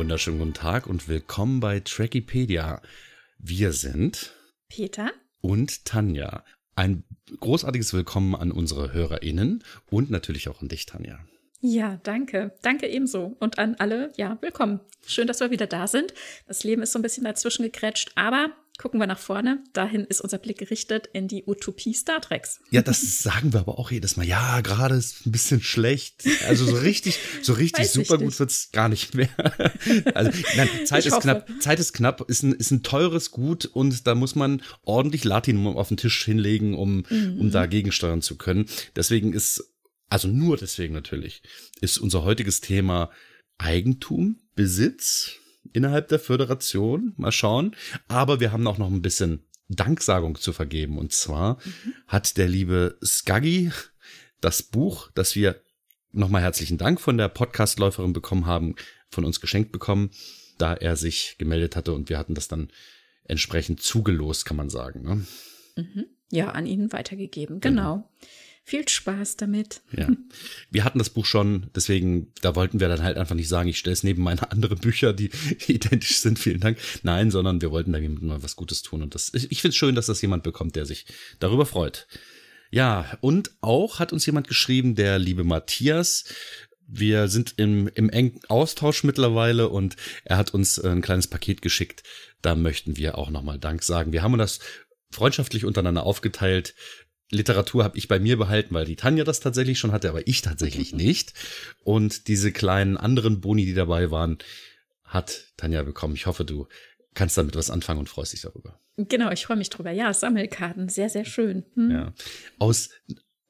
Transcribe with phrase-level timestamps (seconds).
[0.00, 2.80] wunderschönen guten Tag und willkommen bei Trackipedia.
[3.38, 4.32] Wir sind
[4.70, 5.10] Peter
[5.42, 6.42] und Tanja.
[6.74, 7.04] Ein
[7.38, 11.18] großartiges Willkommen an unsere HörerInnen und natürlich auch an dich, Tanja.
[11.60, 12.54] Ja, danke.
[12.62, 13.36] Danke ebenso.
[13.40, 14.80] Und an alle, ja, willkommen.
[15.06, 16.14] Schön, dass wir wieder da sind.
[16.46, 19.62] Das Leben ist so ein bisschen dazwischen gekretscht, aber gucken wir nach vorne.
[19.74, 22.60] Dahin ist unser Blick gerichtet in die Utopie Star Treks.
[22.70, 24.26] Ja, das sagen wir aber auch jedes Mal.
[24.26, 26.24] Ja, gerade ist ein bisschen schlecht.
[26.48, 29.28] Also so richtig, so richtig super gut wird's gar nicht mehr.
[30.14, 31.22] Also nein, Zeit ich ist hoffe.
[31.22, 31.50] knapp.
[31.60, 32.28] Zeit ist knapp.
[32.28, 36.24] Ist ein, ist ein teures Gut und da muss man ordentlich Latinum auf den Tisch
[36.24, 37.38] hinlegen, um, mhm.
[37.38, 38.66] um da gegensteuern zu können.
[38.96, 39.74] Deswegen ist
[40.08, 41.42] also nur deswegen natürlich,
[41.80, 43.10] ist unser heutiges Thema
[43.58, 45.39] Eigentum, Besitz
[45.72, 47.12] innerhalb der Föderation.
[47.16, 47.76] Mal schauen.
[48.08, 50.98] Aber wir haben auch noch ein bisschen Danksagung zu vergeben.
[50.98, 51.94] Und zwar mhm.
[52.06, 53.70] hat der liebe Skaggy
[54.40, 55.60] das Buch, das wir
[56.12, 58.74] nochmal herzlichen Dank von der Podcastläuferin bekommen haben,
[59.10, 60.10] von uns geschenkt bekommen,
[60.58, 62.68] da er sich gemeldet hatte und wir hatten das dann
[63.24, 65.02] entsprechend zugelost, kann man sagen.
[65.02, 65.26] Ne?
[65.76, 66.06] Mhm.
[66.32, 67.94] Ja, an ihn weitergegeben, genau.
[67.94, 68.10] genau.
[68.62, 69.82] Viel Spaß damit.
[69.96, 70.08] Ja.
[70.70, 73.78] Wir hatten das Buch schon, deswegen, da wollten wir dann halt einfach nicht sagen, ich
[73.78, 75.30] stelle es neben meine anderen Bücher, die
[75.66, 76.78] identisch sind, vielen Dank.
[77.02, 79.02] Nein, sondern wir wollten da mal was Gutes tun.
[79.02, 81.06] Und das, ich finde es schön, dass das jemand bekommt, der sich
[81.40, 82.06] darüber freut.
[82.70, 86.24] Ja, und auch hat uns jemand geschrieben, der liebe Matthias.
[86.86, 92.02] Wir sind im, im engen Austausch mittlerweile und er hat uns ein kleines Paket geschickt.
[92.42, 94.12] Da möchten wir auch nochmal Dank sagen.
[94.12, 94.60] Wir haben das
[95.10, 96.74] freundschaftlich untereinander aufgeteilt.
[97.30, 100.42] Literatur habe ich bei mir behalten, weil die Tanja das tatsächlich schon hatte, aber ich
[100.42, 101.32] tatsächlich nicht.
[101.84, 104.38] Und diese kleinen anderen Boni, die dabei waren,
[105.04, 106.14] hat Tanja bekommen.
[106.14, 106.66] Ich hoffe, du
[107.14, 108.80] kannst damit was anfangen und freust dich darüber.
[108.96, 109.90] Genau, ich freue mich drüber.
[109.90, 111.64] Ja, Sammelkarten, sehr, sehr schön.
[111.74, 111.90] Hm.
[111.90, 112.12] Ja.
[112.58, 112.90] Aus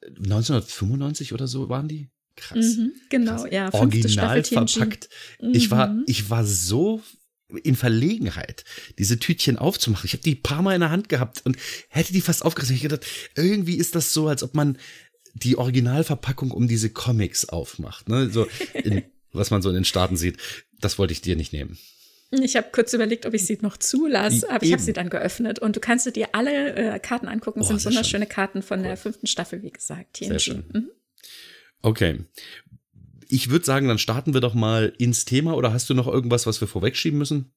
[0.07, 2.09] 1995 oder so waren die?
[2.37, 2.77] Krass.
[2.77, 3.51] Mhm, genau, Krass.
[3.51, 3.75] ja.
[3.75, 5.09] Original verpackt.
[5.41, 5.55] Mhm.
[5.55, 6.05] Ich war, mhm.
[6.07, 7.03] ich war so
[7.63, 8.65] in Verlegenheit,
[8.99, 10.07] diese Tütchen aufzumachen.
[10.07, 11.57] Ich habe die paar Mal in der Hand gehabt und
[11.89, 12.77] hätte die fast aufgerissen.
[12.77, 14.79] Ich gedacht, irgendwie ist das so, als ob man
[15.35, 18.09] die Originalverpackung um diese Comics aufmacht.
[18.09, 18.31] Ne?
[18.31, 19.03] So, in,
[19.33, 20.39] was man so in den Staaten sieht.
[20.81, 21.79] Das wollte ich dir nicht nehmen.
[22.33, 25.59] Ich habe kurz überlegt, ob ich sie noch zulasse, aber ich habe sie dann geöffnet.
[25.59, 27.59] Und du kannst dir alle äh, Karten angucken.
[27.59, 28.87] Das oh, sind wunderschöne Karten von cool.
[28.87, 30.15] der fünften Staffel, wie gesagt.
[30.15, 30.29] TNG.
[30.29, 30.65] Sehr schön.
[30.73, 30.91] Mhm.
[31.83, 32.21] Okay
[33.33, 36.47] ich würde sagen, dann starten wir doch mal ins Thema oder hast du noch irgendwas,
[36.47, 37.53] was wir vorwegschieben müssen?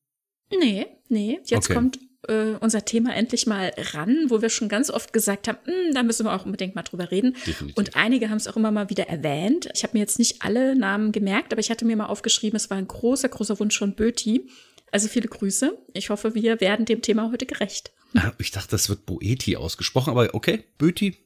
[0.51, 1.39] Nee, nee.
[1.45, 1.73] Jetzt okay.
[1.73, 5.94] kommt äh, unser Thema endlich mal ran, wo wir schon ganz oft gesagt haben, hm,
[5.94, 7.35] da müssen wir auch unbedingt mal drüber reden.
[7.45, 7.78] Definitiv.
[7.78, 9.69] Und einige haben es auch immer mal wieder erwähnt.
[9.73, 12.69] Ich habe mir jetzt nicht alle Namen gemerkt, aber ich hatte mir mal aufgeschrieben, es
[12.69, 14.50] war ein großer, großer Wunsch von Böti.
[14.91, 15.78] Also viele Grüße.
[15.94, 17.91] Ich hoffe, wir werden dem Thema heute gerecht.
[18.16, 21.17] Ah, ich dachte, das wird Boeti ausgesprochen, aber okay, Böti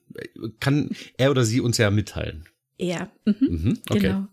[0.62, 2.48] kann er oder sie uns ja mitteilen.
[2.78, 3.12] Er.
[3.26, 4.00] Mhm, mhm, okay.
[4.00, 4.28] Genau.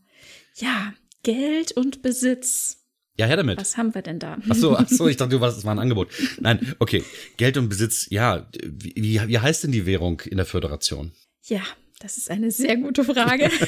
[0.54, 2.80] Ja, Geld und Besitz.
[3.16, 3.60] Ja, her damit.
[3.60, 4.38] Was haben wir denn da?
[4.48, 6.08] Ach so, ach so, ich dachte, du warst, das war ein Angebot.
[6.40, 7.04] Nein, okay.
[7.36, 8.48] Geld und Besitz, ja.
[8.64, 11.12] Wie, wie heißt denn die Währung in der Föderation?
[11.44, 11.62] Ja,
[12.00, 13.50] das ist eine sehr gute Frage.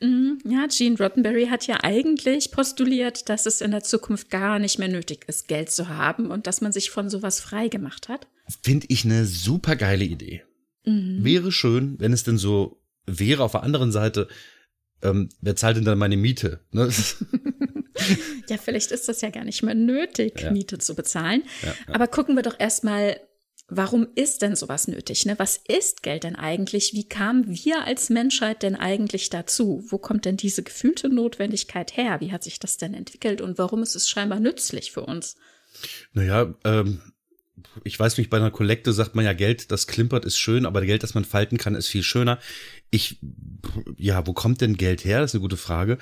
[0.00, 4.78] Mm, ja, Gene Rottenberry hat ja eigentlich postuliert, dass es in der Zukunft gar nicht
[4.78, 8.26] mehr nötig ist, Geld zu haben und dass man sich von sowas frei gemacht hat.
[8.62, 10.42] Finde ich eine super geile Idee.
[10.84, 11.24] Mhm.
[11.24, 13.44] Wäre schön, wenn es denn so wäre.
[13.44, 14.28] Auf der anderen Seite,
[15.04, 16.60] ähm, wer zahlt denn dann meine Miete?
[16.72, 16.90] Ne?
[18.48, 20.50] ja, vielleicht ist das ja gar nicht mehr nötig, ja.
[20.50, 21.42] Miete zu bezahlen.
[21.62, 21.74] Ja.
[21.94, 23.20] Aber gucken wir doch erstmal,
[23.68, 25.26] warum ist denn sowas nötig?
[25.26, 25.38] Ne?
[25.38, 26.92] Was ist Geld denn eigentlich?
[26.92, 29.84] Wie kamen wir als Menschheit denn eigentlich dazu?
[29.88, 32.20] Wo kommt denn diese gefühlte Notwendigkeit her?
[32.20, 35.36] Wie hat sich das denn entwickelt und warum ist es scheinbar nützlich für uns?
[36.12, 37.00] Naja, ähm,
[37.82, 40.84] ich weiß nicht, bei einer Kollekte sagt man ja, Geld, das klimpert, ist schön, aber
[40.84, 42.38] Geld, das man falten kann, ist viel schöner.
[42.90, 43.18] Ich,
[43.96, 45.20] ja, wo kommt denn Geld her?
[45.20, 45.94] Das ist eine gute Frage.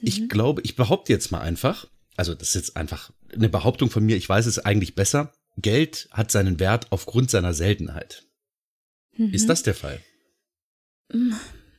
[0.00, 0.08] Mhm.
[0.08, 4.04] Ich glaube, ich behaupte jetzt mal einfach, also das ist jetzt einfach eine Behauptung von
[4.04, 5.32] mir, ich weiß es eigentlich besser.
[5.56, 8.24] Geld hat seinen Wert aufgrund seiner Seltenheit.
[9.16, 9.32] Mhm.
[9.32, 10.00] Ist das der Fall?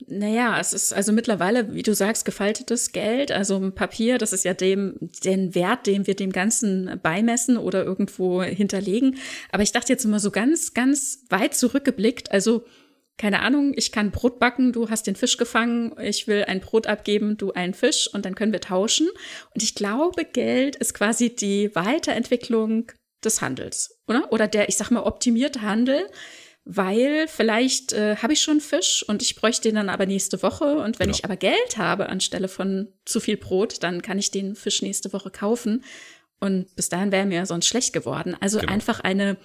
[0.10, 4.54] Naja, es ist also mittlerweile, wie du sagst, gefaltetes Geld, also Papier, das ist ja
[4.54, 4.96] dem,
[5.26, 9.18] den Wert, den wir dem Ganzen beimessen oder irgendwo hinterlegen.
[9.52, 12.64] Aber ich dachte jetzt immer so ganz, ganz weit zurückgeblickt, also
[13.18, 16.88] keine Ahnung, ich kann Brot backen, du hast den Fisch gefangen, ich will ein Brot
[16.88, 19.08] abgeben, du einen Fisch und dann können wir tauschen.
[19.54, 22.92] Und ich glaube, Geld ist quasi die Weiterentwicklung
[23.26, 24.32] des Handels, oder?
[24.32, 26.08] Oder der, ich sag mal, optimierte Handel,
[26.70, 30.78] weil vielleicht äh, habe ich schon Fisch und ich bräuchte den dann aber nächste Woche.
[30.78, 31.18] Und wenn genau.
[31.18, 35.14] ich aber Geld habe anstelle von zu viel Brot, dann kann ich den Fisch nächste
[35.14, 35.84] Woche kaufen.
[36.40, 38.36] Und bis dahin wäre mir sonst schlecht geworden.
[38.42, 38.72] Also genau.
[38.72, 39.38] einfach eine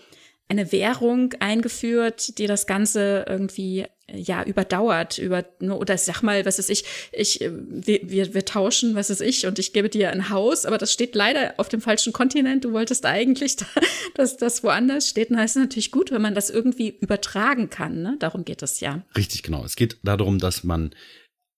[0.53, 6.69] eine Währung eingeführt, die das Ganze irgendwie ja überdauert über oder sag mal was ist
[6.69, 10.67] ich ich wir, wir, wir tauschen was ist ich und ich gebe dir ein Haus
[10.67, 12.65] aber das steht leider auf dem falschen Kontinent.
[12.65, 13.67] Du wolltest eigentlich da,
[14.15, 15.31] dass das woanders steht.
[15.31, 18.17] Und heißt natürlich gut wenn man das irgendwie übertragen kann ne?
[18.19, 19.03] Darum geht es ja.
[19.17, 19.65] Richtig genau.
[19.65, 20.95] Es geht darum dass man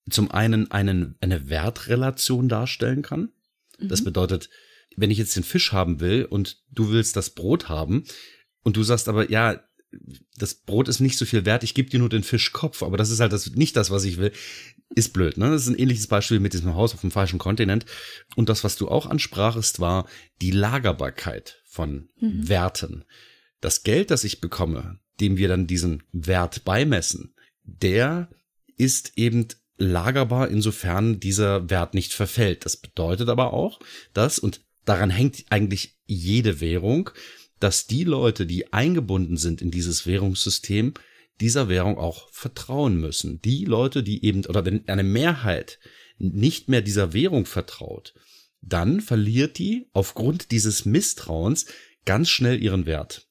[0.08, 3.32] zum einen einen eine Wertrelation darstellen kann.
[3.80, 4.04] Das mhm.
[4.04, 4.48] bedeutet
[4.96, 8.04] wenn ich jetzt den Fisch haben will und du willst das Brot haben
[8.64, 9.60] und du sagst aber ja
[10.36, 13.10] das Brot ist nicht so viel wert, ich gebe dir nur den Fischkopf, aber das
[13.10, 14.32] ist halt das, nicht das, was ich will.
[14.94, 15.50] Ist blöd, ne?
[15.50, 17.84] Das ist ein ähnliches Beispiel mit diesem Haus auf dem falschen Kontinent.
[18.36, 20.06] Und das, was du auch ansprachest, war
[20.40, 22.48] die Lagerbarkeit von mhm.
[22.48, 23.04] Werten.
[23.60, 27.34] Das Geld, das ich bekomme, dem wir dann diesen Wert beimessen,
[27.64, 28.28] der
[28.76, 32.64] ist eben lagerbar, insofern dieser Wert nicht verfällt.
[32.64, 33.80] Das bedeutet aber auch,
[34.12, 37.10] dass, und daran hängt eigentlich jede Währung,
[37.60, 40.94] dass die Leute, die eingebunden sind in dieses Währungssystem,
[41.40, 43.40] dieser Währung auch vertrauen müssen.
[43.42, 45.78] Die Leute, die eben, oder wenn eine Mehrheit
[46.18, 48.14] nicht mehr dieser Währung vertraut,
[48.60, 51.66] dann verliert die aufgrund dieses Misstrauens
[52.04, 53.28] ganz schnell ihren Wert.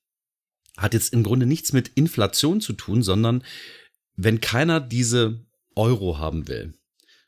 [0.78, 3.44] Hat jetzt im Grunde nichts mit Inflation zu tun, sondern
[4.16, 6.74] wenn keiner diese Euro haben will,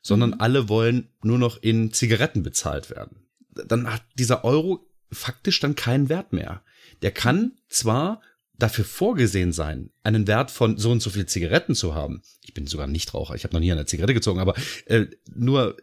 [0.02, 0.42] sondern mhm.
[0.42, 3.28] alle wollen nur noch in Zigaretten bezahlt werden,
[3.68, 6.64] dann hat dieser Euro faktisch dann keinen Wert mehr
[7.02, 8.22] der kann zwar
[8.58, 12.22] dafür vorgesehen sein, einen Wert von so und so viel Zigaretten zu haben.
[12.42, 14.56] Ich bin sogar Nichtraucher, ich habe noch nie eine Zigarette gezogen, aber
[14.86, 15.78] äh, nur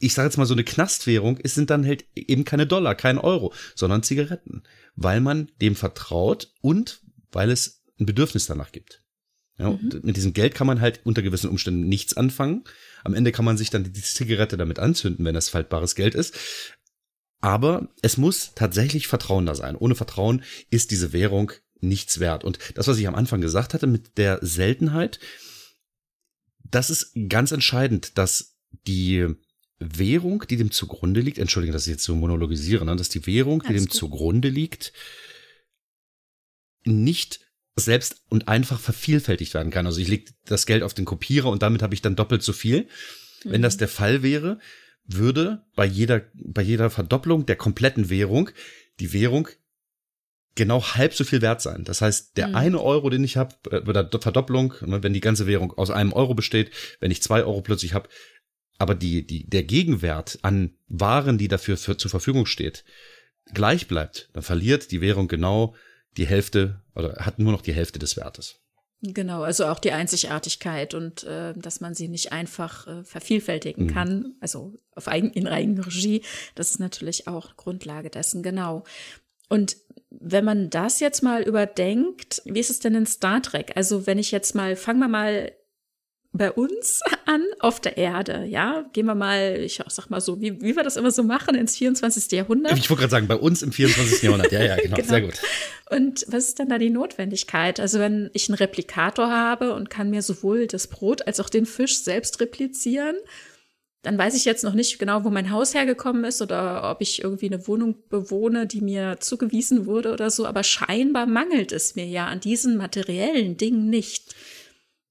[0.00, 3.18] ich sage jetzt mal so eine Knastwährung, es sind dann halt eben keine Dollar, kein
[3.18, 4.62] Euro, sondern Zigaretten,
[4.94, 7.00] weil man dem vertraut und
[7.32, 9.02] weil es ein Bedürfnis danach gibt.
[9.58, 10.00] Ja, mhm.
[10.04, 12.62] Mit diesem Geld kann man halt unter gewissen Umständen nichts anfangen.
[13.02, 16.38] Am Ende kann man sich dann die Zigarette damit anzünden, wenn das faltbares Geld ist.
[17.40, 19.76] Aber es muss tatsächlich Vertrauen da sein.
[19.76, 22.44] Ohne Vertrauen ist diese Währung nichts wert.
[22.44, 25.20] Und das, was ich am Anfang gesagt hatte mit der Seltenheit,
[26.64, 28.56] das ist ganz entscheidend, dass
[28.86, 29.26] die
[29.78, 33.62] Währung, die dem zugrunde liegt, entschuldige, dass ich jetzt so monologisiere, ne, dass die Währung,
[33.62, 33.92] die dem gut.
[33.92, 34.92] zugrunde liegt,
[36.84, 37.40] nicht
[37.76, 39.86] selbst und einfach vervielfältigt werden kann.
[39.86, 42.52] Also ich lege das Geld auf den Kopierer und damit habe ich dann doppelt so
[42.52, 42.88] viel.
[43.44, 43.52] Mhm.
[43.52, 43.78] Wenn das mhm.
[43.78, 44.58] der Fall wäre,
[45.08, 48.50] würde bei jeder, bei jeder Verdopplung der kompletten Währung
[49.00, 49.48] die Währung
[50.54, 51.84] genau halb so viel wert sein.
[51.84, 52.54] Das heißt, der mhm.
[52.56, 55.90] eine Euro, den ich habe, äh, bei der Verdopplung, ne, wenn die ganze Währung aus
[55.90, 56.70] einem Euro besteht,
[57.00, 58.08] wenn ich zwei Euro plötzlich habe,
[58.76, 62.84] aber die, die, der Gegenwert an Waren, die dafür für, zur Verfügung steht,
[63.54, 65.74] gleich bleibt, dann verliert die Währung genau
[66.16, 68.60] die Hälfte oder hat nur noch die Hälfte des Wertes.
[69.00, 73.90] Genau, also auch die Einzigartigkeit und äh, dass man sie nicht einfach äh, vervielfältigen mhm.
[73.90, 76.22] kann, also auf eigen, in eigener Regie,
[76.56, 78.82] das ist natürlich auch Grundlage dessen, genau.
[79.48, 79.76] Und
[80.10, 83.72] wenn man das jetzt mal überdenkt, wie ist es denn in Star Trek?
[83.76, 85.52] Also wenn ich jetzt mal, fangen wir mal
[86.32, 88.84] bei uns an auf der Erde, ja?
[88.92, 91.76] Gehen wir mal, ich sag mal so, wie, wie wir das immer so machen ins
[91.76, 92.30] 24.
[92.32, 92.78] Jahrhundert.
[92.78, 94.22] Ich wollte gerade sagen, bei uns im 24.
[94.22, 95.40] Jahrhundert, ja, ja, genau, genau, sehr gut.
[95.90, 97.80] Und was ist denn da die Notwendigkeit?
[97.80, 101.66] Also wenn ich einen Replikator habe und kann mir sowohl das Brot als auch den
[101.66, 103.16] Fisch selbst replizieren,
[104.02, 107.22] dann weiß ich jetzt noch nicht genau, wo mein Haus hergekommen ist oder ob ich
[107.22, 112.06] irgendwie eine Wohnung bewohne, die mir zugewiesen wurde oder so, aber scheinbar mangelt es mir
[112.06, 114.34] ja an diesen materiellen Dingen nicht.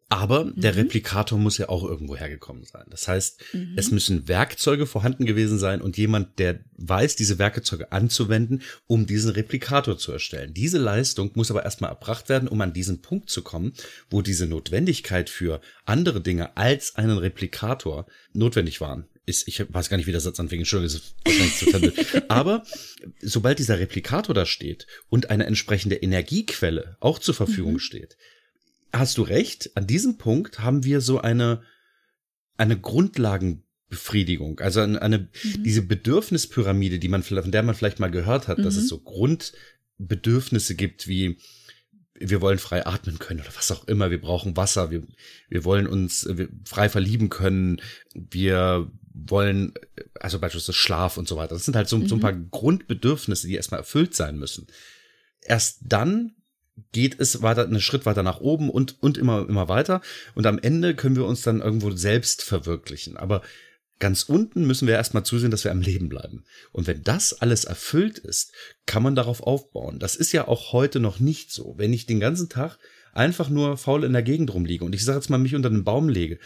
[0.10, 0.54] Aber mhm.
[0.56, 2.86] der Replikator muss ja auch irgendwo hergekommen sein.
[2.90, 3.74] Das heißt, mhm.
[3.76, 9.32] es müssen Werkzeuge vorhanden gewesen sein und jemand, der weiß, diese Werkzeuge anzuwenden, um diesen
[9.32, 10.54] Replikator zu erstellen.
[10.54, 13.74] Diese Leistung muss aber erstmal erbracht werden, um an diesen Punkt zu kommen,
[14.10, 19.08] wo diese Notwendigkeit für andere Dinge als einen Replikator notwendig waren.
[19.26, 21.94] Ist, ich weiß gar nicht, wie der Satz anfing, Entschuldigung, ist wahrscheinlich zu tendel.
[22.30, 22.64] Aber
[23.22, 27.80] sobald dieser Replikator da steht und eine entsprechende Energiequelle auch zur Verfügung mhm.
[27.80, 28.16] steht,
[28.94, 29.72] hast du recht.
[29.76, 31.62] An diesem Punkt haben wir so eine,
[32.58, 34.60] eine Grundlagenbefriedigung.
[34.60, 35.64] Also eine, eine mhm.
[35.64, 38.64] diese Bedürfnispyramide, die man, von der man vielleicht mal gehört hat, mhm.
[38.64, 41.38] dass es so Grundbedürfnisse gibt wie,
[42.20, 44.10] wir wollen frei atmen können oder was auch immer.
[44.10, 44.90] Wir brauchen Wasser.
[44.92, 45.04] Wir,
[45.50, 46.28] wir wollen uns
[46.66, 47.82] frei verlieben können.
[48.14, 49.74] Wir wollen,
[50.20, 51.56] also beispielsweise Schlaf und so weiter.
[51.56, 52.08] Das sind halt so, mhm.
[52.08, 52.22] so ein mhm.
[52.22, 54.68] paar Grundbedürfnisse, die erstmal erfüllt sein müssen.
[55.42, 56.37] Erst dann
[56.92, 60.02] geht es weiter, einen Schritt weiter nach oben und, und immer, immer weiter.
[60.36, 63.18] Und am Ende können wir uns dann irgendwo selbst verwirklichen.
[63.18, 63.42] Aber
[64.00, 66.44] ganz unten müssen wir erstmal zusehen, dass wir am Leben bleiben.
[66.72, 68.54] Und wenn das alles erfüllt ist,
[68.86, 70.00] kann man darauf aufbauen.
[70.00, 71.76] Das ist ja auch heute noch nicht so.
[71.78, 72.78] Wenn ich den ganzen Tag
[73.14, 75.84] einfach nur faul in der Gegend rumliege und ich sage jetzt mal mich unter den
[75.84, 76.40] Baum lege,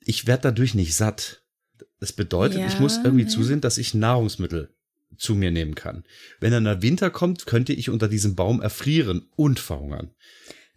[0.00, 1.42] ich werde dadurch nicht satt.
[2.00, 3.28] Das bedeutet, ja, ich muss irgendwie ja.
[3.28, 4.74] zusehen, dass ich Nahrungsmittel
[5.16, 6.04] zu mir nehmen kann.
[6.40, 10.10] Wenn dann der Winter kommt, könnte ich unter diesem Baum erfrieren und verhungern.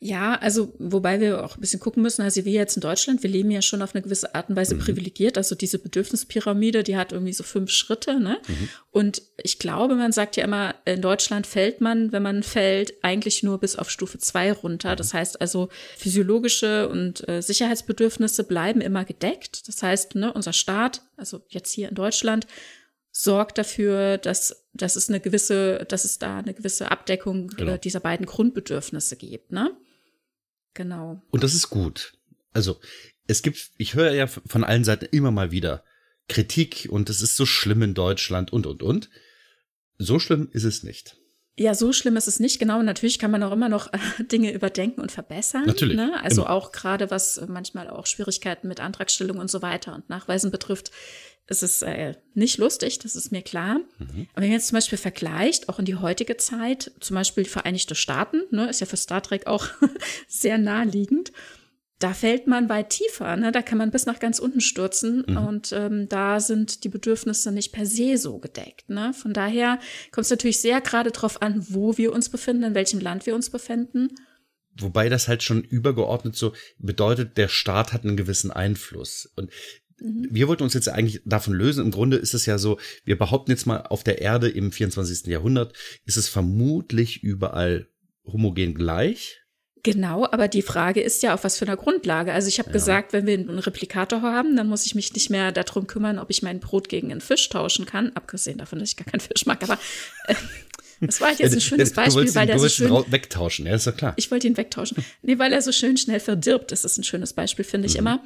[0.06, 3.30] Ja, also wobei wir auch ein bisschen gucken müssen, also wir jetzt in Deutschland, wir
[3.30, 4.80] leben ja schon auf eine gewisse Art und Weise mhm.
[4.80, 5.38] privilegiert.
[5.38, 8.38] Also diese Bedürfnispyramide, die hat irgendwie so fünf Schritte, ne?
[8.46, 8.70] Mhm.
[8.92, 13.44] Und ich glaube, man sagt ja immer, in Deutschland fällt man, wenn man fällt, eigentlich
[13.44, 14.92] nur bis auf Stufe zwei runter.
[14.92, 14.98] Mhm.
[14.98, 19.70] Das heißt also, physiologische und äh, Sicherheitsbedürfnisse bleiben immer gedeckt.
[19.70, 22.46] Das heißt, ne, unser Staat, also jetzt hier in Deutschland,
[23.14, 27.78] sorgt dafür, dass, dass es eine gewisse, dass es da eine gewisse Abdeckung äh, genau.
[27.78, 29.72] dieser beiden Grundbedürfnisse gibt, ne?
[30.74, 31.22] Genau.
[31.30, 32.14] Und das ist gut.
[32.52, 32.80] Also,
[33.28, 35.84] es gibt, ich höre ja von allen Seiten immer mal wieder
[36.28, 39.10] Kritik und es ist so schlimm in Deutschland und, und, und.
[40.00, 41.16] So schlimm ist es nicht.
[41.56, 42.58] Ja, so schlimm ist es nicht.
[42.58, 44.00] Genau, natürlich kann man auch immer noch äh,
[44.32, 45.66] Dinge überdenken und verbessern.
[45.68, 45.96] Natürlich.
[45.96, 46.20] Ne?
[46.24, 46.50] Also immer.
[46.50, 50.90] auch gerade was manchmal auch Schwierigkeiten mit Antragstellung und so weiter und Nachweisen betrifft,
[51.48, 53.80] ist es äh, nicht lustig, das ist mir klar.
[54.00, 54.28] Mhm.
[54.34, 57.50] Aber wenn man jetzt zum Beispiel vergleicht, auch in die heutige Zeit, zum Beispiel die
[57.50, 59.68] Vereinigte Staaten, ne, ist ja für Star Trek auch
[60.28, 61.32] sehr naheliegend,
[62.00, 63.54] da fällt man weit tiefer, ne?
[63.54, 65.38] da kann man bis nach ganz unten stürzen mhm.
[65.38, 68.90] und ähm, da sind die Bedürfnisse nicht per se so gedeckt.
[68.90, 69.14] Ne?
[69.14, 69.80] Von daher
[70.12, 73.36] kommt es natürlich sehr gerade darauf an, wo wir uns befinden, in welchem Land wir
[73.36, 74.10] uns befinden.
[74.76, 79.32] Wobei das halt schon übergeordnet so bedeutet, der Staat hat einen gewissen Einfluss.
[79.36, 79.52] Und
[80.00, 80.28] Mhm.
[80.32, 81.86] Wir wollten uns jetzt eigentlich davon lösen.
[81.86, 85.28] Im Grunde ist es ja so, wir behaupten jetzt mal, auf der Erde im 24.
[85.28, 85.74] Jahrhundert
[86.06, 87.88] ist es vermutlich überall
[88.26, 89.44] homogen gleich.
[89.86, 92.32] Genau, aber die Frage ist ja, auf was für einer Grundlage.
[92.32, 92.74] Also ich habe ja.
[92.74, 96.30] gesagt, wenn wir einen Replikator haben, dann muss ich mich nicht mehr darum kümmern, ob
[96.30, 98.14] ich mein Brot gegen einen Fisch tauschen kann.
[98.16, 99.62] Abgesehen davon, dass ich gar keinen Fisch mag.
[99.62, 99.78] Aber
[100.28, 100.36] äh,
[101.02, 103.66] das war jetzt ein schönes Beispiel, weil der so schön wegtauschen.
[103.66, 104.14] Ja, ist ja klar.
[104.16, 105.04] Ich wollte ihn wegtauschen.
[105.22, 106.72] Nee, weil er so schön schnell verdirbt.
[106.72, 108.00] Das ist ein schönes Beispiel, finde ich mhm.
[108.00, 108.24] immer.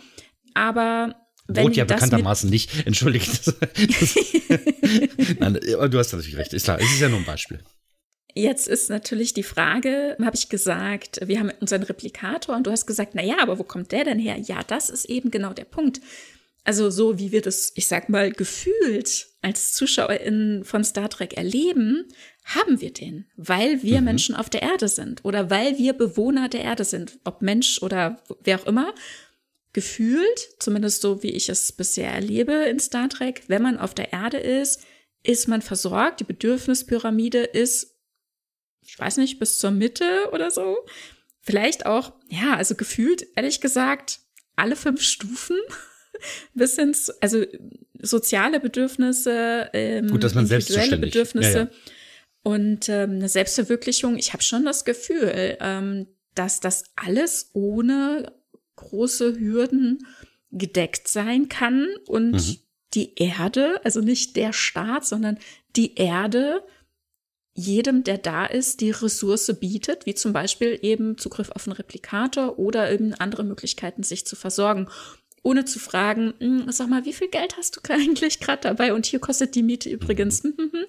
[0.54, 1.16] Aber
[1.48, 2.70] Brot ja bekanntermaßen nicht.
[2.86, 3.48] Entschuldigt.
[5.40, 6.54] Nein, du hast natürlich recht.
[6.54, 7.60] Ist klar, es ist ja nur ein Beispiel.
[8.34, 12.86] Jetzt ist natürlich die Frage, habe ich gesagt, wir haben unseren Replikator und du hast
[12.86, 14.38] gesagt, na ja, aber wo kommt der denn her?
[14.38, 16.02] Ja, das ist eben genau der Punkt.
[16.64, 22.06] Also so wie wir das, ich sag mal, gefühlt als ZuschauerInnen von Star Trek erleben,
[22.44, 24.06] haben wir den, weil wir mhm.
[24.06, 28.22] Menschen auf der Erde sind oder weil wir Bewohner der Erde sind, ob Mensch oder
[28.44, 28.94] wer auch immer
[29.78, 34.12] gefühlt, zumindest so wie ich es bisher erlebe in Star Trek, wenn man auf der
[34.12, 34.82] Erde ist,
[35.22, 36.20] ist man versorgt.
[36.20, 37.96] Die Bedürfnispyramide ist,
[38.82, 40.78] ich weiß nicht, bis zur Mitte oder so.
[41.42, 44.22] Vielleicht auch, ja, also gefühlt, ehrlich gesagt,
[44.56, 45.58] alle fünf Stufen
[46.56, 47.46] bis ins, also
[48.02, 51.70] soziale Bedürfnisse, ähm, Gut, dass man individuelle Bedürfnisse ja, ja.
[52.42, 54.18] und ähm, eine Selbstverwirklichung.
[54.18, 58.37] Ich habe schon das Gefühl, ähm, dass das alles ohne
[58.78, 60.08] große Hürden
[60.52, 62.58] gedeckt sein kann und mhm.
[62.94, 65.38] die Erde, also nicht der Staat, sondern
[65.76, 66.64] die Erde
[67.54, 72.60] jedem, der da ist, die Ressource bietet, wie zum Beispiel eben Zugriff auf einen Replikator
[72.60, 74.88] oder eben andere Möglichkeiten, sich zu versorgen,
[75.42, 78.94] ohne zu fragen, hm, sag mal, wie viel Geld hast du eigentlich gerade dabei?
[78.94, 80.44] Und hier kostet die Miete übrigens.
[80.44, 80.54] Mhm.
[80.58, 80.86] Hm, hm,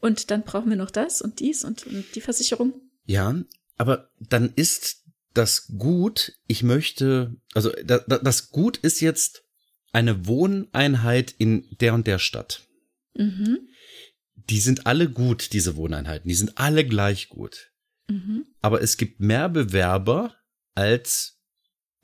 [0.00, 2.72] und dann brauchen wir noch das und dies und, und die Versicherung.
[3.06, 3.34] Ja,
[3.76, 5.04] aber dann ist
[5.38, 9.44] das Gut, ich möchte, also da, da, das Gut ist jetzt
[9.92, 12.66] eine Wohneinheit in der und der Stadt.
[13.14, 13.68] Mhm.
[14.34, 16.28] Die sind alle gut, diese Wohneinheiten.
[16.28, 17.70] Die sind alle gleich gut.
[18.08, 18.46] Mhm.
[18.60, 20.34] Aber es gibt mehr Bewerber
[20.74, 21.40] als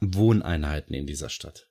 [0.00, 1.68] Wohneinheiten in dieser Stadt.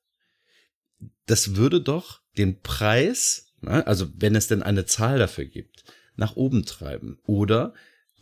[1.25, 6.35] Das würde doch den Preis, ne, also wenn es denn eine Zahl dafür gibt, nach
[6.35, 7.19] oben treiben.
[7.23, 7.73] Oder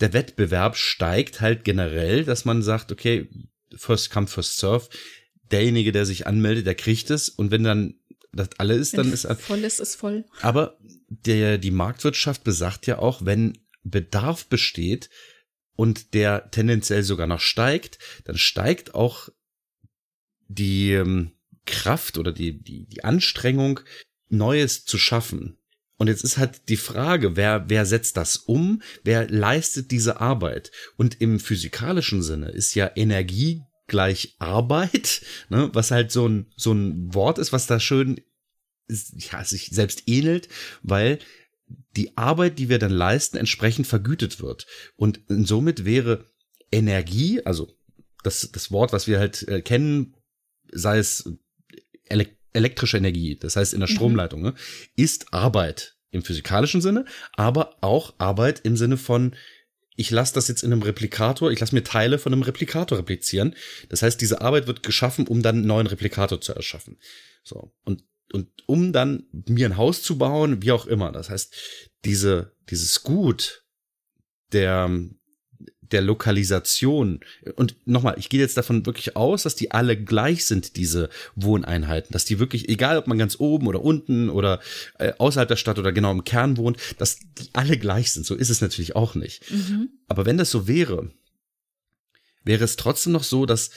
[0.02, 3.30] der Wettbewerb steigt halt generell, dass man sagt, okay,
[3.76, 4.90] first come, first serve.
[5.52, 7.30] Derjenige, der sich anmeldet, der kriegt es.
[7.30, 7.96] Und wenn dann
[8.32, 10.26] das alle ist, dann wenn ist voll ist ist voll.
[10.42, 10.78] Aber
[11.10, 15.10] der die Marktwirtschaft besagt ja auch, wenn Bedarf besteht
[15.76, 19.30] und der tendenziell sogar noch steigt, dann steigt auch
[20.48, 21.32] die ähm,
[21.66, 23.82] Kraft oder die die die Anstrengung
[24.30, 25.58] Neues zu schaffen.
[26.02, 28.82] Und jetzt ist halt die Frage, wer, wer setzt das um?
[29.04, 30.72] Wer leistet diese Arbeit?
[30.98, 35.70] Und im physikalischen Sinne ist ja Energie gleich Arbeit, ne?
[35.74, 38.20] was halt so ein, so ein Wort ist, was da schön
[38.90, 40.50] ja, sich selbst ähnelt,
[40.82, 41.20] weil
[41.96, 44.66] die Arbeit, die wir dann leisten, entsprechend vergütet wird.
[44.96, 46.26] Und somit wäre
[46.72, 47.78] Energie, also
[48.24, 50.16] das, das Wort, was wir halt äh, kennen,
[50.72, 51.32] sei es
[52.06, 53.94] Elekt elektrische Energie, das heißt in der mhm.
[53.94, 54.54] Stromleitung, ne,
[54.96, 59.36] ist Arbeit im physikalischen Sinne, aber auch Arbeit im Sinne von,
[59.96, 63.56] ich lasse das jetzt in einem Replikator, ich lasse mir Teile von einem Replikator replizieren.
[63.90, 66.98] Das heißt, diese Arbeit wird geschaffen, um dann einen neuen Replikator zu erschaffen.
[67.44, 67.74] So.
[67.84, 68.04] Und,
[68.34, 71.12] und um dann mir ein Haus zu bauen, wie auch immer.
[71.12, 71.54] Das heißt,
[72.06, 73.64] diese, dieses Gut
[74.54, 74.90] der,
[75.92, 77.20] der Lokalisation.
[77.56, 82.12] Und nochmal, ich gehe jetzt davon wirklich aus, dass die alle gleich sind, diese Wohneinheiten.
[82.12, 84.60] Dass die wirklich, egal ob man ganz oben oder unten oder
[85.00, 88.26] äh, außerhalb der Stadt oder genau im Kern wohnt, dass die alle gleich sind.
[88.26, 89.50] So ist es natürlich auch nicht.
[89.52, 89.90] Mhm.
[90.08, 91.12] Aber wenn das so wäre,
[92.44, 93.72] wäre es trotzdem noch so, dass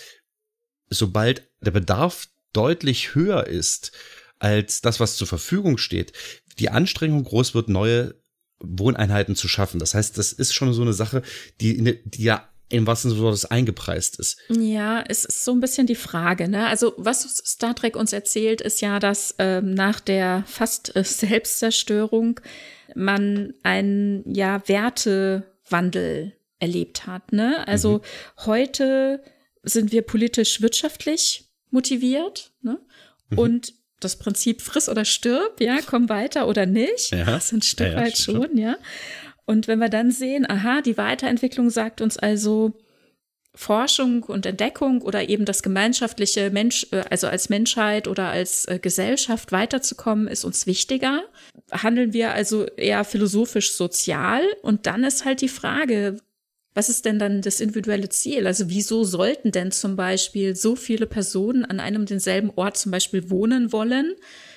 [0.91, 3.93] sobald der Bedarf deutlich höher ist
[4.39, 6.13] als das, was zur Verfügung steht,
[6.59, 8.15] die Anstrengung groß wird, neue
[8.61, 9.79] Wohneinheiten zu schaffen.
[9.79, 11.23] Das heißt, das ist schon so eine Sache,
[11.61, 14.39] die, die ja im wahrsten Sinne des eingepreist ist.
[14.49, 16.49] Ja, es ist so ein bisschen die Frage.
[16.49, 16.67] Ne?
[16.67, 22.41] Also was Star Trek uns erzählt, ist ja, dass ähm, nach der fast äh, Selbstzerstörung
[22.95, 27.33] man einen ja Wertewandel erlebt hat.
[27.33, 27.67] Ne?
[27.69, 28.01] Also mhm.
[28.47, 29.23] heute
[29.63, 32.81] sind wir politisch wirtschaftlich motiviert ne?
[33.31, 33.39] Mhm.
[34.05, 37.11] Das Prinzip friss oder stirb, ja, komm weiter oder nicht.
[37.11, 37.25] Ja.
[37.25, 38.77] Das ist ein Stück ja, ja, weit schon, schon, ja.
[39.47, 42.73] Und wenn wir dann sehen, aha, die Weiterentwicklung sagt uns also,
[43.57, 48.79] Forschung und Entdeckung oder eben das gemeinschaftliche Mensch, äh, also als Menschheit oder als äh,
[48.81, 51.23] Gesellschaft weiterzukommen, ist uns wichtiger.
[51.71, 56.17] Handeln wir also eher philosophisch sozial und dann ist halt die Frage,
[56.75, 58.47] was ist denn dann das individuelle Ziel?
[58.47, 63.31] Also wieso sollten denn zum Beispiel so viele Personen an einem denselben Ort zum Beispiel
[63.31, 64.15] wohnen wollen,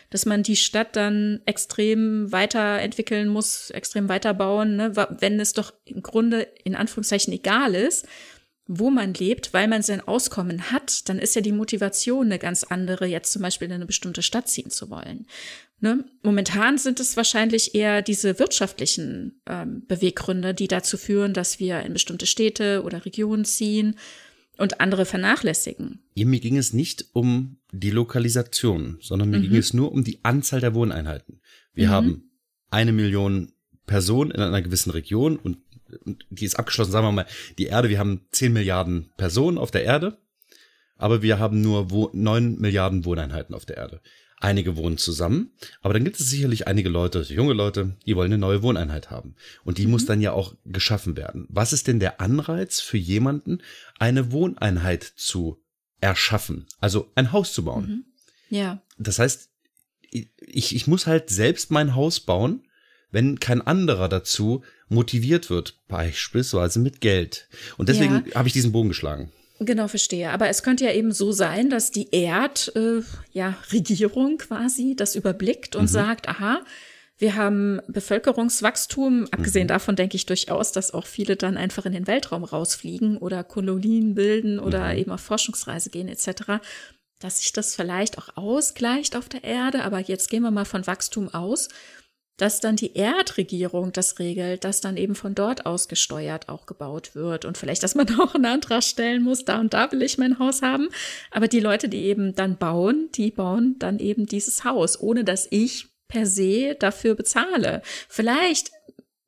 [0.09, 4.95] dass man die Stadt dann extrem weiterentwickeln muss, extrem weiterbauen, ne?
[5.19, 8.07] wenn es doch im Grunde in Anführungszeichen egal ist,
[8.67, 12.63] wo man lebt, weil man sein Auskommen hat, dann ist ja die Motivation eine ganz
[12.63, 15.25] andere, jetzt zum Beispiel in eine bestimmte Stadt ziehen zu wollen.
[15.79, 16.05] Ne?
[16.23, 21.93] Momentan sind es wahrscheinlich eher diese wirtschaftlichen ähm, Beweggründe, die dazu führen, dass wir in
[21.93, 23.95] bestimmte Städte oder Regionen ziehen
[24.57, 25.99] und andere vernachlässigen.
[26.15, 29.43] Ja, mir ging es nicht um die Lokalisation, sondern mir mhm.
[29.43, 31.41] ging es nur um die Anzahl der Wohneinheiten.
[31.73, 31.91] Wir mhm.
[31.91, 32.31] haben
[32.71, 33.51] eine Million
[33.85, 35.59] Personen in einer gewissen Region und,
[36.05, 37.27] und die ist abgeschlossen, sagen wir mal,
[37.59, 40.17] die Erde, wir haben zehn Milliarden Personen auf der Erde,
[40.97, 44.01] aber wir haben nur neun Milliarden Wohneinheiten auf der Erde.
[44.39, 48.37] Einige wohnen zusammen, aber dann gibt es sicherlich einige Leute, junge Leute, die wollen eine
[48.37, 49.35] neue Wohneinheit haben.
[49.63, 49.91] Und die mhm.
[49.91, 51.47] muss dann ja auch geschaffen werden.
[51.49, 53.63] Was ist denn der Anreiz für jemanden,
[53.97, 55.59] eine Wohneinheit zu
[56.01, 56.67] erschaffen?
[56.79, 57.87] Also ein Haus zu bauen.
[57.87, 58.05] Mhm.
[58.55, 58.81] Ja.
[58.99, 59.49] Das heißt,
[60.11, 62.67] ich, ich muss halt selbst mein Haus bauen,
[63.09, 67.49] wenn kein anderer dazu motiviert wird, beispielsweise mit Geld.
[67.77, 68.35] Und deswegen ja.
[68.35, 69.31] habe ich diesen Bogen geschlagen.
[69.59, 70.29] Genau, verstehe.
[70.29, 75.15] Aber es könnte ja eben so sein, dass die Erd, äh, ja, Regierung quasi das
[75.15, 75.87] überblickt und mhm.
[75.87, 76.61] sagt, aha,
[77.17, 79.27] wir haben Bevölkerungswachstum.
[79.31, 79.69] Abgesehen mhm.
[79.69, 84.13] davon denke ich durchaus, dass auch viele dann einfach in den Weltraum rausfliegen oder Kolonien
[84.13, 84.99] bilden oder mhm.
[84.99, 86.61] eben auf Forschungsreise gehen etc.
[87.19, 89.83] Dass sich das vielleicht auch ausgleicht auf der Erde.
[89.83, 91.69] Aber jetzt gehen wir mal von Wachstum aus
[92.37, 97.15] dass dann die Erdregierung das regelt, dass dann eben von dort aus gesteuert auch gebaut
[97.15, 100.17] wird und vielleicht, dass man auch einen Antrag stellen muss, da und da will ich
[100.17, 100.89] mein Haus haben.
[101.31, 105.47] Aber die Leute, die eben dann bauen, die bauen dann eben dieses Haus, ohne dass
[105.49, 107.81] ich per se dafür bezahle.
[108.07, 108.71] Vielleicht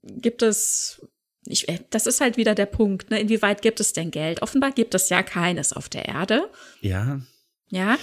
[0.03, 1.01] gibt es
[1.47, 3.19] ich, äh, das ist halt wieder der Punkt, ne?
[3.19, 4.41] Inwieweit gibt es denn Geld?
[4.41, 6.49] Offenbar gibt es ja keines auf der Erde.
[6.81, 7.21] Ja.
[7.69, 7.97] Ja.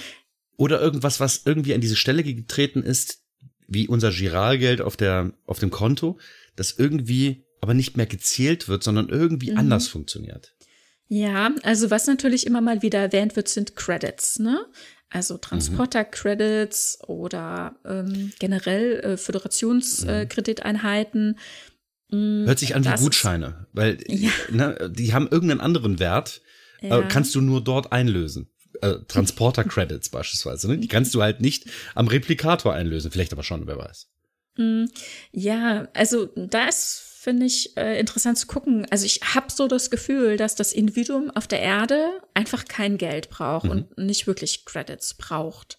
[0.57, 3.26] Oder irgendwas, was irgendwie an diese Stelle getreten ist,
[3.69, 6.19] wie unser Giralgeld auf der, auf dem Konto,
[6.55, 9.59] das irgendwie aber nicht mehr gezählt wird, sondern irgendwie mhm.
[9.59, 10.55] anders funktioniert.
[11.09, 14.67] Ja, also was natürlich immer mal wieder erwähnt wird, sind Credits, ne?
[15.09, 17.15] Also Transporter-Credits mhm.
[17.15, 21.39] oder ähm, generell äh, Föderationskrediteinheiten.
[22.11, 24.31] Äh, Hört sich an wie Gutscheine, weil ja.
[24.51, 26.43] ne, die haben irgendeinen anderen Wert,
[26.81, 26.99] ja.
[27.01, 28.51] äh, kannst du nur dort einlösen
[28.83, 30.69] äh, Transporter-Credits beispielsweise.
[30.69, 30.79] Ne?
[30.79, 33.11] Die kannst du halt nicht am Replikator einlösen.
[33.11, 34.09] Vielleicht aber schon, wer weiß.
[34.57, 34.85] Mm,
[35.33, 38.87] ja, also da ist, finde ich, äh, interessant zu gucken.
[38.91, 43.31] Also ich habe so das Gefühl, dass das Individuum auf der Erde einfach kein Geld
[43.31, 43.71] braucht mhm.
[43.71, 45.79] und nicht wirklich Credits braucht,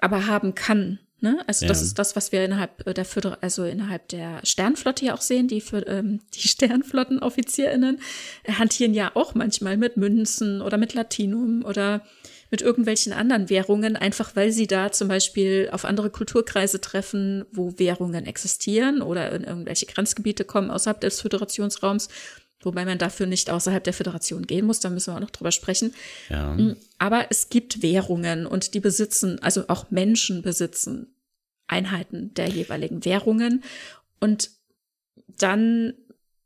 [0.00, 0.98] aber haben kann.
[1.20, 1.42] Ne?
[1.48, 1.68] Also ja.
[1.68, 5.48] das ist das, was wir innerhalb der Föder also innerhalb der Sternflotte ja auch sehen.
[5.48, 8.00] Die, für, ähm, die SternflottenoffizierInnen
[8.46, 12.02] hantieren ja auch manchmal mit Münzen oder mit Latinum oder
[12.50, 17.78] mit irgendwelchen anderen Währungen, einfach weil sie da zum Beispiel auf andere Kulturkreise treffen, wo
[17.78, 22.08] Währungen existieren oder in irgendwelche Grenzgebiete kommen außerhalb des Föderationsraums.
[22.60, 25.52] Wobei man dafür nicht außerhalb der Föderation gehen muss, da müssen wir auch noch drüber
[25.52, 25.94] sprechen.
[26.28, 26.54] Ja.
[26.54, 31.14] Mm, aber es gibt Währungen und die besitzen, also auch Menschen besitzen
[31.68, 33.62] Einheiten der jeweiligen Währungen.
[34.18, 34.50] Und
[35.38, 35.94] dann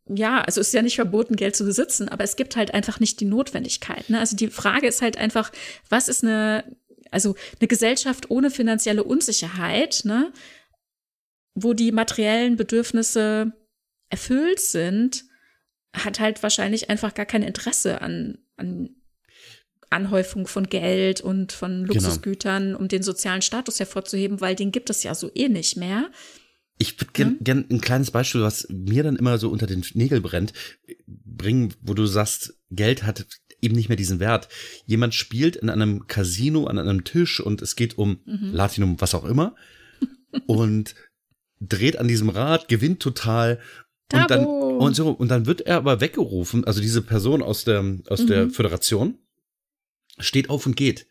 [0.08, 3.00] ja, also es ist ja nicht verboten, Geld zu besitzen, aber es gibt halt einfach
[3.00, 4.10] nicht die Notwendigkeit.
[4.10, 4.18] Ne?
[4.18, 5.52] Also die Frage ist halt einfach,
[5.88, 6.76] was ist eine,
[7.10, 10.32] also eine Gesellschaft ohne finanzielle Unsicherheit, ne?
[11.54, 13.52] wo die materiellen Bedürfnisse
[14.08, 15.24] erfüllt sind,
[15.94, 18.96] hat halt wahrscheinlich einfach gar kein Interesse an, an
[19.90, 21.94] Anhäufung von Geld und von genau.
[21.94, 22.78] Luxusgütern, genau.
[22.78, 26.10] um den sozialen Status hervorzuheben, weil den gibt es ja so eh nicht mehr.
[26.82, 27.38] Ich würde gerne hm?
[27.44, 30.52] gern ein kleines Beispiel, was mir dann immer so unter den Nägel brennt,
[31.06, 33.24] bringen, wo du sagst, Geld hat
[33.60, 34.48] eben nicht mehr diesen Wert.
[34.84, 38.50] Jemand spielt in einem Casino an einem Tisch und es geht um mhm.
[38.52, 39.54] Latinum, was auch immer,
[40.46, 40.96] und
[41.60, 43.60] dreht an diesem Rad, gewinnt total
[44.12, 47.98] und dann und so und dann wird er aber weggerufen, also diese Person aus der
[48.08, 48.26] aus mhm.
[48.26, 49.18] der Föderation
[50.18, 51.06] steht auf und geht.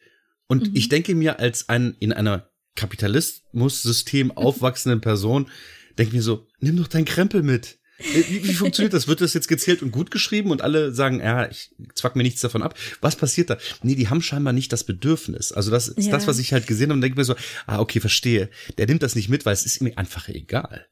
[0.47, 0.75] Und mhm.
[0.75, 5.49] ich denke mir als ein in einer Kapitalismus-System aufwachsenden Person,
[5.97, 7.79] denke mir so, nimm doch dein Krempel mit.
[7.99, 9.07] Wie, wie funktioniert das?
[9.07, 12.41] Wird das jetzt gezählt und gut geschrieben und alle sagen, ja, ich zwack mir nichts
[12.41, 12.75] davon ab?
[12.99, 13.57] Was passiert da?
[13.84, 15.51] Nee, die haben scheinbar nicht das Bedürfnis.
[15.51, 16.12] Also das ist ja.
[16.12, 17.36] das, was ich halt gesehen habe und denke mir so,
[17.67, 18.49] ah, okay, verstehe.
[18.77, 20.88] Der nimmt das nicht mit, weil es ist mir einfach egal.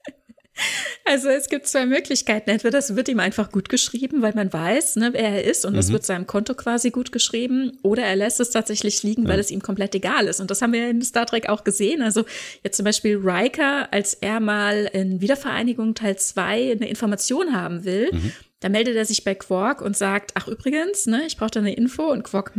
[1.06, 2.50] Also es gibt zwei Möglichkeiten.
[2.50, 5.76] Entweder das wird ihm einfach gut geschrieben, weil man weiß, ne, wer er ist und
[5.76, 5.94] es mhm.
[5.94, 7.78] wird seinem Konto quasi gut geschrieben.
[7.82, 9.30] Oder er lässt es tatsächlich liegen, ja.
[9.30, 10.40] weil es ihm komplett egal ist.
[10.40, 12.02] Und das haben wir in Star Trek auch gesehen.
[12.02, 12.26] Also
[12.64, 18.10] jetzt zum Beispiel Riker, als er mal in Wiedervereinigung Teil 2 eine Information haben will,
[18.12, 18.32] mhm.
[18.62, 21.74] Da meldet er sich bei Quark und sagt, ach übrigens, ne, ich brauche da eine
[21.74, 22.54] Info und Quark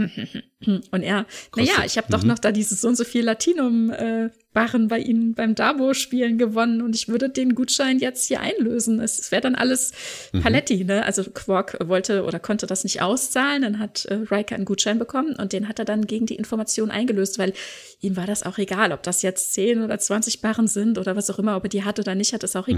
[0.66, 2.28] und er, na ja, ich habe doch mhm.
[2.28, 6.36] noch da dieses so und so viel Latinum äh, Barren bei ihnen beim Dabo spielen
[6.38, 8.98] gewonnen und ich würde den Gutschein jetzt hier einlösen.
[8.98, 9.92] Es wäre dann alles
[10.32, 10.40] mhm.
[10.40, 11.04] Paletti, ne?
[11.04, 15.36] Also Quark wollte oder konnte das nicht auszahlen, dann hat äh, Riker einen Gutschein bekommen
[15.36, 17.52] und den hat er dann gegen die Information eingelöst, weil
[18.00, 21.30] ihm war das auch egal, ob das jetzt 10 oder 20 Barren sind oder was
[21.30, 22.76] auch immer, ob er die hat oder nicht hat, ist auch mhm.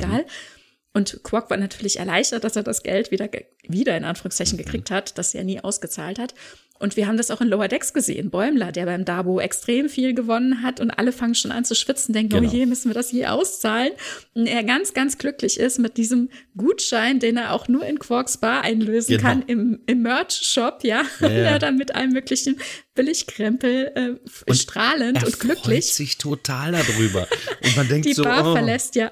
[0.95, 3.29] Und Quark war natürlich erleichtert, dass er das Geld wieder,
[3.67, 4.65] wieder in Anführungszeichen mhm.
[4.65, 6.35] gekriegt hat, das er nie ausgezahlt hat.
[6.83, 8.31] Und wir haben das auch in Lower Decks gesehen.
[8.31, 12.13] Bäumler, der beim Dabo extrem viel gewonnen hat und alle fangen schon an zu schwitzen,
[12.13, 12.51] denken, oh genau.
[12.51, 13.93] oh je, müssen wir das je auszahlen?
[14.35, 18.37] Und er ganz, ganz glücklich ist mit diesem Gutschein, den er auch nur in Quarks
[18.37, 19.29] Bar einlösen genau.
[19.29, 21.03] kann im, im Merch-Shop, ja.
[21.21, 21.29] ja, ja.
[21.29, 22.59] er dann mit allem möglichen
[22.95, 25.87] Billigkrempel äh, und strahlend er und glücklich.
[25.87, 27.27] Freut sich total darüber.
[27.65, 28.53] Und man denkt die so, Bar oh.
[28.53, 29.11] verlässt, ja.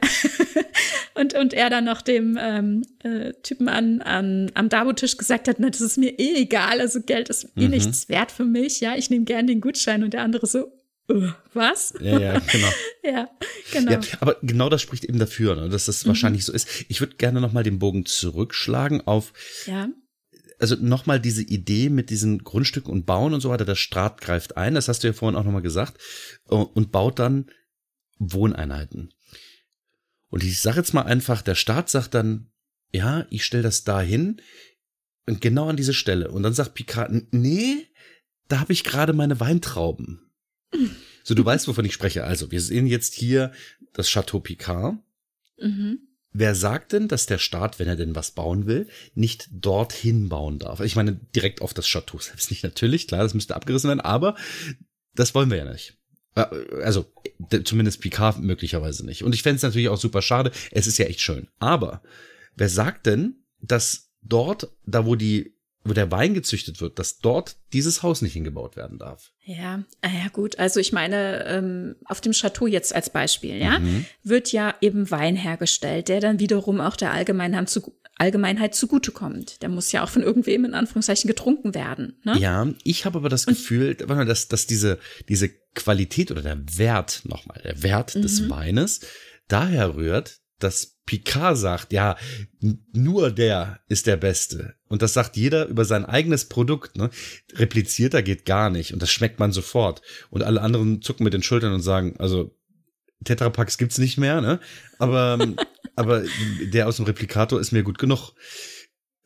[1.14, 5.56] und, und er dann noch dem ähm, äh, Typen an, an, am Dabo-Tisch gesagt hat,
[5.58, 7.70] na, das ist mir eh egal, also Geld ist eh mhm.
[7.70, 10.70] nichts wert für mich, ja, ich nehme gern den Gutschein und der andere so,
[11.10, 11.94] uh, was?
[12.00, 12.68] Ja, ja, genau.
[13.02, 13.28] ja,
[13.72, 13.92] genau.
[13.92, 16.08] Ja, aber genau das spricht eben dafür, ne, dass das mhm.
[16.08, 16.68] wahrscheinlich so ist.
[16.88, 19.32] Ich würde gerne noch mal den Bogen zurückschlagen auf
[19.66, 19.88] ja
[20.60, 24.56] also nochmal diese Idee mit diesen Grundstücken und Bauen und so weiter, der Staat greift
[24.56, 25.98] ein, das hast du ja vorhin auch nochmal gesagt,
[26.44, 27.50] und baut dann
[28.18, 29.14] Wohneinheiten.
[30.28, 32.50] Und ich sage jetzt mal einfach, der Staat sagt dann,
[32.92, 34.40] ja, ich stelle das da hin
[35.26, 36.30] und genau an diese Stelle.
[36.30, 37.86] Und dann sagt Picard, nee,
[38.48, 40.30] da habe ich gerade meine Weintrauben.
[41.22, 42.24] So, du weißt, wovon ich spreche.
[42.24, 43.52] Also, wir sehen jetzt hier
[43.92, 44.96] das Chateau Picard.
[45.58, 45.98] Mhm.
[46.32, 50.58] Wer sagt denn, dass der Staat, wenn er denn was bauen will, nicht dorthin bauen
[50.58, 50.80] darf?
[50.80, 54.36] Ich meine, direkt auf das Chateau selbst nicht natürlich, klar, das müsste abgerissen werden, aber
[55.14, 55.98] das wollen wir ja nicht.
[56.36, 56.46] Äh,
[56.82, 57.06] also,
[57.64, 59.24] zumindest Picard möglicherweise nicht.
[59.24, 60.52] Und ich fände es natürlich auch super schade.
[60.70, 61.48] Es ist ja echt schön.
[61.58, 62.02] Aber
[62.54, 67.56] wer sagt denn, dass dort, da wo die wo der Wein gezüchtet wird, dass dort
[67.72, 69.32] dieses Haus nicht hingebaut werden darf.
[69.42, 70.58] Ja, ah ja gut.
[70.58, 74.04] Also ich meine, ähm, auf dem Chateau jetzt als Beispiel, ja, mhm.
[74.22, 79.62] wird ja eben Wein hergestellt, der dann wiederum auch der Allgemeinheit, zu, Allgemeinheit zugutekommt.
[79.62, 82.20] Der muss ja auch von irgendwem in Anführungszeichen getrunken werden.
[82.24, 82.38] Ne?
[82.38, 84.98] Ja, ich habe aber das Und, Gefühl, dass, dass diese,
[85.30, 88.22] diese Qualität oder der Wert, nochmal, der Wert mhm.
[88.22, 89.00] des Weines
[89.48, 92.16] daher rührt, dass Picard sagt, ja,
[92.92, 94.74] nur der ist der Beste.
[94.88, 96.96] Und das sagt jeder über sein eigenes Produkt.
[96.96, 97.10] Ne?
[97.54, 98.92] Replizierter geht gar nicht.
[98.92, 100.02] Und das schmeckt man sofort.
[100.30, 102.56] Und alle anderen zucken mit den Schultern und sagen, also
[103.24, 104.60] Tetrapacks gibt's nicht mehr, ne?
[104.98, 105.38] Aber,
[105.96, 106.24] aber
[106.62, 108.32] der aus dem Replikator ist mir gut genug.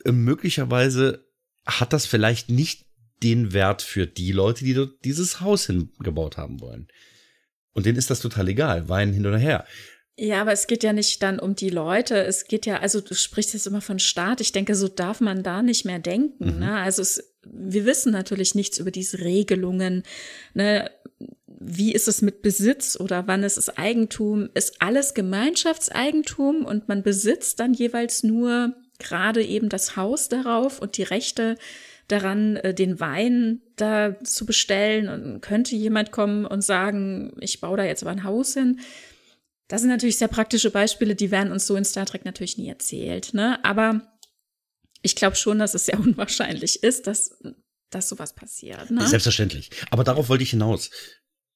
[0.04, 1.26] Möglicherweise
[1.66, 2.86] hat das vielleicht nicht
[3.22, 6.88] den Wert für die Leute, die dort dieses Haus hingebaut haben wollen.
[7.72, 9.66] Und denen ist das total egal, Wein hin oder her.
[10.16, 12.24] Ja, aber es geht ja nicht dann um die Leute.
[12.24, 14.40] Es geht ja, also du sprichst jetzt immer von Staat.
[14.40, 16.54] Ich denke, so darf man da nicht mehr denken.
[16.54, 16.58] Mhm.
[16.60, 16.76] Ne?
[16.76, 20.04] Also es, wir wissen natürlich nichts über diese Regelungen.
[20.54, 20.88] Ne?
[21.46, 24.50] Wie ist es mit Besitz oder wann ist es Eigentum?
[24.54, 30.96] Ist alles Gemeinschaftseigentum und man besitzt dann jeweils nur gerade eben das Haus darauf und
[30.96, 31.56] die Rechte
[32.06, 35.08] daran, äh, den Wein da zu bestellen.
[35.08, 38.78] Und könnte jemand kommen und sagen, ich baue da jetzt aber ein Haus hin
[39.68, 42.68] das sind natürlich sehr praktische Beispiele, die werden uns so in Star Trek natürlich nie
[42.68, 43.32] erzählt.
[43.34, 43.62] Ne?
[43.64, 44.02] Aber
[45.02, 47.38] ich glaube schon, dass es sehr unwahrscheinlich ist, dass,
[47.90, 48.90] dass sowas passiert.
[48.90, 49.06] Ne?
[49.06, 49.70] Selbstverständlich.
[49.90, 50.90] Aber darauf wollte ich hinaus.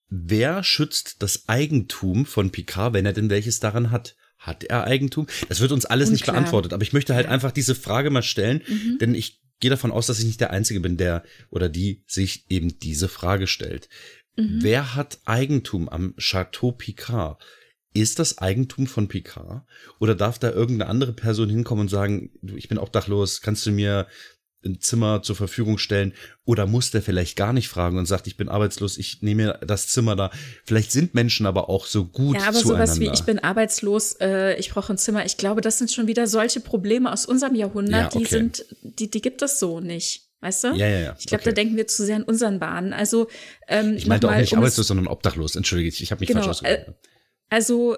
[0.08, 4.16] Wer schützt das Eigentum von Picard, wenn er denn welches daran hat?
[4.38, 5.26] Hat er Eigentum?
[5.48, 6.14] Das wird uns alles Unklar.
[6.14, 8.98] nicht beantwortet, aber ich möchte halt einfach diese Frage mal stellen, mhm.
[8.98, 12.48] denn ich gehe davon aus, dass ich nicht der Einzige bin, der oder die sich
[12.48, 13.88] eben diese Frage stellt.
[14.36, 14.58] Mhm.
[14.62, 17.42] Wer hat Eigentum am Chateau Picard?
[17.98, 19.64] Ist das Eigentum von Picard?
[19.98, 24.06] Oder darf da irgendeine andere Person hinkommen und sagen, ich bin obdachlos, kannst du mir
[24.64, 26.12] ein Zimmer zur Verfügung stellen
[26.44, 29.60] oder muss der vielleicht gar nicht fragen und sagt, ich bin arbeitslos, ich nehme mir
[29.66, 30.30] das Zimmer da.
[30.64, 32.86] Vielleicht sind Menschen aber auch so gut Ja, aber zueinander.
[32.86, 35.24] sowas wie ich bin arbeitslos, äh, ich brauche ein Zimmer.
[35.24, 38.18] Ich glaube, das sind schon wieder solche Probleme aus unserem Jahrhundert, ja, okay.
[38.18, 40.28] die sind, die, die gibt es so nicht.
[40.40, 40.68] Weißt du?
[40.68, 41.16] Ja, ja, ja.
[41.18, 41.50] Ich glaube, okay.
[41.50, 42.92] da denken wir zu sehr an unseren Bahnen.
[42.92, 43.28] Also
[43.66, 45.56] ähm, ich meinte auch nicht um arbeitslos, sondern obdachlos.
[45.56, 46.88] Entschuldige, ich habe mich genau, falsch ausgedrückt.
[46.88, 47.17] Äh,
[47.50, 47.96] also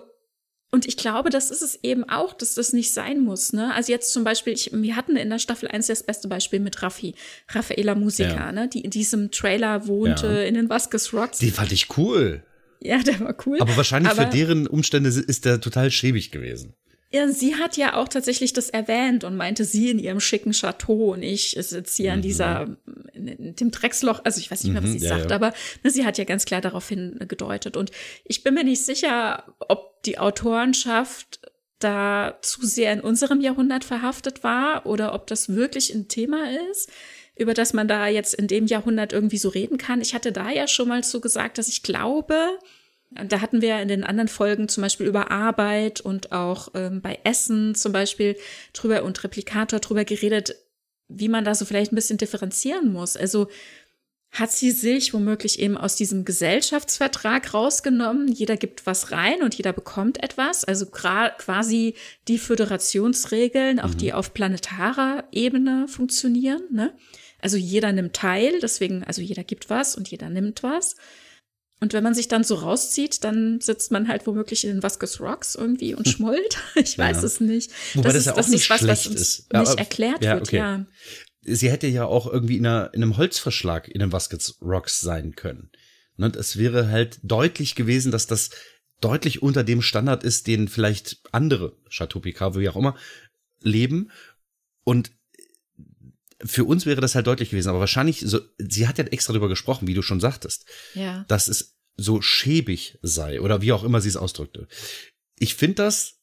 [0.72, 3.52] und ich glaube, das ist es eben auch, dass das nicht sein muss.
[3.52, 3.74] Ne?
[3.74, 6.80] Also jetzt zum Beispiel, ich, wir hatten in der Staffel 1 das beste Beispiel mit
[6.80, 7.16] Raffi,
[7.48, 8.52] Raffaela Musiker, ja.
[8.52, 8.68] ne?
[8.68, 10.42] die in diesem Trailer wohnte, ja.
[10.42, 11.38] in den Vasquez Rocks.
[11.38, 12.44] Die fand ich cool.
[12.80, 13.58] Ja, der war cool.
[13.60, 16.74] Aber wahrscheinlich Aber, für deren Umstände ist der total schäbig gewesen.
[17.12, 21.12] Ja, sie hat ja auch tatsächlich das erwähnt und meinte, sie in ihrem schicken Chateau
[21.12, 22.14] und ich sitze hier mhm.
[22.14, 22.76] an dieser,
[23.12, 25.36] in dem Drecksloch, also ich weiß nicht mehr, was mhm, sie ja, sagt, ja.
[25.36, 27.76] aber ne, sie hat ja ganz klar darauf gedeutet.
[27.76, 27.90] Und
[28.24, 31.40] ich bin mir nicht sicher, ob die Autorenschaft
[31.80, 36.90] da zu sehr in unserem Jahrhundert verhaftet war oder ob das wirklich ein Thema ist,
[37.34, 40.00] über das man da jetzt in dem Jahrhundert irgendwie so reden kann.
[40.00, 42.58] Ich hatte da ja schon mal so gesagt, dass ich glaube,
[43.10, 47.18] da hatten wir in den anderen Folgen zum Beispiel über Arbeit und auch ähm, bei
[47.24, 48.36] Essen zum Beispiel
[48.72, 50.54] drüber und Replikator drüber geredet,
[51.08, 53.16] wie man da so vielleicht ein bisschen differenzieren muss.
[53.16, 53.48] Also
[54.30, 58.28] hat sie sich womöglich eben aus diesem Gesellschaftsvertrag rausgenommen.
[58.28, 60.64] Jeder gibt was rein und jeder bekommt etwas.
[60.64, 61.94] Also quasi
[62.28, 63.98] die Föderationsregeln, auch mhm.
[63.98, 66.62] die auf planetarer Ebene funktionieren.
[66.70, 66.94] Ne?
[67.40, 70.94] Also jeder nimmt teil, deswegen, also jeder gibt was und jeder nimmt was.
[71.80, 75.18] Und wenn man sich dann so rauszieht, dann sitzt man halt womöglich in den Vasquez
[75.18, 76.58] Rocks irgendwie und schmollt.
[76.76, 77.24] Ich weiß ja.
[77.24, 77.70] es nicht.
[77.94, 79.52] Wobei das, das ist, ja auch das nicht was, was uns ist.
[79.52, 80.56] nicht erklärt ja, wird, okay.
[80.56, 80.86] ja.
[81.42, 85.34] Sie hätte ja auch irgendwie in, einer, in einem Holzverschlag in den Vasquez Rocks sein
[85.34, 85.70] können.
[86.18, 88.50] Und es wäre halt deutlich gewesen, dass das
[89.00, 92.94] deutlich unter dem Standard ist, den vielleicht andere Chateau Picard, wie auch immer,
[93.62, 94.10] leben.
[94.84, 95.12] Und
[96.44, 99.48] für uns wäre das halt deutlich gewesen, aber wahrscheinlich, so, sie hat ja extra darüber
[99.48, 101.24] gesprochen, wie du schon sagtest, ja.
[101.28, 104.68] dass es so schäbig sei oder wie auch immer sie es ausdrückte.
[105.38, 106.20] Ich finde das,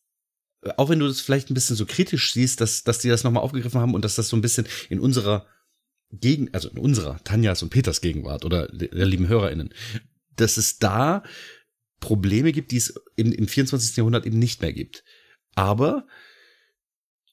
[0.76, 3.44] auch wenn du das vielleicht ein bisschen so kritisch siehst, dass, dass die das nochmal
[3.44, 5.46] aufgegriffen haben und dass das so ein bisschen in unserer
[6.12, 9.74] Gegen, also in unserer, Tanjas und Peters Gegenwart oder der lieben HörerInnen,
[10.36, 11.24] dass es da
[12.00, 13.98] Probleme gibt, die es im, im 24.
[13.98, 15.04] Jahrhundert eben nicht mehr gibt.
[15.56, 16.08] Aber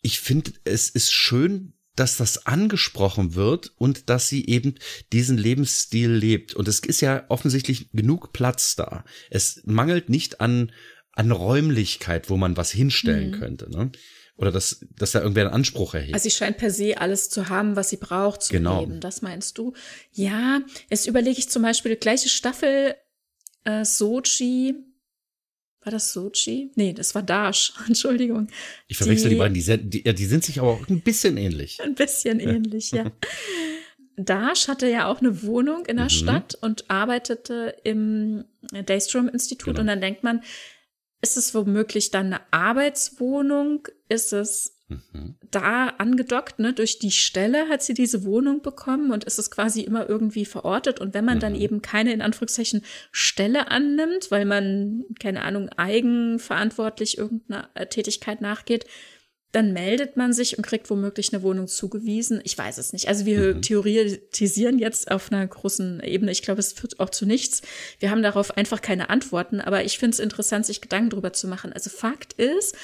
[0.03, 4.75] ich finde, es ist schön, dass das angesprochen wird und dass sie eben
[5.13, 6.55] diesen Lebensstil lebt.
[6.55, 9.05] Und es ist ja offensichtlich genug Platz da.
[9.31, 10.73] Es mangelt nicht an,
[11.13, 13.39] an Räumlichkeit, wo man was hinstellen mhm.
[13.39, 13.71] könnte.
[13.71, 13.93] Ne?
[14.37, 16.15] Oder dass, dass da irgendwer einen Anspruch erhebt.
[16.15, 18.81] Also sie scheint per se alles zu haben, was sie braucht zum genau.
[18.81, 19.01] Leben.
[19.01, 19.75] Das meinst du?
[20.11, 22.97] Ja, jetzt überlege ich zum Beispiel, gleiche Staffel
[23.63, 24.75] äh, Sochi,
[25.85, 26.71] war das Sochi?
[26.75, 27.73] Nee, das war Dash.
[27.87, 28.49] Entschuldigung.
[28.89, 29.55] Ich verwechsel die, die beiden.
[29.55, 31.81] Die, sind, die, die sind sich aber auch ein bisschen ähnlich.
[31.81, 33.11] Ein bisschen ähnlich, ja.
[34.17, 36.11] Dash hatte ja auch eine Wohnung in der mhm.
[36.11, 38.45] Stadt und arbeitete im
[38.87, 39.75] Daystrom Institut.
[39.75, 39.81] Genau.
[39.81, 40.43] Und dann denkt man,
[41.21, 43.89] ist es womöglich dann eine Arbeitswohnung?
[44.09, 44.74] Ist es
[45.13, 45.35] Mhm.
[45.51, 49.83] da angedockt, ne, durch die Stelle hat sie diese Wohnung bekommen und ist es quasi
[49.83, 51.01] immer irgendwie verortet.
[51.01, 51.41] Und wenn man mhm.
[51.41, 58.87] dann eben keine, in Anführungszeichen, Stelle annimmt, weil man, keine Ahnung, eigenverantwortlich irgendeiner Tätigkeit nachgeht,
[59.55, 62.41] dann meldet man sich und kriegt womöglich eine Wohnung zugewiesen.
[62.43, 63.07] Ich weiß es nicht.
[63.07, 63.63] Also wir mhm.
[63.63, 66.33] theoretisieren jetzt auf einer großen Ebene.
[66.33, 67.63] Ich glaube, es führt auch zu nichts.
[68.01, 71.47] Wir haben darauf einfach keine Antworten, aber ich finde es interessant, sich Gedanken drüber zu
[71.47, 71.73] machen.
[71.73, 72.75] Also Fakt ist,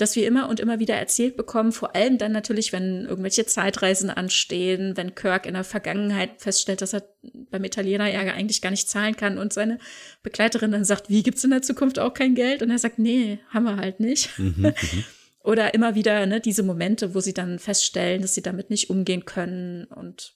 [0.00, 4.10] dass wir immer und immer wieder erzählt bekommen, vor allem dann natürlich, wenn irgendwelche Zeitreisen
[4.10, 7.02] anstehen, wenn Kirk in der Vergangenheit feststellt, dass er
[7.50, 9.78] beim Italiener ja eigentlich gar nicht zahlen kann und seine
[10.22, 12.62] Begleiterin dann sagt, wie gibt's in der Zukunft auch kein Geld?
[12.62, 14.38] Und er sagt, nee, haben wir halt nicht.
[14.38, 14.74] Mhm, mhm.
[15.42, 19.24] Oder immer wieder ne, diese Momente, wo sie dann feststellen, dass sie damit nicht umgehen
[19.24, 20.34] können und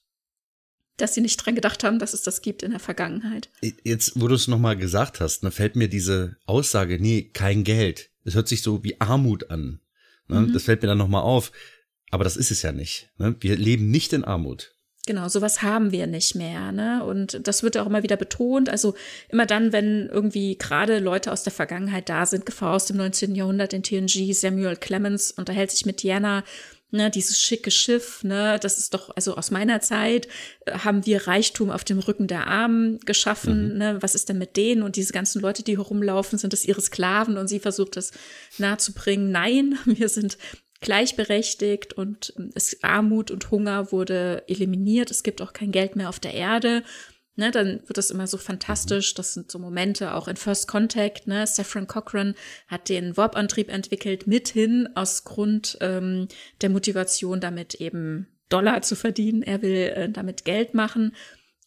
[0.97, 3.51] dass sie nicht dran gedacht haben, dass es das gibt in der Vergangenheit.
[3.83, 8.11] Jetzt, wo du es nochmal gesagt hast, ne, fällt mir diese Aussage, nee, kein Geld
[8.25, 9.81] es hört sich so wie Armut an.
[10.29, 10.41] Ne?
[10.41, 10.53] Mhm.
[10.53, 11.53] Das fällt mir dann nochmal auf.
[12.11, 13.11] Aber das ist es ja nicht.
[13.19, 13.37] Ne?
[13.41, 14.75] Wir leben nicht in Armut.
[15.07, 17.05] Genau, sowas haben wir nicht mehr, ne?
[17.05, 18.71] Und das wird auch immer wieder betont.
[18.71, 18.95] Also
[19.29, 23.35] immer dann, wenn irgendwie gerade Leute aus der Vergangenheit da sind, Gefahr aus dem 19.
[23.35, 26.43] Jahrhundert in TNG, Samuel Clemens unterhält sich mit Diana
[26.95, 30.29] ne, dieses schicke Schiff, ne, das ist doch, also aus meiner Zeit
[30.65, 33.79] äh, haben wir Reichtum auf dem Rücken der Armen geschaffen, mhm.
[33.79, 36.81] ne, was ist denn mit denen und diese ganzen Leute, die herumlaufen, sind das ihre
[36.81, 38.13] Sklaven und sie versucht das
[38.59, 39.31] nahezubringen.
[39.31, 40.39] Nein, wir sind
[40.81, 46.09] gleichberechtigt und ähm, es, Armut und Hunger wurde eliminiert, es gibt auch kein Geld mehr
[46.09, 46.85] auf der Erde
[47.37, 49.15] Ne, dann wird das immer so fantastisch.
[49.15, 51.27] Das sind so Momente auch in First Contact.
[51.27, 52.35] Ne, Saffron Cochran
[52.69, 56.29] hat den Warp-Antrieb entwickelt, mithin aus Grund ähm,
[56.61, 59.43] der Motivation, damit eben Dollar zu verdienen.
[59.43, 61.13] Er will äh, damit Geld machen.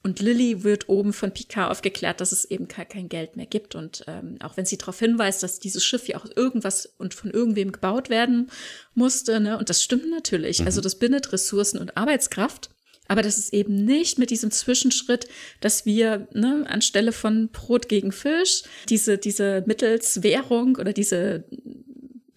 [0.04, 3.76] Und Lilly wird oben von Picard aufgeklärt, dass es eben kein Geld mehr gibt.
[3.76, 7.30] Und ähm, auch wenn sie darauf hinweist, dass dieses Schiff ja auch irgendwas und von
[7.30, 8.50] irgendwem gebaut werden
[8.94, 9.58] musste, ne?
[9.58, 10.62] und das stimmt natürlich.
[10.62, 10.68] Mhm.
[10.68, 12.70] Also das bindet Ressourcen und Arbeitskraft.
[13.08, 15.28] Aber das ist eben nicht mit diesem Zwischenschritt,
[15.60, 21.46] dass wir ne, anstelle von Brot gegen Fisch diese, diese Mittelswährung oder diese,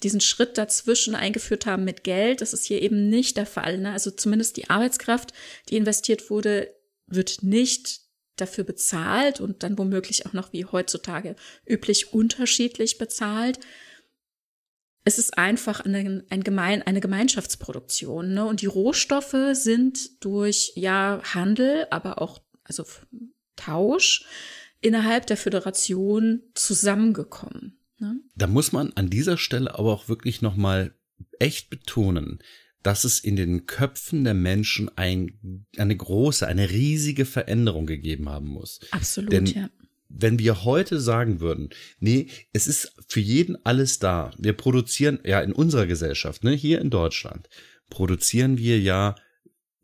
[0.02, 2.40] diesen Schritt dazwischen eingeführt haben mit Geld.
[2.40, 3.78] Das ist hier eben nicht der Fall.
[3.78, 3.92] Ne?
[3.92, 5.33] Also zumindest die Arbeitskraft,
[5.68, 6.72] die investiert wurde,
[7.06, 8.00] wird nicht
[8.37, 13.59] dafür bezahlt und dann womöglich auch noch wie heutzutage üblich unterschiedlich bezahlt,
[15.04, 18.34] es ist einfach eine, ein Gemein, eine Gemeinschaftsproduktion.
[18.34, 18.44] Ne?
[18.44, 22.84] Und die Rohstoffe sind durch ja Handel, aber auch also
[23.56, 24.24] Tausch
[24.80, 27.78] innerhalb der Föderation zusammengekommen.
[27.98, 28.20] Ne?
[28.34, 30.94] Da muss man an dieser Stelle aber auch wirklich noch mal
[31.38, 32.38] echt betonen,
[32.82, 38.48] dass es in den Köpfen der Menschen ein, eine große, eine riesige Veränderung gegeben haben
[38.48, 38.80] muss.
[38.90, 39.68] Absolut, Denn ja
[40.11, 41.70] wenn wir heute sagen würden,
[42.01, 44.33] nee, es ist für jeden alles da.
[44.37, 47.49] Wir produzieren ja in unserer Gesellschaft, ne, hier in Deutschland,
[47.88, 49.14] produzieren wir ja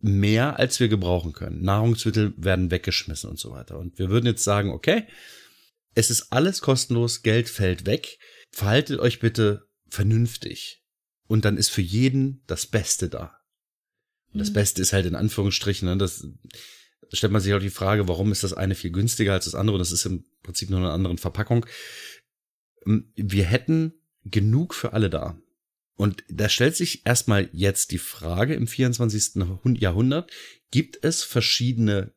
[0.00, 1.62] mehr, als wir gebrauchen können.
[1.62, 3.78] Nahrungsmittel werden weggeschmissen und so weiter.
[3.78, 5.04] Und wir würden jetzt sagen, okay,
[5.94, 8.18] es ist alles kostenlos, Geld fällt weg.
[8.50, 10.82] Verhaltet euch bitte vernünftig.
[11.26, 13.38] Und dann ist für jeden das Beste da.
[14.32, 14.54] Und das mhm.
[14.54, 16.26] Beste ist halt in Anführungsstrichen, ne, das
[17.12, 19.78] stellt man sich auch die Frage, warum ist das eine viel günstiger als das andere?
[19.78, 21.66] Das ist im Prinzip nur eine andere Verpackung.
[22.86, 25.38] Ähm, wir hätten genug für alle da.
[25.96, 29.42] Und da stellt sich erstmal jetzt die Frage im 24.
[29.78, 30.30] Jahrhundert,
[30.70, 32.12] gibt es verschiedene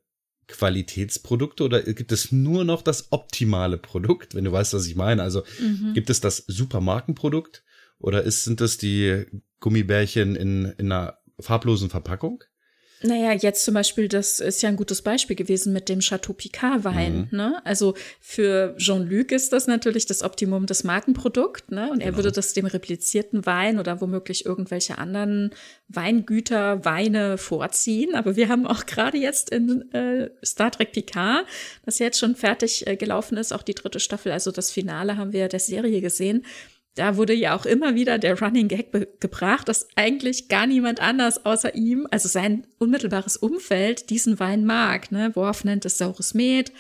[0.47, 5.21] Qualitätsprodukte oder gibt es nur noch das optimale Produkt, wenn du weißt, was ich meine?
[5.23, 5.93] Also mhm.
[5.93, 7.63] gibt es das Supermarkenprodukt
[7.99, 9.25] oder ist, sind das die
[9.59, 12.43] Gummibärchen in, in einer farblosen Verpackung?
[13.01, 16.83] Naja, jetzt zum Beispiel, das ist ja ein gutes Beispiel gewesen mit dem Chateau Picard
[16.83, 17.29] Wein.
[17.31, 17.37] Mhm.
[17.37, 17.61] Ne?
[17.63, 21.71] Also für Jean-Luc ist das natürlich das Optimum des Markenprodukt.
[21.71, 21.89] Ne?
[21.91, 22.05] Und genau.
[22.05, 25.51] er würde das dem replizierten Wein oder womöglich irgendwelche anderen
[25.87, 28.15] Weingüter, Weine vorziehen.
[28.15, 31.45] Aber wir haben auch gerade jetzt in äh, Star Trek Picard,
[31.85, 35.31] das jetzt schon fertig äh, gelaufen ist, auch die dritte Staffel, also das Finale haben
[35.31, 36.45] wir der Serie gesehen
[36.99, 41.45] da wurde ja auch immer wieder der Running Gag gebracht, dass eigentlich gar niemand anders
[41.45, 45.09] außer ihm, also sein unmittelbares Umfeld, diesen Wein mag.
[45.09, 45.33] Ne?
[45.33, 46.73] Worf nennt es saures Met.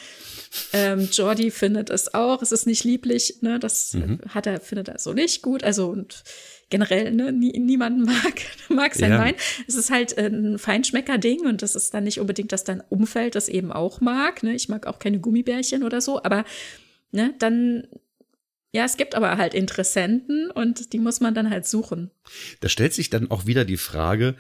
[0.73, 3.59] Ähm, Jordi findet es auch, es ist nicht lieblich, ne?
[3.59, 4.19] Das mhm.
[4.27, 5.63] hat er, findet er so nicht gut.
[5.63, 6.23] Also und
[6.69, 9.19] generell, ne, nie, niemand mag, mag sein ja.
[9.19, 9.35] Wein.
[9.69, 13.47] Es ist halt ein Feinschmecker-Ding und das ist dann nicht unbedingt, dass dein Umfeld das
[13.47, 14.43] eben auch mag.
[14.43, 14.53] Ne?
[14.53, 16.43] Ich mag auch keine Gummibärchen oder so, aber
[17.11, 17.87] ne, dann
[18.71, 22.11] ja, es gibt aber halt Interessenten und die muss man dann halt suchen.
[22.61, 24.35] Da stellt sich dann auch wieder die Frage,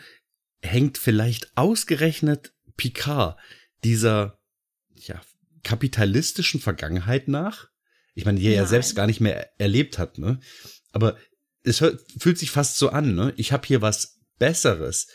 [0.61, 3.37] hängt vielleicht ausgerechnet Picard
[3.83, 4.39] dieser
[4.93, 5.21] ja,
[5.63, 7.69] kapitalistischen Vergangenheit nach?
[8.13, 10.39] Ich meine, die er ja selbst gar nicht mehr erlebt hat, ne?
[10.91, 11.17] Aber
[11.63, 11.83] es
[12.17, 13.33] fühlt sich fast so an, ne?
[13.37, 15.07] Ich habe hier was Besseres.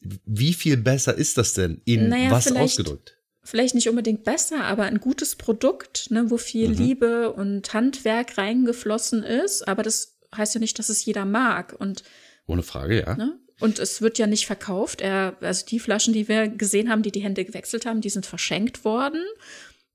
[0.00, 3.17] Wie viel besser ist das denn in naja, was ausgedrückt?
[3.48, 6.74] Vielleicht nicht unbedingt besser, aber ein gutes Produkt, ne, wo viel mhm.
[6.74, 9.66] Liebe und Handwerk reingeflossen ist.
[9.66, 11.74] Aber das heißt ja nicht, dass es jeder mag.
[11.78, 12.02] Und
[12.46, 13.16] ohne Frage, ja.
[13.16, 13.40] Ne?
[13.58, 15.00] Und es wird ja nicht verkauft.
[15.00, 18.26] Er, also die Flaschen, die wir gesehen haben, die die Hände gewechselt haben, die sind
[18.26, 19.24] verschenkt worden.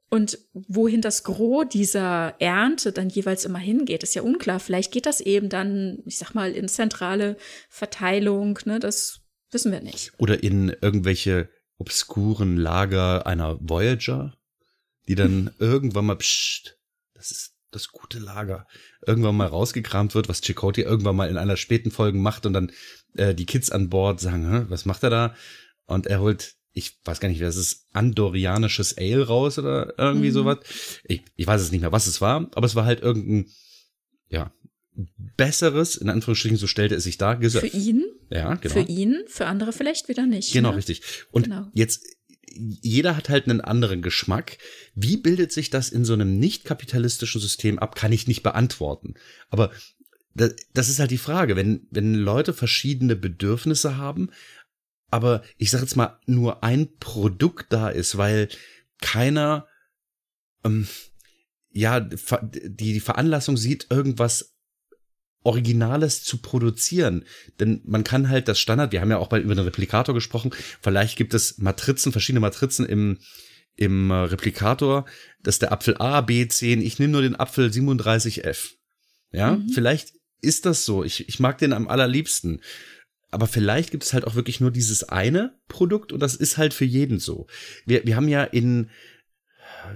[0.09, 4.59] Und wohin das Gros dieser Ernte dann jeweils immer hingeht, ist ja unklar.
[4.59, 7.37] Vielleicht geht das eben dann, ich sag mal, in zentrale
[7.69, 10.11] Verteilung, ne, das wissen wir nicht.
[10.17, 11.49] Oder in irgendwelche
[11.83, 14.37] obskuren Lager einer Voyager,
[15.09, 16.77] die dann irgendwann mal, pssst,
[17.13, 18.67] das ist das gute Lager,
[19.05, 22.71] irgendwann mal rausgekramt wird, was Chakotay irgendwann mal in einer späten Folge macht und dann
[23.15, 25.35] äh, die Kids an Bord sagen, was macht er da?
[25.85, 30.33] Und er holt, ich weiß gar nicht, es ist, andorianisches Ale raus oder irgendwie mhm.
[30.33, 30.57] sowas.
[31.03, 33.51] Ich, ich weiß es nicht mehr, was es war, aber es war halt irgendein,
[34.29, 34.53] ja,
[35.37, 37.61] besseres, in Anführungsstrichen, so stellte es sich da, Gesöff.
[37.61, 38.05] Für ihn?
[38.29, 38.73] Ja, genau.
[38.73, 40.53] Für ihn, für andere vielleicht wieder nicht.
[40.53, 40.77] Genau, ne?
[40.77, 41.01] richtig.
[41.31, 41.67] Und genau.
[41.73, 42.05] jetzt,
[42.51, 44.57] jeder hat halt einen anderen Geschmack.
[44.93, 49.15] Wie bildet sich das in so einem nicht kapitalistischen System ab, kann ich nicht beantworten.
[49.49, 49.71] Aber
[50.35, 54.29] das ist halt die Frage, wenn, wenn Leute verschiedene Bedürfnisse haben,
[55.11, 58.49] aber ich sage jetzt mal, nur ein Produkt da ist, weil
[58.99, 59.67] keiner
[60.63, 60.87] ähm,
[61.71, 64.52] ja die, die Veranlassung sieht, irgendwas
[65.43, 67.25] Originales zu produzieren.
[67.59, 70.51] Denn man kann halt das Standard, wir haben ja auch bei über den Replikator gesprochen,
[70.81, 73.19] vielleicht gibt es Matrizen, verschiedene Matrizen im,
[73.75, 75.05] im äh, Replikator,
[75.41, 78.71] dass der Apfel A, B, 10, ich nehme nur den Apfel 37F.
[79.31, 79.69] Ja, mhm.
[79.69, 81.03] vielleicht ist das so.
[81.03, 82.61] Ich, ich mag den am allerliebsten.
[83.31, 86.73] Aber vielleicht gibt es halt auch wirklich nur dieses eine Produkt und das ist halt
[86.73, 87.47] für jeden so.
[87.85, 88.91] Wir, wir haben ja in,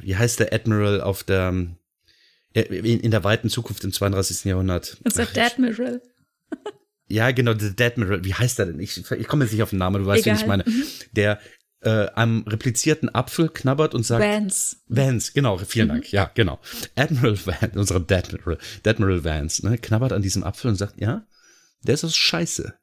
[0.01, 1.53] wie heißt der Admiral auf der,
[2.65, 4.45] in, in der weiten Zukunft im 32.
[4.45, 4.97] Jahrhundert?
[5.03, 6.01] Das ist der Admiral.
[7.09, 8.25] Ja, genau, der Admiral.
[8.25, 8.79] Wie heißt der denn?
[8.79, 10.37] Ich, ich komme jetzt nicht auf den Namen, du weißt, Egal.
[10.37, 10.63] wie ich meine.
[10.65, 10.83] Mhm.
[11.13, 11.39] Der
[11.81, 14.23] äh, am replizierten Apfel knabbert und sagt.
[14.23, 14.77] Vance.
[14.87, 15.91] Vance, genau, vielen mhm.
[15.91, 16.11] Dank.
[16.11, 16.59] Ja, genau.
[16.95, 21.25] Admiral Vance, unsere Admiral, Admiral Vance, ne, knabbert an diesem Apfel und sagt, ja,
[21.83, 22.73] der ist das scheiße.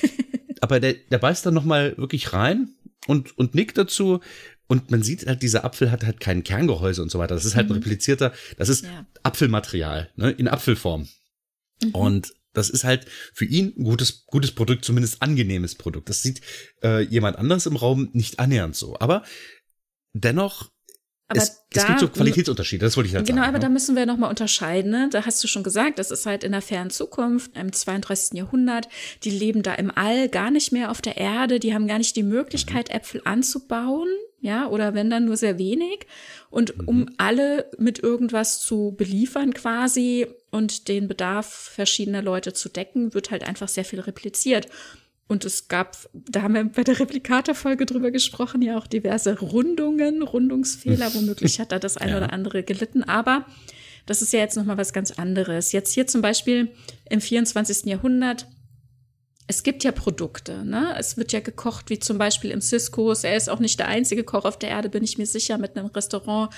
[0.60, 2.68] Aber der, der beißt dann nochmal wirklich rein
[3.06, 4.20] und, und nickt dazu.
[4.66, 7.34] Und man sieht halt, dieser Apfel hat halt kein Kerngehäuse und so weiter.
[7.34, 7.82] Das ist halt ein mhm.
[7.82, 9.06] replizierter, das ist ja.
[9.22, 11.08] Apfelmaterial, ne, in Apfelform.
[11.82, 11.90] Mhm.
[11.90, 16.08] Und das ist halt für ihn ein gutes, gutes Produkt, zumindest angenehmes Produkt.
[16.08, 16.40] Das sieht
[16.82, 18.96] äh, jemand anders im Raum nicht annähernd so.
[19.00, 19.24] Aber
[20.12, 20.70] dennoch
[21.26, 23.46] aber es, da, es gibt so Qualitätsunterschiede, das wollte ich halt genau, sagen.
[23.46, 23.64] Genau, aber ne?
[23.64, 24.90] da müssen wir nochmal unterscheiden.
[24.90, 25.08] Ne?
[25.10, 28.36] Da hast du schon gesagt, das ist halt in der fernen Zukunft, im 32.
[28.38, 28.88] Jahrhundert.
[29.22, 31.60] Die leben da im All, gar nicht mehr auf der Erde.
[31.60, 32.96] Die haben gar nicht die Möglichkeit, mhm.
[32.96, 34.08] Äpfel anzubauen.
[34.40, 36.06] Ja, oder wenn dann nur sehr wenig.
[36.50, 36.88] Und mhm.
[36.88, 43.30] um alle mit irgendwas zu beliefern quasi und den Bedarf verschiedener Leute zu decken, wird
[43.30, 44.68] halt einfach sehr viel repliziert.
[45.26, 50.22] Und es gab, da haben wir bei der Replikator-Folge drüber gesprochen, ja auch diverse Rundungen,
[50.22, 51.14] Rundungsfehler.
[51.14, 52.16] Womöglich hat da das eine ja.
[52.18, 53.02] oder andere gelitten.
[53.02, 53.46] Aber
[54.06, 55.72] das ist ja jetzt nochmal was ganz anderes.
[55.72, 56.72] Jetzt hier zum Beispiel
[57.08, 57.86] im 24.
[57.86, 58.46] Jahrhundert.
[59.46, 60.94] Es gibt ja Produkte, ne?
[60.98, 63.24] Es wird ja gekocht, wie zum Beispiel im Ciscos.
[63.24, 65.76] Er ist auch nicht der einzige Koch auf der Erde, bin ich mir sicher, mit
[65.76, 66.54] einem Restaurant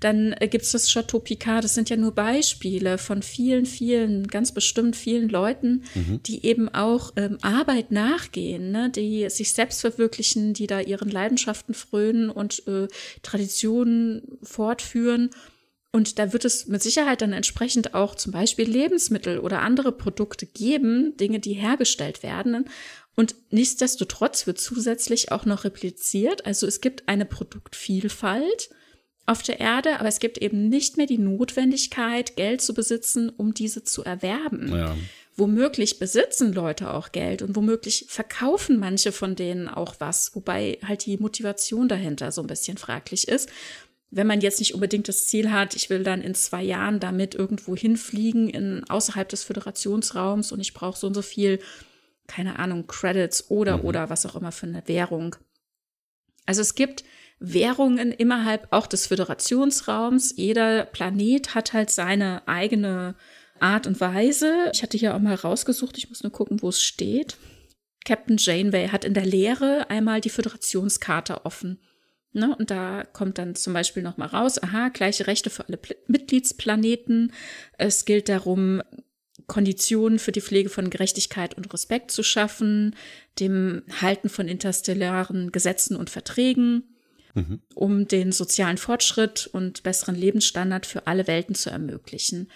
[0.00, 1.64] dann äh, gibt's das Chateau Picard.
[1.64, 6.22] Das sind ja nur Beispiele von vielen, vielen, ganz bestimmt vielen Leuten, mhm.
[6.22, 8.90] die eben auch ähm, Arbeit nachgehen, ne?
[8.90, 12.88] die sich selbst verwirklichen, die da ihren Leidenschaften frönen und äh,
[13.22, 15.30] Traditionen fortführen.
[15.90, 20.46] Und da wird es mit Sicherheit dann entsprechend auch zum Beispiel Lebensmittel oder andere Produkte
[20.46, 22.68] geben, Dinge, die hergestellt werden.
[23.16, 26.46] Und nichtsdestotrotz wird zusätzlich auch noch repliziert.
[26.46, 28.70] Also es gibt eine Produktvielfalt
[29.28, 33.52] auf der Erde, aber es gibt eben nicht mehr die Notwendigkeit, Geld zu besitzen, um
[33.52, 34.74] diese zu erwerben.
[34.74, 34.96] Ja.
[35.36, 41.06] Womöglich besitzen Leute auch Geld und womöglich verkaufen manche von denen auch was, wobei halt
[41.06, 43.48] die Motivation dahinter so ein bisschen fraglich ist.
[44.10, 47.34] Wenn man jetzt nicht unbedingt das Ziel hat, ich will dann in zwei Jahren damit
[47.34, 51.60] irgendwo hinfliegen, in außerhalb des Föderationsraums und ich brauche so und so viel,
[52.26, 53.84] keine Ahnung, Credits oder mhm.
[53.84, 55.36] oder was auch immer für eine Währung.
[56.46, 57.04] Also es gibt
[57.40, 60.34] Währungen innerhalb auch des Föderationsraums.
[60.36, 63.14] Jeder Planet hat halt seine eigene
[63.60, 64.70] Art und Weise.
[64.72, 67.36] Ich hatte hier auch mal rausgesucht, ich muss nur gucken, wo es steht.
[68.04, 71.78] Captain Janeway hat in der Lehre einmal die Föderationskarte offen.
[72.32, 72.54] Ne?
[72.56, 75.96] Und da kommt dann zum Beispiel noch mal raus, aha, gleiche Rechte für alle Pl
[76.06, 77.32] Mitgliedsplaneten.
[77.76, 78.82] Es gilt darum,
[79.46, 82.94] Konditionen für die Pflege von Gerechtigkeit und Respekt zu schaffen,
[83.40, 86.84] dem Halten von interstellaren Gesetzen und Verträgen
[87.38, 87.60] mhm.
[87.74, 92.50] um den sozialen Fortschritt und besseren Lebensstandard für alle Welten zu ermöglichen.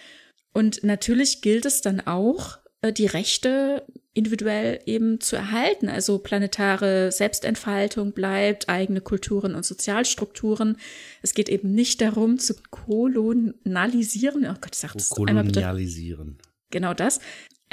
[0.53, 5.89] Und natürlich gilt es dann auch, äh, die Rechte individuell eben zu erhalten.
[5.89, 10.77] Also planetare Selbstentfaltung bleibt, eigene Kulturen und Sozialstrukturen.
[11.23, 14.45] Es geht eben nicht darum zu kolonialisieren.
[14.45, 15.61] Oh Gott, sag das einmal bitte.
[15.61, 16.37] Kolonialisieren.
[16.69, 17.19] Genau das.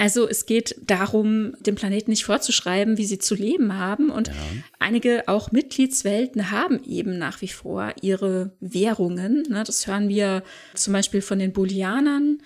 [0.00, 4.08] Also es geht darum, dem Planeten nicht vorzuschreiben, wie sie zu leben haben.
[4.08, 4.34] Und ja.
[4.78, 9.42] einige auch Mitgliedswelten haben eben nach wie vor ihre Währungen.
[9.50, 10.42] Ne, das hören wir
[10.72, 12.38] zum Beispiel von den Booleanern.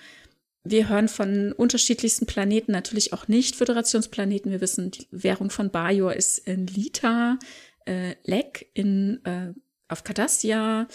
[0.65, 4.51] Wir hören von unterschiedlichsten Planeten, natürlich auch nicht Föderationsplaneten.
[4.51, 7.39] Wir wissen, die Währung von Bajor ist in Lita,
[7.85, 9.53] äh, Lek in äh,
[9.87, 10.87] auf Cardassia,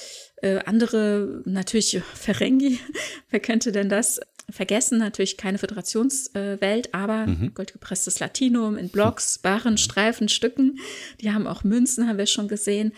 [0.42, 2.80] äh, andere natürlich Ferengi,
[3.30, 4.20] wer könnte denn das?
[4.52, 7.54] Vergessen, natürlich keine Föderationswelt, aber mhm.
[7.54, 10.78] goldgepresstes Latinum in Blocks, Barren, Streifen, Stücken.
[11.20, 12.92] Die haben auch Münzen, haben wir schon gesehen.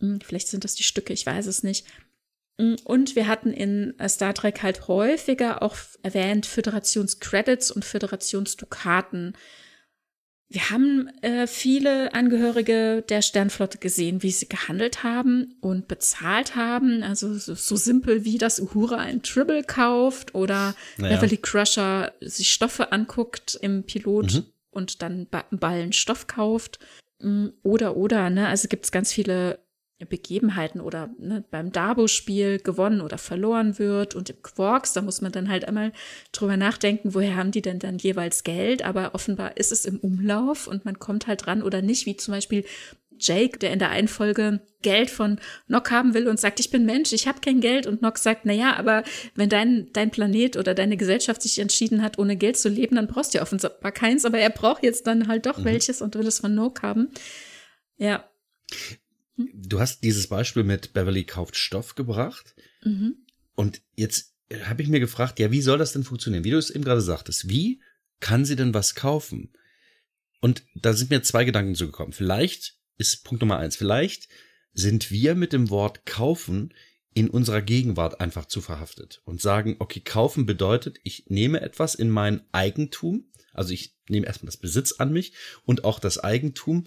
[0.00, 1.86] Hm, vielleicht sind das die Stücke, ich weiß es nicht.
[2.60, 9.34] Hm, und wir hatten in Star Trek halt häufiger auch erwähnt Föderationscredits und Föderationsdukaten.
[10.48, 17.02] Wir haben äh, viele Angehörige der Sternflotte gesehen, wie sie gehandelt haben und bezahlt haben.
[17.02, 21.16] Also so, so simpel wie, dass Uhura ein Tribble kauft oder naja.
[21.16, 24.44] Beverly Crusher sich Stoffe anguckt im Pilot mhm.
[24.70, 26.78] und dann Ballen Stoff kauft.
[27.20, 28.46] Mm, oder, oder, ne?
[28.46, 29.58] Also gibt es ganz viele
[30.04, 35.32] Begebenheiten oder ne, beim Dabo-Spiel gewonnen oder verloren wird und im Quarks, da muss man
[35.32, 35.92] dann halt einmal
[36.32, 40.66] drüber nachdenken, woher haben die denn dann jeweils Geld, aber offenbar ist es im Umlauf
[40.66, 42.64] und man kommt halt dran oder nicht, wie zum Beispiel
[43.18, 46.84] Jake, der in der einen Folge Geld von Nock haben will und sagt, ich bin
[46.84, 49.02] Mensch, ich habe kein Geld und Nock sagt, na ja, aber
[49.34, 53.06] wenn dein dein Planet oder deine Gesellschaft sich entschieden hat, ohne Geld zu leben, dann
[53.06, 55.64] brauchst du ja offenbar keins, aber er braucht jetzt dann halt doch mhm.
[55.64, 57.08] welches und will es von Nock haben.
[57.96, 58.28] Ja.
[59.36, 62.54] Du hast dieses Beispiel mit Beverly kauft Stoff gebracht.
[62.82, 63.16] Mhm.
[63.54, 64.34] Und jetzt
[64.64, 66.44] habe ich mir gefragt, ja, wie soll das denn funktionieren?
[66.44, 67.80] Wie du es eben gerade sagtest, wie
[68.20, 69.52] kann sie denn was kaufen?
[70.40, 72.12] Und da sind mir zwei Gedanken zugekommen.
[72.12, 74.28] Vielleicht ist Punkt Nummer eins, vielleicht
[74.72, 76.72] sind wir mit dem Wort kaufen
[77.14, 82.10] in unserer Gegenwart einfach zu verhaftet und sagen, okay, kaufen bedeutet, ich nehme etwas in
[82.10, 85.32] mein Eigentum, also ich nehme erstmal das Besitz an mich
[85.64, 86.84] und auch das Eigentum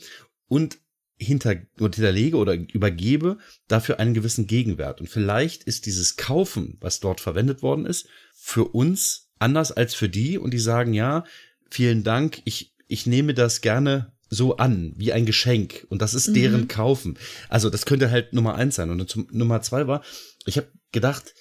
[0.48, 0.78] und
[1.20, 5.02] hinter, hinterlege oder übergebe dafür einen gewissen Gegenwert.
[5.02, 10.10] Und vielleicht ist dieses Kaufen, was dort verwendet worden ist, für uns anders als für
[10.10, 11.26] die und die sagen, ja,
[11.70, 15.86] vielen Dank, ich, ich nehme das gerne so an, wie ein Geschenk.
[15.90, 16.34] Und das ist mhm.
[16.36, 17.18] deren Kaufen.
[17.50, 18.90] Also das könnte halt Nummer eins sein.
[18.90, 20.04] Und zum, Nummer zwei war,
[20.46, 21.34] ich habe gedacht,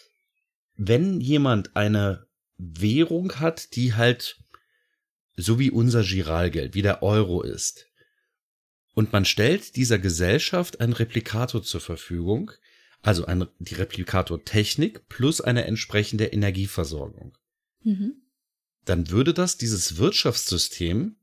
[0.77, 2.27] wenn jemand eine
[2.57, 4.39] Währung hat, die halt
[5.37, 7.88] so wie unser Giralgeld, wie der Euro ist,
[8.99, 12.51] und man stellt dieser Gesellschaft einen Replikator zur Verfügung,
[13.01, 17.39] also ein, die Replikatortechnik plus eine entsprechende Energieversorgung.
[17.85, 18.15] Mhm.
[18.85, 21.15] Dann würde das dieses Wirtschaftssystem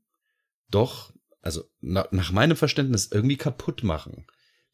[0.70, 1.12] doch,
[1.42, 4.24] also na, nach meinem Verständnis, irgendwie kaputt machen.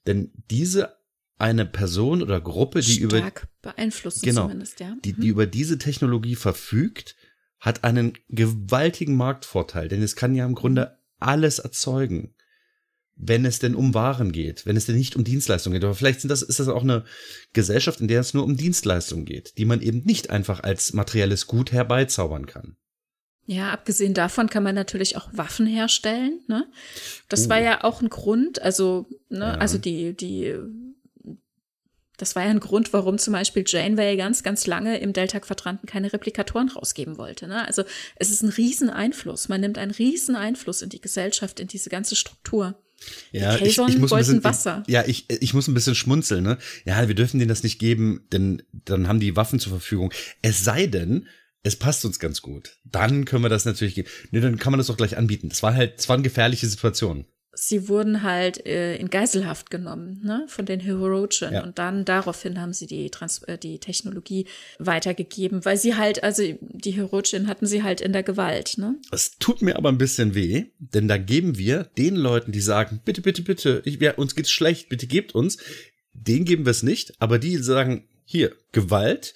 [0.07, 0.96] Denn diese
[1.38, 4.94] eine Person oder Gruppe, die Stark über beeinflussen genau, zumindest, ja.
[5.05, 5.30] die, die mhm.
[5.30, 7.16] über diese Technologie verfügt,
[7.59, 12.36] hat einen gewaltigen Marktvorteil, denn es kann ja im Grunde alles erzeugen
[13.24, 15.84] wenn es denn um Waren geht, wenn es denn nicht um Dienstleistungen geht.
[15.84, 17.04] Aber vielleicht sind das, ist das auch eine
[17.52, 21.46] Gesellschaft, in der es nur um Dienstleistungen geht, die man eben nicht einfach als materielles
[21.46, 22.76] Gut herbeizaubern kann.
[23.46, 26.40] Ja, abgesehen davon kann man natürlich auch Waffen herstellen.
[26.48, 26.66] Ne?
[27.28, 27.50] Das uh.
[27.50, 29.54] war ja auch ein Grund, also, ne, ja.
[29.54, 30.56] also die, die,
[32.16, 36.12] das war ja ein Grund, warum zum Beispiel Janeway ganz, ganz lange im Delta-Quadranten keine
[36.12, 37.46] Replikatoren rausgeben wollte.
[37.46, 37.66] Ne?
[37.66, 37.84] Also
[38.16, 39.48] es ist ein Rieseneinfluss.
[39.48, 42.81] Man nimmt einen Rieseneinfluss in die Gesellschaft, in diese ganze Struktur.
[43.32, 44.82] Ja, ich, ich muss ein bisschen, Wasser.
[44.86, 46.59] Ja, ich, ich muss ein bisschen schmunzeln, ne?
[46.84, 50.12] Ja, wir dürfen denen das nicht geben, denn dann haben die Waffen zur Verfügung.
[50.42, 51.26] Es sei denn,
[51.62, 52.78] es passt uns ganz gut.
[52.84, 54.09] Dann können wir das natürlich geben.
[54.30, 55.48] Ne, dann kann man das doch gleich anbieten.
[55.48, 57.24] Das war halt, es war eine gefährliche Situation
[57.55, 61.62] sie wurden halt äh, in Geiselhaft genommen ne, von den Herogen ja.
[61.62, 64.46] und dann daraufhin haben sie die, Trans äh, die Technologie
[64.78, 68.78] weitergegeben, weil sie halt, also die Herogen hatten sie halt in der Gewalt.
[68.78, 68.96] Ne?
[69.11, 73.00] Es tut mir aber ein bisschen weh, denn da geben wir den Leuten, die sagen,
[73.05, 75.59] bitte, bitte, bitte, ich, ja, uns geht's schlecht, bitte gebt uns,
[76.14, 79.34] denen geben wir es nicht, aber die sagen, hier, Gewalt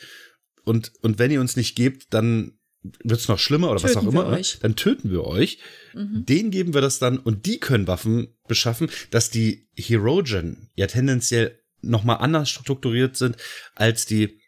[0.64, 2.55] und, und wenn ihr uns nicht gebt, dann
[3.02, 4.42] wird es noch schlimmer oder töten was auch immer, ne?
[4.60, 5.58] dann töten wir euch.
[5.94, 6.24] Mhm.
[6.26, 11.58] Denen geben wir das dann und die können Waffen beschaffen, dass die Herogen ja tendenziell
[11.82, 13.36] noch mal anders strukturiert sind
[13.74, 14.40] als die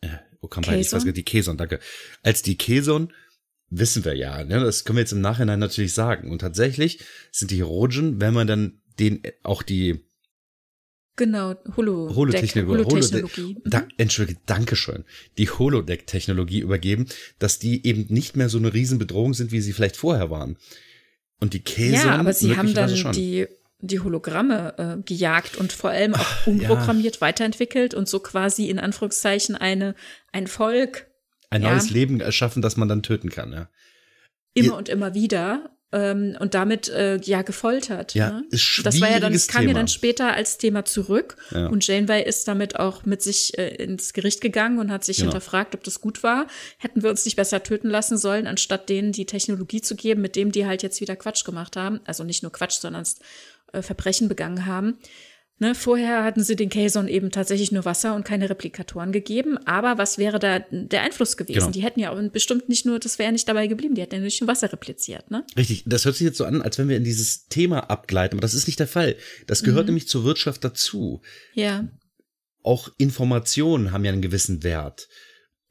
[0.00, 0.08] äh,
[0.40, 1.80] wo kann man ich weiß die Keson, danke.
[2.22, 3.12] Als die Keson
[3.70, 4.60] wissen wir ja, ne?
[4.60, 7.00] das können wir jetzt im Nachhinein natürlich sagen und tatsächlich
[7.32, 10.04] sind die Herogen, wenn man dann den auch die
[11.16, 12.84] Genau, Holo Holotechnologie.
[12.84, 13.56] Holotechnologie.
[13.64, 13.70] Mhm.
[13.70, 15.04] Da, Entschuldige, Dankeschön.
[15.38, 17.06] Die Holodeck-Technologie übergeben,
[17.38, 20.56] dass die eben nicht mehr so eine Riesenbedrohung sind, wie sie vielleicht vorher waren.
[21.40, 22.06] Und die Käse.
[22.06, 23.12] Ja, aber sie haben dann schon.
[23.12, 23.46] die
[23.80, 27.20] die Hologramme äh, gejagt und vor allem auch umprogrammiert ja.
[27.20, 29.94] weiterentwickelt und so quasi in Anführungszeichen eine
[30.32, 31.06] ein Volk
[31.50, 33.68] ein ja, neues Leben erschaffen, das man dann töten kann, ja.
[34.54, 38.14] Immer Ihr, und immer wieder ähm, und damit äh, ja gefoltert.
[38.14, 38.44] Ja, ne?
[38.50, 39.72] ist Das war ja dann, das kam Thema.
[39.72, 41.68] ja dann später als Thema zurück ja.
[41.68, 45.30] und Janeway ist damit auch mit sich äh, ins Gericht gegangen und hat sich genau.
[45.30, 46.48] hinterfragt, ob das gut war.
[46.78, 50.34] Hätten wir uns nicht besser töten lassen sollen, anstatt denen die Technologie zu geben, mit
[50.34, 52.00] dem die halt jetzt wieder Quatsch gemacht haben.
[52.04, 53.04] Also nicht nur Quatsch, sondern
[53.72, 54.98] äh, Verbrechen begangen haben.
[55.60, 59.56] Ne, vorher hatten sie den Kazon eben tatsächlich nur Wasser und keine Replikatoren gegeben.
[59.66, 61.58] Aber was wäre da der Einfluss gewesen?
[61.58, 61.70] Genau.
[61.70, 64.30] Die hätten ja bestimmt nicht nur, das wäre nicht dabei geblieben, die hätten ja nur
[64.30, 65.30] schon Wasser repliziert.
[65.30, 65.46] Ne?
[65.56, 68.42] Richtig, das hört sich jetzt so an, als wenn wir in dieses Thema abgleiten, aber
[68.42, 69.14] das ist nicht der Fall.
[69.46, 69.90] Das gehört mhm.
[69.90, 71.22] nämlich zur Wirtschaft dazu.
[71.54, 71.86] Ja.
[72.64, 75.08] Auch Informationen haben ja einen gewissen Wert.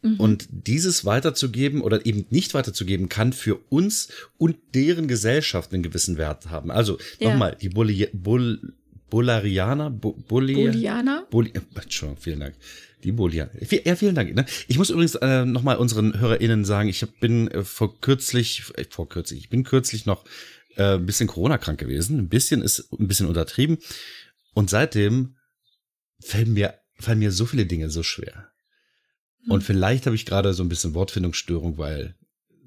[0.02, 0.16] Mhm.
[0.18, 4.08] Und dieses weiterzugeben oder eben nicht weiterzugeben, kann für uns
[4.38, 6.72] und deren Gesellschaft einen gewissen Wert haben.
[6.72, 7.32] Also ja.
[7.32, 8.76] nochmal, die Bulli Bull
[10.28, 11.28] Bulli Bullianer?
[11.30, 12.56] Bulli Entschuldigung, vielen Dank.
[13.04, 13.52] Die Bullianer.
[13.86, 14.34] Ja, vielen Dank.
[14.34, 14.46] Ne?
[14.68, 19.08] Ich muss übrigens äh, nochmal unseren HörerInnen sagen, ich bin äh, vor kürzlich, äh, vor
[19.08, 20.26] kürzlich, ich bin kürzlich noch
[20.78, 22.18] äh, ein bisschen Corona-krank gewesen.
[22.18, 23.78] Ein bisschen ist ein bisschen untertrieben.
[24.56, 25.36] Und seitdem
[26.20, 28.50] fallen mir, fallen mir so viele Dinge so schwer.
[29.48, 29.66] Und hm.
[29.66, 32.16] vielleicht habe ich gerade so ein bisschen Wortfindungsstörung, weil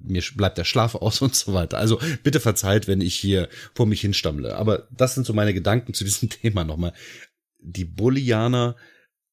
[0.03, 1.79] mir bleibt der Schlaf aus und so weiter.
[1.79, 4.57] Also bitte verzeiht, wenn ich hier vor mich hinstammle.
[4.57, 6.93] Aber das sind so meine Gedanken zu diesem Thema nochmal.
[7.59, 8.77] Die Bullianer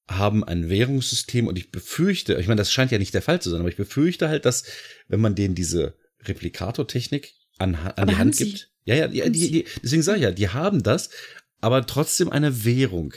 [0.09, 3.49] haben ein Währungssystem und ich befürchte, ich meine, das scheint ja nicht der Fall zu
[3.49, 4.66] sein, aber ich befürchte halt, dass
[5.07, 9.66] wenn man denen diese Replikator-Technik an, an die Hand gibt, ja, ja, die, die, die,
[9.82, 11.09] deswegen sage ich ja, die haben das,
[11.61, 13.14] aber trotzdem eine Währung.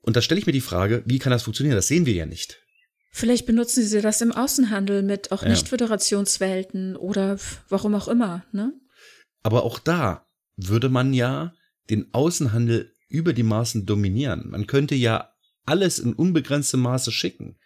[0.00, 1.76] Und da stelle ich mir die Frage, wie kann das funktionieren?
[1.76, 2.60] Das sehen wir ja nicht.
[3.16, 5.48] Vielleicht benutzen sie das im Außenhandel mit auch ja.
[5.48, 7.38] Nicht-Föderationswelten oder
[7.70, 8.74] warum auch immer, ne?
[9.42, 10.26] Aber auch da
[10.58, 11.54] würde man ja
[11.88, 14.50] den Außenhandel über die Maßen dominieren.
[14.50, 15.32] Man könnte ja
[15.64, 17.56] alles in unbegrenztem Maße schicken.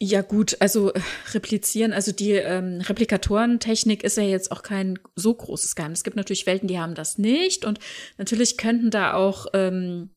[0.00, 1.00] Ja gut, also äh,
[1.32, 5.98] replizieren, also die ähm, Replikatorentechnik ist ja jetzt auch kein so großes Geheimnis.
[5.98, 7.80] Es gibt natürlich Welten, die haben das nicht und
[8.18, 10.10] natürlich könnten da auch ähm,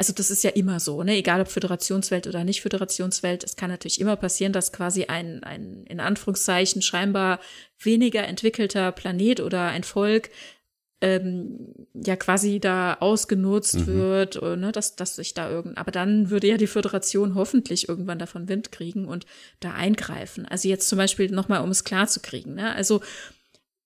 [0.00, 1.14] also das ist ja immer so, ne?
[1.18, 5.84] egal ob Föderationswelt oder nicht Föderationswelt, es kann natürlich immer passieren, dass quasi ein, ein
[5.84, 7.38] in Anführungszeichen scheinbar
[7.78, 10.30] weniger entwickelter Planet oder ein Volk
[11.02, 13.86] ähm, ja quasi da ausgenutzt mhm.
[13.88, 17.86] wird, oder, ne, dass, dass sich da irgend, aber dann würde ja die Föderation hoffentlich
[17.86, 19.26] irgendwann davon Wind kriegen und
[19.60, 20.46] da eingreifen.
[20.46, 22.74] Also jetzt zum Beispiel nochmal, um es klar zu kriegen, ne?
[22.74, 23.02] Also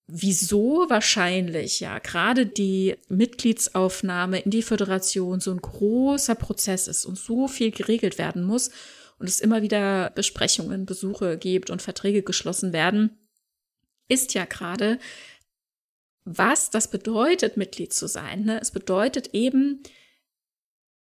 [0.07, 7.17] wieso wahrscheinlich ja gerade die Mitgliedsaufnahme in die Föderation so ein großer Prozess ist und
[7.17, 8.69] so viel geregelt werden muss
[9.17, 13.17] und es immer wieder Besprechungen, Besuche gibt und Verträge geschlossen werden,
[14.07, 14.99] ist ja gerade,
[16.23, 18.43] was das bedeutet, Mitglied zu sein.
[18.43, 18.59] Ne?
[18.61, 19.81] Es bedeutet eben,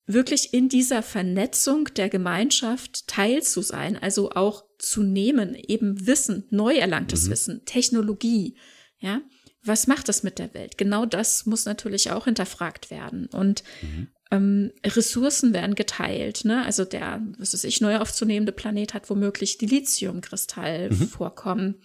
[0.09, 6.45] wirklich in dieser Vernetzung der Gemeinschaft teil zu sein, also auch zu nehmen, eben Wissen,
[6.49, 7.31] neu erlangtes mhm.
[7.31, 8.57] Wissen, Technologie,
[8.99, 9.21] ja,
[9.63, 10.77] was macht das mit der Welt?
[10.77, 13.27] Genau das muss natürlich auch hinterfragt werden.
[13.27, 14.07] Und mhm.
[14.31, 16.45] ähm, Ressourcen werden geteilt.
[16.45, 16.63] Ne?
[16.65, 21.07] Also der, was weiß ich, neu aufzunehmende Planet hat womöglich Dilithiumkristall mhm.
[21.07, 21.75] vorkommen.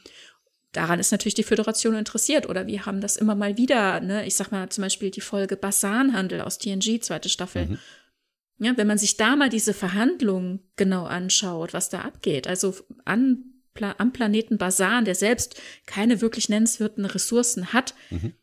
[0.72, 2.48] Daran ist natürlich die Föderation interessiert.
[2.48, 4.26] Oder wir haben das immer mal wieder, ne?
[4.26, 7.66] ich sag mal zum Beispiel die Folge Basanhandel aus TNG, zweite Staffel.
[7.66, 7.78] Mhm.
[8.58, 13.53] Ja, wenn man sich da mal diese Verhandlungen genau anschaut, was da abgeht, also an
[13.82, 18.34] am Planeten Basan, der selbst keine wirklich nennenswerten Ressourcen hat, mhm.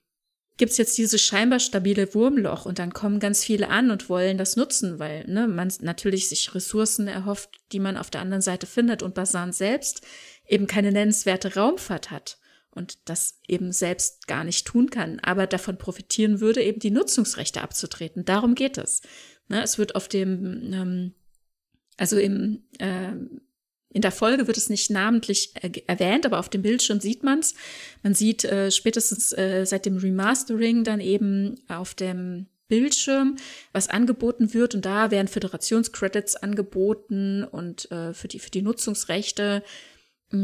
[0.57, 4.37] gibt es jetzt dieses scheinbar stabile Wurmloch und dann kommen ganz viele an und wollen
[4.37, 8.67] das nutzen, weil ne, man natürlich sich Ressourcen erhofft, die man auf der anderen Seite
[8.67, 10.01] findet und Basan selbst
[10.47, 12.37] eben keine nennenswerte Raumfahrt hat
[12.71, 17.61] und das eben selbst gar nicht tun kann, aber davon profitieren würde, eben die Nutzungsrechte
[17.61, 18.25] abzutreten.
[18.25, 19.01] Darum geht es.
[19.47, 21.13] Ne, es wird auf dem, ähm,
[21.97, 23.13] also im äh,
[23.93, 25.53] in der Folge wird es nicht namentlich
[25.87, 27.55] erwähnt, aber auf dem Bildschirm sieht man es.
[28.03, 33.35] Man sieht äh, spätestens äh, seit dem Remastering dann eben auf dem Bildschirm,
[33.73, 34.75] was angeboten wird.
[34.75, 39.61] Und da werden Föderationscredits angeboten und äh, für, die, für die Nutzungsrechte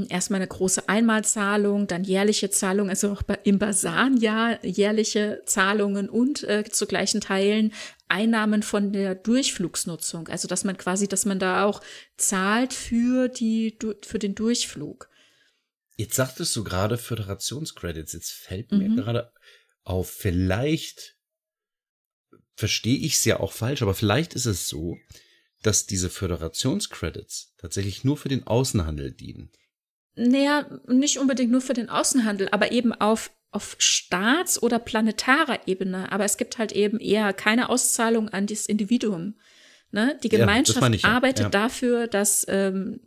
[0.09, 6.63] erstmal eine große Einmalzahlung, dann jährliche Zahlungen, also auch im Basan-Jahr jährliche Zahlungen und äh,
[6.63, 7.73] zu gleichen Teilen
[8.07, 10.27] Einnahmen von der Durchflugsnutzung.
[10.27, 11.81] Also dass man quasi, dass man da auch
[12.17, 15.09] zahlt für die für den Durchflug.
[15.95, 18.13] Jetzt sagtest du gerade Föderationscredits.
[18.13, 18.95] Jetzt fällt mir mhm.
[18.97, 19.31] gerade
[19.83, 21.15] auf, vielleicht
[22.55, 24.97] verstehe ich es ja auch falsch, aber vielleicht ist es so,
[25.63, 29.51] dass diese Föderationscredits tatsächlich nur für den Außenhandel dienen.
[30.17, 36.11] Naja, nicht unbedingt nur für den Außenhandel, aber eben auf, auf Staats- oder planetarer Ebene.
[36.11, 39.35] Aber es gibt halt eben eher keine Auszahlung an das Individuum.
[39.91, 40.19] Ne?
[40.23, 41.09] Die Gemeinschaft ja, ich, ja.
[41.09, 41.49] arbeitet ja.
[41.49, 42.99] dafür, dass, ähm,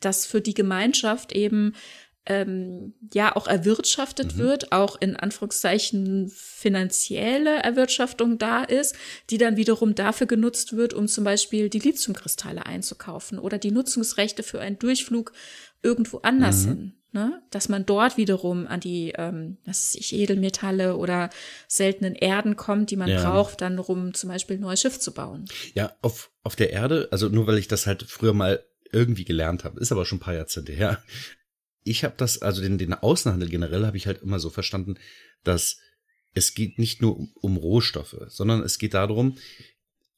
[0.00, 1.74] dass für die Gemeinschaft eben
[2.26, 4.38] ähm, ja auch erwirtschaftet mhm.
[4.38, 8.96] wird, auch in Anführungszeichen finanzielle Erwirtschaftung da ist,
[9.30, 14.42] die dann wiederum dafür genutzt wird, um zum Beispiel die Lithiumkristalle einzukaufen oder die Nutzungsrechte
[14.42, 15.32] für einen Durchflug
[15.84, 16.68] irgendwo anders mhm.
[16.68, 16.92] hin.
[17.12, 17.42] Ne?
[17.50, 21.30] Dass man dort wiederum an die, ähm, was weiß ich, Edelmetalle oder
[21.68, 23.22] seltenen Erden kommt, die man ja.
[23.22, 25.44] braucht, dann rum zum Beispiel ein neues Schiff zu bauen.
[25.74, 29.62] Ja, auf, auf der Erde, also nur weil ich das halt früher mal irgendwie gelernt
[29.62, 31.04] habe, ist aber schon ein paar Jahrzehnte her.
[31.84, 34.96] Ich habe das, also den, den Außenhandel generell habe ich halt immer so verstanden,
[35.44, 35.78] dass
[36.32, 39.38] es geht nicht nur um, um Rohstoffe, sondern es geht darum,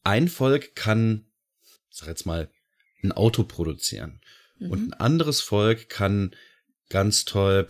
[0.03, 1.27] ein Volk kann,
[1.91, 2.49] sag jetzt mal,
[3.03, 4.23] ein Auto produzieren
[4.59, 4.71] Mhm.
[4.71, 6.35] Und ein anderes Volk kann
[6.89, 7.67] ganz toll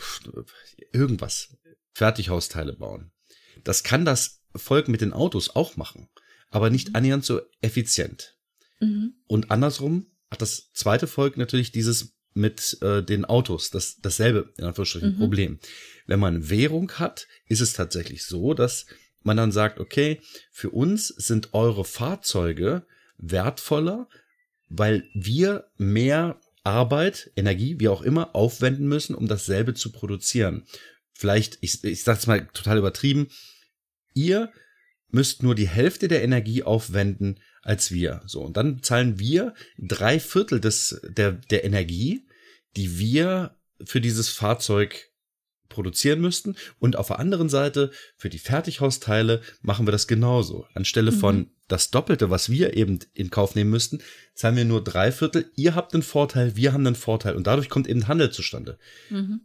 [0.92, 1.56] irgendwas,
[1.92, 3.12] Fertighausteile bauen.
[3.64, 6.08] Das kann das Volk mit den Autos auch machen,
[6.50, 6.96] aber nicht mhm.
[6.96, 8.36] annähernd so effizient.
[8.80, 9.14] Mhm.
[9.26, 14.64] Und andersrum hat das zweite Volk natürlich dieses mit äh, den Autos, das dasselbe in
[14.64, 15.18] Anführungsstrichen mhm.
[15.18, 15.58] Problem.
[16.06, 18.86] Wenn man Währung hat, ist es tatsächlich so, dass
[19.22, 20.20] man dann sagt, okay,
[20.52, 24.08] für uns sind eure Fahrzeuge wertvoller,
[24.68, 30.66] weil wir mehr Arbeit, Energie, wie auch immer, aufwenden müssen, um dasselbe zu produzieren.
[31.12, 33.28] Vielleicht, ich, ich sage es mal total übertrieben,
[34.12, 34.52] ihr
[35.08, 38.22] müsst nur die Hälfte der Energie aufwenden als wir.
[38.26, 42.26] So, und dann zahlen wir drei Viertel des, der, der Energie,
[42.76, 45.10] die wir für dieses Fahrzeug
[45.68, 46.56] produzieren müssten.
[46.78, 50.66] Und auf der anderen Seite, für die Fertighausteile machen wir das genauso.
[50.74, 51.16] Anstelle mhm.
[51.16, 54.00] von das Doppelte, was wir eben in Kauf nehmen müssten,
[54.34, 55.50] zahlen wir nur drei Viertel.
[55.56, 57.34] Ihr habt einen Vorteil, wir haben einen Vorteil.
[57.34, 58.78] Und dadurch kommt eben Handel zustande.
[59.10, 59.40] Mhm.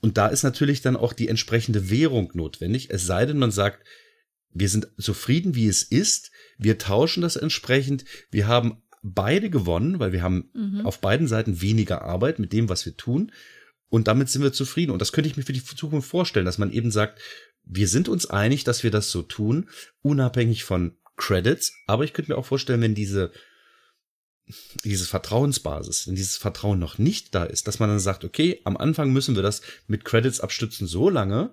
[0.00, 2.90] Und da ist natürlich dann auch die entsprechende Währung notwendig.
[2.90, 3.84] Es sei denn, man sagt,
[4.52, 6.30] wir sind zufrieden, wie es ist.
[6.58, 8.04] Wir tauschen das entsprechend.
[8.30, 10.86] Wir haben beide gewonnen, weil wir haben mhm.
[10.86, 13.32] auf beiden Seiten weniger Arbeit mit dem, was wir tun.
[13.88, 14.92] Und damit sind wir zufrieden.
[14.92, 17.20] Und das könnte ich mir für die Zukunft vorstellen, dass man eben sagt,
[17.64, 19.68] wir sind uns einig, dass wir das so tun,
[20.02, 21.72] unabhängig von Credits.
[21.86, 23.32] Aber ich könnte mir auch vorstellen, wenn diese,
[24.84, 28.76] diese Vertrauensbasis, wenn dieses Vertrauen noch nicht da ist, dass man dann sagt, okay, am
[28.76, 31.52] Anfang müssen wir das mit Credits abstützen so lange,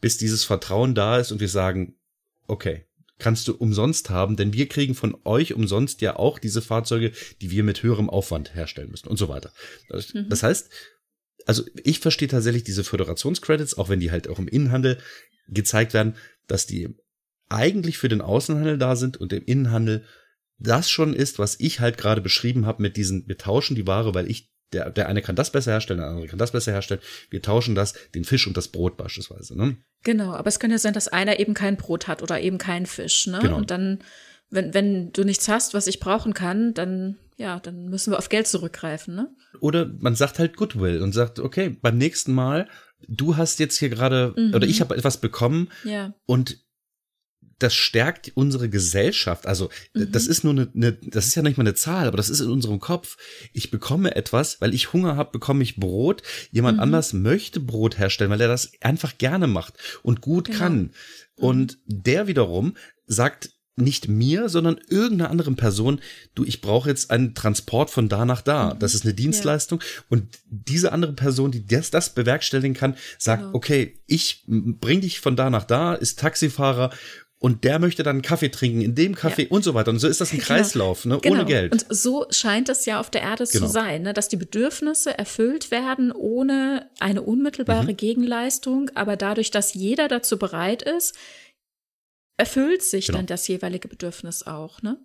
[0.00, 1.94] bis dieses Vertrauen da ist und wir sagen,
[2.46, 2.86] okay,
[3.18, 7.50] kannst du umsonst haben, denn wir kriegen von euch umsonst ja auch diese Fahrzeuge, die
[7.50, 9.52] wir mit höherem Aufwand herstellen müssen und so weiter.
[9.88, 10.28] Das, mhm.
[10.28, 10.70] das heißt,
[11.46, 14.98] also ich verstehe tatsächlich diese Föderationscredits, auch wenn die halt auch im Innenhandel
[15.48, 16.16] gezeigt werden,
[16.46, 16.94] dass die
[17.48, 20.04] eigentlich für den Außenhandel da sind und im Innenhandel
[20.58, 24.14] das schon ist, was ich halt gerade beschrieben habe mit diesen, wir tauschen die Ware,
[24.14, 27.00] weil ich, der, der eine kann das besser herstellen, der andere kann das besser herstellen.
[27.30, 29.56] Wir tauschen das, den Fisch und das Brot beispielsweise.
[29.56, 29.76] Ne?
[30.04, 32.86] Genau, aber es kann ja sein, dass einer eben kein Brot hat oder eben keinen
[32.86, 33.26] Fisch.
[33.26, 33.40] Ne?
[33.40, 33.56] Genau.
[33.56, 34.00] Und dann,
[34.50, 38.28] wenn, wenn du nichts hast, was ich brauchen kann, dann ja, dann müssen wir auf
[38.28, 39.34] Geld zurückgreifen, ne?
[39.60, 42.68] Oder man sagt halt Goodwill und sagt, okay, beim nächsten Mal,
[43.08, 44.54] du hast jetzt hier gerade, mhm.
[44.54, 46.12] oder ich habe etwas bekommen ja.
[46.26, 46.58] und
[47.58, 49.46] das stärkt unsere Gesellschaft.
[49.46, 50.12] Also mhm.
[50.12, 52.40] das ist nur eine, eine, das ist ja nicht mal eine Zahl, aber das ist
[52.40, 53.16] in unserem Kopf.
[53.54, 56.22] Ich bekomme etwas, weil ich Hunger habe, bekomme ich Brot.
[56.50, 56.82] Jemand mhm.
[56.82, 60.58] anders möchte Brot herstellen, weil er das einfach gerne macht und gut genau.
[60.58, 60.78] kann.
[60.78, 60.90] Mhm.
[61.36, 62.76] Und der wiederum
[63.06, 63.50] sagt,
[63.80, 66.00] nicht mir, sondern irgendeiner anderen Person,
[66.34, 68.74] du, ich brauche jetzt einen Transport von da nach da.
[68.74, 68.78] Mhm.
[68.78, 69.80] Das ist eine Dienstleistung.
[69.80, 70.04] Ja.
[70.08, 73.54] Und diese andere Person, die das, das bewerkstelligen kann, sagt, genau.
[73.54, 76.90] okay, ich bring dich von da nach da, ist Taxifahrer
[77.40, 79.48] und der möchte dann Kaffee trinken in dem Kaffee ja.
[79.50, 79.90] und so weiter.
[79.90, 80.46] Und so ist das ein genau.
[80.46, 81.18] Kreislauf, ne?
[81.22, 81.36] Genau.
[81.36, 81.72] ohne Geld.
[81.72, 83.66] Und so scheint es ja auf der Erde genau.
[83.66, 84.12] zu sein, ne?
[84.12, 87.96] dass die Bedürfnisse erfüllt werden ohne eine unmittelbare mhm.
[87.96, 91.14] Gegenleistung, aber dadurch, dass jeder dazu bereit ist,
[92.40, 93.18] erfüllt sich genau.
[93.18, 94.98] dann das jeweilige Bedürfnis auch, ne?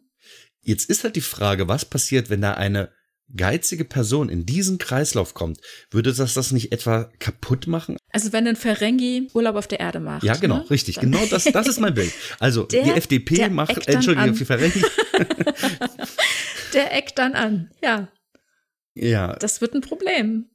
[0.61, 2.91] Jetzt ist halt die Frage, was passiert, wenn da eine
[3.35, 5.59] geizige Person in diesen Kreislauf kommt,
[5.91, 7.97] würde das das nicht etwa kaputt machen?
[8.11, 10.23] Also wenn ein Ferengi Urlaub auf der Erde macht.
[10.23, 10.69] Ja, genau, ne?
[10.69, 10.95] richtig.
[10.95, 12.13] Dann genau das, das ist mein Bild.
[12.39, 14.81] Also der, die FDP macht, Entschuldigung, für Ferengi.
[16.73, 18.11] der eckt dann an, ja.
[18.93, 19.35] Ja.
[19.35, 20.49] Das wird ein Problem.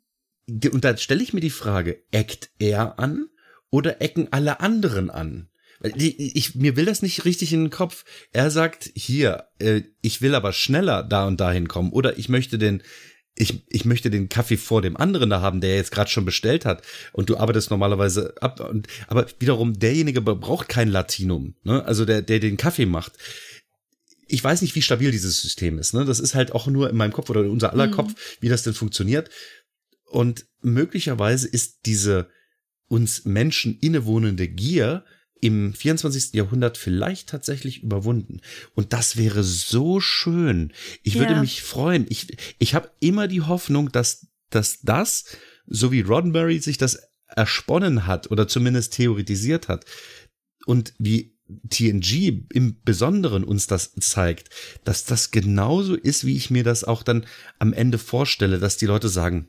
[0.49, 3.29] Und da stelle ich mir die Frage, eckt er an
[3.71, 5.50] oder ecken alle anderen an?
[5.83, 8.05] Ich, ich, mir will das nicht richtig in den Kopf.
[8.33, 11.91] Er sagt, hier, äh, ich will aber schneller da und dahin kommen.
[11.93, 12.83] Oder ich möchte den,
[13.35, 16.67] ich, ich möchte den Kaffee vor dem anderen da haben, der jetzt gerade schon bestellt
[16.67, 16.83] hat.
[17.13, 18.61] Und du arbeitest normalerweise ab.
[18.61, 21.85] Und, aber wiederum, derjenige braucht kein Latinum, ne?
[21.85, 23.13] Also der, der den Kaffee macht.
[24.27, 25.93] Ich weiß nicht, wie stabil dieses System ist.
[25.93, 26.05] Ne?
[26.05, 27.93] Das ist halt auch nur in meinem Kopf oder in unser aller mhm.
[27.93, 29.29] Kopf, wie das denn funktioniert.
[30.05, 32.29] Und möglicherweise ist diese
[32.87, 35.05] uns Menschen innewohnende Gier
[35.41, 36.35] im 24.
[36.35, 38.41] Jahrhundert vielleicht tatsächlich überwunden.
[38.75, 40.73] Und das wäre so schön.
[41.03, 41.21] Ich ja.
[41.21, 42.07] würde mich freuen.
[42.09, 45.25] Ich, ich habe immer die Hoffnung, dass, dass das,
[45.67, 49.85] so wie Roddenberry sich das ersponnen hat oder zumindest theoretisiert hat
[50.67, 51.39] und wie
[51.69, 54.51] TNG im Besonderen uns das zeigt,
[54.85, 57.27] dass das genauso ist, wie ich mir das auch dann
[57.59, 59.49] am Ende vorstelle, dass die Leute sagen,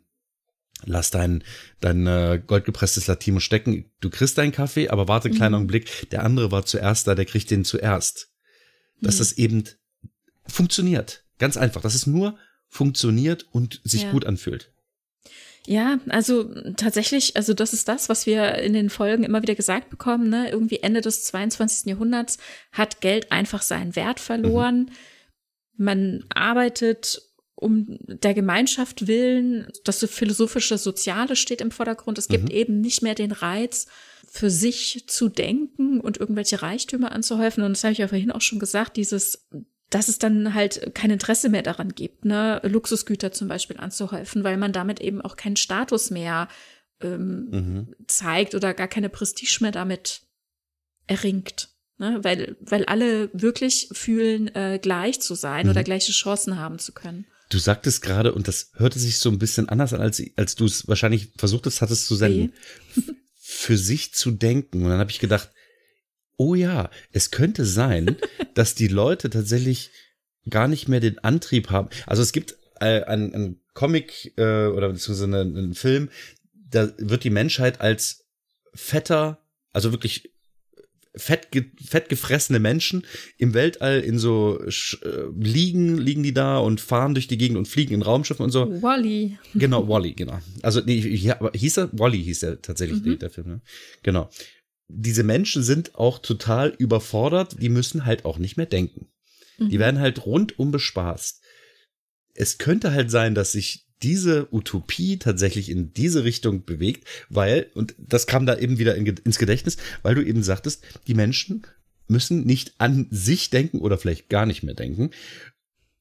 [0.85, 1.43] lass dein,
[1.79, 5.57] dein äh, goldgepresstes Latino stecken, du kriegst deinen Kaffee, aber warte einen kleinen mhm.
[5.57, 8.29] Augenblick, der andere war zuerst da, der kriegt den zuerst.
[9.01, 9.19] Dass mhm.
[9.19, 9.63] das eben
[10.45, 11.23] funktioniert.
[11.39, 14.11] Ganz einfach, dass es nur funktioniert und sich ja.
[14.11, 14.71] gut anfühlt.
[15.67, 19.89] Ja, also tatsächlich, also das ist das, was wir in den Folgen immer wieder gesagt
[19.91, 20.49] bekommen, ne?
[20.49, 21.85] Irgendwie Ende des 22.
[21.85, 22.39] Jahrhunderts
[22.71, 24.89] hat Geld einfach seinen Wert verloren.
[25.77, 25.85] Mhm.
[25.85, 27.21] Man arbeitet
[27.61, 32.17] um der Gemeinschaft willen, das philosophische Soziale steht im Vordergrund.
[32.17, 32.51] Es gibt mhm.
[32.51, 33.87] eben nicht mehr den Reiz,
[34.33, 37.63] für sich zu denken und irgendwelche Reichtümer anzuhäufen.
[37.63, 39.45] Und das habe ich ja vorhin auch schon gesagt, dieses,
[39.89, 44.55] dass es dann halt kein Interesse mehr daran gibt, ne, Luxusgüter zum Beispiel anzuhäufen, weil
[44.55, 46.47] man damit eben auch keinen Status mehr
[47.01, 47.95] ähm, mhm.
[48.07, 50.21] zeigt oder gar keine Prestige mehr damit
[51.07, 51.67] erringt.
[51.97, 52.23] Ne?
[52.23, 55.71] Weil, weil alle wirklich fühlen, äh, gleich zu sein mhm.
[55.71, 57.27] oder gleiche Chancen haben zu können.
[57.51, 60.65] Du sagtest gerade, und das hörte sich so ein bisschen anders an, als, als du
[60.65, 62.53] es wahrscheinlich versuchtest hattest zu senden,
[63.35, 64.83] für sich zu denken.
[64.83, 65.51] Und dann habe ich gedacht,
[66.37, 68.15] oh ja, es könnte sein,
[68.55, 69.91] dass die Leute tatsächlich
[70.49, 71.89] gar nicht mehr den Antrieb haben.
[72.07, 76.09] Also es gibt äh, einen, einen Comic äh, oder beziehungsweise einen, einen Film,
[76.53, 78.23] da wird die Menschheit als
[78.73, 80.31] fetter, also wirklich
[81.15, 81.47] fett,
[81.83, 83.05] fett gefressene Menschen
[83.37, 84.69] im Weltall in so äh,
[85.37, 88.81] liegen, liegen die da und fahren durch die Gegend und fliegen in Raumschiffen und so.
[88.81, 89.37] Wally.
[89.53, 90.39] Genau, Wally, genau.
[90.61, 91.89] Also nee, ja, aber hieß er?
[91.91, 93.19] Wally hieß er tatsächlich, mhm.
[93.19, 93.61] der Film, ne?
[94.03, 94.29] Genau.
[94.87, 99.07] Diese Menschen sind auch total überfordert, die müssen halt auch nicht mehr denken.
[99.57, 99.69] Mhm.
[99.69, 101.41] Die werden halt rundum bespaßt.
[102.33, 107.95] Es könnte halt sein, dass sich diese Utopie tatsächlich in diese Richtung bewegt, weil, und
[107.97, 111.63] das kam da eben wieder in, ins Gedächtnis, weil du eben sagtest, die Menschen
[112.07, 115.11] müssen nicht an sich denken oder vielleicht gar nicht mehr denken.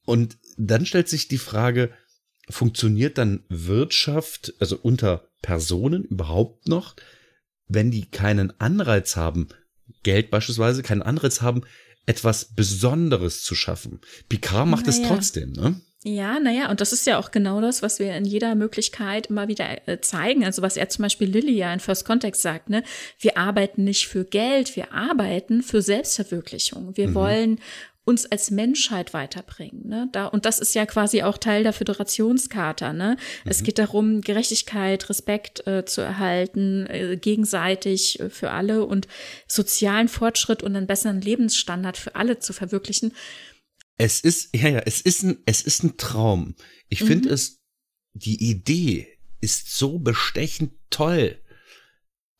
[0.05, 1.91] Und dann stellt sich die Frage,
[2.49, 6.95] funktioniert dann Wirtschaft, also unter Personen überhaupt noch,
[7.67, 9.47] wenn die keinen Anreiz haben,
[10.03, 11.61] Geld beispielsweise, keinen Anreiz haben,
[12.05, 14.01] etwas Besonderes zu schaffen.
[14.27, 15.01] Picard macht naja.
[15.01, 15.81] es trotzdem, ne?
[16.03, 19.47] Ja, naja, und das ist ja auch genau das, was wir in jeder Möglichkeit immer
[19.47, 20.43] wieder äh, zeigen.
[20.43, 22.83] Also was er zum Beispiel Lilly ja in First Context sagt, ne?
[23.19, 26.97] Wir arbeiten nicht für Geld, wir arbeiten für Selbstverwirklichung.
[26.97, 27.13] Wir mhm.
[27.13, 27.59] wollen
[28.03, 29.87] uns als Menschheit weiterbringen.
[29.87, 30.09] Ne?
[30.11, 32.93] Da, und das ist ja quasi auch Teil der Föderationscharta.
[32.93, 33.17] Ne?
[33.43, 33.51] Mhm.
[33.51, 39.07] Es geht darum, Gerechtigkeit, Respekt äh, zu erhalten, äh, gegenseitig äh, für alle und
[39.47, 43.13] sozialen Fortschritt und einen besseren Lebensstandard für alle zu verwirklichen.
[44.03, 46.55] Es ist, ja, ja, es ist ein, es ist ein Traum.
[46.89, 47.07] Ich mhm.
[47.07, 47.61] finde es,
[48.13, 49.07] die Idee
[49.41, 51.39] ist so bestechend toll,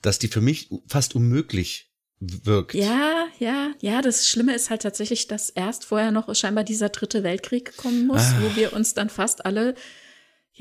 [0.01, 2.73] dass die für mich fast unmöglich wirkt.
[2.73, 4.01] Ja, ja, ja.
[4.01, 8.21] Das Schlimme ist halt tatsächlich, dass erst vorher noch scheinbar dieser dritte Weltkrieg kommen muss,
[8.21, 8.41] ah.
[8.41, 9.75] wo wir uns dann fast alle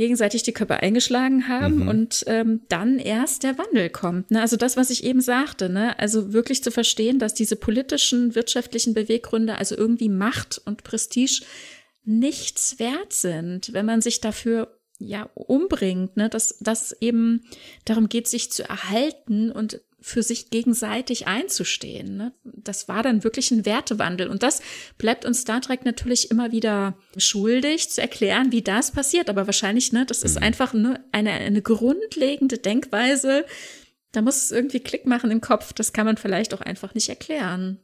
[0.01, 1.89] gegenseitig die Köpfe eingeschlagen haben mhm.
[1.89, 4.31] und ähm, dann erst der Wandel kommt.
[4.31, 4.41] Ne?
[4.41, 5.99] Also das, was ich eben sagte, ne?
[5.99, 11.43] also wirklich zu verstehen, dass diese politischen, wirtschaftlichen Beweggründe, also irgendwie Macht und Prestige
[12.03, 17.45] nichts wert sind, wenn man sich dafür ja umbringt, ne, dass das eben
[17.85, 22.17] darum geht, sich zu erhalten und für sich gegenseitig einzustehen.
[22.17, 22.33] Ne?
[22.45, 24.29] Das war dann wirklich ein Wertewandel.
[24.29, 24.63] Und das
[24.99, 29.29] bleibt uns Star Trek natürlich immer wieder schuldig zu erklären, wie das passiert.
[29.29, 30.43] Aber wahrscheinlich, ne, das ist mhm.
[30.43, 33.45] einfach ne, eine, eine grundlegende Denkweise.
[34.13, 35.73] Da muss es irgendwie Klick machen im Kopf.
[35.73, 37.79] Das kann man vielleicht auch einfach nicht erklären.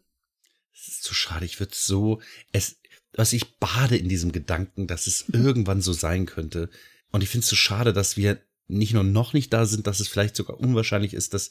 [0.74, 1.44] Es ist zu schade.
[1.44, 2.20] Ich würde so,
[2.52, 2.76] es,
[3.12, 5.46] was ich bade in diesem Gedanken, dass es mhm.
[5.46, 6.70] irgendwann so sein könnte.
[7.12, 10.00] Und ich finde es so schade, dass wir nicht nur noch nicht da sind, dass
[10.00, 11.50] es vielleicht sogar unwahrscheinlich ist, dass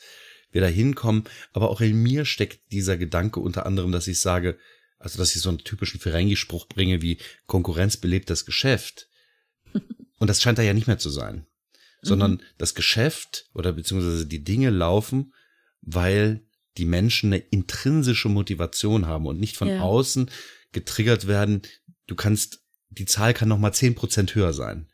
[0.55, 1.25] wir da hinkommen.
[1.53, 4.57] Aber auch in mir steckt dieser Gedanke unter anderem, dass ich sage,
[4.97, 9.09] also dass ich so einen typischen Ferengi-Spruch bringe wie Konkurrenz belebt das Geschäft.
[10.17, 11.45] Und das scheint da ja nicht mehr zu sein.
[12.01, 12.41] Sondern mhm.
[12.57, 15.33] das Geschäft oder beziehungsweise die Dinge laufen,
[15.81, 16.41] weil
[16.77, 19.81] die Menschen eine intrinsische Motivation haben und nicht von ja.
[19.81, 20.29] außen
[20.71, 21.63] getriggert werden.
[22.07, 24.87] Du kannst, die Zahl kann noch mal zehn Prozent höher sein.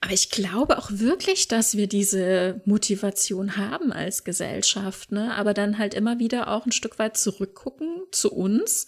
[0.00, 5.34] Aber ich glaube auch wirklich, dass wir diese Motivation haben als Gesellschaft, ne?
[5.34, 8.86] Aber dann halt immer wieder auch ein Stück weit zurückgucken zu uns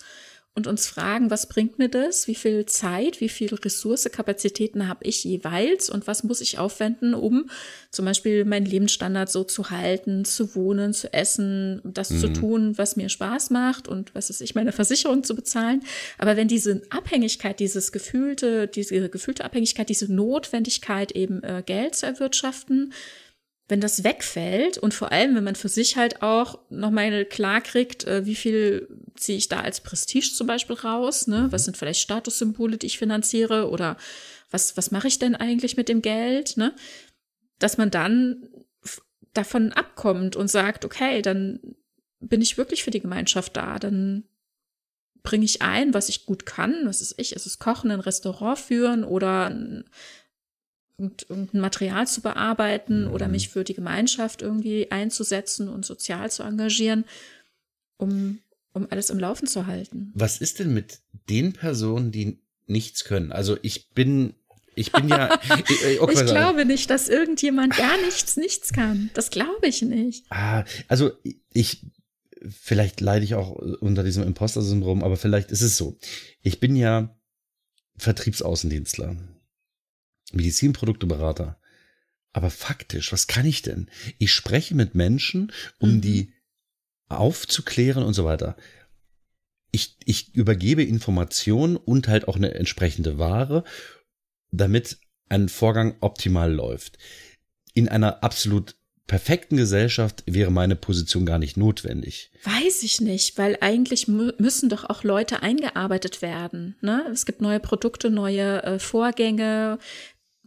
[0.55, 2.29] und uns fragen, was bringt mir das?
[2.29, 7.15] Wie viel Zeit, wie viel Ressource, Kapazitäten habe ich jeweils und was muss ich aufwenden,
[7.15, 7.49] um
[7.91, 12.19] zum Beispiel meinen Lebensstandard so zu halten, zu wohnen, zu essen, das mhm.
[12.19, 15.83] zu tun, was mir Spaß macht und was ist ich, meine Versicherung zu bezahlen.
[16.19, 22.05] Aber wenn diese Abhängigkeit, dieses gefühlte, diese gefühlte Abhängigkeit, diese Notwendigkeit eben äh, Geld zu
[22.05, 22.93] erwirtschaften,
[23.73, 28.05] wenn das wegfällt und vor allem, wenn man für sich halt auch nochmal klar kriegt,
[28.05, 31.47] äh, wie viel ziehe ich da als Prestige zum Beispiel raus, ne?
[31.49, 33.97] Was sind vielleicht Statussymbole, die ich finanziere oder
[34.51, 36.75] was, was mache ich denn eigentlich mit dem Geld, ne?
[37.59, 38.47] Dass man dann
[39.33, 41.59] davon abkommt und sagt, okay, dann
[42.21, 44.25] bin ich wirklich für die Gemeinschaft da, dann
[45.23, 48.59] bringe ich ein, was ich gut kann, was ist ich, ist es Kochen, ein Restaurant
[48.59, 49.85] führen oder ein
[51.29, 53.13] irgendein Material zu bearbeiten mhm.
[53.13, 57.05] oder mich für die Gemeinschaft irgendwie einzusetzen und sozial zu engagieren,
[57.97, 58.39] um,
[58.73, 60.13] um alles im Laufen zu halten.
[60.15, 63.33] Was ist denn mit den Personen, die nichts können.
[63.33, 64.35] Also ich bin
[64.75, 65.39] ich bin ja.
[65.69, 69.11] ich, okay, ich glaube nicht, dass irgendjemand gar nichts, nichts kann.
[69.15, 70.25] Das glaube ich nicht.
[70.31, 71.13] Ah, also
[71.53, 71.87] ich,
[72.49, 75.99] vielleicht leide ich auch unter diesem Imposter-Syndrom, aber vielleicht ist es so.
[76.41, 77.15] Ich bin ja
[77.99, 79.17] Vertriebsaußendienstler,
[80.35, 81.59] Medizinprodukteberater.
[82.33, 83.91] Aber faktisch, was kann ich denn?
[84.19, 86.01] Ich spreche mit Menschen, um mhm.
[86.01, 86.33] die
[87.09, 88.57] aufzuklären und so weiter.
[89.71, 93.65] Ich, ich übergebe Informationen und halt auch eine entsprechende Ware
[94.53, 96.99] damit ein Vorgang optimal läuft.
[97.75, 98.77] In einer absolut
[99.07, 102.31] perfekten Gesellschaft wäre meine Position gar nicht notwendig.
[102.45, 106.77] Weiß ich nicht, weil eigentlich müssen doch auch Leute eingearbeitet werden.
[106.81, 107.05] Ne?
[107.11, 109.79] Es gibt neue Produkte, neue äh, Vorgänge,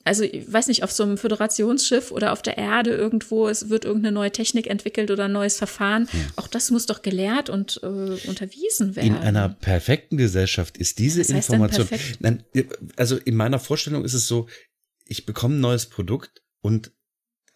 [0.06, 3.86] also ich weiß nicht, auf so einem Föderationsschiff oder auf der Erde irgendwo, es wird
[3.86, 6.08] irgendeine neue Technik entwickelt oder ein neues Verfahren.
[6.10, 6.20] Hm.
[6.36, 7.88] Auch das muss doch gelehrt und äh,
[8.28, 9.08] unterwiesen werden.
[9.08, 11.88] In einer perfekten Gesellschaft ist diese Was Information.
[12.20, 12.44] Nein,
[12.96, 14.48] also in meiner Vorstellung ist es so,
[15.06, 16.92] ich bekomme ein neues Produkt und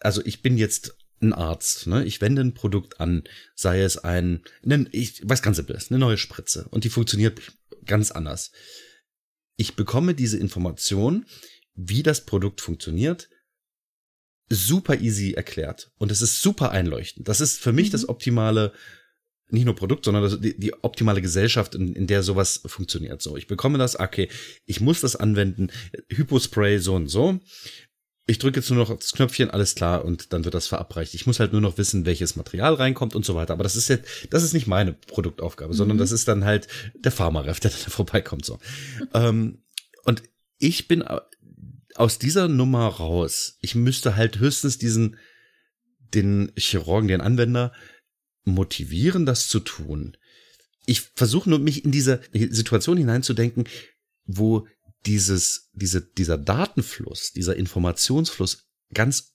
[0.00, 2.04] also ich bin jetzt ein Arzt, ne?
[2.04, 3.24] Ich wende ein Produkt an,
[3.54, 7.40] sei es ein, ne, ich weiß ganz simpel, eine neue Spritze und die funktioniert
[7.84, 8.50] ganz anders.
[9.56, 11.26] Ich bekomme diese Information,
[11.88, 13.28] wie das Produkt funktioniert,
[14.48, 15.92] super easy erklärt.
[15.96, 17.28] Und es ist super einleuchtend.
[17.28, 17.92] Das ist für mich mhm.
[17.92, 18.72] das optimale,
[19.48, 23.22] nicht nur Produkt, sondern das, die, die, optimale Gesellschaft, in, in der sowas funktioniert.
[23.22, 24.28] So, ich bekomme das, okay,
[24.66, 25.70] ich muss das anwenden,
[26.08, 27.40] Hypospray so und so.
[28.26, 31.14] Ich drücke jetzt nur noch das Knöpfchen, alles klar, und dann wird das verabreicht.
[31.14, 33.54] Ich muss halt nur noch wissen, welches Material reinkommt und so weiter.
[33.54, 35.76] Aber das ist jetzt, das ist nicht meine Produktaufgabe, mhm.
[35.76, 38.44] sondern das ist dann halt der Pharmaref, der da vorbeikommt.
[38.44, 38.58] So.
[39.14, 39.62] ähm,
[40.04, 40.22] und
[40.58, 41.02] ich bin
[41.94, 45.16] aus dieser Nummer raus, ich müsste halt höchstens diesen,
[46.14, 47.72] den Chirurgen, den Anwender
[48.44, 50.16] motivieren, das zu tun.
[50.86, 53.64] Ich versuche nur, mich in diese Situation hineinzudenken,
[54.24, 54.66] wo
[55.06, 59.34] dieses, diese, dieser Datenfluss, dieser Informationsfluss ganz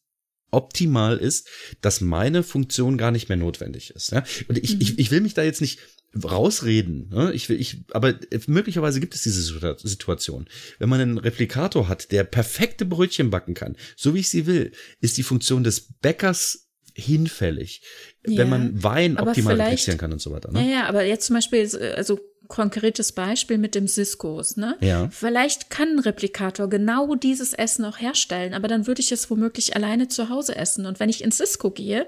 [0.52, 1.48] optimal ist,
[1.82, 4.12] dass meine Funktion gar nicht mehr notwendig ist.
[4.12, 4.24] Ja?
[4.48, 4.82] Und ich, mhm.
[4.82, 5.80] ich, ich will mich da jetzt nicht
[6.24, 7.10] rausreden.
[7.10, 7.34] Ne?
[7.34, 8.16] Ich will, ich, aber
[8.48, 10.46] möglicherweise gibt es diese Situation.
[10.80, 14.72] Wenn man einen Replikator hat, der perfekte Brötchen backen kann, so wie ich sie will,
[15.02, 17.82] ist die Funktion des Bäckers hinfällig,
[18.26, 20.52] ja, wenn man Wein optimal replizieren kann und so weiter.
[20.52, 20.62] Ne?
[20.62, 24.78] Ja, ja, aber jetzt zum Beispiel, also konkretes Beispiel mit dem Ciscos, ne?
[24.80, 25.10] Ja.
[25.10, 29.76] Vielleicht kann ein Replikator genau dieses Essen auch herstellen, aber dann würde ich es womöglich
[29.76, 30.86] alleine zu Hause essen.
[30.86, 32.08] Und wenn ich in Cisco gehe,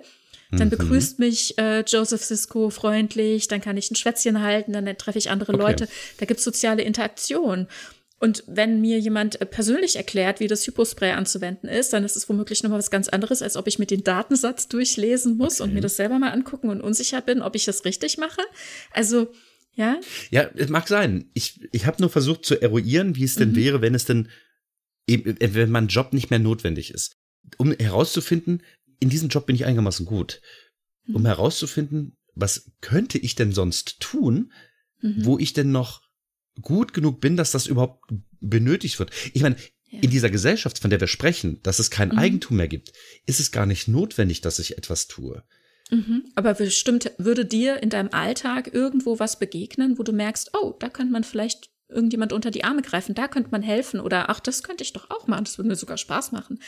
[0.52, 0.72] dann mhm.
[0.72, 5.30] begrüßt mich äh, Joseph Cisco freundlich, dann kann ich ein Schwätzchen halten, dann treffe ich
[5.30, 5.62] andere okay.
[5.62, 5.88] Leute.
[6.20, 7.68] Da gibt's soziale Interaktion.
[8.20, 12.28] Und wenn mir jemand äh, persönlich erklärt, wie das Hypospray anzuwenden ist, dann ist es
[12.28, 15.70] womöglich nochmal was ganz anderes, als ob ich mir den Datensatz durchlesen muss okay.
[15.70, 18.41] und mir das selber mal angucken und unsicher bin, ob ich das richtig mache.
[18.91, 19.32] Also,
[19.76, 20.00] ja.
[20.32, 21.30] Ja, es mag sein.
[21.36, 23.56] Ich, ich habe nur versucht zu eruieren, wie es denn mhm.
[23.56, 24.30] wäre, wenn es denn
[25.06, 27.18] eben, wenn mein Job nicht mehr notwendig ist.
[27.58, 28.64] Um herauszufinden,
[29.00, 30.41] in diesem Job bin ich einigermaßen gut,
[31.08, 31.28] um mhm.
[31.28, 34.52] herauszufinden, was könnte ich denn sonst tun,
[35.02, 35.26] mhm.
[35.26, 36.02] wo ich denn noch
[36.62, 38.04] gut genug bin, dass das überhaupt
[38.39, 39.12] benötigt wird.
[39.34, 39.56] Ich meine,
[39.89, 40.00] ja.
[40.02, 42.18] in dieser Gesellschaft, von der wir sprechen, dass es kein mhm.
[42.18, 42.93] Eigentum mehr gibt,
[43.26, 45.43] ist es gar nicht notwendig, dass ich etwas tue.
[45.89, 46.26] Mhm.
[46.36, 50.89] Aber bestimmt würde dir in deinem Alltag irgendwo was begegnen, wo du merkst, oh, da
[50.89, 54.62] könnte man vielleicht irgendjemand unter die Arme greifen, da könnte man helfen oder ach, das
[54.62, 56.60] könnte ich doch auch machen, das würde mir sogar Spaß machen.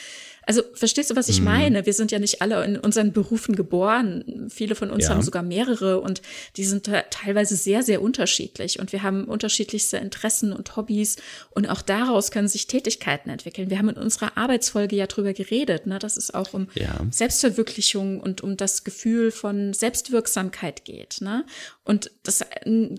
[0.43, 1.45] Also verstehst du, was ich mhm.
[1.45, 1.85] meine?
[1.85, 4.47] Wir sind ja nicht alle in unseren Berufen geboren.
[4.49, 5.09] Viele von uns ja.
[5.11, 6.21] haben sogar mehrere und
[6.55, 11.17] die sind teilweise sehr, sehr unterschiedlich und wir haben unterschiedlichste Interessen und Hobbys
[11.51, 13.69] und auch daraus können sich Tätigkeiten entwickeln.
[13.69, 16.99] Wir haben in unserer Arbeitsfolge ja drüber geredet, ne, dass es auch um ja.
[17.11, 21.17] Selbstverwirklichung und um das Gefühl von Selbstwirksamkeit geht.
[21.21, 21.45] Ne?
[21.89, 22.45] Und das,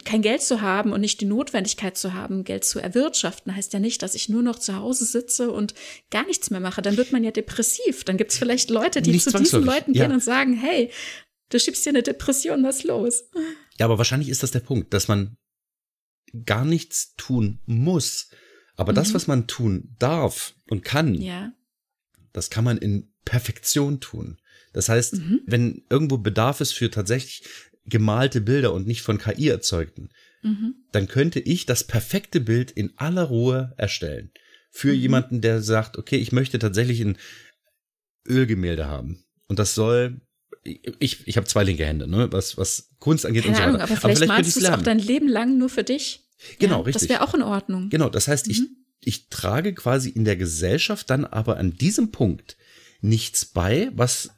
[0.05, 3.79] kein Geld zu haben und nicht die Notwendigkeit zu haben, Geld zu erwirtschaften, heißt ja
[3.79, 5.75] nicht, dass ich nur noch zu Hause sitze und
[6.11, 6.83] gar nichts mehr mache.
[6.83, 8.03] Dann wird man ja depressiv.
[8.03, 10.03] Dann gibt es vielleicht Leute, die nicht zu diesen Leuten ja.
[10.03, 10.91] gehen und sagen, hey,
[11.51, 13.23] du schiebst dir eine Depression, was los?
[13.79, 15.37] Ja, aber wahrscheinlich ist das der Punkt, dass man
[16.45, 18.31] gar nichts tun muss.
[18.75, 18.97] Aber mhm.
[18.97, 21.53] das, was man tun darf und kann, ja.
[22.33, 24.41] das kann man in Perfektion tun.
[24.73, 25.43] Das heißt, mhm.
[25.47, 27.45] wenn irgendwo Bedarf ist für tatsächlich
[27.91, 30.11] gemalte Bilder und nicht von KI erzeugten,
[30.43, 30.75] mhm.
[30.93, 34.31] dann könnte ich das perfekte Bild in aller Ruhe erstellen.
[34.71, 35.01] Für mhm.
[35.01, 37.19] jemanden, der sagt, okay, ich möchte tatsächlich ein
[38.27, 39.25] Ölgemälde haben.
[39.49, 40.21] Und das soll,
[40.63, 43.83] ich, ich habe zwei linke Hände, ne, was, was Kunst angeht Keine und so weiter.
[43.83, 46.29] aber vielleicht, aber vielleicht malst du es auch dein Leben lang nur für dich.
[46.59, 47.03] Genau, ja, richtig.
[47.03, 47.91] Das wäre auch in Ordnung.
[47.91, 48.53] Genau, das heißt, mhm.
[48.53, 48.63] ich,
[49.03, 52.57] ich trage quasi in der Gesellschaft dann aber an diesem Punkt
[53.01, 54.31] nichts bei, was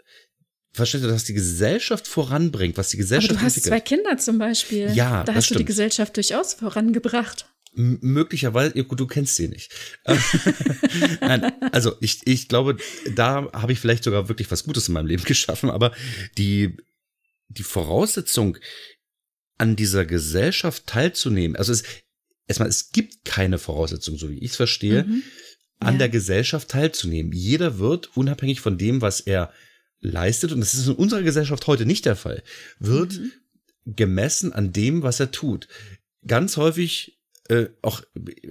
[0.73, 3.87] verstehst du, dass die Gesellschaft voranbringt, was die Gesellschaft Aber du hast entwickelt.
[3.87, 4.91] zwei Kinder zum Beispiel.
[4.95, 7.47] Ja, da hast du die Gesellschaft durchaus vorangebracht.
[7.75, 9.73] M möglicherweise, gut, du kennst sie nicht.
[11.21, 12.77] Nein, also ich, ich glaube,
[13.15, 15.93] da habe ich vielleicht sogar wirklich was Gutes in meinem Leben geschaffen, aber
[16.37, 16.77] die,
[17.49, 18.59] die Voraussetzung,
[19.59, 21.85] an dieser Gesellschaft teilzunehmen, also es,
[22.49, 25.23] erstmal, es gibt keine Voraussetzung, so wie ich es verstehe, mhm.
[25.79, 25.99] an ja.
[25.99, 27.33] der Gesellschaft teilzunehmen.
[27.33, 29.53] Jeder wird, unabhängig von dem, was er
[30.03, 32.43] leistet, und das ist in unserer Gesellschaft heute nicht der Fall,
[32.79, 33.33] wird mhm.
[33.87, 35.69] gemessen an dem, was er tut.
[36.27, 38.03] Ganz häufig, äh, auch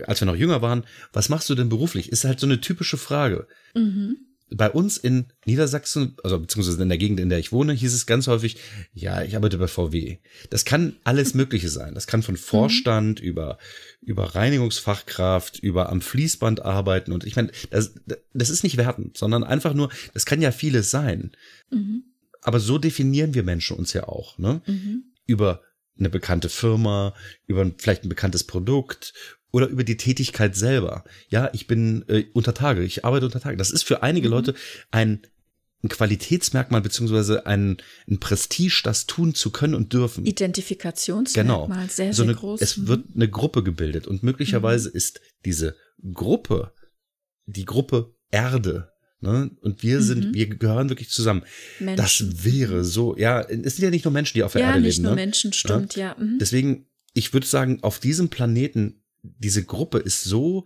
[0.06, 2.12] als wir noch jünger waren, was machst du denn beruflich?
[2.12, 3.48] Ist halt so eine typische Frage.
[3.76, 7.94] Mhm bei uns in Niedersachsen, also beziehungsweise in der Gegend, in der ich wohne, hieß
[7.94, 8.58] es ganz häufig,
[8.94, 10.18] ja, ich arbeite bei VW.
[10.50, 11.96] Das kann alles Mögliche sein.
[11.96, 13.28] Das kann von Vorstand mhm.
[13.28, 13.58] über,
[14.02, 17.14] über Reinigungsfachkraft, über am Fließband arbeiten.
[17.14, 17.94] Und ich meine, das,
[18.34, 21.32] das ist nicht wertend, sondern einfach nur, das kann ja vieles sein.
[21.70, 22.04] Mhm.
[22.42, 24.62] Aber so definieren wir Menschen uns ja auch, ne?
[24.66, 25.04] Mhm.
[25.28, 25.62] Über
[25.98, 27.14] eine bekannte Firma,
[27.48, 29.14] über vielleicht ein bekanntes Produkt
[29.52, 31.04] oder über die Tätigkeit selber.
[31.30, 33.58] Ja, ich bin äh, unter Tage, ich arbeite unter Tage.
[33.58, 34.34] Das ist für einige mhm.
[34.34, 34.56] Leute
[34.92, 35.22] ein,
[35.84, 37.78] ein Qualitätsmerkmal beziehungsweise ein,
[38.10, 40.26] ein Prestige, das tun zu können und dürfen.
[40.26, 41.88] Identifikationsmerkmal, genau.
[41.90, 42.62] sehr, so sehr eine, groß.
[42.62, 44.96] Es wird eine Gruppe gebildet und möglicherweise mhm.
[44.96, 45.76] ist diese
[46.14, 46.74] Gruppe,
[47.46, 48.91] die Gruppe Erde,
[49.22, 49.52] Ne?
[49.62, 50.34] Und wir sind, mhm.
[50.34, 51.44] wir gehören wirklich zusammen.
[51.80, 51.98] Menschen.
[51.98, 54.80] Das wäre so, ja, es sind ja nicht nur Menschen, die auf der ja, Erde
[54.80, 54.86] leben.
[54.86, 55.16] Ja, nicht nur ne?
[55.16, 56.16] Menschen, stimmt, ja.
[56.18, 56.24] ja.
[56.24, 56.40] Mhm.
[56.40, 60.66] Deswegen, ich würde sagen, auf diesem Planeten diese Gruppe ist so,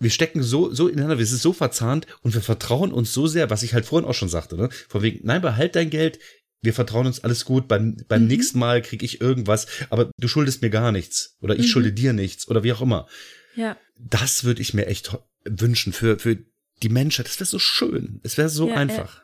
[0.00, 3.50] wir stecken so, so ineinander, wir sind so verzahnt und wir vertrauen uns so sehr,
[3.50, 4.68] was ich halt vorhin auch schon sagte, ne?
[4.88, 6.18] Von wegen, nein, behalt dein Geld,
[6.62, 8.28] wir vertrauen uns alles gut, beim, beim mhm.
[8.28, 11.70] nächsten Mal krieg ich irgendwas, aber du schuldest mir gar nichts oder ich mhm.
[11.70, 13.06] schulde dir nichts oder wie auch immer.
[13.54, 13.76] Ja.
[13.96, 16.38] Das würde ich mir echt wünschen für, für
[16.84, 17.26] die Menschheit.
[17.26, 18.20] Das wäre so schön.
[18.22, 19.22] Es wäre so ja, einfach.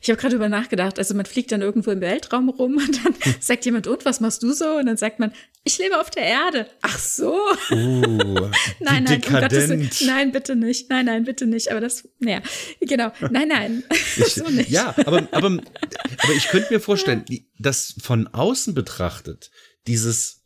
[0.00, 3.14] Ich habe gerade über nachgedacht, also man fliegt dann irgendwo im Weltraum rum und dann
[3.40, 4.76] sagt jemand, und was machst du so?
[4.76, 6.68] Und dann sagt man, ich lebe auf der Erde.
[6.82, 7.38] Ach so.
[7.70, 8.50] Uh,
[8.80, 10.90] nein, nein, um Gottes, nein, bitte nicht.
[10.90, 11.70] Nein, nein, bitte nicht.
[11.70, 12.42] Aber das, naja,
[12.80, 13.12] genau.
[13.30, 13.84] Nein, nein.
[14.26, 14.70] so nicht.
[14.70, 17.24] Ja, aber, aber, aber ich könnte mir vorstellen,
[17.58, 19.50] dass von außen betrachtet,
[19.86, 20.42] dieses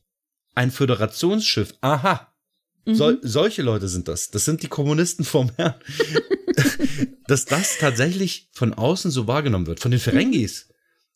[0.55, 2.28] ein Föderationsschiff, aha,
[2.89, 2.95] mhm.
[2.95, 4.31] sol, solche Leute sind das.
[4.31, 5.75] Das sind die Kommunisten vom Herrn
[7.29, 10.69] dass das tatsächlich von außen so wahrgenommen wird, von den Ferengis.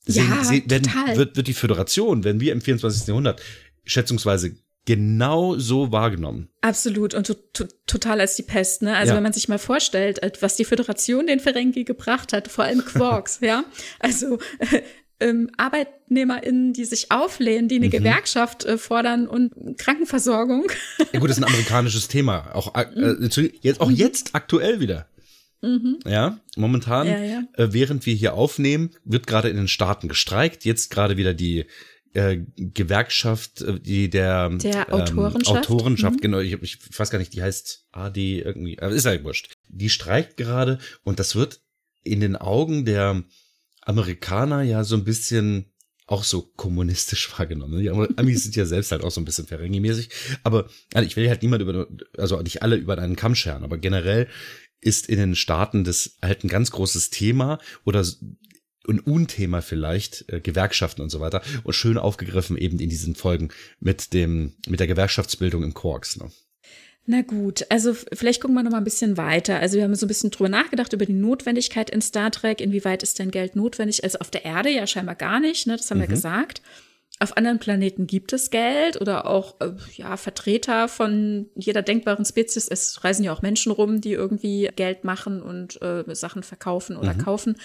[0.05, 3.07] Sehen, ja, sehen, werden, wird, wird die Föderation, wenn wir im 24.
[3.07, 3.41] Jahrhundert
[3.85, 6.49] schätzungsweise genau so wahrgenommen.
[6.61, 8.83] Absolut und to to total als die Pest.
[8.83, 8.97] Ne?
[8.97, 9.17] Also ja.
[9.17, 12.85] wenn man sich mal vorstellt, äh, was die Föderation den Ferengi gebracht hat, vor allem
[12.85, 13.65] Quarks, ja.
[14.01, 14.39] Also
[15.23, 17.91] ähm, ArbeitnehmerInnen, die sich auflehnen, die eine mhm.
[17.91, 20.71] Gewerkschaft äh, fordern und Krankenversorgung.
[21.13, 23.15] Ja gut, das ist ein amerikanisches Thema, auch äh,
[23.61, 23.97] jetzt auch mhm.
[23.97, 25.07] jetzt aktuell wieder.
[25.63, 26.01] Mhm.
[26.05, 27.43] Ja, momentan, ja, ja.
[27.55, 30.65] Äh, während wir hier aufnehmen, wird gerade in den Staaten gestreikt.
[30.65, 31.67] Jetzt gerade wieder die
[32.15, 36.21] äh, Gewerkschaft, äh, die der, der ähm, Autorenschaft, Autorenschaft mhm.
[36.21, 39.55] genau, ich, ich weiß gar nicht, die heißt AD irgendwie, aber ist halt wurscht.
[39.69, 41.61] Die streikt gerade und das wird
[42.03, 43.23] in den Augen der
[43.83, 45.67] Amerikaner ja so ein bisschen
[46.07, 47.81] auch so kommunistisch wahrgenommen.
[47.81, 50.11] Die Amis sind ja selbst halt auch so ein bisschen Ferengi-mäßig.
[50.43, 53.79] Aber also ich will halt niemand über, also nicht alle über einen Kamm scheren, aber
[53.79, 54.29] generell
[54.81, 58.05] ist in den Staaten das halt ein ganz großes Thema oder
[58.89, 61.43] ein Unthema vielleicht, äh, Gewerkschaften und so weiter.
[61.63, 66.17] Und schön aufgegriffen eben in diesen Folgen mit dem, mit der Gewerkschaftsbildung im Quarks.
[66.17, 66.33] Ne?
[67.05, 69.59] Na gut, also vielleicht gucken wir noch mal ein bisschen weiter.
[69.59, 72.61] Also wir haben so ein bisschen drüber nachgedacht über die Notwendigkeit in Star Trek.
[72.61, 74.05] Inwieweit ist denn Geld notwendig?
[74.05, 75.77] Also auf der Erde ja scheinbar gar nicht, ne?
[75.77, 76.03] Das haben mhm.
[76.03, 76.63] wir gesagt.
[77.19, 82.69] Auf anderen Planeten gibt es Geld oder auch äh, ja, Vertreter von jeder denkbaren Spezies.
[82.69, 87.15] Es reisen ja auch Menschen rum, die irgendwie Geld machen und äh, Sachen verkaufen oder
[87.15, 87.19] mhm.
[87.19, 87.57] kaufen.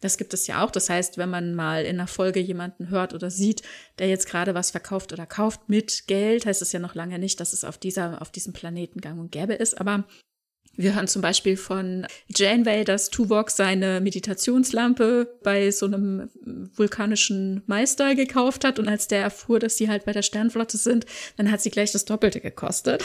[0.00, 0.70] Das gibt es ja auch.
[0.70, 3.62] Das heißt, wenn man mal in einer Folge jemanden hört oder sieht,
[3.98, 7.40] der jetzt gerade was verkauft oder kauft mit Geld, heißt es ja noch lange nicht,
[7.40, 9.80] dass es auf dieser, auf diesem Planeten gang und gäbe ist.
[9.80, 10.04] Aber
[10.76, 16.28] wir hören zum Beispiel von Janeway, dass Tuvok seine Meditationslampe bei so einem
[16.74, 21.06] vulkanischen Meister gekauft hat und als der erfuhr, dass sie halt bei der Sternflotte sind,
[21.36, 23.02] dann hat sie gleich das Doppelte gekostet.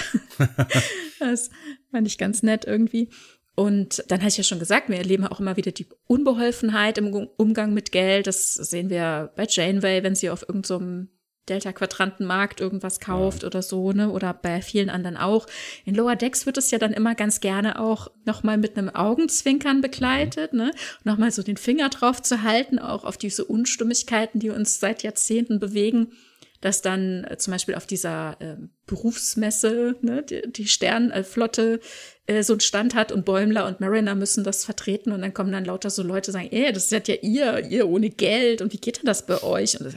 [1.20, 1.50] das
[1.92, 3.10] fand ich ganz nett irgendwie.
[3.56, 7.14] Und dann hatte ich ja schon gesagt, wir erleben auch immer wieder die Unbeholfenheit im
[7.38, 8.28] Umgang mit Geld.
[8.28, 13.48] Das sehen wir bei Janeway, wenn sie auf irgendeinem so Delta-Quadrantenmarkt irgendwas kauft ja.
[13.48, 14.12] oder so, ne?
[14.12, 15.48] Oder bei vielen anderen auch.
[15.86, 19.82] In Lower Decks wird es ja dann immer ganz gerne auch nochmal mit einem Augenzwinkern
[19.82, 20.60] begleitet, mhm.
[20.60, 20.72] ne?
[21.04, 25.60] Nochmal so den Finger drauf zu halten, auch auf diese Unstimmigkeiten, die uns seit Jahrzehnten
[25.60, 26.14] bewegen
[26.62, 28.56] dass dann äh, zum Beispiel auf dieser äh,
[28.86, 31.80] Berufsmesse ne, die, die Sternflotte
[32.28, 35.52] äh, so einen Stand hat und Bäumler und Mariner müssen das vertreten und dann kommen
[35.52, 38.78] dann lauter so Leute sagen, ey, das seid ja ihr, ihr ohne Geld und wie
[38.78, 39.80] geht denn das bei euch?
[39.80, 39.96] Und das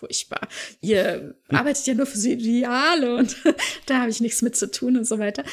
[0.00, 0.48] furchtbar.
[0.80, 3.36] Ihr arbeitet ja nur für die Ideale und
[3.86, 5.44] da habe ich nichts mit zu tun und so weiter.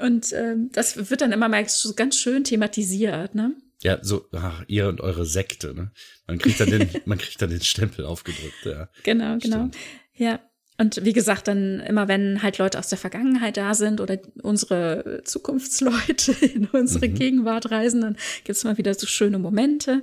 [0.00, 3.54] Und ähm, das wird dann immer mal so ganz schön thematisiert, ne?
[3.84, 5.92] Ja, so, ach, ihr und eure Sekte, ne?
[6.26, 8.88] Man kriegt dann den, man kriegt dann den Stempel aufgedrückt, ja.
[9.02, 9.70] Genau, genau.
[10.14, 10.40] Ja.
[10.78, 15.20] Und wie gesagt, dann immer wenn halt Leute aus der Vergangenheit da sind oder unsere
[15.24, 17.14] Zukunftsleute in unsere mhm.
[17.14, 20.02] Gegenwart reisen, dann gibt's mal wieder so schöne Momente.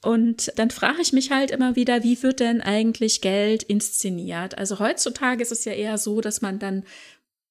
[0.00, 4.56] Und dann frage ich mich halt immer wieder, wie wird denn eigentlich Geld inszeniert?
[4.56, 6.84] Also heutzutage ist es ja eher so, dass man dann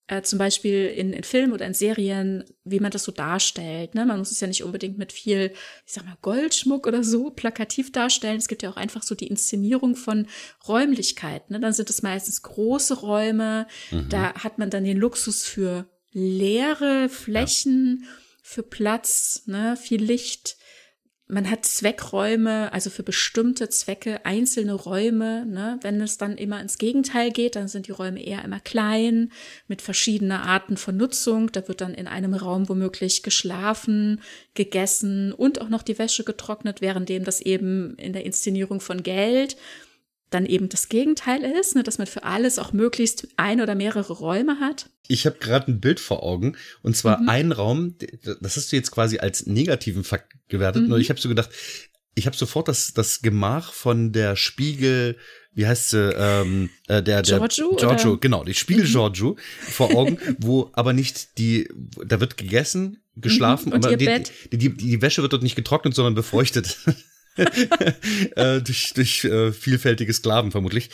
[0.07, 3.93] äh, zum Beispiel in, in Filmen oder in Serien, wie man das so darstellt.
[3.93, 4.05] Ne?
[4.05, 5.51] Man muss es ja nicht unbedingt mit viel,
[5.85, 8.37] ich sag mal, Goldschmuck oder so plakativ darstellen.
[8.37, 10.27] Es gibt ja auch einfach so die Inszenierung von
[10.67, 11.53] Räumlichkeiten.
[11.53, 11.59] Ne?
[11.59, 13.67] Dann sind es meistens große Räume.
[13.91, 14.07] Mhm.
[14.09, 18.09] Da hat man dann den Luxus für leere Flächen, ja.
[18.41, 19.75] für Platz, ne?
[19.75, 20.57] viel Licht
[21.29, 25.45] man hat Zweckräume, also für bestimmte Zwecke einzelne Räume.
[25.45, 25.77] Ne?
[25.81, 29.31] Wenn es dann immer ins Gegenteil geht, dann sind die Räume eher immer klein,
[29.67, 31.51] mit verschiedener Arten von Nutzung.
[31.51, 34.21] Da wird dann in einem Raum womöglich geschlafen,
[34.53, 39.57] gegessen und auch noch die Wäsche getrocknet, währenddem das eben in der Inszenierung von Geld
[40.29, 44.13] dann eben das Gegenteil ist, ne, dass man für alles auch möglichst ein oder mehrere
[44.13, 44.89] Räume hat.
[45.07, 47.29] Ich habe gerade ein Bild vor Augen und zwar mhm.
[47.29, 47.95] ein Raum,
[48.41, 50.83] das hast du jetzt quasi als negativen Fakt gewertet.
[50.83, 50.89] Mhm.
[50.89, 51.49] Nur ich habe so gedacht,
[52.15, 55.17] ich habe sofort das, das Gemach von der Spiegel,
[55.53, 58.19] wie heißt sie, ähm, äh, der, der Giorgio, Giorgio oder?
[58.19, 58.91] genau, die Spiegel mhm.
[58.91, 61.69] Giorgio vor Augen, wo aber nicht die,
[62.05, 63.75] da wird gegessen, geschlafen, mhm.
[63.75, 66.77] aber die, die, die, die Wäsche wird dort nicht getrocknet, sondern befeuchtet.
[68.35, 70.89] äh, durch durch äh, vielfältige Sklaven vermutlich.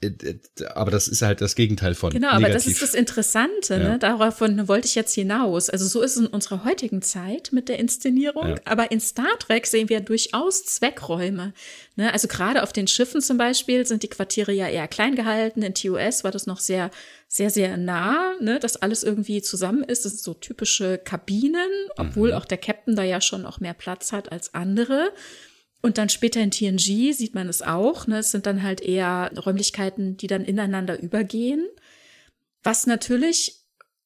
[0.00, 0.38] Äh,
[0.74, 2.12] aber das ist halt das Gegenteil von.
[2.12, 2.44] Genau, negativ.
[2.44, 3.84] aber das ist das Interessante, ne?
[3.84, 3.90] ja.
[3.90, 3.98] ne?
[3.98, 5.68] Davon wollte ich jetzt hinaus.
[5.68, 8.48] Also so ist es in unserer heutigen Zeit mit der Inszenierung.
[8.48, 8.54] Ja.
[8.64, 11.52] Aber in Star Trek sehen wir durchaus Zweckräume.
[11.96, 12.12] Ne?
[12.12, 15.62] Also gerade auf den Schiffen zum Beispiel sind die Quartiere ja eher klein gehalten.
[15.62, 16.90] In TOS war das noch sehr,
[17.28, 18.58] sehr, sehr nah, ne?
[18.58, 20.04] dass alles irgendwie zusammen ist.
[20.04, 22.36] Das sind so typische Kabinen, obwohl mhm.
[22.36, 25.12] auch der Captain da ja schon auch mehr Platz hat als andere.
[25.82, 28.06] Und dann später in TNG sieht man es auch.
[28.06, 28.18] Ne?
[28.18, 31.66] Es sind dann halt eher Räumlichkeiten, die dann ineinander übergehen.
[32.62, 33.59] Was natürlich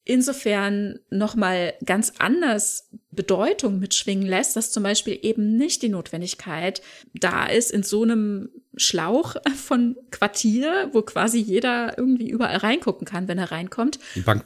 [0.05, 6.83] insofern nochmal ganz anders Bedeutung mitschwingen lässt, dass zum Beispiel eben nicht die Notwendigkeit
[7.15, 13.29] da ist, in so einem Schlauch von Quartier, wo quasi jeder irgendwie überall reingucken kann,
[13.29, 13.99] wenn er reinkommt,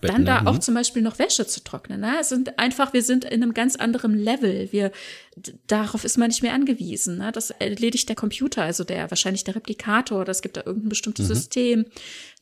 [0.02, 0.50] dann da ne?
[0.50, 2.00] auch zum Beispiel noch Wäsche zu trocknen.
[2.00, 2.16] Ne?
[2.20, 4.68] Es sind einfach, wir sind in einem ganz anderen Level.
[4.70, 4.92] Wir,
[5.66, 7.18] darauf ist man nicht mehr angewiesen.
[7.18, 7.32] Ne?
[7.32, 11.34] Das erledigt der Computer, also der, wahrscheinlich der Replikator, das gibt da irgendein bestimmtes mhm.
[11.34, 11.84] System.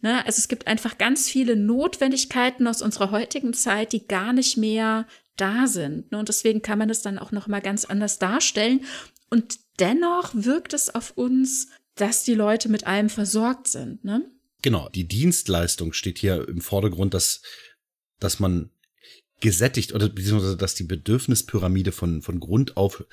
[0.01, 0.24] Ne?
[0.27, 5.06] Also es gibt einfach ganz viele Notwendigkeiten aus unserer heutigen Zeit, die gar nicht mehr
[5.36, 6.12] da sind.
[6.12, 6.18] Ne?
[6.18, 8.85] Und deswegen kann man es dann auch noch mal ganz anders darstellen.
[9.31, 14.05] Und dennoch wirkt es auf uns, dass die Leute mit allem versorgt sind.
[14.05, 14.31] Ne?
[14.62, 17.43] Genau, die Dienstleistung steht hier im Vordergrund, dass,
[18.20, 18.70] dass man
[19.40, 23.05] gesättigt oder beziehungsweise dass die Bedürfnispyramide von, von Grund auf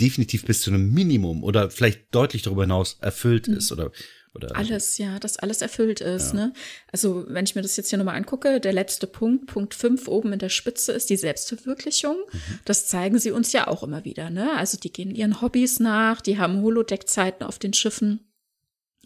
[0.00, 3.54] definitiv bis zu einem Minimum oder vielleicht deutlich darüber hinaus erfüllt mhm.
[3.54, 3.90] ist oder
[4.32, 6.34] oder alles, ja, dass alles erfüllt ist.
[6.34, 6.46] Ja.
[6.46, 6.52] Ne?
[6.92, 10.32] Also wenn ich mir das jetzt hier nochmal angucke, der letzte Punkt, Punkt 5 oben
[10.32, 12.16] in der Spitze ist die Selbstverwirklichung.
[12.16, 12.58] Mhm.
[12.64, 14.30] Das zeigen sie uns ja auch immer wieder.
[14.30, 14.52] Ne?
[14.56, 18.30] Also die gehen ihren Hobbys nach, die haben Holodeck-Zeiten auf den Schiffen.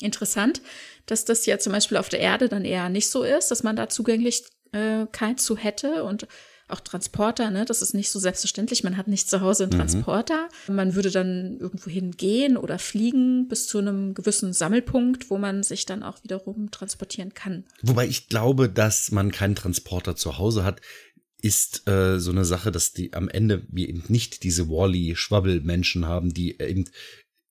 [0.01, 0.61] Interessant,
[1.07, 3.77] dass das ja zum Beispiel auf der Erde dann eher nicht so ist, dass man
[3.77, 6.27] da Zugänglichkeit zu hätte und
[6.75, 7.65] auch Transporter, ne?
[7.65, 8.85] Das ist nicht so selbstverständlich.
[8.85, 9.79] Man hat nicht zu Hause einen mhm.
[9.79, 10.49] Transporter.
[10.69, 10.75] Mhm.
[10.75, 15.87] Man würde dann irgendwo hingehen oder fliegen bis zu einem gewissen Sammelpunkt, wo man sich
[15.87, 17.65] dann auch wiederum transportieren kann.
[17.83, 20.81] Wobei ich glaube, dass man keinen Transporter zu Hause hat,
[21.41, 26.35] ist äh, so eine Sache, dass die am Ende wir eben nicht diese Wally-Schwabbel-Menschen haben,
[26.35, 26.87] die eben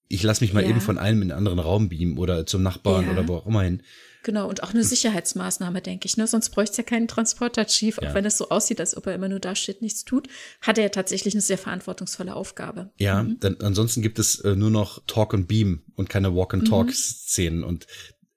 [0.10, 0.70] ich lasse mich mal ja.
[0.70, 3.12] eben von einem in einen anderen Raum beamen oder zum Nachbarn ja.
[3.14, 3.82] oder wo auch immer hin.
[4.24, 6.16] Genau, und auch eine Sicherheitsmaßnahme, denke ich.
[6.16, 6.26] Ne?
[6.28, 8.14] Sonst bräuchte es ja keinen Transporter-Chief, auch ja.
[8.14, 10.30] wenn es so aussieht, als ob er immer nur da steht, nichts tut,
[10.62, 12.90] hat er ja tatsächlich eine sehr verantwortungsvolle Aufgabe.
[12.98, 13.40] Ja, mhm.
[13.42, 17.60] dann, ansonsten gibt es äh, nur noch Talk and Beam und keine Walk-and-Talk-Szenen.
[17.60, 17.66] Mhm.
[17.66, 17.88] Und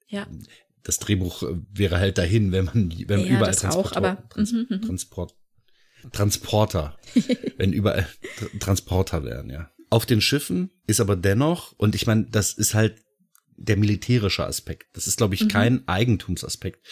[0.08, 0.26] ja.
[0.82, 4.28] das Drehbuch äh, wäre halt dahin, wenn man, wenn man ja, überall Transport, auch, aber,
[4.28, 4.82] Trans mhm, mhm.
[4.82, 5.36] Transport,
[6.10, 6.98] Transporter,
[7.58, 8.08] wenn überall
[8.58, 9.70] Transporter wären, ja.
[9.88, 13.05] Auf den Schiffen ist aber dennoch, und ich meine, das ist halt
[13.56, 14.88] der militärische Aspekt.
[14.94, 15.48] Das ist, glaube ich, mhm.
[15.48, 16.86] kein Eigentumsaspekt.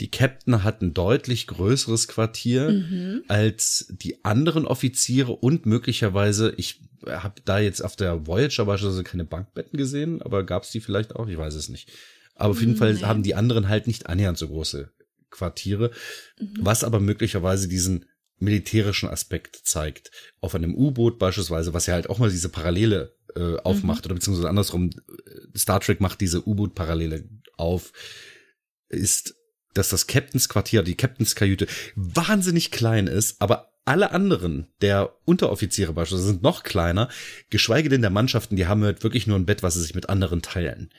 [0.00, 3.22] Die Captain hat ein deutlich größeres Quartier mhm.
[3.28, 9.24] als die anderen Offiziere und möglicherweise, ich habe da jetzt auf der Voyager beispielsweise keine
[9.24, 11.28] Bankbetten gesehen, aber gab es die vielleicht auch?
[11.28, 11.90] Ich weiß es nicht.
[12.34, 14.90] Aber auf jeden mhm, Fall haben die anderen halt nicht annähernd so große
[15.30, 15.92] Quartiere,
[16.40, 16.54] mhm.
[16.60, 18.06] was aber möglicherweise diesen
[18.44, 20.10] militärischen Aspekt zeigt.
[20.40, 24.06] Auf einem U-Boot beispielsweise, was ja halt auch mal diese Parallele äh, aufmacht, mhm.
[24.06, 27.92] oder beziehungsweise andersrum, äh, Star Trek macht diese U-Boot-Parallele auf,
[28.88, 29.34] ist,
[29.74, 31.66] dass das Captains Quartier, die Captains Kajüte
[31.96, 37.08] wahnsinnig klein ist, aber alle anderen der Unteroffiziere beispielsweise sind noch kleiner,
[37.50, 40.08] geschweige denn der Mannschaften, die haben halt wirklich nur ein Bett, was sie sich mit
[40.08, 40.90] anderen teilen.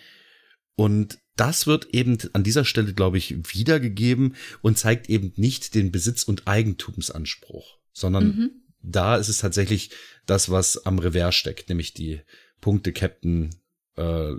[0.76, 5.92] Und das wird eben an dieser Stelle, glaube ich, wiedergegeben und zeigt eben nicht den
[5.92, 8.52] Besitz- und Eigentumsanspruch, sondern mhm.
[8.82, 9.92] da ist es tatsächlich
[10.26, 12.22] das, was am Revers steckt, nämlich die
[12.62, 13.50] Punkte Captain
[13.96, 14.32] äh,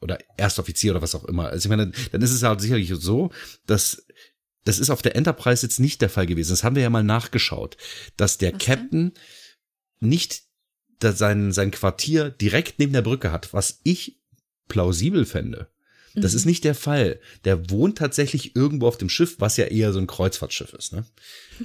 [0.00, 1.48] oder Erstoffizier oder was auch immer.
[1.48, 3.30] Also ich meine, dann ist es halt sicherlich so,
[3.66, 4.06] dass
[4.64, 6.50] das ist auf der Enterprise jetzt nicht der Fall gewesen.
[6.50, 7.76] Das haben wir ja mal nachgeschaut,
[8.16, 10.08] dass der was Captain denn?
[10.08, 10.42] nicht
[11.00, 14.18] sein, sein Quartier direkt neben der Brücke hat, was ich
[14.68, 15.68] plausibel fände.
[16.16, 16.38] Das mhm.
[16.38, 17.20] ist nicht der Fall.
[17.44, 20.92] Der wohnt tatsächlich irgendwo auf dem Schiff, was ja eher so ein Kreuzfahrtschiff ist.
[20.92, 21.04] Ne?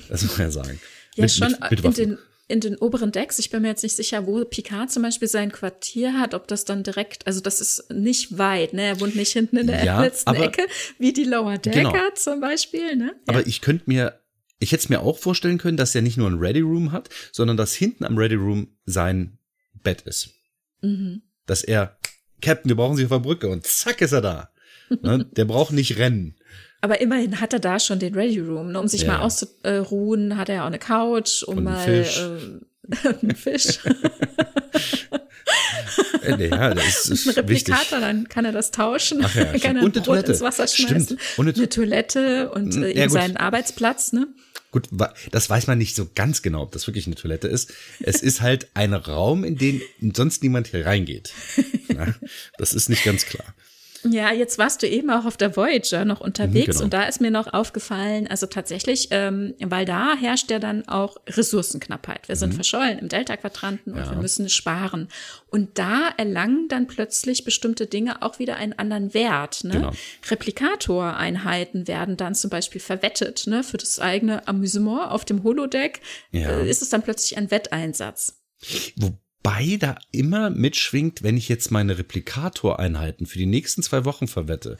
[0.09, 0.79] Das muss man ja sagen.
[1.17, 2.17] Ja, mit, schon mit, mit in, den,
[2.47, 3.37] in den oberen Decks.
[3.37, 6.63] Ich bin mir jetzt nicht sicher, wo Picard zum Beispiel sein Quartier hat, ob das
[6.63, 8.83] dann direkt, also das ist nicht weit, ne?
[8.83, 10.65] Er wohnt nicht hinten in der ja, letzten aber, Ecke,
[10.99, 12.15] wie die Lower Decker genau.
[12.15, 13.07] zum Beispiel, ne?
[13.07, 13.21] Ja.
[13.27, 14.21] Aber ich könnte mir,
[14.59, 17.09] ich hätte es mir auch vorstellen können, dass er nicht nur ein Ready Room hat,
[17.33, 19.37] sondern dass hinten am Ready Room sein
[19.83, 20.29] Bett ist.
[20.81, 21.23] Mhm.
[21.45, 21.97] Dass er
[22.41, 24.49] Captain, wir brauchen Sie auf der Brücke und zack ist er da.
[25.01, 25.25] ne?
[25.35, 26.35] Der braucht nicht rennen.
[26.81, 28.79] Aber immerhin hat er da schon den Ready Room, ne?
[28.79, 29.07] um sich ja.
[29.09, 32.19] mal auszuruhen, hat er ja auch eine Couch, um und mal Fisch.
[32.19, 33.79] Äh, einen Fisch.
[36.23, 37.99] äh, ja, das ist, ein Replikator, wichtig.
[37.99, 40.31] dann kann er das tauschen, Ach ja, kann er und eine Brot Toilette.
[40.31, 41.21] ins Wasser schmeißen, Stimmt.
[41.37, 44.27] Und eine, eine Toilette und äh, ja, seinen Arbeitsplatz, ne?
[44.71, 44.87] Gut,
[45.31, 47.73] das weiß man nicht so ganz genau, ob das wirklich eine Toilette ist.
[47.99, 49.81] Es ist halt ein Raum, in den
[50.13, 51.33] sonst niemand hier reingeht.
[51.91, 52.15] Ja,
[52.57, 53.53] das ist nicht ganz klar.
[54.03, 56.85] Ja, jetzt warst du eben auch auf der Voyager noch unterwegs genau.
[56.85, 61.17] und da ist mir noch aufgefallen, also tatsächlich, ähm, weil da herrscht ja dann auch
[61.27, 62.27] Ressourcenknappheit.
[62.27, 62.55] Wir sind mhm.
[62.55, 64.03] verschollen im Delta-Quadranten ja.
[64.03, 65.07] und wir müssen sparen.
[65.49, 69.63] Und da erlangen dann plötzlich bestimmte Dinge auch wieder einen anderen Wert.
[69.63, 69.73] Ne?
[69.73, 69.91] Genau.
[70.29, 73.63] Replikatoreinheiten werden dann zum Beispiel verwettet ne?
[73.63, 76.01] für das eigene Amüsement auf dem Holodeck.
[76.31, 76.49] Ja.
[76.49, 78.41] Äh, ist es dann plötzlich ein Wetteinsatz.
[78.95, 79.11] Wo
[79.43, 84.77] Wobei da immer mitschwingt, wenn ich jetzt meine Replikatoreinheiten für die nächsten zwei Wochen verwette.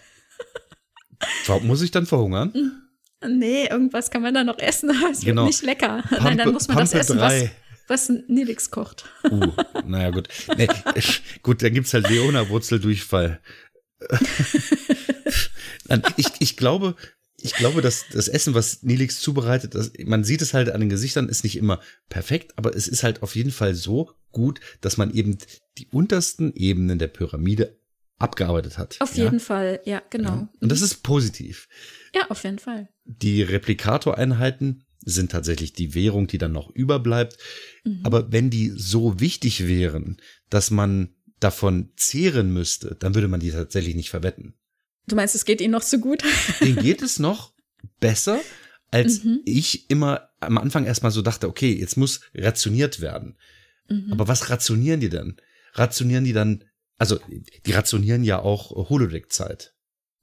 [1.64, 2.84] muss ich dann verhungern?
[3.28, 5.44] Nee, irgendwas kann man da noch essen, aber es genau.
[5.44, 6.04] wird nicht lecker.
[6.08, 7.50] Pumpe, Nein, dann muss man Pumpe das essen, was,
[7.88, 9.06] was Nilix kocht.
[9.24, 9.52] Uh,
[9.86, 10.28] naja, gut.
[10.56, 10.68] Nee,
[11.42, 13.40] gut, dann gibt's halt Leona-Wurzeldurchfall.
[16.18, 16.96] ich, ich glaube,
[17.44, 20.90] ich glaube, dass das Essen, was Nilix zubereitet, das, man sieht es halt an den
[20.90, 24.98] Gesichtern, ist nicht immer perfekt, aber es ist halt auf jeden Fall so gut, dass
[24.98, 25.38] man eben
[25.78, 27.78] die untersten Ebenen der Pyramide
[28.18, 28.98] abgearbeitet hat.
[29.00, 29.26] Auf ja?
[29.26, 30.30] jeden Fall, ja, genau.
[30.30, 30.50] Ja.
[30.60, 31.68] Und das ist positiv.
[32.14, 32.90] Ja, auf jeden Fall.
[33.06, 37.38] Die Replikatoreinheiten sind tatsächlich die Währung, die dann noch überbleibt.
[37.84, 38.02] Mhm.
[38.04, 40.18] Aber wenn die so wichtig wären,
[40.50, 44.54] dass man davon zehren müsste, dann würde man die tatsächlich nicht verwetten.
[45.08, 46.24] Du meinst, es geht ihnen noch so gut?
[46.62, 47.54] Denen geht es noch
[48.00, 48.40] besser,
[48.92, 49.42] als mhm.
[49.46, 53.38] ich immer am Anfang erstmal so dachte, okay, jetzt muss rationiert werden.
[53.90, 54.12] Mhm.
[54.12, 55.38] Aber was rationieren die denn?
[55.74, 56.64] Rationieren die dann,
[56.98, 57.20] also
[57.66, 59.74] die rationieren ja auch Holodeck-Zeit.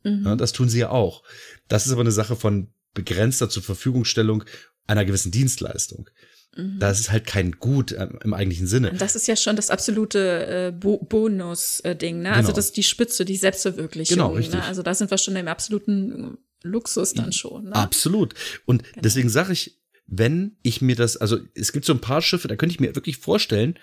[0.04, 0.24] Mhm.
[0.24, 1.22] Ja, das tun sie ja auch.
[1.68, 4.44] Das ist aber eine Sache von begrenzter zur Verfügungstellung
[4.86, 6.08] einer gewissen Dienstleistung.
[6.58, 6.78] Mhm.
[6.80, 8.92] Da ist es halt kein Gut äh, im eigentlichen Sinne.
[8.92, 12.30] Das ist ja schon das absolute äh, Bo Bonus-Ding, ne?
[12.30, 12.48] Also genau.
[12.48, 14.16] Also das ist die Spitze, die Selbstverwirklichung.
[14.16, 14.56] Genau, richtig.
[14.56, 14.64] Ne?
[14.64, 17.66] Also da sind wir schon im absoluten Luxus dann schon.
[17.66, 17.74] Ne?
[17.74, 18.34] Absolut.
[18.66, 19.02] Und genau.
[19.02, 22.56] deswegen sage ich, wenn ich mir das, also es gibt so ein paar Schiffe, da
[22.56, 23.78] könnte ich mir wirklich vorstellen,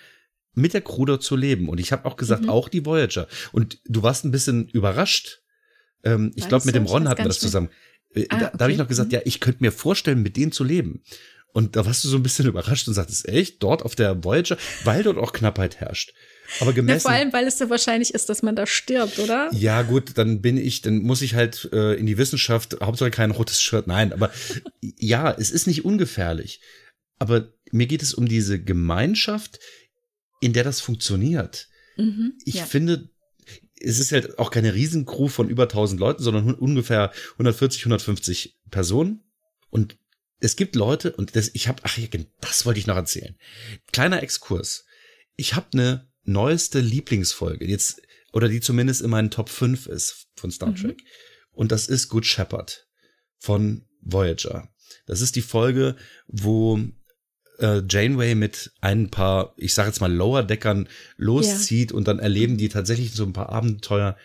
[0.54, 1.68] mit der Crew dort zu leben.
[1.68, 2.50] Und ich habe auch gesagt, mhm.
[2.50, 3.26] auch die Voyager.
[3.52, 5.40] Und du warst ein bisschen überrascht.
[6.04, 7.70] Ähm, ich glaube, mit dem Ron hatten wir das zusammen.
[8.14, 8.56] Äh, ah, da, okay.
[8.58, 9.14] da habe ich noch gesagt, mhm.
[9.14, 11.02] ja, ich könnte mir vorstellen, mit denen zu leben.
[11.56, 14.58] Und da warst du so ein bisschen überrascht und sagtest, echt, dort auf der Voyager,
[14.84, 16.12] weil dort auch Knappheit herrscht.
[16.60, 16.98] Aber gemessen.
[16.98, 19.48] Ja, vor allem, weil es so wahrscheinlich ist, dass man da stirbt, oder?
[19.54, 23.30] Ja, gut, dann bin ich, dann muss ich halt äh, in die Wissenschaft, Hauptsache kein
[23.30, 23.86] rotes Shirt.
[23.86, 24.30] Nein, aber
[24.82, 26.60] ja, es ist nicht ungefährlich.
[27.18, 29.58] Aber mir geht es um diese Gemeinschaft,
[30.42, 31.68] in der das funktioniert.
[31.96, 32.66] Mhm, ich ja.
[32.66, 33.08] finde,
[33.80, 39.22] es ist halt auch keine Riesencrew von über 1000 Leuten, sondern ungefähr 140, 150 Personen.
[39.70, 39.96] Und
[40.38, 42.08] es gibt Leute, und das, ich habe, ach ja,
[42.40, 43.36] das wollte ich noch erzählen.
[43.92, 44.84] Kleiner Exkurs.
[45.36, 48.02] Ich habe eine neueste Lieblingsfolge, jetzt,
[48.32, 50.76] oder die zumindest in meinen Top 5 ist von Star mhm.
[50.76, 51.02] Trek.
[51.52, 52.86] Und das ist Good Shepherd
[53.38, 54.68] von Voyager.
[55.06, 55.96] Das ist die Folge,
[56.26, 56.78] wo
[57.58, 61.96] äh, Janeway mit ein paar, ich sage jetzt mal Lower-Deckern loszieht ja.
[61.96, 64.16] und dann erleben die tatsächlich so ein paar Abenteuer.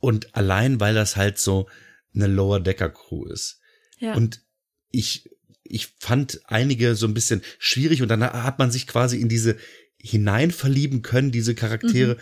[0.00, 1.68] Und allein, weil das halt so
[2.14, 3.60] eine Lower-Decker-Crew ist.
[3.98, 4.14] Ja.
[4.14, 4.42] Und
[4.90, 5.28] ich
[5.62, 9.56] ich fand einige so ein bisschen schwierig und dann hat man sich quasi in diese
[9.98, 12.14] hineinverlieben können, diese Charaktere.
[12.14, 12.20] Mhm.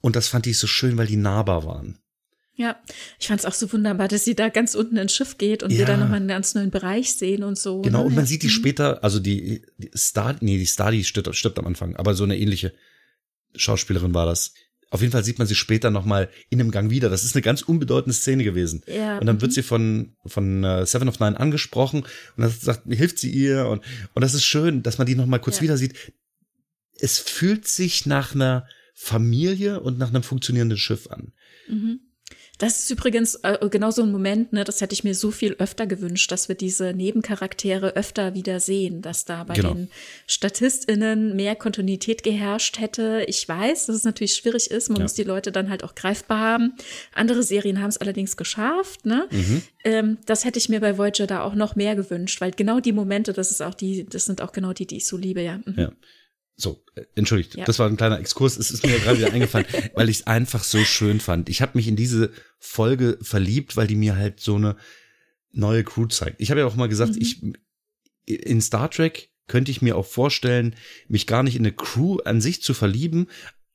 [0.00, 1.98] Und das fand ich so schön, weil die nahbar waren.
[2.54, 2.80] Ja,
[3.18, 5.72] ich fand es auch so wunderbar, dass sie da ganz unten ins Schiff geht und
[5.72, 5.78] ja.
[5.78, 7.82] wir da nochmal einen ganz neuen Bereich sehen und so.
[7.82, 8.06] Genau, ne?
[8.06, 8.52] und man sieht die mhm.
[8.52, 12.24] später, also die, die Star, nee, die Star, die stirbt, stirbt am Anfang, aber so
[12.24, 12.72] eine ähnliche
[13.54, 14.54] Schauspielerin war das.
[14.90, 17.10] Auf jeden Fall sieht man sie später nochmal in einem Gang wieder.
[17.10, 18.82] Das ist eine ganz unbedeutende Szene gewesen.
[18.86, 19.18] Ja.
[19.18, 19.54] Und dann wird mhm.
[19.54, 23.82] sie von, von uh, Seven of Nine angesprochen und dann sagt, hilft sie ihr und,
[24.14, 25.62] und das ist schön, dass man die nochmal kurz ja.
[25.62, 26.12] wieder sieht.
[26.98, 31.32] Es fühlt sich nach einer Familie und nach einem funktionierenden Schiff an.
[31.68, 32.00] Mhm.
[32.58, 35.54] Das ist übrigens äh, genau so ein Moment, ne, das hätte ich mir so viel
[35.58, 39.74] öfter gewünscht, dass wir diese Nebencharaktere öfter wieder sehen, dass da bei genau.
[39.74, 39.90] den
[40.26, 43.24] StatistInnen mehr Kontinuität geherrscht hätte.
[43.28, 45.02] Ich weiß, dass es natürlich schwierig ist, man ja.
[45.04, 46.74] muss die Leute dann halt auch greifbar haben.
[47.12, 49.28] Andere Serien haben es allerdings geschafft, ne?
[49.30, 49.62] Mhm.
[49.84, 52.92] Ähm, das hätte ich mir bei Voyager da auch noch mehr gewünscht, weil genau die
[52.92, 55.58] Momente, das ist auch die, das sind auch genau die, die ich so liebe, ja.
[55.58, 55.74] Mhm.
[55.76, 55.92] Ja.
[56.56, 57.64] So, äh, entschuldigt, ja.
[57.64, 58.56] das war ein kleiner Exkurs.
[58.56, 61.48] Es ist mir gerade wieder eingefallen, weil ich es einfach so schön fand.
[61.48, 64.76] Ich habe mich in diese Folge verliebt, weil die mir halt so eine
[65.52, 66.40] neue Crew zeigt.
[66.40, 67.20] Ich habe ja auch mal gesagt, mhm.
[67.20, 67.42] ich
[68.24, 70.74] in Star Trek könnte ich mir auch vorstellen,
[71.08, 73.28] mich gar nicht in eine Crew an sich zu verlieben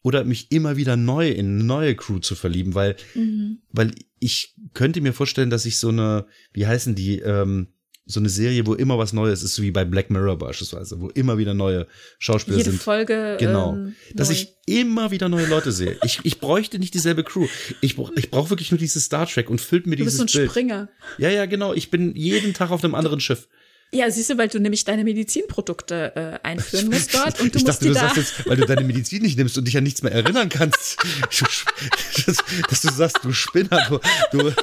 [0.04, 3.62] oder mich immer wieder neu in eine neue Crew zu verlieben, weil mhm.
[3.70, 7.74] weil ich könnte mir vorstellen, dass ich so eine, wie heißen die, ähm,
[8.12, 11.10] so eine Serie, wo immer was Neues ist, so wie bei Black Mirror beispielsweise, wo
[11.10, 11.88] immer wieder neue
[12.20, 12.82] Schauspieler Jede sind.
[12.82, 13.38] Folge.
[13.40, 13.74] Genau.
[13.74, 14.36] Ähm, Dass neu.
[14.36, 15.98] ich immer wieder neue Leute sehe.
[16.04, 17.48] Ich, ich bräuchte nicht dieselbe Crew.
[17.82, 20.34] Ich, brauch, ich brauche wirklich nur dieses Star Trek und füllt mir du dieses bist
[20.34, 20.52] so ein Bild.
[20.52, 20.90] Springer.
[21.18, 21.74] Ja, ja, genau.
[21.74, 23.48] Ich bin jeden Tag auf einem anderen Schiff.
[23.94, 27.66] Ja, siehst du, weil du nämlich deine Medizinprodukte äh, einführen musst dort und du ich
[27.66, 29.78] musst dachte, die du da sagst jetzt, weil du deine Medizin nicht nimmst und dich
[29.78, 30.98] an nichts mehr erinnern kannst,
[32.26, 32.38] dass,
[32.70, 34.00] dass, du sagst, du Spinner, du,
[34.32, 34.54] du,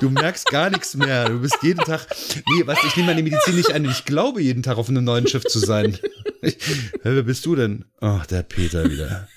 [0.00, 1.28] du merkst gar nichts mehr.
[1.28, 2.06] Du bist jeden Tag,
[2.54, 3.84] nee, weißt du, ich nehme meine Medizin nicht ein.
[3.84, 5.96] Ich glaube jeden Tag auf einem neuen Schiff zu sein.
[6.40, 6.58] Ich,
[7.04, 7.84] wer bist du denn?
[8.00, 9.28] Ach, der Peter wieder.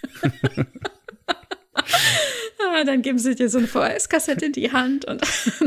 [2.59, 5.21] Ah, dann geben sie dir so eine VHS-Kassette in die Hand und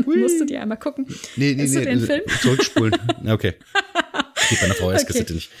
[0.05, 1.05] musst du die einmal gucken.
[1.35, 1.79] Nee, nee, Hast nee.
[1.79, 2.21] Du den Film?
[2.41, 2.95] Zurückspulen.
[3.27, 3.53] Okay.
[4.49, 5.33] Geht bei einer VHS-Kassette okay.
[5.33, 5.51] nicht.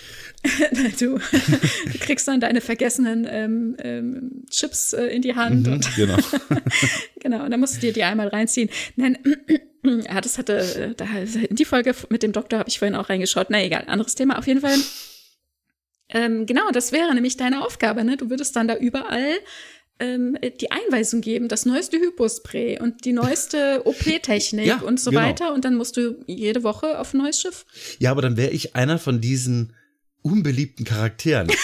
[0.99, 1.19] du, du,
[1.99, 6.17] kriegst dann deine vergessenen ähm, ähm, Chips äh, in die Hand mhm, und genau.
[7.19, 8.69] genau, und dann musst du dir die einmal reinziehen.
[8.95, 9.17] Nein,
[9.83, 11.05] ja, das hatte, äh, da,
[11.49, 13.47] in die Folge mit dem Doktor habe ich vorhin auch reingeschaut.
[13.49, 14.37] Na egal, anderes Thema.
[14.37, 14.77] Auf jeden Fall.
[16.11, 18.03] Ähm, genau, das wäre nämlich deine Aufgabe.
[18.05, 18.15] Ne?
[18.15, 19.33] Du würdest dann da überall
[19.99, 25.23] ähm, die Einweisung geben, das neueste Hypospray und die neueste OP-Technik ja, und so genau.
[25.23, 25.53] weiter.
[25.53, 27.65] Und dann musst du jede Woche auf ein neues Schiff.
[27.99, 29.73] Ja, aber dann wäre ich einer von diesen
[30.21, 31.49] unbeliebten Charakteren.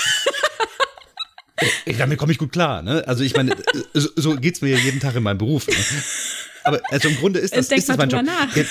[1.98, 3.08] Damit komme ich gut klar, ne?
[3.08, 3.56] Also ich meine,
[3.94, 5.68] so, so geht's mir ja jeden Tag in meinem Beruf.
[5.68, 5.76] Ne?
[6.66, 8.26] Aber also im Grunde ist das, ist das mein Job.
[8.56, 8.66] Der,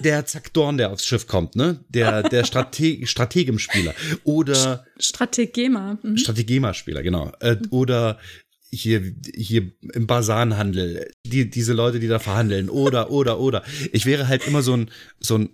[0.00, 1.82] der Zack Dorn, der aufs Schiff kommt, ne?
[1.88, 3.94] Der, der Strate Strategem-Spieler.
[4.24, 5.96] Oder Strategema.
[6.02, 6.18] Mhm.
[6.18, 7.32] Strategema-Spieler, genau.
[7.40, 8.18] Äh, oder
[8.70, 13.62] hier, hier im Basanhandel, die, diese Leute, die da verhandeln, oder, oder, oder.
[13.92, 14.90] Ich wäre halt immer so ein,
[15.20, 15.50] so ein,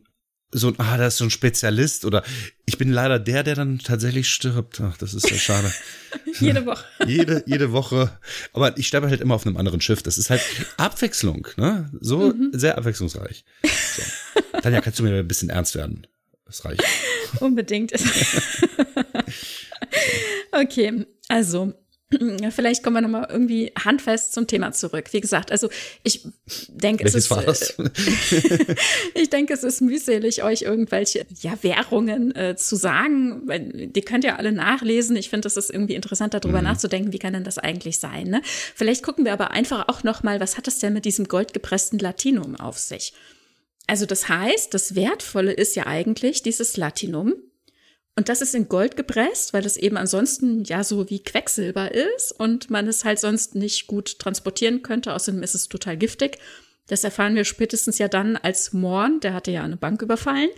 [0.55, 2.23] so ein, ah, da ist so ein Spezialist oder
[2.65, 4.81] ich bin leider der, der dann tatsächlich stirbt.
[4.81, 5.73] Ach, das ist ja schade.
[6.41, 6.85] jede Woche.
[7.07, 8.17] jede, jede Woche.
[8.53, 10.03] Aber ich sterbe halt immer auf einem anderen Schiff.
[10.03, 10.43] Das ist halt
[10.77, 11.91] Abwechslung, ne?
[12.01, 12.51] So mhm.
[12.53, 13.45] sehr abwechslungsreich.
[13.65, 14.03] So.
[14.63, 16.07] Tanja, kannst du mir ein bisschen ernst werden?
[16.47, 16.85] Das reicht.
[17.41, 17.93] Unbedingt.
[20.53, 21.75] okay, also
[22.51, 25.13] Vielleicht kommen wir nochmal irgendwie handfest zum Thema zurück.
[25.13, 25.69] Wie gesagt, also
[26.03, 26.27] ich
[26.69, 28.75] denke, es ist, äh,
[29.15, 33.93] ich denke, es ist mühselig, euch irgendwelche ja, Währungen äh, zu sagen.
[33.95, 35.17] Die könnt ihr alle nachlesen.
[35.17, 36.65] Ich finde, es ist irgendwie interessant, darüber mhm.
[36.65, 38.29] nachzudenken, wie kann denn das eigentlich sein.
[38.29, 38.43] Ne?
[38.45, 42.57] Vielleicht gucken wir aber einfach auch nochmal, was hat es denn mit diesem goldgepressten Latinum
[42.57, 43.13] auf sich?
[43.87, 47.35] Also das heißt, das Wertvolle ist ja eigentlich dieses Latinum,
[48.17, 52.33] und das ist in Gold gepresst, weil das eben ansonsten ja so wie Quecksilber ist
[52.33, 55.15] und man es halt sonst nicht gut transportieren könnte.
[55.15, 56.39] Außerdem ist es total giftig.
[56.87, 60.51] Das erfahren wir spätestens ja dann, als Morn, der hatte ja eine Bank überfallen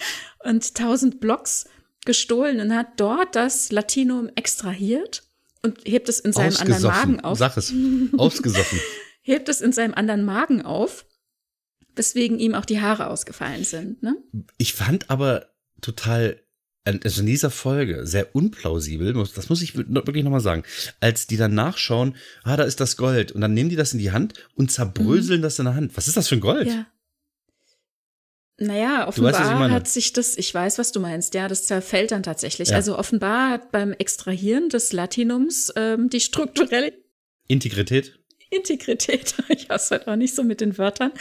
[0.44, 1.66] und tausend Blocks
[2.04, 5.22] gestohlen und hat dort das Latinum extrahiert
[5.62, 7.38] und hebt es in seinem anderen Magen auf.
[7.38, 7.72] Sag es.
[8.18, 8.80] Ausgesoffen.
[9.22, 11.06] hebt es in seinem anderen Magen auf,
[11.94, 14.02] weswegen ihm auch die Haare ausgefallen sind.
[14.02, 14.16] Ne?
[14.58, 15.46] Ich fand aber
[15.80, 16.40] total
[16.86, 20.62] also in dieser Folge sehr unplausibel, das muss ich wirklich nochmal sagen,
[21.00, 23.98] als die dann nachschauen, ah, da ist das Gold und dann nehmen die das in
[23.98, 25.42] die Hand und zerbröseln mhm.
[25.42, 25.96] das in der Hand.
[25.96, 26.68] Was ist das für ein Gold?
[26.68, 26.86] Ja.
[28.58, 32.22] Naja, offenbar weißt, hat sich das, ich weiß, was du meinst, ja, das zerfällt dann
[32.22, 32.70] tatsächlich.
[32.70, 32.76] Ja.
[32.76, 36.94] Also offenbar hat beim Extrahieren des Latinums ähm, die strukturelle
[37.48, 38.18] Integrität.
[38.50, 41.12] Integrität, ich hasse halt auch nicht so mit den Wörtern,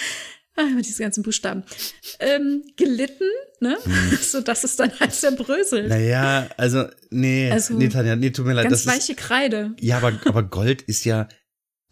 [0.55, 1.63] ah, diese ganzen Buchstaben,
[2.19, 3.29] ähm, gelitten,
[3.59, 3.77] ne?
[3.83, 4.17] Hm.
[4.21, 5.89] so dass es dann halt zerbröselt.
[5.89, 8.69] Naja, also, nee, also, nee, Tanja, nee, tut mir leid.
[8.69, 9.75] Ganz das weiche ist, Kreide.
[9.79, 11.27] Ja, aber, aber Gold ist ja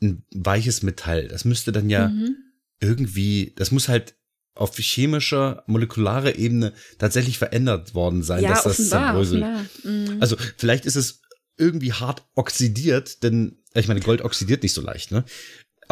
[0.01, 1.27] ein weiches Metall.
[1.27, 2.35] Das müsste dann ja mhm.
[2.79, 4.15] irgendwie, das muss halt
[4.55, 9.43] auf chemischer, molekularer Ebene tatsächlich verändert worden sein, ja, dass das zerbröselt.
[9.83, 10.17] Mhm.
[10.19, 11.21] Also vielleicht ist es
[11.57, 15.25] irgendwie hart oxidiert, denn ich meine, Gold oxidiert nicht so leicht, ne?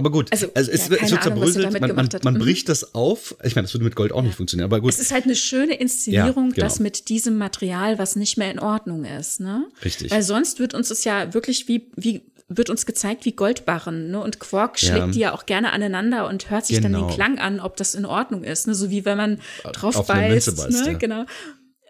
[0.02, 2.40] Aber gut, also, also es, ja, es wird zerbröselt, man, man, man, mhm.
[2.40, 3.36] bricht das auf.
[3.44, 4.23] Ich meine, das würde mit Gold auch ja.
[4.23, 4.91] nicht funktionieren, aber gut.
[4.91, 6.65] Es ist halt eine schöne Inszenierung, ja, genau.
[6.65, 9.68] dass mit diesem Material, was nicht mehr in Ordnung ist, ne?
[9.86, 10.11] Richtig.
[10.11, 14.19] Weil sonst wird uns es ja wirklich wie, wie wird uns gezeigt wie Goldbarren, ne?
[14.19, 15.07] Und Quark schlägt ja.
[15.07, 16.90] die ja auch gerne aneinander und hört sich genau.
[16.90, 17.15] dann den genau.
[17.15, 18.76] Klang an, ob das in Ordnung ist, ne?
[18.76, 19.40] So wie wenn man
[19.73, 20.91] drauf Auf beißt, beißt, ne?
[20.91, 20.98] Ja.
[20.98, 21.26] Genau.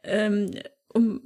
[0.04, 0.52] Ähm,
[0.94, 1.22] um,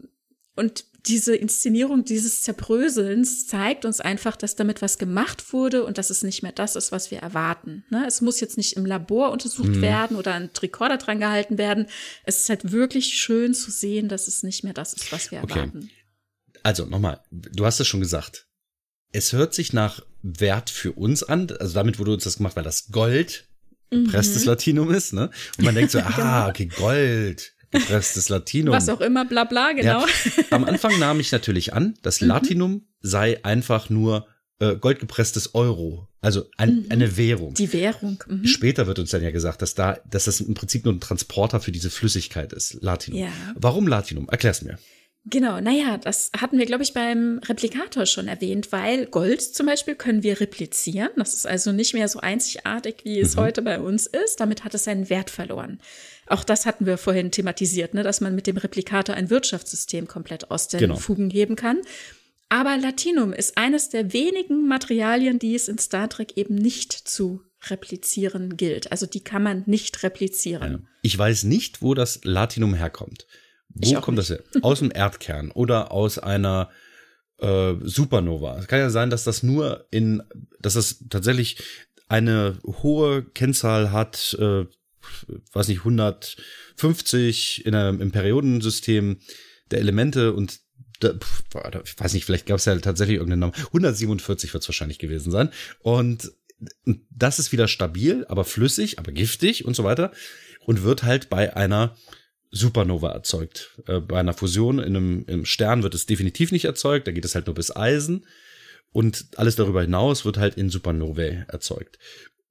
[0.55, 6.09] und diese Inszenierung dieses Zerbröselns zeigt uns einfach, dass damit was gemacht wurde und dass
[6.09, 7.85] es nicht mehr das ist, was wir erwarten.
[7.89, 8.05] Ne?
[8.07, 9.81] Es muss jetzt nicht im Labor untersucht mhm.
[9.81, 11.87] werden oder ein Tricorder dran gehalten werden.
[12.23, 15.43] Es ist halt wirklich schön zu sehen, dass es nicht mehr das ist, was wir
[15.43, 15.59] okay.
[15.59, 15.89] erwarten.
[16.63, 18.47] Also nochmal, du hast es schon gesagt
[19.15, 21.49] es hört sich nach Wert für uns an.
[21.59, 23.47] Also damit wurde uns das gemacht, weil das Gold
[23.89, 24.49] gepresstes mhm.
[24.49, 25.29] Latinum ist, ne?
[25.57, 26.49] Und man denkt so, ah, genau.
[26.49, 28.73] okay, Gold, gepresstes Latinum.
[28.73, 30.01] Was auch immer, bla bla, genau.
[30.01, 30.43] Ja.
[30.51, 32.27] Am Anfang nahm ich natürlich an, das mhm.
[32.27, 34.27] Latinum sei einfach nur
[34.59, 36.85] äh, goldgepresstes Euro, also ein, mhm.
[36.89, 37.53] eine Währung.
[37.53, 38.23] Die Währung.
[38.27, 38.45] Mhm.
[38.45, 41.59] Später wird uns dann ja gesagt, dass da, dass das im Prinzip nur ein Transporter
[41.59, 43.19] für diese Flüssigkeit ist, Latinum.
[43.19, 43.29] Ja.
[43.55, 44.27] Warum Latinum?
[44.29, 44.77] Erklär's mir.
[45.27, 49.95] Genau, naja, das hatten wir, glaube ich, beim Replikator schon erwähnt, weil Gold zum Beispiel
[49.95, 51.09] können wir replizieren.
[51.17, 53.41] Das ist also nicht mehr so einzigartig, wie es mhm.
[53.41, 54.39] heute bei uns ist.
[54.39, 55.79] Damit hat es seinen Wert verloren.
[56.27, 60.51] Auch das hatten wir vorhin thematisiert, ne, dass man mit dem Replikator ein Wirtschaftssystem komplett
[60.51, 60.95] aus den genau.
[60.95, 61.81] Fugen heben kann.
[62.49, 67.41] Aber Latinum ist eines der wenigen Materialien, die es in Star Trek eben nicht zu
[67.69, 68.91] replizieren gilt.
[68.91, 70.87] Also die kann man nicht replizieren.
[71.01, 73.27] Ich weiß nicht, wo das Latinum herkommt.
[73.69, 74.29] Wo kommt nicht.
[74.29, 74.43] das her?
[74.61, 76.69] Aus dem Erdkern oder aus einer
[77.39, 78.57] äh, Supernova.
[78.59, 80.23] Es kann ja sein, dass das nur in,
[80.59, 81.57] dass das tatsächlich
[82.07, 84.65] eine hohe Kennzahl hat, äh,
[85.53, 89.19] weiß nicht, 150 in einem, im Periodensystem
[89.71, 90.59] der Elemente und
[90.99, 91.13] da,
[91.83, 93.65] ich weiß nicht, vielleicht gab es ja tatsächlich irgendeinen Namen.
[93.67, 95.49] 147 wird es wahrscheinlich gewesen sein.
[95.79, 96.31] Und
[97.09, 100.11] das ist wieder stabil, aber flüssig, aber giftig und so weiter.
[100.61, 101.95] Und wird halt bei einer
[102.51, 103.77] Supernova erzeugt.
[103.87, 107.25] Äh, bei einer Fusion in einem, im Stern wird es definitiv nicht erzeugt, da geht
[107.25, 108.25] es halt nur bis Eisen.
[108.91, 111.99] Und alles darüber hinaus wird halt in Supernovae erzeugt.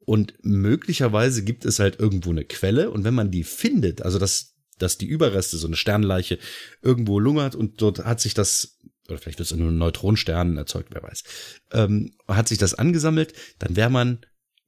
[0.05, 4.55] Und möglicherweise gibt es halt irgendwo eine Quelle und wenn man die findet, also dass,
[4.79, 6.39] dass die Überreste, so eine Sternleiche,
[6.83, 8.79] irgendwo lungert und dort hat sich das,
[9.09, 11.25] oder vielleicht wird es nur Neutronensternen erzeugt, wer weiß,
[11.73, 14.21] ähm, hat sich das angesammelt, dann wäre man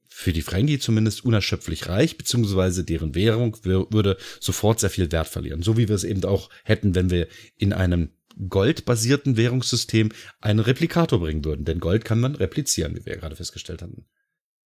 [0.09, 5.61] für die Ferengi zumindest unerschöpflich reich, beziehungsweise deren Währung würde sofort sehr viel Wert verlieren.
[5.61, 7.27] So wie wir es eben auch hätten, wenn wir
[7.57, 8.09] in einem
[8.49, 10.09] goldbasierten Währungssystem
[10.41, 11.65] einen Replikator bringen würden.
[11.65, 14.05] Denn Gold kann man replizieren, wie wir ja gerade festgestellt hatten.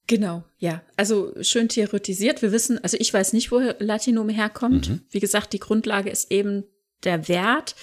[0.08, 0.84] Genau, ja.
[0.98, 2.42] Also schön theoretisiert.
[2.42, 4.90] Wir wissen, also ich weiß nicht, wo Latinum herkommt.
[4.90, 5.02] Mhm.
[5.10, 6.64] Wie gesagt, die Grundlage ist eben
[7.04, 7.76] der Wert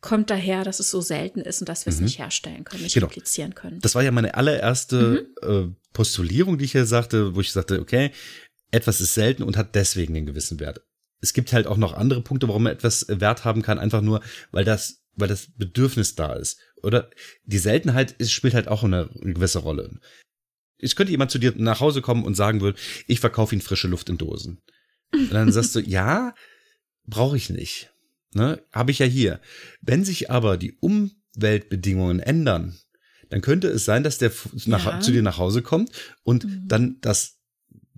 [0.00, 2.06] kommt daher, dass es so selten ist und dass wir es mhm.
[2.06, 3.06] nicht herstellen können, nicht genau.
[3.06, 3.80] replizieren können.
[3.80, 5.48] Das war ja meine allererste mhm.
[5.48, 8.10] äh, Postulierung, die ich hier sagte, wo ich sagte, okay,
[8.70, 10.82] etwas ist selten und hat deswegen einen gewissen Wert.
[11.20, 14.22] Es gibt halt auch noch andere Punkte, warum man etwas Wert haben kann, einfach nur,
[14.52, 16.58] weil das, weil das Bedürfnis da ist.
[16.82, 17.10] Oder
[17.44, 20.00] die Seltenheit ist, spielt halt auch eine, eine gewisse Rolle.
[20.82, 23.88] Es könnte jemand zu dir nach Hause kommen und sagen würde, ich verkaufe Ihnen frische
[23.88, 24.60] Luft in Dosen.
[25.12, 26.34] Und dann sagst du, ja,
[27.06, 27.90] brauche ich nicht.
[28.32, 29.40] Ne, habe ich ja hier.
[29.80, 32.78] Wenn sich aber die Umweltbedingungen ändern,
[33.28, 34.30] dann könnte es sein, dass der
[34.66, 35.00] nach, ja.
[35.00, 35.90] zu dir nach Hause kommt
[36.22, 36.68] und mhm.
[36.68, 37.36] dann das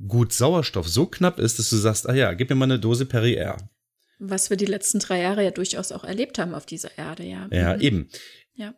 [0.09, 3.07] Gut Sauerstoff so knapp ist, dass du sagst, ah ja, gib mir mal eine Dose
[3.07, 3.57] Perrier.
[4.19, 7.47] Was wir die letzten drei Jahre ja durchaus auch erlebt haben auf dieser Erde, ja.
[7.51, 7.81] Ja, mhm.
[7.81, 8.09] eben.
[8.55, 8.75] Ja.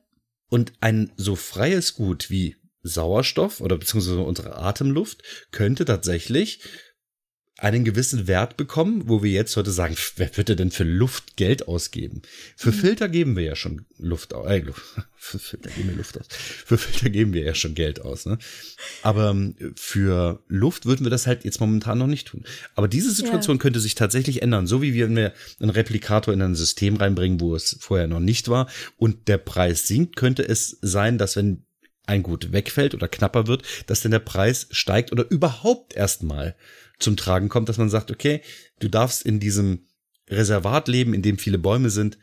[0.48, 6.60] Und ein so freies Gut wie Sauerstoff oder beziehungsweise unsere Atemluft könnte tatsächlich
[7.56, 11.68] einen gewissen Wert bekommen, wo wir jetzt heute sagen, wer würde denn für Luft Geld
[11.68, 12.22] ausgeben?
[12.56, 12.74] Für mhm.
[12.74, 14.50] Filter geben wir ja schon Luft aus.
[14.50, 14.64] Äh,
[15.16, 16.26] für Filter geben wir Luft aus.
[16.28, 18.26] Für Filter geben wir ja schon Geld aus.
[18.26, 18.38] Ne?
[19.02, 22.44] Aber ähm, für Luft würden wir das halt jetzt momentan noch nicht tun.
[22.74, 23.62] Aber diese Situation ja.
[23.62, 27.54] könnte sich tatsächlich ändern, so wie wenn wir einen Replikator in ein System reinbringen, wo
[27.54, 31.64] es vorher noch nicht war und der Preis sinkt, könnte es sein, dass wenn
[32.06, 36.54] ein Gut wegfällt oder knapper wird, dass dann der Preis steigt oder überhaupt erstmal
[36.98, 38.42] zum Tragen kommt, dass man sagt, okay,
[38.78, 39.86] du darfst in diesem
[40.28, 42.18] Reservat leben, in dem viele Bäume sind,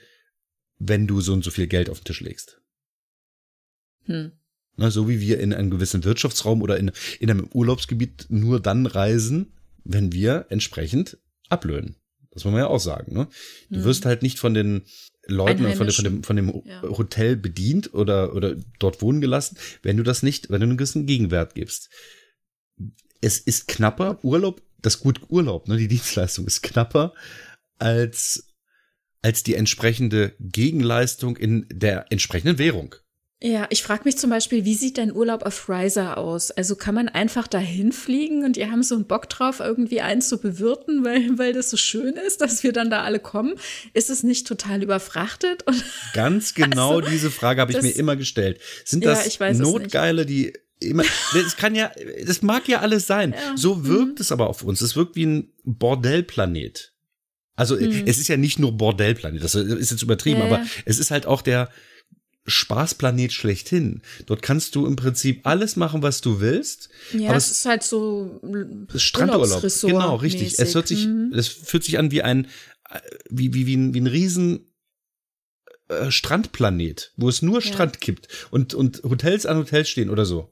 [0.77, 2.61] wenn du so und so viel Geld auf den Tisch legst.
[4.05, 4.31] Hm.
[4.77, 8.85] Na, so wie wir in einem gewissen Wirtschaftsraum oder in, in einem Urlaubsgebiet nur dann
[8.85, 9.53] reisen,
[9.83, 11.17] wenn wir entsprechend
[11.49, 11.97] ablöhnen.
[12.31, 13.13] Das muss man ja auch sagen.
[13.13, 13.27] Ne?
[13.69, 13.83] Du mhm.
[13.83, 14.83] wirst halt nicht von den
[15.31, 16.81] Leuten oder von, dem, von dem, von dem ja.
[16.83, 21.05] Hotel bedient oder, oder dort wohnen gelassen, wenn du das nicht, wenn du einen gewissen
[21.05, 21.89] Gegenwert gibst.
[23.21, 27.13] Es ist knapper, Urlaub, das Gut Urlaub, ne, die Dienstleistung ist knapper
[27.77, 28.47] als,
[29.21, 32.95] als die entsprechende Gegenleistung in der entsprechenden Währung.
[33.43, 36.51] Ja, ich frage mich zum Beispiel, wie sieht dein Urlaub auf Riser aus?
[36.51, 40.21] Also kann man einfach dahin fliegen und ihr haben so einen Bock drauf, irgendwie einen
[40.21, 43.55] zu bewirten, weil, weil das so schön ist, dass wir dann da alle kommen?
[43.95, 45.63] Ist es nicht total überfrachtet?
[45.63, 48.59] Und Ganz genau also, diese Frage habe ich das, mir immer gestellt.
[48.85, 51.03] Sind das ja, Notgeile, die immer,
[51.33, 51.91] das kann ja,
[52.23, 53.33] das mag ja alles sein.
[53.33, 53.57] Ja.
[53.57, 54.21] So wirkt mhm.
[54.21, 54.81] es aber auf uns.
[54.81, 56.93] Es wirkt wie ein Bordellplanet.
[57.55, 58.03] Also mhm.
[58.05, 61.25] es ist ja nicht nur Bordellplanet, das ist jetzt übertrieben, ja, aber es ist halt
[61.25, 61.69] auch der,
[62.45, 64.01] Spaßplanet schlechthin.
[64.25, 66.89] Dort kannst du im Prinzip alles machen, was du willst.
[67.13, 68.41] Ja, es ist halt so
[68.95, 69.61] Strandurlaub.
[69.81, 70.57] Genau, richtig.
[70.57, 71.31] Es hört sich, mhm.
[71.35, 72.47] es fühlt sich an wie ein,
[73.29, 74.71] wie, wie, wie ein, wie ein riesen
[75.87, 77.67] äh, Strandplanet, wo es nur ja.
[77.67, 80.51] Strand gibt und, und Hotels an Hotels stehen oder so.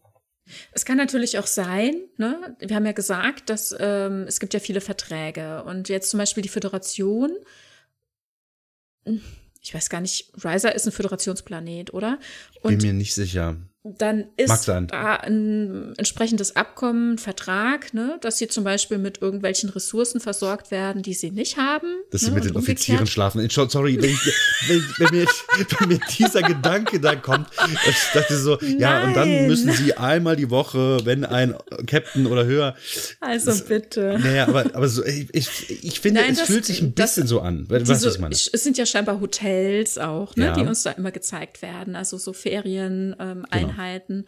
[0.71, 2.55] Es kann natürlich auch sein, ne?
[2.59, 6.41] wir haben ja gesagt, dass ähm, es gibt ja viele Verträge und jetzt zum Beispiel
[6.41, 7.31] die Föderation
[9.61, 12.19] ich weiß gar nicht, Riser ist ein Föderationsplanet, oder?
[12.61, 18.49] Und Bin mir nicht sicher dann ist da ein entsprechendes Abkommen, Vertrag, ne, dass sie
[18.49, 21.87] zum Beispiel mit irgendwelchen Ressourcen versorgt werden, die sie nicht haben.
[22.11, 23.47] Dass ne, sie mit den Offizieren schlafen.
[23.49, 24.19] Sorry, wenn, ich,
[24.67, 25.27] wenn, wenn, mir,
[25.79, 27.47] wenn, mir, dieser Gedanke da kommt,
[27.89, 28.79] ich dachte so, Nein.
[28.79, 31.55] ja, und dann müssen sie einmal die Woche, wenn ein
[31.87, 32.75] Captain oder höher.
[33.21, 34.19] Also das, bitte.
[34.21, 37.23] Naja, aber, aber so, ich, ich, ich finde, Nein, es das, fühlt sich ein bisschen
[37.23, 37.65] das, so an.
[37.69, 38.35] Was diese, ich meine?
[38.35, 40.53] Es sind ja scheinbar Hotels auch, ne, ja.
[40.53, 41.95] die uns da immer gezeigt werden.
[41.95, 43.68] Also so Ferien, ähm, genau.
[43.69, 44.25] Einheiten.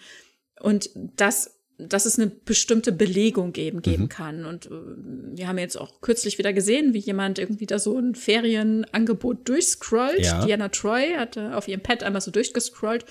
[0.60, 4.10] Und das dass es eine bestimmte Belegung geben, geben mhm.
[4.10, 4.46] kann.
[4.46, 8.16] Und äh, wir haben jetzt auch kürzlich wieder gesehen, wie jemand irgendwie da so ein
[8.16, 10.26] Ferienangebot durchscrollt.
[10.26, 10.46] Ja.
[10.46, 13.06] Diana Troy hatte auf ihrem Pad einmal so durchgescrollt.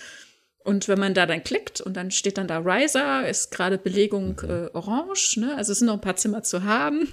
[0.62, 4.36] Und wenn man da dann klickt und dann steht dann da Riser, ist gerade Belegung
[4.43, 4.51] mhm.
[4.51, 5.57] äh, orange, ne?
[5.57, 7.09] Also es sind noch ein paar Zimmer zu haben.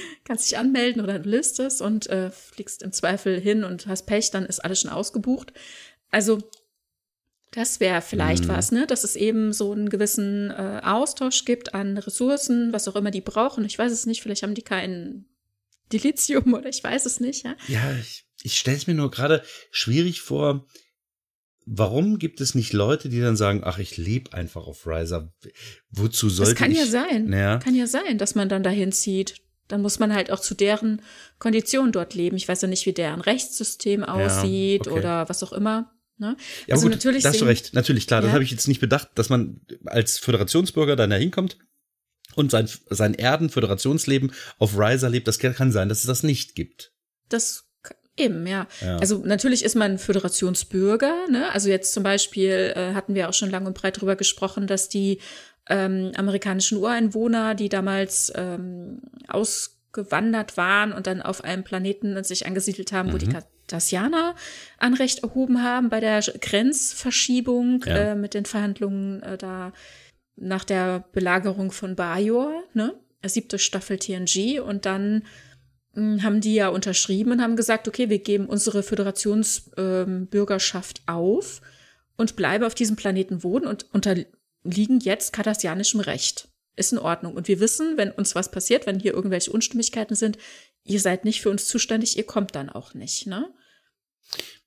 [0.24, 4.30] Kannst dich anmelden oder du listest und äh, fliegst im Zweifel hin und hast Pech,
[4.30, 5.52] dann ist alles schon ausgebucht.
[6.10, 6.38] Also
[7.52, 8.48] das wäre vielleicht mhm.
[8.48, 8.86] was, ne?
[8.86, 13.20] Dass es eben so einen gewissen äh, Austausch gibt an Ressourcen, was auch immer die
[13.20, 13.64] brauchen.
[13.66, 15.26] Ich weiß es nicht, vielleicht haben die kein
[15.92, 17.54] Dilithium oder ich weiß es nicht, ja.
[17.68, 20.66] Ja, ich, ich stelle es mir nur gerade schwierig vor.
[21.66, 25.32] Warum gibt es nicht Leute, die dann sagen, ach, ich lebe einfach auf Riser?
[25.90, 26.58] Wozu sollte ich?
[26.58, 26.78] Das kann ich?
[26.78, 27.32] ja sein.
[27.32, 27.58] Ja.
[27.58, 29.42] Kann ja sein, dass man dann dahin zieht.
[29.68, 31.02] Dann muss man halt auch zu deren
[31.38, 32.36] Konditionen dort leben.
[32.36, 35.00] Ich weiß ja nicht, wie deren Rechtssystem aussieht ja, okay.
[35.00, 35.92] oder was auch immer.
[36.22, 36.36] Ne?
[36.66, 37.74] Ja, also gut, natürlich da hast du recht.
[37.74, 38.26] Natürlich, klar, ja.
[38.26, 41.58] das habe ich jetzt nicht bedacht, dass man als Föderationsbürger dann da hinkommt
[42.36, 45.26] und sein, sein Erden, Föderationsleben auf Riser lebt.
[45.26, 46.92] Das kann sein, dass es das nicht gibt.
[47.28, 47.64] Das
[48.14, 48.66] Eben, ja.
[48.82, 48.98] ja.
[48.98, 51.28] Also natürlich ist man Föderationsbürger.
[51.30, 51.50] Ne?
[51.50, 54.90] Also jetzt zum Beispiel äh, hatten wir auch schon lang und breit drüber gesprochen, dass
[54.90, 55.18] die
[55.68, 59.00] ähm, amerikanischen Ureinwohner, die damals ähm,
[59.92, 63.12] ausgewandert waren und dann auf einem Planeten sich angesiedelt haben, mhm.
[63.12, 63.36] wo die mhm.
[63.66, 64.34] Cardassianer
[64.78, 68.12] Anrecht erhoben haben bei der Grenzverschiebung ja.
[68.12, 69.72] äh, mit den Verhandlungen äh, da
[70.36, 72.94] nach der Belagerung von Bajor, ne?
[73.24, 75.22] Siebte Staffel TNG und dann
[75.94, 81.14] mh, hm, haben die ja unterschrieben und haben gesagt, okay, wir geben unsere Föderationsbürgerschaft ähm,
[81.14, 81.60] auf
[82.16, 86.48] und bleiben auf diesem Planeten wohnen und unterliegen jetzt kardassianischem Recht.
[86.74, 87.34] Ist in Ordnung.
[87.34, 90.38] Und wir wissen, wenn uns was passiert, wenn hier irgendwelche Unstimmigkeiten sind,
[90.84, 93.52] ihr seid nicht für uns zuständig, ihr kommt dann auch nicht, ne?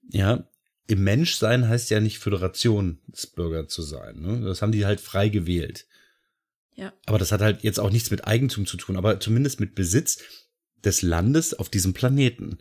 [0.09, 0.47] Ja,
[0.87, 4.19] im Menschsein heißt ja nicht Föderationsbürger zu sein.
[4.19, 4.45] Ne?
[4.45, 5.87] Das haben die halt frei gewählt.
[6.75, 6.93] Ja.
[7.05, 10.19] Aber das hat halt jetzt auch nichts mit Eigentum zu tun, aber zumindest mit Besitz
[10.85, 12.59] des Landes auf diesem Planeten.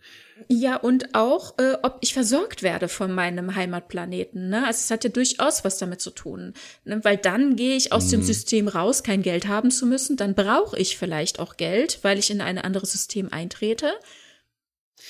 [0.49, 4.51] Ja, und auch, äh, ob ich versorgt werde von meinem Heimatplaneten.
[4.51, 4.67] Ne?
[4.67, 6.55] Also es hat ja durchaus was damit zu tun.
[6.85, 7.01] Ne?
[7.05, 8.11] Weil dann gehe ich aus mm.
[8.11, 8.25] dem mhm.
[8.25, 10.17] System raus, kein Geld haben zu müssen.
[10.17, 13.93] Dann brauche ich vielleicht auch Geld, weil ich in ein anderes System eintrete.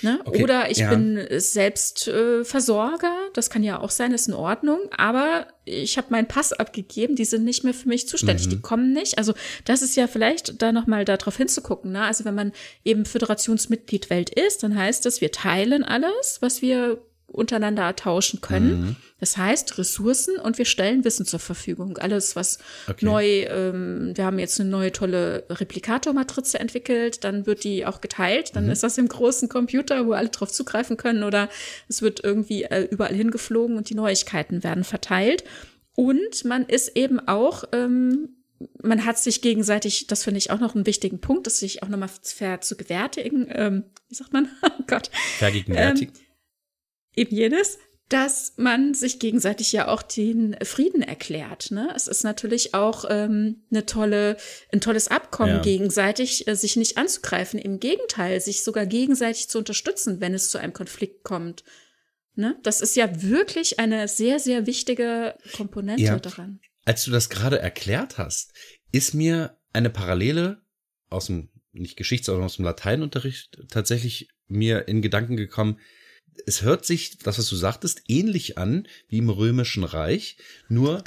[0.02, 0.20] Ne?
[0.24, 0.90] Okay, Oder ich ja.
[0.90, 6.08] bin selbst äh, Versorger, das kann ja auch sein, ist in Ordnung, aber ich habe
[6.10, 8.50] meinen Pass abgegeben, die sind nicht mehr für mich zuständig, mhm.
[8.50, 9.18] die kommen nicht.
[9.18, 9.34] Also
[9.64, 11.92] das ist ja vielleicht da nochmal darauf hinzugucken.
[11.92, 12.02] Ne?
[12.02, 12.52] Also wenn man
[12.84, 18.80] eben Föderationsmitglied Welt ist, dann heißt das, wir teilen alles, was wir untereinander tauschen können.
[18.80, 18.96] Mhm.
[19.18, 21.98] Das heißt Ressourcen und wir stellen Wissen zur Verfügung.
[21.98, 23.05] Alles, was okay.
[23.05, 28.55] neu, ähm, wir haben jetzt eine neue tolle Replikator-Matrize entwickelt, dann wird die auch geteilt.
[28.55, 28.70] Dann mhm.
[28.70, 31.48] ist das im großen Computer, wo alle drauf zugreifen können oder
[31.88, 35.44] es wird irgendwie äh, überall hingeflogen und die Neuigkeiten werden verteilt.
[35.96, 38.28] Und man ist eben auch ähm,
[38.82, 41.88] man hat sich gegenseitig, das finde ich auch noch einen wichtigen Punkt, das sich auch
[41.88, 44.48] nochmal fair zu gewärtigen, ähm, wie sagt man?
[44.62, 45.10] Oh Gott.
[45.38, 46.14] Vergegenwärtigen.
[46.14, 46.23] Ähm,
[47.16, 47.78] eben jenes,
[48.08, 51.70] dass man sich gegenseitig ja auch den Frieden erklärt.
[51.70, 51.90] Ne?
[51.96, 54.36] Es ist natürlich auch ähm, eine tolle,
[54.72, 55.62] ein tolles Abkommen, ja.
[55.62, 57.58] gegenseitig äh, sich nicht anzugreifen.
[57.58, 61.64] Im Gegenteil, sich sogar gegenseitig zu unterstützen, wenn es zu einem Konflikt kommt.
[62.34, 62.58] Ne?
[62.62, 66.18] Das ist ja wirklich eine sehr, sehr wichtige Komponente ja.
[66.18, 66.60] daran.
[66.84, 68.52] Als du das gerade erklärt hast,
[68.92, 70.62] ist mir eine Parallele
[71.08, 75.80] aus dem, nicht Geschichts-, sondern aus dem Lateinunterricht tatsächlich mir in Gedanken gekommen.
[76.47, 80.36] Es hört sich, das, was du sagtest, ähnlich an wie im Römischen Reich,
[80.69, 81.02] nur,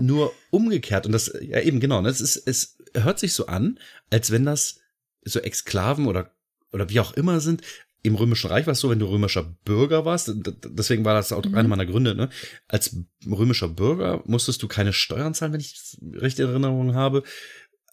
[0.00, 1.06] nur umgekehrt.
[1.06, 3.78] Und das, ja eben genau, das ist, es hört sich so an,
[4.10, 4.80] als wenn das
[5.24, 6.32] so Exklaven oder
[6.70, 7.62] oder wie auch immer sind,
[8.02, 11.44] im Römischen Reich war es so, wenn du römischer Bürger warst, deswegen war das auch
[11.44, 11.54] mhm.
[11.54, 12.28] einer meiner Gründe, ne?
[12.68, 17.24] Als römischer Bürger musstest du keine Steuern zahlen, wenn ich recht Erinnerung habe.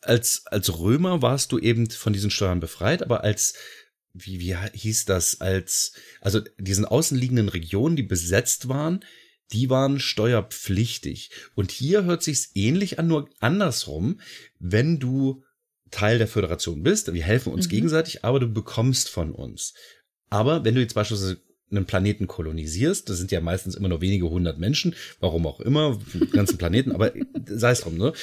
[0.02, 3.56] Als, als Römer warst du eben von diesen Steuern befreit, aber als,
[4.16, 9.04] wie, wie hieß das, als, also diesen außenliegenden Regionen, die besetzt waren,
[9.52, 11.32] die waren steuerpflichtig.
[11.54, 14.20] Und hier hört sich's ähnlich an, nur andersrum,
[14.60, 15.44] wenn du
[15.92, 17.72] Teil der Föderation bist, wir helfen uns mhm.
[17.72, 19.74] gegenseitig, aber du bekommst von uns.
[20.30, 24.30] Aber wenn du jetzt beispielsweise einen Planeten kolonisierst, das sind ja meistens immer nur wenige
[24.30, 26.00] hundert Menschen, warum auch immer,
[26.32, 27.14] ganzen Planeten, aber
[27.46, 28.14] sei es drum, ne?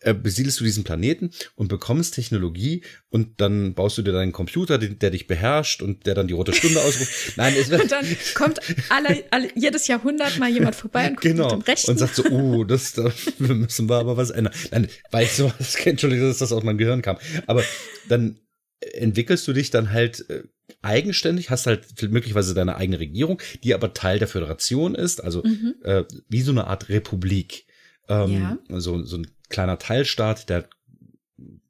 [0.00, 4.76] Äh, besiedelst du diesen Planeten und bekommst Technologie und dann baust du dir deinen Computer,
[4.76, 7.32] der, der dich beherrscht und der dann die rote Stunde ausruft.
[7.36, 8.04] Nein, es wird und dann
[8.34, 8.60] kommt
[8.90, 11.44] alle, alle, jedes Jahrhundert mal jemand vorbei und guckt genau.
[11.44, 11.90] mit dem Rechten.
[11.92, 14.52] und sagt so, oh, das, da müssen wir aber was ändern.
[14.70, 17.16] Nein, weil ich so, das, Entschuldigung, dass das aus meinem Gehirn kam.
[17.46, 17.64] Aber
[18.06, 18.38] dann
[18.80, 20.42] entwickelst du dich dann halt äh,
[20.82, 25.74] eigenständig, hast halt möglicherweise deine eigene Regierung, die aber Teil der Föderation ist, also mhm.
[25.84, 27.66] äh, wie so eine Art Republik.
[28.08, 28.80] Ähm, ja.
[28.80, 30.68] so, so ein kleiner Teilstaat, der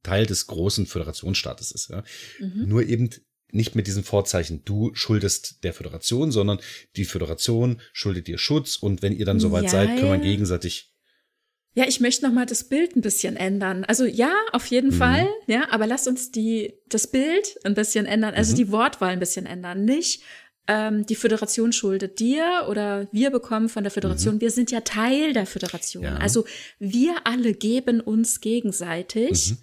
[0.03, 1.91] Teil des großen Föderationsstaates ist.
[1.91, 2.05] Ja?
[2.39, 2.69] Mhm.
[2.69, 3.11] Nur eben
[3.53, 6.59] nicht mit diesem Vorzeichen, du schuldest der Föderation, sondern
[6.97, 10.93] die Föderation schuldet dir Schutz und wenn ihr dann soweit ja, seid, können wir gegenseitig
[11.77, 13.85] ja, ich möchte noch mal das Bild ein bisschen ändern.
[13.85, 14.95] Also ja, auf jeden mhm.
[14.95, 18.57] Fall, ja, aber lass uns die das Bild ein bisschen ändern, also mhm.
[18.57, 19.85] die Wortwahl ein bisschen ändern.
[19.85, 20.23] Nicht
[20.69, 24.37] ähm, die Föderation schuldet dir oder wir bekommen von der Föderation.
[24.37, 24.41] Mhm.
[24.41, 26.05] Wir sind ja Teil der Föderation.
[26.05, 26.17] Ja.
[26.17, 26.45] Also
[26.79, 29.59] wir alle geben uns gegenseitig mhm.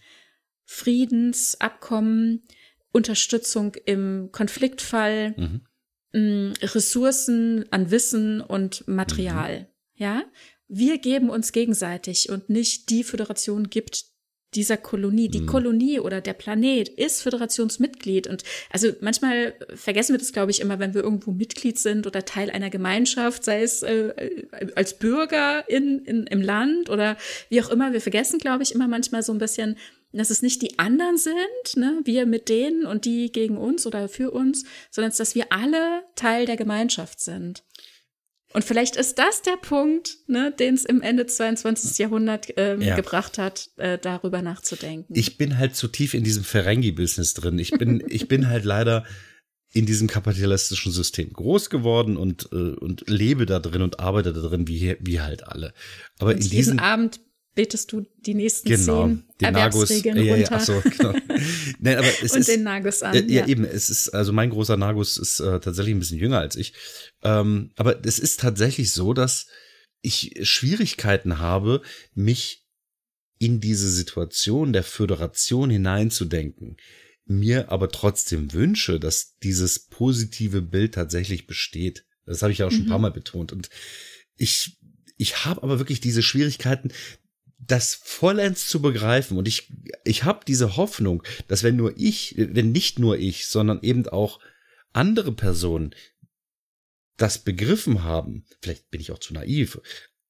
[0.65, 2.43] Friedensabkommen,
[2.91, 9.61] Unterstützung im Konfliktfall, mh, mm, Ressourcen an Wissen und Material.
[9.61, 9.65] Mhm.
[9.95, 10.23] Ja,
[10.67, 14.12] wir geben uns gegenseitig und nicht die Föderation gibt
[14.55, 15.29] dieser Kolonie.
[15.29, 15.47] Die mhm.
[15.47, 18.27] Kolonie oder der Planet ist Föderationsmitglied.
[18.27, 22.25] Und also manchmal vergessen wir das, glaube ich, immer, wenn wir irgendwo Mitglied sind oder
[22.25, 27.17] Teil einer Gemeinschaft, sei es äh, als Bürger in, in, im Land oder
[27.49, 27.93] wie auch immer.
[27.93, 29.77] Wir vergessen, glaube ich, immer manchmal so ein bisschen,
[30.13, 31.35] dass es nicht die anderen sind,
[31.75, 36.03] ne, wir mit denen und die gegen uns oder für uns, sondern dass wir alle
[36.15, 37.63] Teil der Gemeinschaft sind.
[38.53, 41.97] Und vielleicht ist das der Punkt, ne, den es im Ende 22.
[41.97, 42.95] Jahrhundert ähm, ja.
[42.95, 45.13] gebracht hat, äh, darüber nachzudenken.
[45.15, 47.57] Ich bin halt zu tief in diesem Ferengi-Business drin.
[47.57, 49.05] Ich bin, ich bin halt leider
[49.73, 54.41] in diesem kapitalistischen System groß geworden und, äh, und lebe da drin und arbeite da
[54.41, 55.73] drin, wie, wie halt alle.
[56.19, 57.19] Aber und in diesem Abend
[57.55, 60.51] betest du die nächsten genau, zehn den Erwerbsregeln Nagus, runter.
[60.51, 61.13] Ja, ja, so, genau.
[61.79, 63.13] Nein, aber es und ist, den Nagus an.
[63.13, 66.19] Äh, ja, ja, eben, es ist, also mein großer Nagus ist äh, tatsächlich ein bisschen
[66.19, 66.73] jünger als ich.
[67.21, 69.47] Ähm, aber es ist tatsächlich so, dass
[70.01, 71.81] ich Schwierigkeiten habe,
[72.13, 72.65] mich
[73.39, 76.77] in diese Situation der Föderation hineinzudenken.
[77.25, 82.05] Mir aber trotzdem wünsche, dass dieses positive Bild tatsächlich besteht.
[82.25, 82.85] Das habe ich ja auch schon mhm.
[82.87, 83.03] ein paar mhm.
[83.03, 83.51] Mal betont.
[83.51, 83.69] Und
[84.35, 84.77] ich
[85.17, 86.91] ich habe aber wirklich diese Schwierigkeiten,
[87.67, 89.37] das vollends zu begreifen.
[89.37, 89.71] Und ich,
[90.03, 94.39] ich habe diese Hoffnung, dass wenn nur ich, wenn nicht nur ich, sondern eben auch
[94.91, 95.95] andere Personen
[97.17, 99.79] das begriffen haben, vielleicht bin ich auch zu naiv,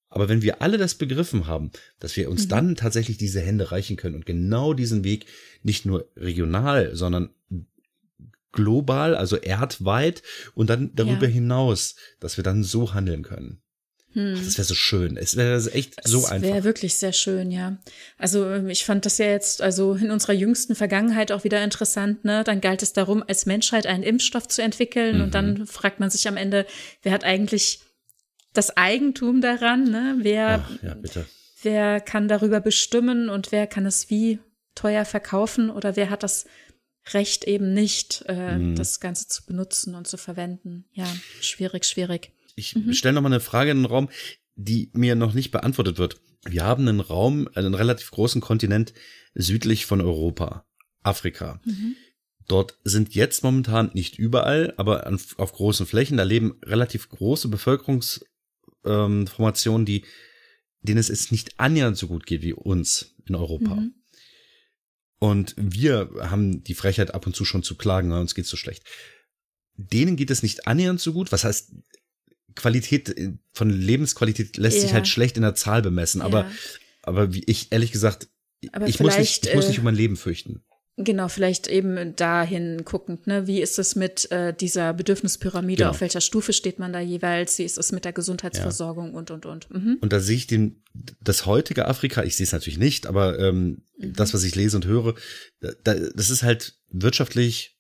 [0.10, 2.50] aber wenn wir alle das begriffen haben, dass wir uns mhm.
[2.50, 5.26] dann tatsächlich diese Hände reichen können und genau diesen Weg
[5.64, 7.30] nicht nur regional, sondern
[8.52, 10.22] global, also erdweit
[10.54, 11.34] und dann darüber ja.
[11.34, 13.62] hinaus, dass wir dann so handeln können.
[14.14, 14.35] Hm.
[14.35, 15.18] Das wäre so schön.
[15.18, 16.48] Es wäre echt so das einfach.
[16.48, 17.77] Wäre wirklich sehr schön, ja.
[18.18, 22.23] Also ähm, ich fand das ja jetzt also in unserer jüngsten Vergangenheit auch wieder interessant.
[22.23, 25.23] Ne, dann galt es darum, als Menschheit einen Impfstoff zu entwickeln mhm.
[25.23, 25.68] und dann mhm.
[25.68, 26.65] fragt man sich am Ende,
[27.02, 27.81] wer hat eigentlich
[28.53, 29.85] das Eigentum daran?
[29.85, 30.15] Ne?
[30.19, 31.26] Wer, Ach, ja, bitte.
[31.64, 34.40] wer kann darüber bestimmen und wer kann es wie
[34.76, 36.45] teuer verkaufen oder wer hat das
[37.14, 38.76] Recht eben nicht, äh, mhm.
[38.76, 40.85] das Ganze zu benutzen und zu verwenden?
[40.94, 41.07] Ja,
[41.41, 42.94] schwierig, schwierig ich mhm.
[42.94, 44.10] stelle noch mal eine Frage in den Raum,
[44.56, 46.20] die mir noch nicht beantwortet wird.
[46.46, 48.94] wir haben einen Raum, einen relativ großen Kontinent
[49.34, 50.66] südlich von Europa,
[51.02, 51.62] Afrika.
[51.66, 51.96] Mhm.
[52.48, 59.82] Dort sind jetzt momentan nicht überall, aber auf großen Flächen, da leben relativ große Bevölkerungsformationen,
[59.82, 60.04] ähm, die,
[60.82, 63.76] denen es jetzt nicht annähernd so gut geht wie uns in Europa.
[63.76, 63.94] Mhm.
[65.20, 68.84] Und wir haben die Frechheit ab und zu schon zu klagen, uns geht's so schlecht.
[69.76, 71.32] Denen geht es nicht annähernd so gut.
[71.32, 71.72] Was heißt,
[72.56, 74.84] Qualität äh, von Lebensqualität lässt ja.
[74.84, 76.20] sich halt schlecht in der Zahl bemessen.
[76.20, 76.26] Ja.
[76.26, 76.52] Aber,
[77.02, 78.28] aber wie ich ehrlich gesagt,
[78.72, 80.64] aber ich muss nicht, ich muss nicht äh, um mein Leben fürchten.
[80.96, 83.48] Genau, vielleicht eben dahin guckend, ne?
[83.48, 85.80] Wie ist es mit äh, dieser Bedürfnispyramide?
[85.80, 85.90] Genau.
[85.90, 87.58] Auf welcher Stufe steht man da jeweils?
[87.58, 89.18] Wie ist es mit der Gesundheitsversorgung ja.
[89.18, 89.72] und und und?
[89.72, 89.98] Mhm.
[90.02, 90.84] Und da sehe ich den,
[91.20, 94.14] das heutige Afrika, ich sehe es natürlich nicht, aber ähm, mhm.
[94.14, 95.16] das, was ich lese und höre,
[95.62, 97.73] da, das ist halt wirtschaftlich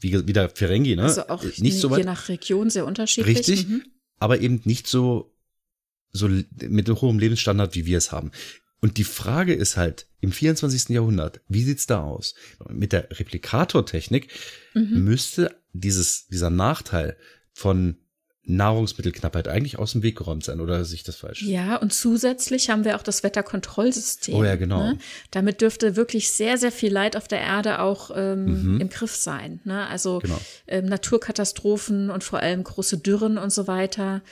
[0.00, 1.04] wie, der Ferengi, ne?
[1.04, 3.38] Also auch nicht so weit, je nach Region sehr unterschiedlich.
[3.38, 3.84] Richtig, mhm.
[4.18, 5.34] aber eben nicht so
[6.14, 6.28] so
[6.60, 8.30] mit hohem Lebensstandard, wie wir es haben.
[8.80, 10.90] Und die Frage ist halt, im 24.
[10.90, 12.34] Jahrhundert, wie sieht's da aus?
[12.70, 14.28] Mit der Replikatortechnik
[14.74, 15.04] mhm.
[15.04, 17.16] müsste dieses, dieser Nachteil
[17.52, 17.96] von
[18.46, 21.42] Nahrungsmittelknappheit eigentlich aus dem Weg geräumt sein, oder sehe ich das falsch?
[21.42, 24.34] Ja, und zusätzlich haben wir auch das Wetterkontrollsystem.
[24.34, 24.80] Oh ja, genau.
[24.80, 24.98] Ne?
[25.30, 28.80] Damit dürfte wirklich sehr, sehr viel Leid auf der Erde auch ähm, mhm.
[28.80, 29.60] im Griff sein.
[29.64, 29.86] Ne?
[29.86, 30.38] Also genau.
[30.66, 34.22] ähm, Naturkatastrophen und vor allem große Dürren und so weiter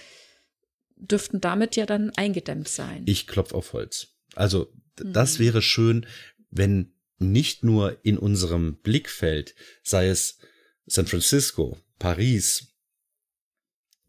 [0.96, 3.02] dürften damit ja dann eingedämmt sein.
[3.06, 4.08] Ich klopf auf Holz.
[4.34, 5.44] Also das mhm.
[5.44, 6.06] wäre schön,
[6.50, 10.38] wenn nicht nur in unserem Blickfeld, sei es
[10.86, 12.71] San Francisco, Paris,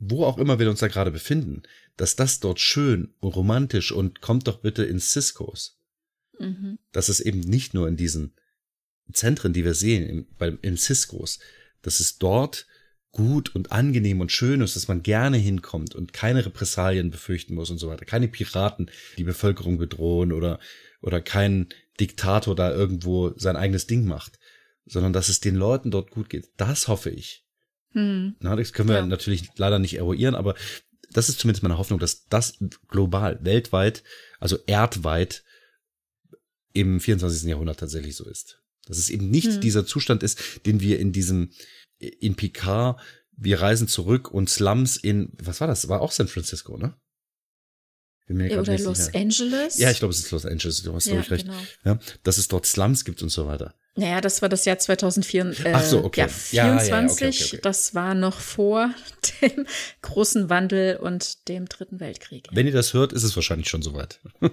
[0.09, 1.63] wo auch immer wir uns da gerade befinden,
[1.97, 5.79] dass das dort schön und romantisch und kommt doch bitte in Ciscos.
[6.39, 6.79] Mhm.
[6.91, 8.33] Dass es eben nicht nur in diesen
[9.11, 11.39] Zentren, die wir sehen, im, bei, in Ciscos,
[11.81, 12.67] dass es dort
[13.11, 17.69] gut und angenehm und schön ist, dass man gerne hinkommt und keine Repressalien befürchten muss
[17.69, 18.05] und so weiter.
[18.05, 20.59] Keine Piraten, die Bevölkerung bedrohen oder,
[21.01, 21.69] oder kein
[21.99, 24.39] Diktator da irgendwo sein eigenes Ding macht,
[24.85, 26.49] sondern dass es den Leuten dort gut geht.
[26.57, 27.42] Das hoffe ich.
[27.93, 28.35] Hm.
[28.39, 29.05] Na, das können wir ja.
[29.05, 30.55] natürlich leider nicht eruieren, aber
[31.11, 32.57] das ist zumindest meine Hoffnung, dass das
[32.87, 34.03] global, weltweit,
[34.39, 35.43] also erdweit
[36.73, 37.43] im 24.
[37.43, 38.59] Jahrhundert tatsächlich so ist.
[38.85, 39.61] Dass es eben nicht hm.
[39.61, 41.51] dieser Zustand ist, den wir in diesem
[41.99, 42.99] in Picard,
[43.37, 45.87] wir reisen zurück und Slums in, was war das?
[45.87, 46.95] War auch San Francisco, ne?
[48.27, 49.19] Ja, oder Los sicher.
[49.19, 49.77] Angeles?
[49.77, 51.45] Ja, ich glaube, es ist Los Angeles, du hast, ja, ich, recht.
[51.45, 51.57] Genau.
[51.83, 53.75] Ja, dass es dort Slums gibt und so weiter.
[53.95, 55.65] Naja, das war das Jahr 2004.
[55.65, 56.21] Äh, Ach so, okay.
[56.21, 56.53] Ja, 24.
[56.53, 57.59] Ja, ja, okay, okay, okay.
[57.61, 58.93] Das war noch vor
[59.41, 59.67] dem
[60.01, 62.47] großen Wandel und dem Dritten Weltkrieg.
[62.51, 64.19] Wenn ihr das hört, ist es wahrscheinlich schon soweit.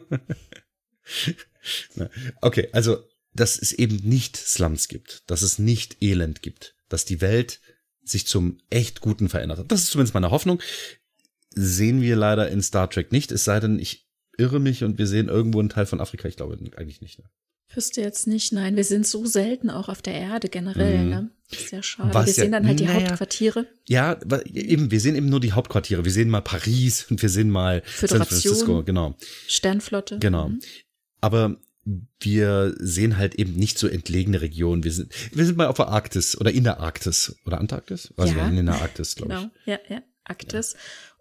[2.40, 2.98] okay, also,
[3.32, 7.60] dass es eben nicht Slums gibt, dass es nicht Elend gibt, dass die Welt
[8.02, 9.72] sich zum echt Guten verändert hat.
[9.72, 10.60] Das ist zumindest meine Hoffnung.
[11.54, 14.08] Sehen wir leider in Star Trek nicht, es sei denn, ich
[14.38, 16.28] irre mich und wir sehen irgendwo einen Teil von Afrika.
[16.28, 17.18] Ich glaube eigentlich nicht.
[17.18, 17.24] Ne?
[17.72, 18.74] Wüsste jetzt nicht, nein.
[18.76, 21.10] Wir sind so selten auch auf der Erde generell, mhm.
[21.10, 21.30] ne?
[21.48, 22.14] Sehr schade.
[22.14, 23.66] Was wir sehen dann halt die naja, Hauptquartiere.
[23.88, 24.18] Ja,
[24.52, 26.04] eben, wir sehen eben nur die Hauptquartiere.
[26.04, 29.16] Wir sehen mal Paris und wir sehen mal Föderation, San Francisco, genau.
[29.46, 30.18] Sternflotte.
[30.18, 30.50] Genau.
[30.50, 30.60] Mhm.
[31.20, 31.56] Aber
[32.20, 34.84] wir sehen halt eben nicht so entlegene Regionen.
[34.84, 38.12] Wir sind, wir sind mal auf der Arktis oder in der Arktis oder Antarktis.
[38.16, 38.48] Also ja.
[38.48, 39.50] in der Arktis, glaube genau.
[39.60, 39.66] ich.
[39.66, 40.74] Ja, ja, Arktis.
[40.74, 40.78] Ja.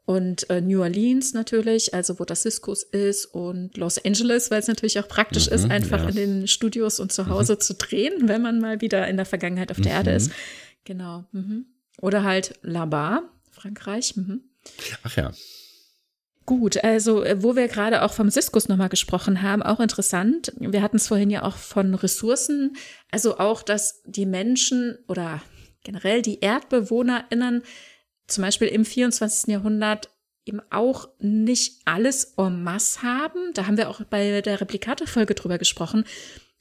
[0.10, 4.68] Und äh, New Orleans natürlich, also wo das Ciscos ist und Los Angeles, weil es
[4.68, 6.10] natürlich auch praktisch mhm, ist, einfach ja.
[6.10, 7.60] in den Studios und zu Hause mhm.
[7.60, 9.98] zu drehen, wenn man mal wieder in der Vergangenheit auf der mhm.
[9.98, 10.32] Erde ist.
[10.84, 11.26] Genau.
[11.32, 11.68] Mhm.
[12.02, 13.22] Oder halt Labar,
[13.52, 14.16] Frankreich.
[14.16, 14.42] Mhm.
[15.04, 15.32] Ach ja.
[16.48, 20.54] Gut, also äh, wo wir gerade auch vom Ciskus nochmal gesprochen haben, auch interessant.
[20.58, 22.76] Wir hatten es vorhin ja auch von Ressourcen.
[23.12, 25.44] Also auch, dass die Menschen oder
[25.84, 27.62] generell die ErdbewohnerInnen
[28.30, 29.50] zum Beispiel im 24.
[29.52, 30.10] Jahrhundert
[30.46, 33.54] eben auch nicht alles en masse haben.
[33.54, 36.06] Da haben wir auch bei der Replikator-Folge drüber gesprochen,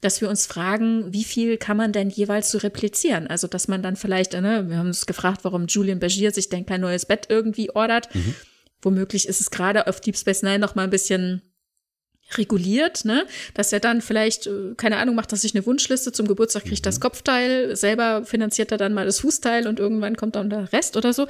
[0.01, 3.27] dass wir uns fragen, wie viel kann man denn jeweils so replizieren?
[3.27, 6.65] Also, dass man dann vielleicht, ne, wir haben uns gefragt, warum Julian Bergier sich denn
[6.65, 8.13] kein neues Bett irgendwie ordert.
[8.13, 8.35] Mhm
[8.81, 11.41] womöglich ist es gerade auf Deep Space Nine noch mal ein bisschen
[12.37, 16.27] reguliert, ne, dass er dann vielleicht, äh, keine Ahnung, macht er sich eine Wunschliste zum
[16.27, 17.01] Geburtstag, kriegt das mhm.
[17.01, 21.13] Kopfteil, selber finanziert er dann mal das Fußteil und irgendwann kommt dann der Rest oder
[21.13, 21.27] so.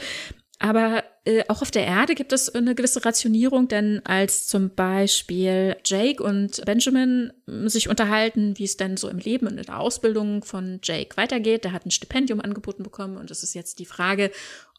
[0.61, 5.77] Aber äh, auch auf der Erde gibt es eine gewisse Rationierung, denn als zum Beispiel
[5.85, 9.79] Jake und Benjamin äh, sich unterhalten, wie es denn so im Leben und in der
[9.79, 13.85] Ausbildung von Jake weitergeht, der hat ein Stipendium angeboten bekommen und es ist jetzt die
[13.85, 14.31] Frage,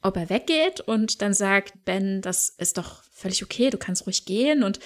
[0.02, 4.26] ob er weggeht und dann sagt Ben, das ist doch völlig okay, du kannst ruhig
[4.26, 4.80] gehen und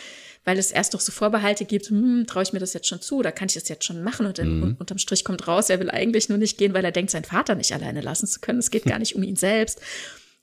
[0.44, 3.16] weil es erst doch so Vorbehalte gibt, hm, traue ich mir das jetzt schon zu
[3.16, 4.76] oder kann ich das jetzt schon machen und mhm.
[4.78, 7.54] unterm Strich kommt raus, er will eigentlich nur nicht gehen, weil er denkt, seinen Vater
[7.54, 8.58] nicht alleine lassen zu können.
[8.58, 9.80] Es geht gar nicht um ihn selbst.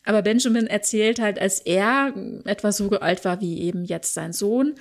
[0.04, 2.14] Aber Benjamin erzählt halt, als er
[2.46, 4.76] etwa so alt war wie eben jetzt sein Sohn,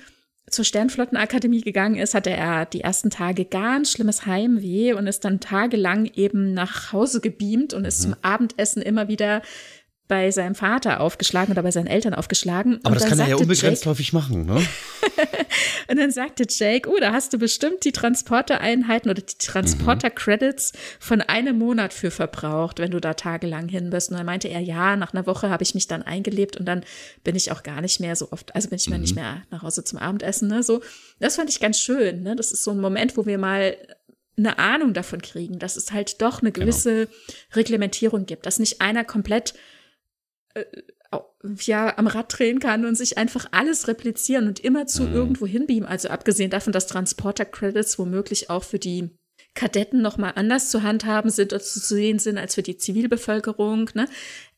[0.49, 5.39] zur Sternflottenakademie gegangen ist, hatte er die ersten Tage ganz schlimmes Heimweh und ist dann
[5.39, 8.11] tagelang eben nach Hause gebeamt und ist mhm.
[8.11, 9.41] zum Abendessen immer wieder
[10.11, 12.81] bei seinem Vater aufgeschlagen oder bei seinen Eltern aufgeschlagen.
[12.83, 14.55] Aber das kann er ja unbegrenzt Jake, häufig machen, ne?
[15.87, 21.21] und dann sagte Jake, oh, da hast du bestimmt die Transportereinheiten oder die Transporter-Credits von
[21.21, 24.11] einem Monat für verbraucht, wenn du da tagelang hin bist.
[24.11, 26.83] Und dann meinte er, ja, nach einer Woche habe ich mich dann eingelebt und dann
[27.23, 28.99] bin ich auch gar nicht mehr so oft, also bin ich mhm.
[28.99, 30.61] nicht mehr nach Hause zum Abendessen, ne?
[30.61, 30.81] So,
[31.21, 32.35] das fand ich ganz schön, ne?
[32.35, 33.77] Das ist so ein Moment, wo wir mal
[34.37, 36.65] eine Ahnung davon kriegen, dass es halt doch eine genau.
[36.65, 37.17] gewisse genau.
[37.55, 39.53] Reglementierung gibt, dass nicht einer komplett
[40.53, 40.65] äh,
[41.63, 45.13] ja, am Rad drehen kann und sich einfach alles replizieren und immer zu mhm.
[45.13, 45.85] irgendwo hinbeamen.
[45.85, 49.09] Also abgesehen davon, dass Transporter-Credits womöglich auch für die
[49.53, 54.07] Kadetten nochmal anders zu handhaben sind oder zu sehen sind als für die Zivilbevölkerung, ne?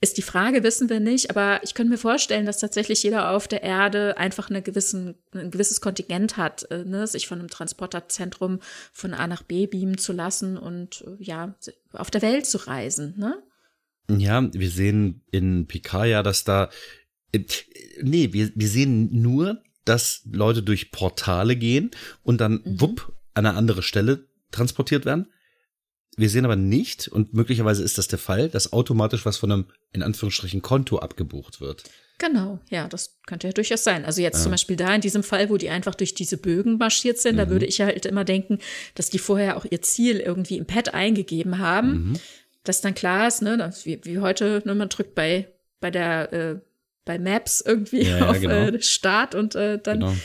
[0.02, 3.48] Ist die Frage, wissen wir nicht, aber ich könnte mir vorstellen, dass tatsächlich jeder auf
[3.48, 7.08] der Erde einfach eine gewissen, ein gewisses Kontingent hat, äh, ne?
[7.08, 8.60] sich von einem Transporterzentrum
[8.92, 11.56] von A nach B beamen zu lassen und äh, ja,
[11.94, 13.42] auf der Welt zu reisen, ne?
[14.10, 16.70] Ja, wir sehen in Picard ja, dass da,
[17.32, 17.44] äh,
[18.02, 21.92] nee, wir, wir sehen nur, dass Leute durch Portale gehen
[22.24, 22.82] und dann mhm.
[22.82, 25.28] wupp an eine andere Stelle transportiert werden.
[26.16, 29.66] Wir sehen aber nicht, und möglicherweise ist das der Fall, dass automatisch was von einem,
[29.94, 31.86] in Anführungsstrichen, Konto abgebucht wird.
[32.20, 34.06] Genau, ja, das könnte ja durchaus sein.
[34.06, 34.44] Also jetzt ja.
[34.44, 37.40] zum Beispiel da in diesem Fall, wo die einfach durch diese Bögen marschiert sind, mhm.
[37.40, 38.60] da würde ich halt immer denken,
[38.94, 42.10] dass die vorher auch ihr Ziel irgendwie im Pad eingegeben haben.
[42.12, 42.20] Mhm
[42.64, 45.48] dass dann klar ist, ne, dass wie, wie heute, ne, man drückt bei,
[45.80, 46.60] bei der, äh,
[47.06, 48.54] bei Maps irgendwie ja, ja, auf genau.
[48.54, 50.16] äh, Start und äh, dann genau.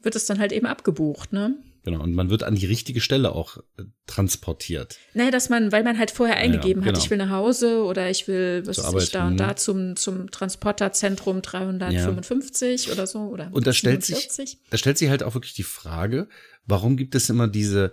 [0.00, 1.56] wird es dann halt eben abgebucht, ne?
[1.86, 4.98] Genau, und man wird an die richtige Stelle auch äh, transportiert.
[5.14, 6.98] Nee, dass man, weil man halt vorher eingegeben ja, genau.
[6.98, 9.94] hat, ich will nach Hause oder ich will, was weiß ich, da und da zum,
[9.94, 12.92] zum Transporterzentrum 355 ja.
[12.92, 16.26] oder so oder Und da stellt sich, da stellt sich halt auch wirklich die Frage,
[16.64, 17.92] warum gibt es immer diese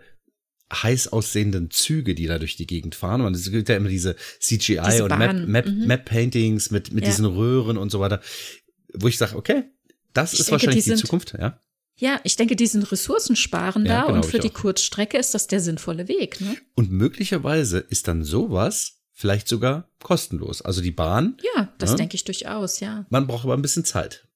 [0.72, 3.22] heiß aussehenden Züge, die da durch die Gegend fahren.
[3.22, 5.88] Und es gibt ja immer diese CGI diese und Map, Map, mhm.
[5.88, 7.10] Map Paintings mit, mit ja.
[7.10, 8.22] diesen Röhren und so weiter,
[8.94, 9.64] wo ich sage, okay,
[10.14, 11.60] das ich ist denke, wahrscheinlich die, die Zukunft, ja.
[11.95, 15.60] Ja, ich denke, die sind ressourcensparender ja, genau, und für die Kurzstrecke ist das der
[15.60, 16.41] sinnvolle Weg.
[16.41, 16.57] Ne?
[16.73, 20.64] Und möglicherweise ist dann sowas vielleicht sogar kostenlos.
[20.64, 21.38] Also die Bahn.
[21.56, 21.98] Ja, das ne?
[21.98, 23.06] denke ich durchaus, ja.
[23.10, 24.27] Man braucht aber ein bisschen Zeit.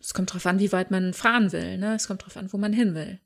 [0.00, 1.78] Es kommt drauf an, wie weit man fahren will.
[1.78, 1.94] Ne?
[1.94, 3.20] Es kommt drauf an, wo man hin will.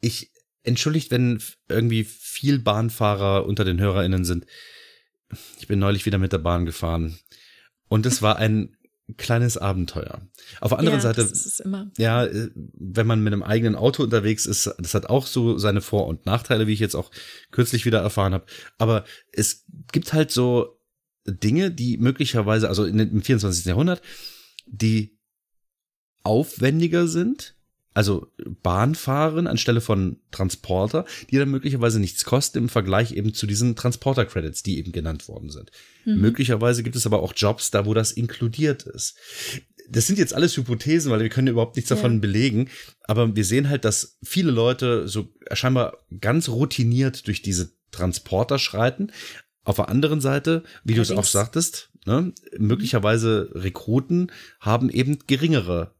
[0.00, 0.30] Ich
[0.64, 4.46] entschuldigt, wenn irgendwie viel Bahnfahrer unter den HörerInnen sind.
[5.58, 7.18] Ich bin neulich wieder mit der Bahn gefahren.
[7.88, 8.76] Und es war ein
[9.16, 10.22] kleines Abenteuer.
[10.60, 11.30] Auf der anderen ja, Seite,
[11.98, 15.82] ja, äh, wenn man mit einem eigenen Auto unterwegs ist, das hat auch so seine
[15.82, 17.10] Vor- und Nachteile, wie ich jetzt auch
[17.50, 18.46] kürzlich wieder erfahren habe.
[18.78, 20.80] Aber es gibt halt so
[21.26, 23.66] Dinge, die möglicherweise, also im 24.
[23.66, 24.00] Jahrhundert,
[24.66, 25.18] die
[26.22, 27.54] aufwendiger sind,
[27.94, 28.26] also
[28.62, 34.64] Bahnfahren anstelle von Transporter, die dann möglicherweise nichts kosten im Vergleich eben zu diesen Transporter-Credits,
[34.64, 35.70] die eben genannt worden sind.
[36.04, 36.20] Mhm.
[36.20, 39.16] Möglicherweise gibt es aber auch Jobs da, wo das inkludiert ist.
[39.88, 42.20] Das sind jetzt alles Hypothesen, weil wir können überhaupt nichts davon ja.
[42.20, 42.68] belegen.
[43.04, 49.12] Aber wir sehen halt, dass viele Leute so scheinbar ganz routiniert durch diese Transporter schreiten.
[49.62, 55.93] Auf der anderen Seite, wie du es auch sagtest, ne, möglicherweise Rekruten haben eben geringere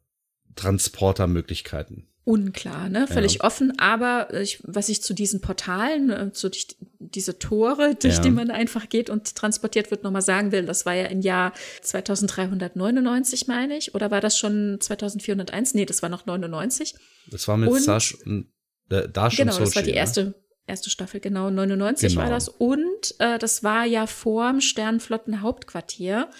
[0.57, 2.07] Transportermöglichkeiten.
[2.27, 3.07] Unklar, ne?
[3.07, 3.45] Völlig ja.
[3.45, 3.79] offen.
[3.79, 6.65] Aber ich, was ich zu diesen Portalen, äh, zu die,
[6.99, 8.21] diese Tore, durch ja.
[8.23, 11.53] die man einfach geht und transportiert wird, nochmal sagen will, das war ja im Jahr
[11.83, 13.95] 2399, meine ich.
[13.95, 15.75] Oder war das schon 2401?
[15.75, 16.95] Nee, das war noch 99.
[17.31, 18.47] Das war mit und, Sash und
[18.89, 20.35] äh, Dash Genau, und das war die erste,
[20.67, 21.51] erste Staffel, genau.
[21.51, 22.23] 99 genau.
[22.23, 22.49] war das.
[22.49, 26.31] Und äh, das war ja vorm Sternflottenhauptquartier.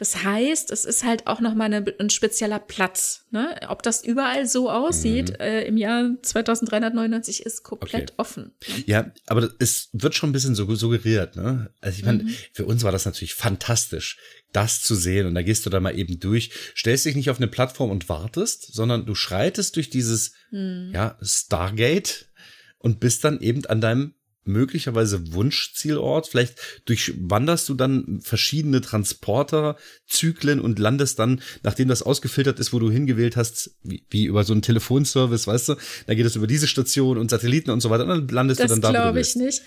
[0.00, 3.26] Das heißt, es ist halt auch nochmal eine, ein spezieller Platz.
[3.30, 3.54] Ne?
[3.68, 5.40] Ob das überall so aussieht mhm.
[5.40, 8.14] äh, im Jahr 2399 ist komplett okay.
[8.16, 8.52] offen.
[8.66, 8.84] Ne?
[8.86, 11.36] Ja, aber es wird schon ein bisschen so suggeriert.
[11.36, 11.70] Ne?
[11.82, 12.34] Also ich meine, mhm.
[12.54, 14.16] für uns war das natürlich fantastisch,
[14.54, 15.26] das zu sehen.
[15.26, 18.08] Und da gehst du da mal eben durch, stellst dich nicht auf eine Plattform und
[18.08, 20.92] wartest, sondern du schreitest durch dieses mhm.
[20.94, 22.30] ja, Stargate
[22.78, 24.14] und bist dann eben an deinem
[24.44, 26.28] möglicherweise Wunschzielort.
[26.28, 32.90] Vielleicht durchwanderst du dann verschiedene Transporterzyklen und landest dann, nachdem das ausgefiltert ist, wo du
[32.90, 35.74] hingewählt hast, wie, wie über so einen Telefonservice, weißt du,
[36.06, 38.68] da geht es über diese Station und Satelliten und so weiter, und dann landest das
[38.68, 38.92] du dann da.
[38.92, 39.62] Das glaube ich nicht.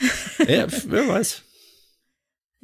[0.48, 1.44] ja, wer weiß.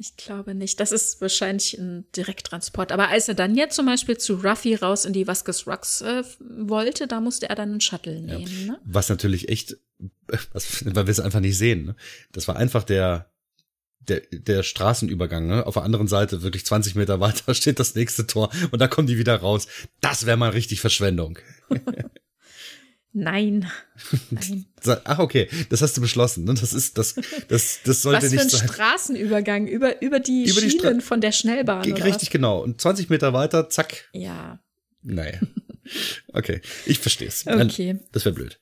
[0.00, 0.80] Ich glaube nicht.
[0.80, 2.90] Das ist wahrscheinlich ein Direkttransport.
[2.90, 6.22] Aber als er dann jetzt zum Beispiel zu Ruffy raus in die Vasquez Rocks äh,
[6.40, 8.46] wollte, da musste er dann einen Shuttle nehmen.
[8.46, 8.72] Ja.
[8.72, 8.80] Ne?
[8.82, 9.76] Was natürlich echt,
[10.52, 11.84] was, weil wir es einfach nicht sehen.
[11.84, 11.96] Ne?
[12.32, 13.30] Das war einfach der,
[13.98, 15.46] der, der Straßenübergang.
[15.46, 15.66] Ne?
[15.66, 19.06] Auf der anderen Seite, wirklich 20 Meter weiter, steht das nächste Tor und da kommen
[19.06, 19.66] die wieder raus.
[20.00, 21.38] Das wäre mal richtig Verschwendung.
[23.12, 23.68] Nein.
[24.30, 24.66] Nein.
[25.04, 25.48] Ach, okay.
[25.68, 26.44] Das hast du beschlossen.
[26.44, 26.54] Ne?
[26.54, 27.16] Das ist, das,
[27.48, 28.68] das, das sollte Was nicht für ein sein.
[28.68, 31.90] Straßenübergang über, über die Über die Schienen von der Schnellbahn.
[31.90, 32.32] Oder Richtig, was?
[32.32, 32.62] genau.
[32.62, 34.08] Und 20 Meter weiter, zack.
[34.12, 34.60] Ja.
[35.02, 35.38] Naja.
[36.32, 36.60] Okay.
[36.86, 37.46] Ich verstehe es.
[37.46, 37.98] Okay.
[38.12, 38.60] Das wäre blöd.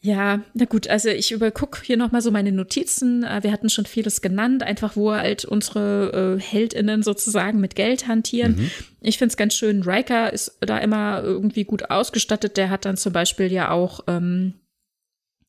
[0.00, 3.24] Ja, na gut, also ich überguck hier nochmal so meine Notizen.
[3.24, 8.06] Äh, Wir hatten schon vieles genannt, einfach wo halt unsere äh, HeldInnen sozusagen mit Geld
[8.06, 8.56] hantieren.
[8.56, 8.70] Mhm.
[9.00, 12.56] Ich find's ganz schön, Riker ist da immer irgendwie gut ausgestattet.
[12.56, 14.54] Der hat dann zum Beispiel ja auch ähm,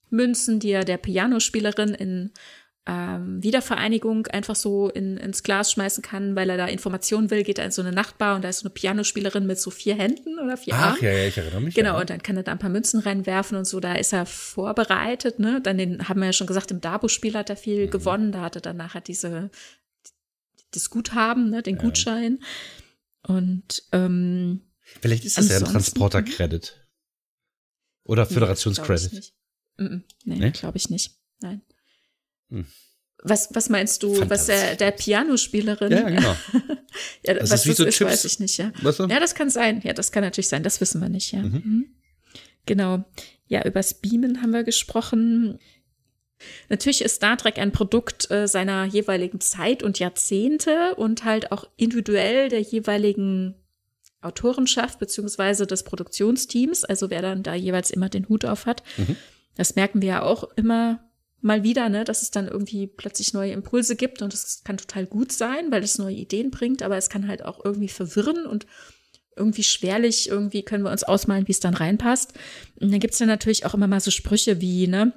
[0.09, 2.31] Münzen, die er der Pianospielerin in
[2.85, 7.59] ähm, Wiedervereinigung einfach so in, ins Glas schmeißen kann, weil er da Informationen will, geht
[7.59, 10.39] er in so eine Nachtbar und da ist so eine Pianospielerin mit so vier Händen
[10.39, 10.95] oder vier Armen.
[10.97, 11.75] Ach ja, ja, ich erinnere mich.
[11.75, 11.99] Genau, ja.
[12.01, 15.39] und dann kann er da ein paar Münzen reinwerfen und so, da ist er vorbereitet,
[15.39, 15.61] ne?
[15.61, 17.91] Dann den haben wir ja schon gesagt, im Dabo-Spiel hat er viel Mhm.
[17.91, 19.51] gewonnen, da hatte er dann nachher diese,
[20.71, 22.39] das Guthaben, ne, den Gutschein.
[23.27, 24.61] Und ähm,
[25.01, 26.87] Vielleicht ist das ja ein Transporter-Credit.
[28.05, 29.11] Oder nee, Föderationscredit.
[29.11, 30.03] glaub ich nicht.
[30.25, 30.51] Nee, Nee?
[30.51, 31.17] glaube ich nicht.
[31.41, 31.61] Nein.
[32.49, 32.65] Hm.
[33.21, 35.91] Was, was meinst du, was der, der Pianospielerin?
[35.91, 36.35] Ja, ja, genau.
[37.25, 38.11] ja, Das was ist wie das so ist, Chips.
[38.11, 38.71] weiß ich nicht, ja.
[38.81, 39.07] Weißt du?
[39.07, 39.81] Ja, das kann sein.
[39.83, 40.63] Ja, das kann natürlich sein.
[40.63, 41.41] Das wissen wir nicht, ja.
[41.41, 41.51] Mhm.
[41.53, 41.85] Mhm.
[42.65, 43.03] Genau.
[43.47, 45.59] Ja, übers Beamen haben wir gesprochen.
[46.69, 51.67] Natürlich ist Star Trek ein Produkt äh, seiner jeweiligen Zeit und Jahrzehnte und halt auch
[51.75, 53.55] individuell der jeweiligen
[54.21, 58.83] Autorenschaft beziehungsweise des Produktionsteams, also wer dann da jeweils immer den Hut auf hat.
[58.97, 59.17] Mhm.
[59.55, 61.08] Das merken wir ja auch immer
[61.41, 65.05] mal wieder, ne, dass es dann irgendwie plötzlich neue Impulse gibt und das kann total
[65.05, 68.65] gut sein, weil es neue Ideen bringt, aber es kann halt auch irgendwie verwirren und
[69.35, 72.33] irgendwie schwerlich, irgendwie können wir uns ausmalen, wie es dann reinpasst.
[72.81, 75.13] Und dann gibt's dann natürlich auch immer mal so Sprüche wie, ne,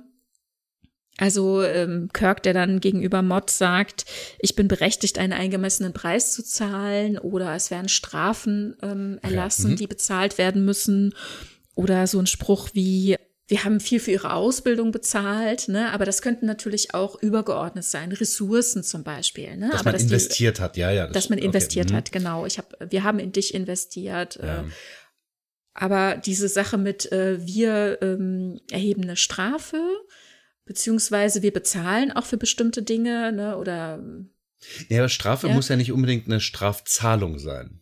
[1.18, 4.06] also ähm, Kirk, der dann gegenüber Mod sagt,
[4.38, 9.76] ich bin berechtigt, einen eingemessenen Preis zu zahlen oder es werden Strafen ähm, erlassen, mhm.
[9.76, 11.14] die bezahlt werden müssen.
[11.74, 13.16] Oder so ein Spruch wie,
[13.52, 15.92] wir haben viel für ihre Ausbildung bezahlt, ne?
[15.92, 19.58] aber das könnten natürlich auch übergeordnet sein, Ressourcen zum Beispiel.
[19.58, 19.68] Ne?
[19.68, 21.04] Dass aber man dass die- investiert hat, ja, ja.
[21.04, 21.96] das dass man investiert Okay.
[21.96, 22.46] hat, genau.
[22.46, 24.36] Ich hab, wir haben in dich investiert.
[24.42, 24.62] Ja.
[24.62, 24.64] Äh,
[25.74, 29.76] aber diese Sache mit, äh, wir ähm, erheben eine Strafe,
[30.64, 34.02] beziehungsweise wir bezahlen auch für bestimmte Dinge, ne, oder
[34.88, 35.52] Ja, aber Strafe Ja.
[35.52, 37.81] muss ja nicht unbedingt eine Strafzahlung sein.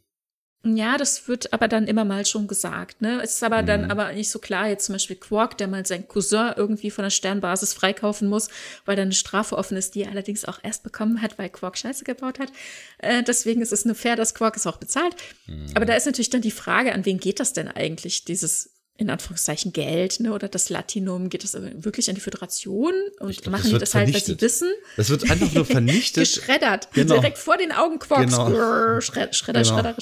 [0.62, 3.20] Ja, das wird aber dann immer mal schon gesagt, ne?
[3.23, 3.91] Es ist aber dann Mhm.
[3.91, 7.11] aber nicht so klar, jetzt zum Beispiel Quark, der mal seinen Cousin irgendwie von der
[7.11, 8.49] Sternbasis freikaufen muss,
[8.85, 11.78] weil da eine Strafe offen ist, die er allerdings auch erst bekommen hat, weil Quark
[11.78, 12.53] Scheiße gebaut hat.
[12.99, 15.16] Äh, deswegen ist es nur fair, dass Quark es auch bezahlt.
[15.47, 15.66] Mhm.
[15.74, 18.70] Aber da ist natürlich dann die Frage, an wen geht das denn eigentlich, dieses
[19.01, 23.52] in Anführungszeichen Geld, ne, oder das Latinum, geht das wirklich an die Föderation und glaub,
[23.52, 24.68] machen das die das halt, weil sie wissen?
[24.97, 26.24] Das wird einfach nur vernichtet.
[26.24, 27.14] Geschreddert, Genau.
[27.14, 28.31] direkt vor den Augen Quarks.
[28.31, 28.51] Genau.
[28.51, 29.74] Grrr, Schred Schredder, Genau.
[29.74, 29.97] Schredder.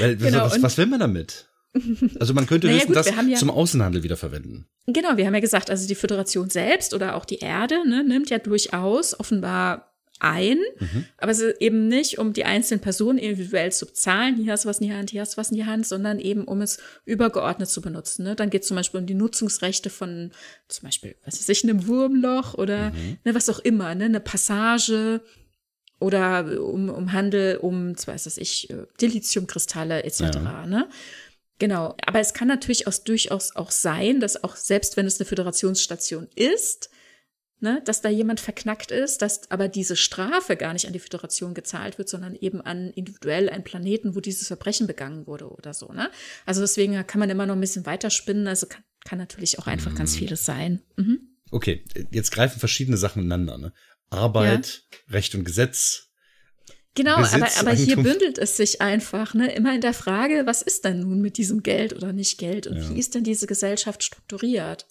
[0.00, 1.46] Weil, Genau, was, was will man damit?
[2.18, 4.66] Also man könnte Naja, gut, das ja- zum Außenhandel wiederverwenden.
[4.86, 8.30] Genau, wir haben ja gesagt, also die Föderation selbst oder auch die Erde ne, nimmt
[8.30, 11.04] ja durchaus offenbar ein, Mhm.
[11.18, 14.68] aber es ist eben nicht, um die einzelnen Personen individuell zu bezahlen, hier hast du
[14.68, 16.78] was in die Hand, hier hast du was in die Hand, sondern eben, um es
[17.04, 18.24] übergeordnet zu benutzen.
[18.24, 18.34] Ne?
[18.36, 20.30] Dann geht es zum Beispiel um die Nutzungsrechte von
[20.68, 23.18] zum Beispiel, was weiß ich, einem Wurmloch oder Mhm.
[23.24, 25.20] ne, was auch immer, ne, eine Passage
[25.98, 30.20] oder um, um Handel, um, was weiß ich, äh, Dilithiumkristalle etc.
[30.20, 30.66] Ja.
[30.66, 30.88] Ne?
[31.58, 35.26] Genau, aber es kann natürlich auch durchaus auch sein, dass auch selbst wenn es eine
[35.26, 36.90] Föderationsstation ist,
[37.60, 41.54] ne, dass da jemand verknackt ist, dass aber diese Strafe gar nicht an die Föderation
[41.54, 45.92] gezahlt wird, sondern eben an individuell einen Planeten, wo dieses Verbrechen begangen wurde oder so.
[45.92, 46.10] Ne?
[46.44, 48.46] Also deswegen kann man immer noch ein bisschen weiterspinnen.
[48.46, 50.82] Also kann, kann natürlich auch einfach ganz vieles sein.
[50.96, 51.20] Mhm.
[51.50, 53.58] Okay, jetzt greifen verschiedene Sachen ineinander.
[53.58, 53.72] Ne?
[54.10, 56.10] Arbeit, Recht und Gesetz.
[56.94, 59.54] Genau, Besitz, aber, aber hier bündelt es sich einfach, ne?
[59.54, 62.78] Immer in der Frage, was ist denn nun mit diesem Geld oder nicht Geld und
[62.78, 62.88] Ja.
[62.88, 64.86] wie ist denn diese Gesellschaft strukturiert?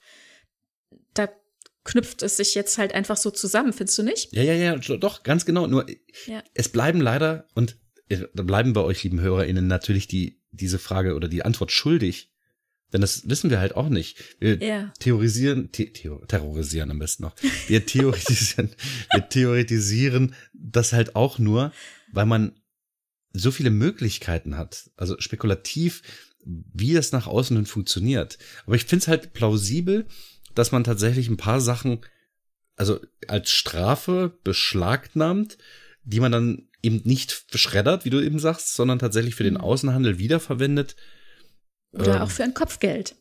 [1.15, 1.29] Da
[1.85, 4.33] knüpft es sich jetzt halt einfach so zusammen, findest du nicht?
[4.33, 5.67] Ja, ja, ja, doch, ganz genau.
[5.67, 5.85] Nur
[6.25, 6.43] Ja.
[6.53, 7.77] es bleiben leider, und
[8.09, 12.31] äh, da bleiben bei euch, lieben HörerInnen, natürlich die, diese Frage oder die Antwort schuldig.
[12.93, 14.17] Denn das wissen wir halt auch nicht.
[14.39, 14.93] Wir Ja.
[14.99, 15.91] theorisieren, the,
[16.27, 17.35] terrorisieren am besten noch.
[17.67, 18.69] Wir theoretisieren,
[19.11, 21.71] wir theoretisieren das halt auch nur,
[22.11, 22.59] weil man
[23.33, 24.89] so viele Möglichkeiten hat.
[24.95, 26.03] Also spekulativ,
[26.45, 28.37] wie das nach außen hin funktioniert.
[28.65, 30.05] Aber ich finde es halt plausibel,
[30.55, 32.01] dass man tatsächlich ein paar Sachen,
[32.75, 35.57] also als Strafe beschlagnahmt,
[36.03, 39.61] die man dann eben nicht verschreddert, wie du eben sagst, sondern tatsächlich für den Mhm.
[39.61, 40.95] Außenhandel wiederverwendet.
[41.93, 43.15] Oder Ähm, auch für ein Kopfgeld.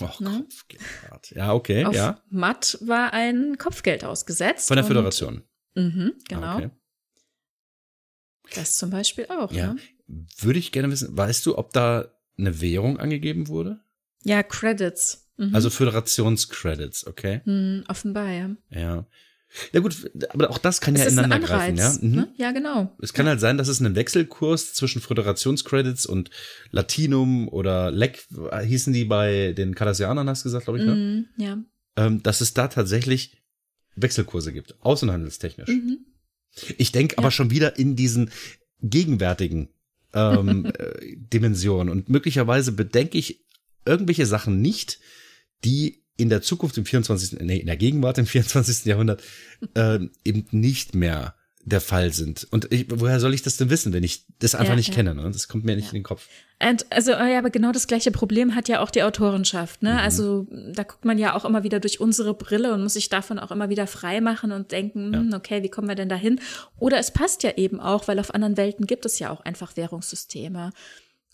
[0.00, 0.40] Oh, Ne?
[0.48, 0.82] Kopfgeld.
[1.36, 2.22] Ja, okay, Auf ja.
[2.30, 4.68] Matt war ein Kopfgeld ausgesetzt.
[4.68, 5.42] Von der Föderation.
[5.74, 6.56] Mhm, Ah, genau.
[6.56, 6.70] Okay.
[8.54, 9.52] Das zum Beispiel auch.
[9.52, 9.74] Ja.
[9.74, 9.80] Ne?
[10.38, 13.80] Würde ich gerne wissen, weißt du, ob da eine Währung angegeben wurde?
[14.24, 15.27] Ja, Credits.
[15.38, 15.54] Mhm.
[15.54, 17.40] Also Föderationscredits, okay?
[17.44, 18.50] Mhm, offenbar, ja.
[18.70, 19.06] Ja.
[19.72, 21.96] Ja gut, aber auch das kann es ja ineinander greifen, ja.
[22.00, 22.14] Mhm.
[22.14, 22.34] Ne?
[22.36, 22.94] Ja, genau.
[23.00, 23.30] Es kann ja.
[23.30, 26.30] halt sein, dass es einen Wechselkurs zwischen Föderationscredits und
[26.70, 28.26] Latinum oder LEC
[28.62, 30.94] hießen die bei den Cardassianern, hast du gesagt, glaube ich, ne?
[30.94, 31.58] Mhm, ja.
[31.96, 33.42] Ähm, dass es da tatsächlich
[33.96, 35.68] Wechselkurse gibt, außenhandelstechnisch.
[35.68, 35.98] Mhm.
[36.76, 37.18] Ich denke ja.
[37.18, 38.30] aber schon wieder in diesen
[38.82, 39.70] gegenwärtigen
[40.12, 43.46] ähm, äh, Dimensionen und möglicherweise bedenke ich
[43.86, 45.00] irgendwelche Sachen nicht,
[45.64, 48.84] die in der Zukunft im 24., nee, in der Gegenwart im 24.
[48.84, 49.22] Jahrhundert
[49.74, 51.34] äh, eben nicht mehr
[51.68, 52.46] der Fall sind.
[52.50, 54.94] Und ich, woher soll ich das denn wissen, wenn ich das einfach ja, nicht ja.
[54.94, 55.14] kenne?
[55.14, 55.30] Ne?
[55.30, 55.90] Das kommt mir nicht ja.
[55.90, 56.26] in den Kopf.
[56.60, 59.82] Und also, ja, aber genau das gleiche Problem hat ja auch die Autorenschaft.
[59.82, 59.92] Ne?
[59.92, 59.98] Mhm.
[59.98, 63.38] Also da guckt man ja auch immer wieder durch unsere Brille und muss sich davon
[63.38, 66.40] auch immer wieder frei machen und denken, hm, okay, wie kommen wir denn dahin?
[66.78, 69.76] Oder es passt ja eben auch, weil auf anderen Welten gibt es ja auch einfach
[69.76, 70.72] Währungssysteme.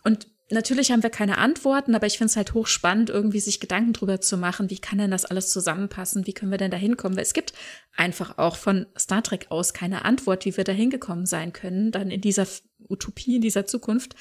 [0.02, 3.94] Und Natürlich haben wir keine Antworten, aber ich finde es halt hochspannend, irgendwie sich Gedanken
[3.94, 7.16] drüber zu machen, wie kann denn das alles zusammenpassen, wie können wir denn da hinkommen?
[7.16, 7.54] Weil es gibt
[7.96, 12.10] einfach auch von Star Trek aus keine Antwort, wie wir da hingekommen sein können, dann
[12.10, 12.46] in dieser
[12.88, 14.14] Utopie, in dieser Zukunft.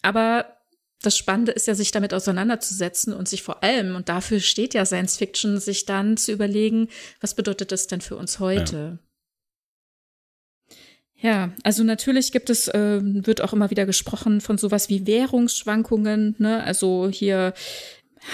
[0.00, 0.56] Aber
[1.02, 4.86] das Spannende ist ja, sich damit auseinanderzusetzen und sich vor allem, und dafür steht ja
[4.86, 6.88] Science Fiction, sich dann zu überlegen,
[7.20, 8.98] was bedeutet das denn für uns heute?
[9.02, 9.09] Ja.
[11.20, 16.34] Ja, also natürlich gibt es, äh, wird auch immer wieder gesprochen von sowas wie Währungsschwankungen.
[16.38, 16.64] Ne?
[16.64, 17.52] Also hier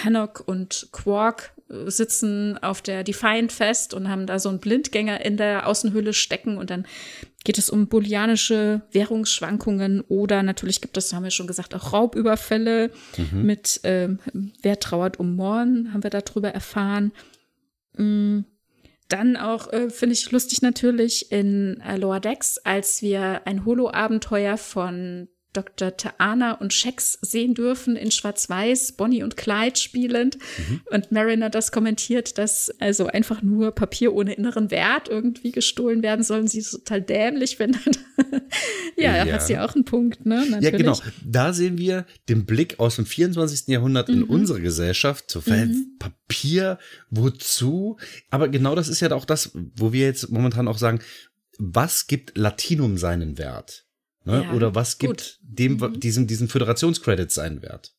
[0.03, 5.25] Hannock und Quark äh, sitzen auf der Defiant fest und haben da so einen Blindgänger
[5.25, 6.85] in der Außenhülle stecken und dann
[7.43, 12.91] geht es um booleanische Währungsschwankungen oder natürlich gibt es, haben wir schon gesagt, auch Raubüberfälle
[13.17, 13.45] mhm.
[13.45, 14.09] mit äh,
[14.61, 17.11] Wer trauert um Morn, haben wir darüber erfahren.
[17.97, 18.45] Mhm.
[19.07, 24.57] Dann auch, äh, finde ich lustig natürlich, in äh, Lower Decks, als wir ein Holo-Abenteuer
[24.57, 25.97] von Dr.
[25.97, 30.37] Taana und Shex sehen dürfen in Schwarz-Weiß, Bonnie und Clyde spielend.
[30.57, 30.81] Mhm.
[30.91, 36.23] Und Mariner das kommentiert, dass also einfach nur Papier ohne inneren Wert irgendwie gestohlen werden
[36.23, 36.47] sollen.
[36.47, 37.81] Sie ist total dämlich, wenn dann
[38.97, 40.45] ja, ja, hat sie auch einen Punkt, ne?
[40.49, 40.63] Natürlich.
[40.63, 40.99] Ja, genau.
[41.25, 43.67] Da sehen wir den Blick aus dem 24.
[43.67, 44.29] Jahrhundert in mhm.
[44.29, 45.31] unsere Gesellschaft.
[45.31, 45.97] So, mhm.
[45.97, 46.77] Papier,
[47.09, 47.97] wozu?
[48.29, 50.99] Aber genau das ist ja auch das, wo wir jetzt momentan auch sagen,
[51.57, 53.86] was gibt Latinum seinen Wert?
[54.27, 54.43] Ne?
[54.43, 55.39] Ja, Oder was gibt gut.
[55.41, 55.99] dem, mhm.
[55.99, 57.93] diesem, diesen Föderationscredits seinen Wert?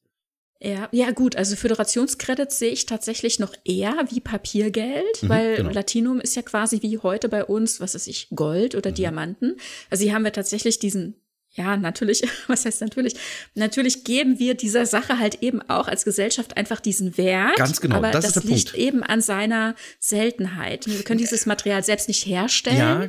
[0.61, 5.71] Ja, ja gut, also Föderationscredits sehe ich tatsächlich noch eher wie Papiergeld, mhm, weil genau.
[5.71, 8.95] Latinum ist ja quasi wie heute bei uns, was weiß ich, Gold oder mhm.
[8.95, 9.57] Diamanten.
[9.89, 11.15] Also hier haben wir tatsächlich diesen
[11.55, 13.15] ja, natürlich, was heißt natürlich?
[13.55, 17.57] Natürlich geben wir dieser Sache halt eben auch als Gesellschaft einfach diesen Wert.
[17.57, 18.87] Ganz genau, aber das, das ist der liegt Punkt.
[18.87, 20.87] eben an seiner Seltenheit.
[20.87, 22.77] Wir können dieses Material selbst nicht herstellen.
[22.77, 23.09] Ja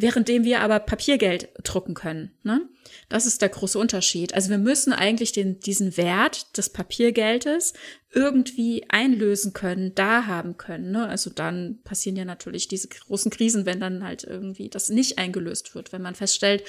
[0.00, 2.32] währenddem wir aber Papiergeld drucken können.
[2.42, 2.68] Ne?
[3.08, 4.34] Das ist der große Unterschied.
[4.34, 7.74] Also wir müssen eigentlich den, diesen Wert des Papiergeldes
[8.12, 10.90] irgendwie einlösen können, da haben können.
[10.90, 11.06] Ne?
[11.06, 15.74] Also dann passieren ja natürlich diese großen Krisen, wenn dann halt irgendwie das nicht eingelöst
[15.74, 16.64] wird, wenn man feststellt,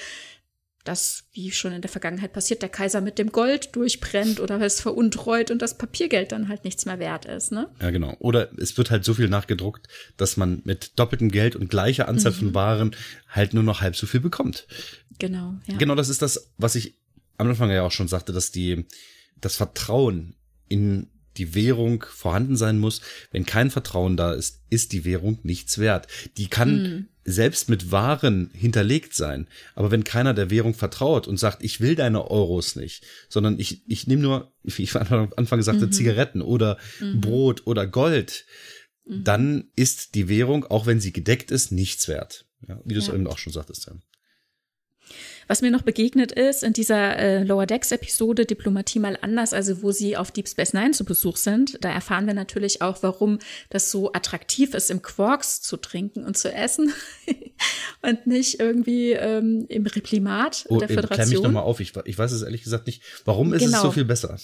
[0.84, 4.80] dass, wie schon in der Vergangenheit passiert, der Kaiser mit dem Gold durchbrennt oder es
[4.80, 7.68] veruntreut und das Papiergeld dann halt nichts mehr wert ist, ne?
[7.80, 8.16] Ja, genau.
[8.18, 12.32] Oder es wird halt so viel nachgedruckt, dass man mit doppeltem Geld und gleicher Anzahl
[12.32, 12.36] mhm.
[12.36, 12.96] von Waren
[13.28, 14.66] halt nur noch halb so viel bekommt.
[15.18, 15.76] Genau, ja.
[15.76, 16.98] Genau, das ist das, was ich
[17.38, 18.86] am Anfang ja auch schon sagte, dass die,
[19.40, 20.34] das Vertrauen
[20.68, 23.00] in die Währung vorhanden sein muss.
[23.30, 26.08] Wenn kein Vertrauen da ist, ist die Währung nichts wert.
[26.36, 29.46] Die kann mhm selbst mit Waren hinterlegt sein.
[29.74, 33.82] Aber wenn keiner der Währung vertraut und sagt, ich will deine Euros nicht, sondern ich,
[33.88, 35.92] ich nehme nur, wie ich am Anfang gesagt mhm.
[35.92, 37.20] Zigaretten oder mhm.
[37.20, 38.44] Brot oder Gold,
[39.04, 39.24] mhm.
[39.24, 42.46] dann ist die Währung, auch wenn sie gedeckt ist, nichts wert.
[42.66, 43.14] Ja, wie du es ja.
[43.14, 43.86] eben auch schon sagtest.
[43.86, 43.94] Ja.
[45.48, 49.82] Was mir noch begegnet ist in dieser äh, Lower Decks Episode Diplomatie mal anders, also
[49.82, 53.38] wo sie auf Deep Space Nine zu Besuch sind, da erfahren wir natürlich auch, warum
[53.70, 56.92] das so attraktiv ist, im Quarks zu trinken und zu essen
[58.02, 61.26] und nicht irgendwie ähm, im Replimat oh, der Föderation.
[61.26, 63.02] Klär mich nochmal auf, ich, ich weiß es ehrlich gesagt nicht.
[63.24, 63.78] Warum ist genau.
[63.78, 64.36] es so viel besser?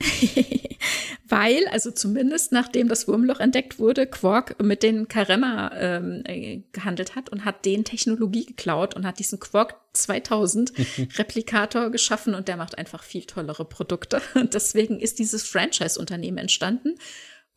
[1.28, 7.14] weil, also zumindest nachdem das Wurmloch entdeckt wurde, Quark mit den Karemma ähm, äh, gehandelt
[7.16, 10.72] hat und hat den Technologie geklaut und hat diesen Quark 2000
[11.18, 14.20] Replikator geschaffen und der macht einfach viel tollere Produkte.
[14.34, 16.96] Und deswegen ist dieses Franchise-Unternehmen entstanden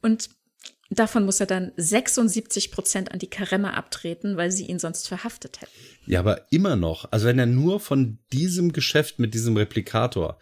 [0.02, 0.30] und
[0.91, 5.62] Davon muss er dann 76 Prozent an die Karemme abtreten, weil sie ihn sonst verhaftet
[5.62, 5.72] hätten.
[6.06, 7.12] Ja, aber immer noch.
[7.12, 10.38] Also wenn er nur von diesem Geschäft mit diesem Replikator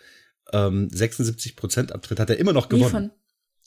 [0.52, 2.92] ähm, 76 Prozent abtritt, hat er immer noch gewonnen.
[2.92, 3.12] Von,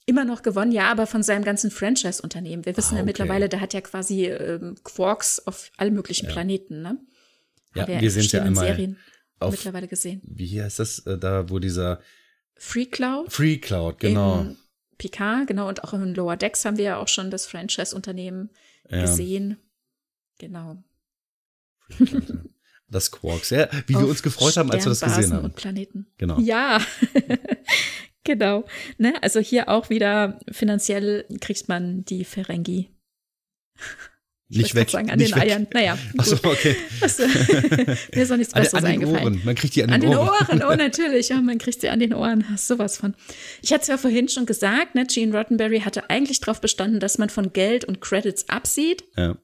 [0.05, 2.65] immer noch gewonnen, ja, aber von seinem ganzen Franchise-Unternehmen.
[2.65, 2.99] Wir wissen ah, okay.
[2.99, 6.31] ja mittlerweile, der hat ja quasi ähm, Quarks auf allen möglichen ja.
[6.31, 6.99] Planeten, ne?
[7.75, 8.97] Ja, wir, wir es ja einmal Serien
[9.39, 10.21] auf, mittlerweile gesehen.
[10.23, 11.99] Wie heißt das äh, da, wo dieser
[12.55, 13.31] Free Cloud?
[13.31, 14.47] Free Cloud, genau.
[14.97, 18.49] Picard, genau, und auch in Lower Decks haben wir ja auch schon das Franchise-Unternehmen
[18.89, 19.01] ja.
[19.01, 19.57] gesehen.
[20.39, 20.83] Genau.
[22.89, 25.45] Das Quarks, ja, wie Auf wir uns gefreut haben, als wir das gesehen haben.
[25.45, 26.07] Und Planeten.
[26.17, 26.39] Genau.
[26.39, 26.81] Ja.
[28.23, 28.65] genau.
[28.97, 29.21] Ne?
[29.21, 32.89] Also hier auch wieder finanziell kriegt man die Ferengi.
[34.49, 34.89] Ich nicht weg.
[34.89, 35.49] Sagen, an nicht den weg.
[35.49, 35.67] Eiern.
[35.73, 35.97] Naja.
[36.17, 36.77] Achso, okay.
[37.01, 39.23] Was, mir ist auch nichts an, Besseres an eingefallen.
[39.23, 39.41] Ohren.
[39.43, 40.63] Man kriegt die an den, an den Ohren.
[40.63, 41.29] Oh, natürlich.
[41.29, 42.45] Ja, man kriegt sie an den Ohren.
[42.55, 43.13] Sowas von.
[43.61, 45.05] Ich hatte es ja vorhin schon gesagt, ne?
[45.05, 49.03] Gene Roddenberry hatte eigentlich darauf bestanden, dass man von Geld und Credits absieht.
[49.17, 49.37] Ja.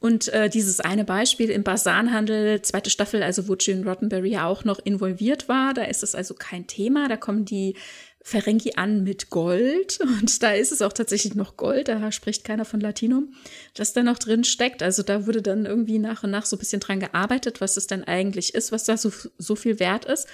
[0.00, 4.64] Und äh, dieses eine Beispiel im Basanhandel, zweite Staffel, also wo Gene Roddenberry ja auch
[4.64, 7.06] noch involviert war, da ist es also kein Thema.
[7.06, 7.76] Da kommen die
[8.22, 12.64] Ferengi an mit Gold und da ist es auch tatsächlich noch Gold, da spricht keiner
[12.64, 13.34] von Latinum,
[13.74, 14.82] das da noch drin steckt.
[14.82, 17.86] Also da wurde dann irgendwie nach und nach so ein bisschen dran gearbeitet, was es
[17.86, 20.26] denn eigentlich ist, was da so, so viel wert ist.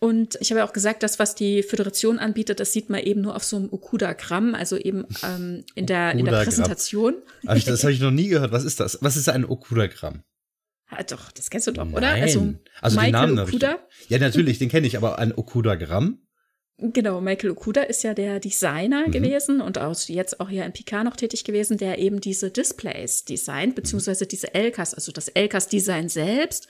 [0.00, 3.20] Und ich habe ja auch gesagt, das, was die Föderation anbietet, das sieht man eben
[3.20, 7.16] nur auf so einem Okuda-Gramm, also eben ähm, in, der, in der Präsentation.
[7.46, 8.52] Hab ich, das habe ich noch nie gehört.
[8.52, 8.98] Was ist das?
[9.00, 10.22] Was ist ein Okuda-Gramm?
[10.90, 11.94] Ah, doch, das kennst du doch, Nein.
[11.94, 12.10] oder?
[12.10, 13.78] Also, also Michael den Namen Okuda.
[14.02, 16.20] Ich, ja, natürlich, den kenne ich, aber ein Okuda-Gramm?
[16.80, 19.10] Genau, Michael Okuda ist ja der Designer mhm.
[19.10, 23.24] gewesen und auch jetzt auch hier in Picard noch tätig gewesen, der eben diese Displays
[23.24, 26.68] designt, beziehungsweise diese LKs, also das LKs-Design selbst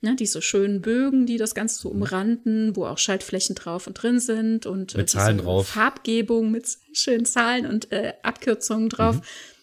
[0.00, 4.20] Ne, diese schönen Bögen, die das Ganze so umranden, wo auch Schaltflächen drauf und drin
[4.20, 5.68] sind und mit Zahlen drauf.
[5.70, 9.16] Farbgebung mit schönen Zahlen und äh, Abkürzungen drauf.
[9.16, 9.22] Mhm.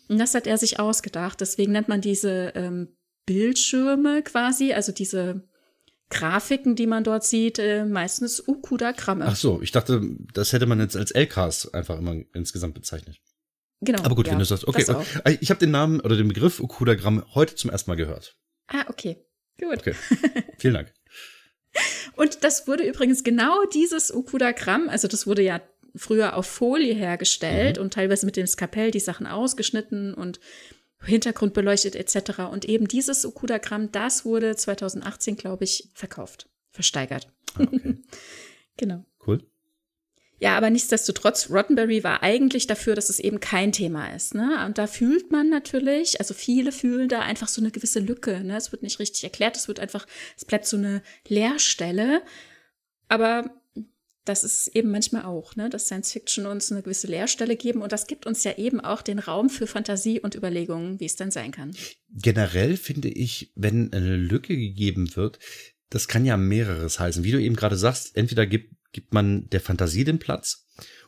[0.09, 1.39] Und das hat er sich ausgedacht.
[1.39, 2.89] Deswegen nennt man diese ähm,
[3.25, 5.47] Bildschirme quasi, also diese
[6.09, 9.25] Grafiken, die man dort sieht, äh, meistens Ukuda-Gramme.
[9.25, 10.01] Ach so, ich dachte,
[10.33, 13.17] das hätte man jetzt als LKs einfach immer insgesamt bezeichnet.
[13.81, 14.03] Genau.
[14.03, 15.37] Aber gut, ja, wenn du sagst, okay, okay.
[15.39, 18.35] ich habe den Namen oder den Begriff Okuda-Gramm heute zum ersten Mal gehört.
[18.67, 19.25] Ah, okay.
[19.59, 19.79] Gut.
[19.79, 19.95] Okay.
[20.57, 20.93] Vielen Dank.
[22.15, 25.61] Und das wurde übrigens genau dieses Okuda-Gramm, also das wurde ja
[25.95, 27.83] früher auf Folie hergestellt mhm.
[27.83, 30.39] und teilweise mit dem Skapell die Sachen ausgeschnitten und
[31.01, 32.39] Hintergrund beleuchtet etc.
[32.51, 37.27] Und eben dieses Okuda-Gramm, das wurde 2018, glaube ich, verkauft, versteigert.
[37.55, 37.97] Ah, okay.
[38.77, 39.05] genau.
[40.39, 44.35] Ja, aber nichtsdestotrotz, Rottenberry war eigentlich dafür, dass es eben kein Thema ist.
[44.35, 44.65] Ne?
[44.65, 48.43] Und da fühlt man natürlich, also viele fühlen da einfach so eine gewisse Lücke.
[48.43, 48.57] Ne?
[48.57, 50.05] Es wird nicht richtig erklärt, es wird einfach,
[50.35, 52.21] es bleibt so eine Leerstelle.
[53.07, 53.49] Aber
[54.25, 57.91] das ist eben manchmal auch, ne, dass Science Fiction uns eine gewisse Leerstelle geben und
[57.91, 61.31] das gibt uns ja eben auch den Raum für Fantasie und Überlegungen, wie es dann
[61.31, 61.75] sein kann.
[62.09, 65.39] Generell finde ich, wenn eine Lücke gegeben wird,
[65.89, 67.23] das kann ja mehreres heißen.
[67.23, 70.65] Wie du eben gerade sagst, entweder gibt gibt man der Fantasie den Platz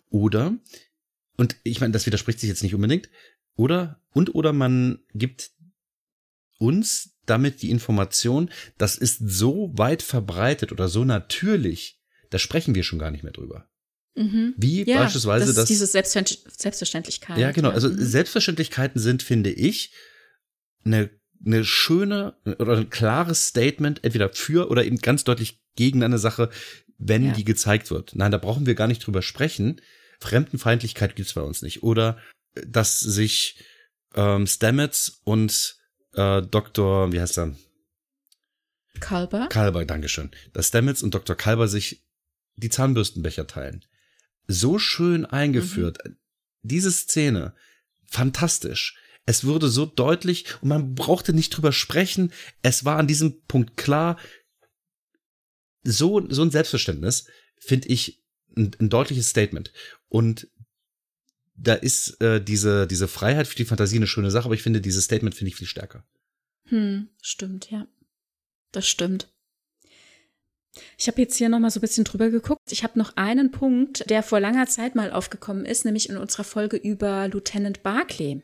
[0.09, 0.57] oder,
[1.37, 3.09] und ich meine, das widerspricht sich jetzt nicht unbedingt,
[3.55, 5.51] oder, und oder man gibt
[6.59, 12.83] uns damit die Information, das ist so weit verbreitet oder so natürlich, da sprechen wir
[12.83, 13.69] schon gar nicht mehr drüber.
[14.15, 14.53] Mhm.
[14.57, 15.57] Wie ja, beispielsweise das.
[15.63, 17.37] Ist diese Selbstverständlichkeit.
[17.37, 17.69] Ja, genau.
[17.69, 17.97] Also mhm.
[17.99, 19.93] Selbstverständlichkeiten sind, finde ich,
[20.83, 21.09] eine,
[21.45, 26.49] eine schöne oder ein klares Statement, entweder für oder eben ganz deutlich gegen eine Sache,
[26.97, 27.33] wenn ja.
[27.33, 28.15] die gezeigt wird.
[28.15, 29.81] Nein, da brauchen wir gar nicht drüber sprechen.
[30.19, 31.83] Fremdenfeindlichkeit gibt's bei uns nicht.
[31.83, 32.17] Oder
[32.55, 33.63] äh, dass sich
[34.15, 35.77] ähm, Stamets und
[36.13, 37.11] äh, Dr.
[37.11, 37.55] wie heißt er?
[38.99, 39.47] Kalber.
[39.49, 40.31] Kalber, Dankeschön.
[40.53, 41.35] Dass Stamets und Dr.
[41.35, 42.03] Kalber sich
[42.55, 43.85] die Zahnbürstenbecher teilen.
[44.47, 45.99] So schön eingeführt.
[46.03, 46.17] Mhm.
[46.63, 47.53] Diese Szene,
[48.07, 48.97] fantastisch.
[49.25, 52.31] Es wurde so deutlich und man brauchte nicht drüber sprechen.
[52.63, 54.17] Es war an diesem Punkt klar,
[55.83, 57.25] so, so ein Selbstverständnis
[57.57, 58.21] finde ich
[58.55, 59.71] ein, ein, deutliches Statement.
[60.09, 60.47] Und
[61.55, 64.81] da ist äh, diese, diese Freiheit für die Fantasie eine schöne Sache, aber ich finde,
[64.81, 66.03] dieses Statement finde ich viel stärker.
[66.65, 67.87] Hm, stimmt, ja.
[68.71, 69.31] Das stimmt.
[70.97, 72.71] Ich habe jetzt hier noch mal so ein bisschen drüber geguckt.
[72.71, 76.43] Ich habe noch einen Punkt, der vor langer Zeit mal aufgekommen ist, nämlich in unserer
[76.43, 78.41] Folge über Lieutenant Barclay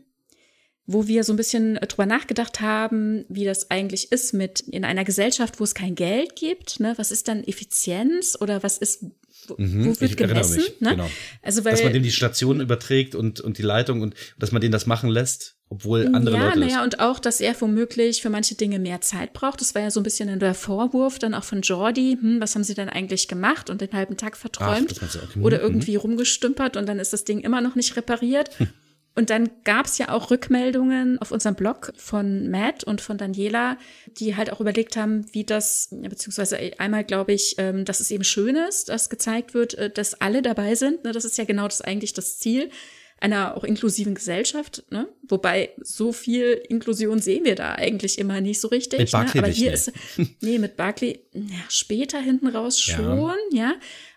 [0.86, 4.84] wo wir so ein bisschen äh, drüber nachgedacht haben, wie das eigentlich ist mit in
[4.84, 6.80] einer Gesellschaft, wo es kein Geld gibt.
[6.80, 6.94] Ne?
[6.98, 9.06] Was ist dann Effizienz oder was ist,
[9.48, 10.58] wo, mhm, wo wird gemessen?
[10.58, 10.92] Mich, ne?
[10.92, 11.10] genau.
[11.42, 14.62] Also, weil, dass man dem die Station überträgt und, und die Leitung und dass man
[14.62, 16.60] den das machen lässt, obwohl andere ja, Leute.
[16.60, 19.62] Ja, naja, und auch, dass er womöglich für manche Dinge mehr Zeit braucht.
[19.62, 22.18] Das war ja so ein bisschen der Vorwurf dann auch von Jordi.
[22.20, 24.96] Hm, was haben sie denn eigentlich gemacht und den halben Tag verträumt?
[25.02, 25.40] Ach, okay.
[25.40, 25.64] Oder mhm.
[25.64, 26.02] irgendwie mhm.
[26.02, 28.50] rumgestümpert und dann ist das Ding immer noch nicht repariert.
[29.16, 33.78] Und dann gab es ja auch Rückmeldungen auf unserem Blog von Matt und von Daniela,
[34.18, 38.24] die halt auch überlegt haben, wie das, beziehungsweise einmal glaube ich, ähm, dass es eben
[38.24, 41.04] schön ist, dass gezeigt wird, äh, dass alle dabei sind.
[41.04, 42.72] Ne, das ist ja genau das eigentlich das Ziel
[43.24, 45.08] einer auch inklusiven Gesellschaft, ne?
[45.30, 49.00] Wobei so viel Inklusion sehen wir da eigentlich immer nicht so richtig.
[49.00, 49.48] Mit Barclay ne?
[49.48, 49.92] Aber hier nicht, ist
[50.42, 53.70] nee mit Barclay ja, später hinten raus schon, ja.
[53.70, 53.74] ja.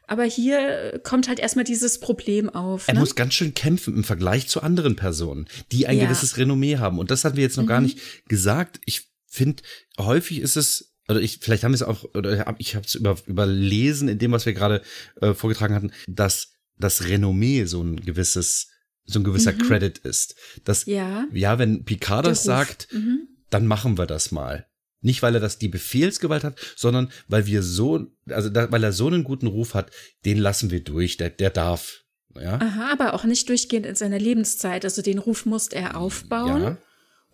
[0.06, 2.86] Aber hier kommt halt erstmal dieses Problem auf.
[2.86, 3.00] Er ne?
[3.00, 6.04] muss ganz schön kämpfen im Vergleich zu anderen Personen, die ein ja.
[6.04, 6.98] gewisses Renommee haben.
[6.98, 7.68] Und das hatten wir jetzt noch mhm.
[7.68, 8.80] gar nicht gesagt.
[8.84, 9.62] Ich finde,
[9.98, 13.16] häufig ist es oder ich, vielleicht haben wir es auch, oder ich habe es über,
[13.26, 14.82] überlesen in dem, was wir gerade
[15.20, 18.68] äh, vorgetragen hatten, dass das Renommee so ein gewisses,
[19.04, 19.58] so ein gewisser mhm.
[19.58, 20.34] Credit ist.
[20.64, 23.28] Dass, ja, ja wenn Picard das sagt, mhm.
[23.50, 24.66] dann machen wir das mal.
[25.00, 28.92] Nicht, weil er das die Befehlsgewalt hat, sondern weil wir so, also da, weil er
[28.92, 29.90] so einen guten Ruf hat,
[30.24, 32.04] den lassen wir durch, der, der darf.
[32.34, 32.60] Ja?
[32.60, 34.84] Aha, aber auch nicht durchgehend in seiner Lebenszeit.
[34.84, 36.62] Also den Ruf musste er aufbauen.
[36.62, 36.78] Ja.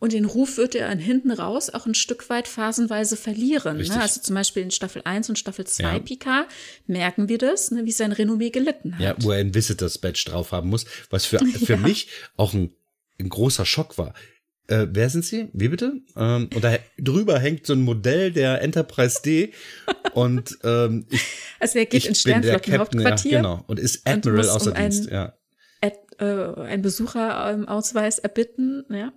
[0.02, 3.76] Und den Ruf wird er an hinten raus auch ein Stück weit phasenweise verlieren.
[3.76, 4.00] Ne?
[4.00, 5.98] Also zum Beispiel in Staffel 1 und Staffel 2 ja.
[6.00, 6.48] Picard
[6.88, 9.00] merken wir das, ne, wie sein Renommee gelitten hat.
[9.00, 11.78] Ja, wo er ein Visitors Badge drauf haben muss, was für, für ja.
[11.78, 12.74] mich auch ein,
[13.20, 14.12] ein großer Schock war.
[14.68, 15.48] Äh, wer sind Sie?
[15.52, 15.94] Wie bitte?
[16.16, 19.52] Ähm, und da drüber hängt so ein Modell der Enterprise D
[20.14, 21.22] und ähm, ich,
[21.60, 23.30] also er geht ins Sternflottenhauptquartier.
[23.32, 23.64] Ja, genau.
[23.66, 25.34] Und ist Admiral außer um Dienst, ja.
[25.80, 29.12] Ad, äh, ein Besucherausweis erbitten, ja.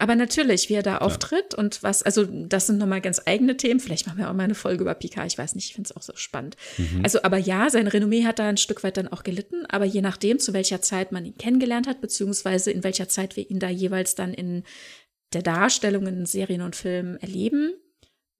[0.00, 3.80] Aber natürlich, wie er da auftritt und was, also das sind nochmal ganz eigene Themen.
[3.80, 5.96] Vielleicht machen wir auch mal eine Folge über Pika, ich weiß nicht, ich finde es
[5.96, 6.56] auch so spannend.
[6.78, 7.02] Mhm.
[7.02, 10.00] Also, aber ja, sein Renommee hat da ein Stück weit dann auch gelitten, aber je
[10.00, 13.68] nachdem, zu welcher Zeit man ihn kennengelernt hat, beziehungsweise in welcher Zeit wir ihn da
[13.68, 14.64] jeweils dann in
[15.34, 17.74] der Darstellung in Serien und Filmen erleben,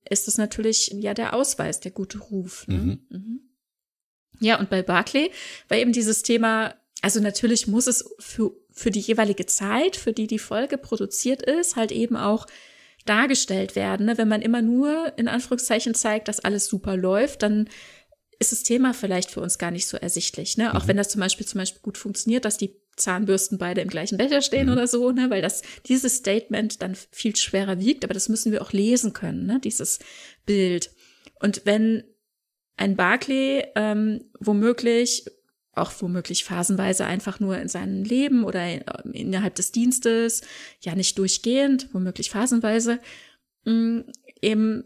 [0.08, 2.66] ist es natürlich ja der Ausweis, der gute Ruf.
[2.68, 2.78] Ne?
[2.78, 3.00] Mhm.
[3.10, 3.40] Mhm.
[4.40, 5.30] Ja, und bei Barclay
[5.68, 10.26] war eben dieses Thema, also natürlich muss es für für die jeweilige Zeit, für die
[10.26, 12.46] die Folge produziert ist, halt eben auch
[13.04, 14.06] dargestellt werden.
[14.06, 14.18] Ne?
[14.18, 17.68] Wenn man immer nur in Anführungszeichen zeigt, dass alles super läuft, dann
[18.38, 20.56] ist das Thema vielleicht für uns gar nicht so ersichtlich.
[20.56, 20.74] Ne?
[20.74, 20.88] Auch mhm.
[20.88, 24.40] wenn das zum Beispiel zum Beispiel gut funktioniert, dass die Zahnbürsten beide im gleichen Becher
[24.40, 24.72] stehen mhm.
[24.72, 25.28] oder so, ne?
[25.28, 29.46] weil das dieses Statement dann viel schwerer wiegt, aber das müssen wir auch lesen können,
[29.46, 29.60] ne?
[29.62, 29.98] dieses
[30.46, 30.90] Bild.
[31.38, 32.04] Und wenn
[32.76, 35.26] ein Barclay ähm, womöglich
[35.72, 38.64] auch womöglich phasenweise einfach nur in seinem Leben oder
[39.12, 40.42] innerhalb des Dienstes,
[40.80, 42.98] ja nicht durchgehend, womöglich phasenweise,
[43.64, 44.00] mm,
[44.42, 44.84] eben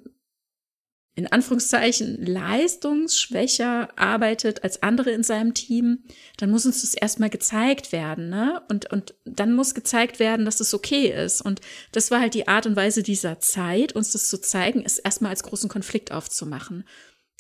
[1.17, 6.03] in Anführungszeichen leistungsschwächer arbeitet als andere in seinem Team,
[6.39, 8.63] dann muss uns das erstmal gezeigt werden, ne?
[8.69, 11.41] Und, und dann muss gezeigt werden, dass das okay ist.
[11.41, 11.61] Und
[11.93, 15.31] das war halt die Art und Weise dieser Zeit, uns das zu zeigen, ist erstmal
[15.31, 16.85] als großen Konflikt aufzumachen.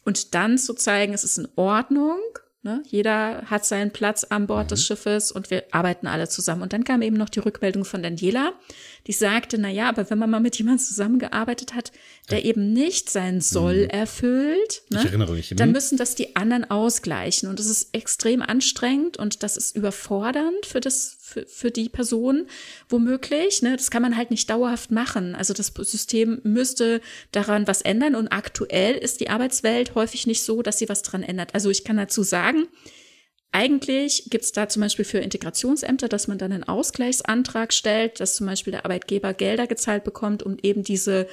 [0.04, 2.20] Und dann zu zeigen, es ist in Ordnung,
[2.64, 2.82] Ne?
[2.86, 4.68] Jeder hat seinen Platz an Bord mhm.
[4.68, 6.62] des Schiffes und wir arbeiten alle zusammen.
[6.62, 8.54] Und dann kam eben noch die Rückmeldung von Daniela,
[9.06, 11.92] die sagte, na ja, aber wenn man mal mit jemandem zusammengearbeitet hat,
[12.30, 12.46] der ja.
[12.46, 13.90] eben nicht sein Soll mhm.
[13.90, 15.52] erfüllt, ne, mich.
[15.54, 17.50] dann müssen das die anderen ausgleichen.
[17.50, 22.46] Und das ist extrem anstrengend und das ist überfordernd für das, für, für die Person
[22.88, 23.60] womöglich.
[23.60, 23.76] Ne?
[23.76, 25.34] Das kann man halt nicht dauerhaft machen.
[25.34, 28.14] Also das System müsste daran was ändern.
[28.14, 31.54] Und aktuell ist die Arbeitswelt häufig nicht so, dass sie was dran ändert.
[31.54, 32.68] Also ich kann dazu sagen,
[33.54, 38.34] eigentlich gibt es da zum Beispiel für Integrationsämter, dass man dann einen Ausgleichsantrag stellt, dass
[38.34, 41.28] zum Beispiel der Arbeitgeber Gelder gezahlt bekommt, um eben diese,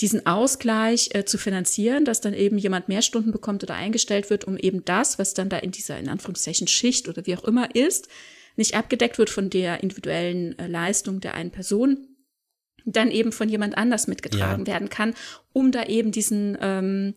[0.00, 4.44] diesen Ausgleich äh, zu finanzieren, dass dann eben jemand mehr Stunden bekommt oder eingestellt wird,
[4.44, 7.76] um eben das, was dann da in dieser, in Anführungszeichen, Schicht oder wie auch immer
[7.76, 8.08] ist,
[8.56, 12.08] nicht abgedeckt wird von der individuellen äh, Leistung der einen Person,
[12.84, 14.72] dann eben von jemand anders mitgetragen ja.
[14.72, 15.14] werden kann,
[15.52, 17.14] um da eben diesen ähm,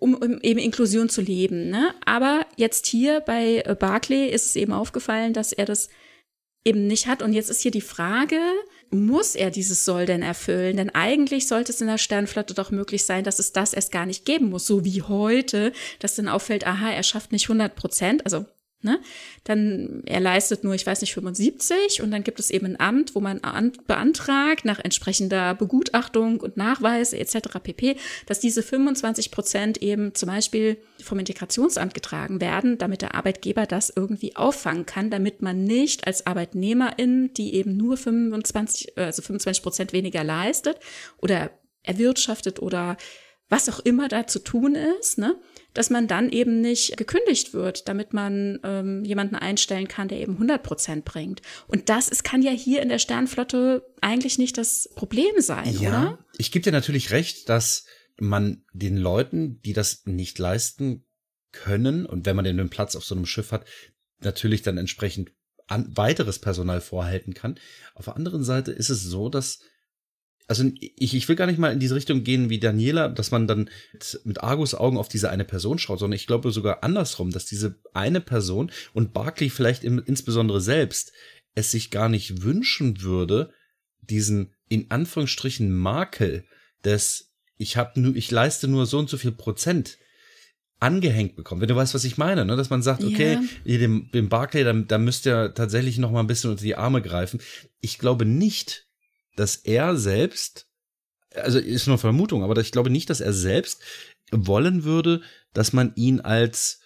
[0.00, 1.70] um, um eben Inklusion zu leben.
[1.70, 1.94] Ne?
[2.04, 5.88] Aber jetzt hier bei äh, Barclay ist es eben aufgefallen, dass er das
[6.64, 7.22] eben nicht hat.
[7.22, 8.38] Und jetzt ist hier die Frage,
[8.90, 10.76] muss er dieses Soll denn erfüllen?
[10.76, 14.06] Denn eigentlich sollte es in der Sternflotte doch möglich sein, dass es das erst gar
[14.06, 18.24] nicht geben muss, so wie heute, dass dann auffällt, aha, er schafft nicht 100 Prozent,
[18.24, 18.46] also
[18.84, 19.00] Ne?
[19.44, 23.14] Dann, er leistet nur, ich weiß nicht, 75 und dann gibt es eben ein Amt,
[23.14, 23.40] wo man
[23.86, 27.58] beantragt nach entsprechender Begutachtung und Nachweis etc.
[27.62, 27.96] pp,
[28.26, 33.90] dass diese 25 Prozent eben zum Beispiel vom Integrationsamt getragen werden, damit der Arbeitgeber das
[33.94, 39.92] irgendwie auffangen kann, damit man nicht als Arbeitnehmerin, die eben nur 25, also 25 Prozent
[39.94, 40.78] weniger leistet
[41.18, 41.50] oder
[41.82, 42.98] erwirtschaftet oder
[43.48, 45.36] was auch immer da zu tun ist, ne?
[45.74, 50.34] Dass man dann eben nicht gekündigt wird, damit man ähm, jemanden einstellen kann, der eben
[50.34, 51.42] 100 Prozent bringt.
[51.66, 55.88] Und das ist, kann ja hier in der Sternflotte eigentlich nicht das Problem sein, ja,
[55.88, 56.18] oder?
[56.38, 57.84] Ich gebe dir natürlich recht, dass
[58.18, 61.04] man den Leuten, die das nicht leisten
[61.52, 63.66] können und wenn man den Platz auf so einem Schiff hat,
[64.20, 65.32] natürlich dann entsprechend
[65.66, 67.58] an weiteres Personal vorhalten kann.
[67.94, 69.60] Auf der anderen Seite ist es so, dass
[70.46, 73.46] also ich, ich will gar nicht mal in diese Richtung gehen wie Daniela, dass man
[73.46, 77.30] dann mit, mit Argus Augen auf diese eine Person schaut, sondern ich glaube sogar andersrum,
[77.30, 81.12] dass diese eine Person und Barclay vielleicht im, insbesondere selbst
[81.54, 83.52] es sich gar nicht wünschen würde,
[84.00, 86.44] diesen in Anführungsstrichen Makel
[86.84, 89.98] des ich habe nur ich leiste nur so und so viel Prozent
[90.80, 91.62] angehängt bekommt.
[91.62, 92.56] Wenn du weißt, was ich meine, ne?
[92.56, 93.78] dass man sagt, okay, ja.
[93.78, 97.00] dem, dem Barclay, da, da müsst ihr tatsächlich noch mal ein bisschen unter die Arme
[97.00, 97.40] greifen.
[97.80, 98.86] Ich glaube nicht,
[99.36, 100.66] dass er selbst,
[101.34, 103.80] also ist nur Vermutung, aber ich glaube nicht, dass er selbst
[104.30, 106.80] wollen würde, dass man ihn als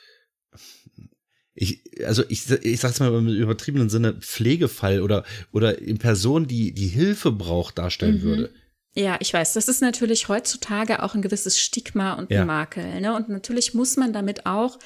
[1.61, 6.73] ich, also ich, ich sag's mal im übertriebenen Sinne, Pflegefall oder, oder in Person, die,
[6.73, 8.23] die Hilfe braucht, darstellen mhm.
[8.23, 8.51] würde.
[8.95, 12.45] Ja, ich weiß, das ist natürlich heutzutage auch ein gewisses Stigma und ja.
[12.45, 13.01] Makel.
[13.01, 13.15] Ne?
[13.15, 14.79] Und natürlich muss man damit auch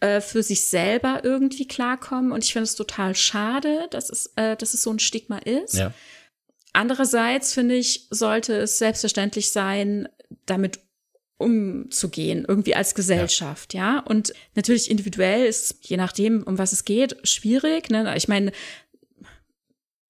[0.00, 2.32] äh, für sich selber irgendwie klarkommen.
[2.32, 5.74] Und ich finde es total schade, dass es, äh, dass es so ein Stigma ist.
[5.74, 5.94] Ja.
[6.72, 10.08] Andererseits finde ich, sollte es selbstverständlich sein,
[10.46, 10.80] damit
[11.36, 13.96] umzugehen, irgendwie als Gesellschaft, ja.
[13.96, 13.98] ja.
[14.00, 17.90] Und natürlich individuell ist, je nachdem, um was es geht, schwierig.
[17.90, 18.14] Ne?
[18.16, 18.52] Ich meine,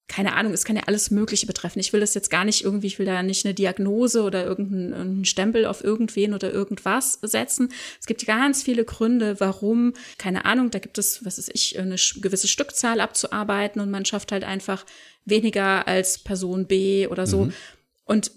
[0.07, 1.79] keine Ahnung, es kann ja alles Mögliche betreffen.
[1.79, 5.25] Ich will das jetzt gar nicht irgendwie, ich will da nicht eine Diagnose oder irgendeinen
[5.25, 7.69] Stempel auf irgendwen oder irgendwas setzen.
[7.99, 11.95] Es gibt ganz viele Gründe, warum, keine Ahnung, da gibt es, was ist ich, eine
[12.21, 14.85] gewisse Stückzahl abzuarbeiten und man schafft halt einfach
[15.25, 17.45] weniger als Person B oder so.
[17.45, 17.53] Mhm.
[18.03, 18.31] Und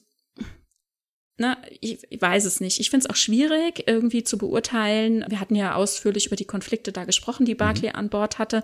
[1.39, 2.81] na, ich, ich weiß es nicht.
[2.81, 5.25] Ich finde es auch schwierig, irgendwie zu beurteilen.
[5.29, 7.97] Wir hatten ja ausführlich über die Konflikte da gesprochen, die Barclay mhm.
[7.97, 8.63] an Bord hatte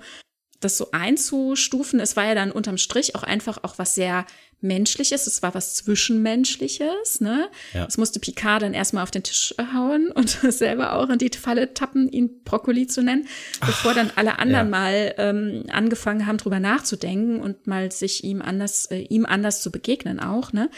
[0.63, 2.01] das so einzustufen.
[2.01, 4.27] Es war ja dann unterm Strich auch einfach auch was sehr
[4.63, 7.49] Menschliches, es war was Zwischenmenschliches, ne?
[7.75, 7.85] Ja.
[7.85, 11.75] Es musste Picard dann erstmal auf den Tisch hauen und selber auch in die Falle
[11.75, 13.27] tappen, ihn Brokkoli zu nennen,
[13.61, 14.71] Ach, bevor dann alle anderen ja.
[14.71, 19.73] mal ähm, angefangen haben, drüber nachzudenken und mal sich ihm anders, äh, ihm anders zu
[19.73, 20.71] begegnen auch, ne?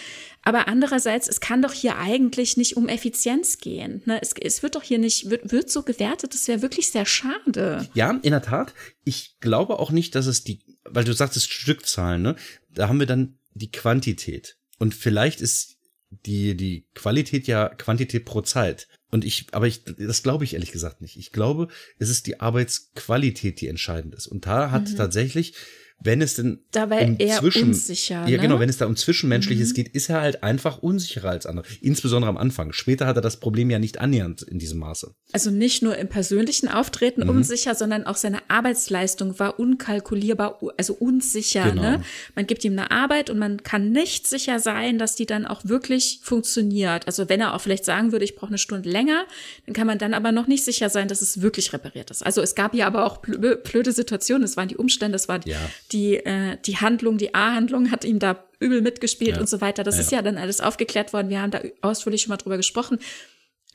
[0.44, 4.02] Aber andererseits, es kann doch hier eigentlich nicht um Effizienz gehen.
[4.04, 4.20] Ne?
[4.20, 7.88] Es, es wird doch hier nicht, wird, wird so gewertet, das wäre wirklich sehr schade.
[7.94, 8.74] Ja, in der Tat.
[9.04, 12.36] Ich glaube auch nicht, dass es die, weil du sagtest Stückzahlen, ne?
[12.70, 14.58] Da haben wir dann die Quantität.
[14.78, 15.76] Und vielleicht ist
[16.10, 18.88] die, die Qualität ja Quantität pro Zeit.
[19.10, 21.16] Und ich, aber ich, das glaube ich ehrlich gesagt nicht.
[21.16, 21.68] Ich glaube,
[21.98, 24.26] es ist die Arbeitsqualität, die entscheidend ist.
[24.26, 24.96] Und da hat mhm.
[24.96, 25.54] tatsächlich
[26.00, 28.26] wenn es denn da war um er zwischen, unsicher.
[28.26, 28.38] Ja, ne?
[28.38, 29.74] genau, wenn es da um Zwischenmenschliches mhm.
[29.74, 31.64] geht, ist er halt einfach unsicherer als andere.
[31.80, 32.72] Insbesondere am Anfang.
[32.72, 35.14] Später hat er das Problem ja nicht annähernd in diesem Maße.
[35.32, 37.30] Also nicht nur im persönlichen Auftreten mhm.
[37.30, 41.70] unsicher, sondern auch seine Arbeitsleistung war unkalkulierbar, also unsicher.
[41.70, 41.82] Genau.
[41.82, 42.02] Ne?
[42.34, 45.64] Man gibt ihm eine Arbeit und man kann nicht sicher sein, dass die dann auch
[45.64, 47.06] wirklich funktioniert.
[47.06, 49.24] Also wenn er auch vielleicht sagen würde, ich brauche eine Stunde länger,
[49.64, 52.24] dann kann man dann aber noch nicht sicher sein, dass es wirklich repariert ist.
[52.24, 55.58] Also es gab ja aber auch blöde Situationen, es waren die Umstände, es war ja
[55.92, 59.40] die, äh, die Handlung, die A-Handlung hat ihm da übel mitgespielt ja.
[59.40, 59.84] und so weiter.
[59.84, 60.00] Das ja.
[60.00, 61.28] ist ja dann alles aufgeklärt worden.
[61.28, 62.98] Wir haben da ausführlich schon mal drüber gesprochen.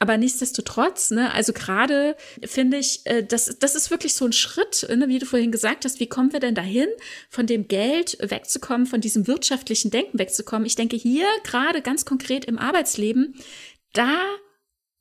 [0.02, 2.16] Aber nichtsdestotrotz, ne, also gerade
[2.46, 5.84] finde ich, äh, das, das ist wirklich so ein Schritt, ne, wie du vorhin gesagt
[5.84, 6.88] hast, wie kommen wir denn dahin,
[7.30, 10.66] von dem Geld wegzukommen, von diesem wirtschaftlichen Denken wegzukommen?
[10.66, 13.36] Ich denke hier gerade ganz konkret im Arbeitsleben,
[13.92, 14.22] da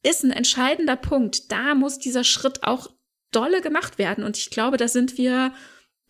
[0.02, 1.52] ist ein entscheidender Punkt.
[1.52, 2.90] Da muss dieser Schritt auch
[3.30, 4.24] dolle gemacht werden.
[4.24, 5.52] Und ich glaube, da sind wir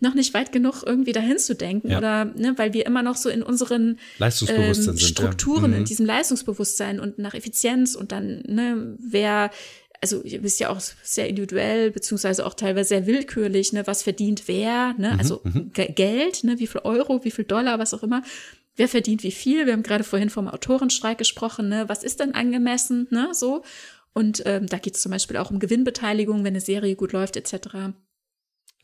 [0.00, 1.98] noch nicht weit genug irgendwie dahin zu denken ja.
[1.98, 5.76] oder ne, weil wir immer noch so in unseren Leistungsbewusstsein ähm, Strukturen, sind, ja.
[5.76, 5.82] mhm.
[5.82, 9.50] in diesem Leistungsbewusstsein und nach Effizienz und dann, ne, wer,
[10.00, 14.44] also ihr wisst ja auch sehr individuell, beziehungsweise auch teilweise sehr willkürlich, ne, was verdient
[14.46, 15.72] wer, ne, mhm, also mhm.
[15.72, 18.22] Geld, ne, wie viel Euro, wie viel Dollar, was auch immer.
[18.76, 19.66] Wer verdient wie viel?
[19.66, 23.64] Wir haben gerade vorhin vom Autorenstreik gesprochen, ne, was ist denn angemessen, ne, so.
[24.14, 27.36] Und ähm, da geht es zum Beispiel auch um Gewinnbeteiligung, wenn eine Serie gut läuft,
[27.36, 27.92] etc.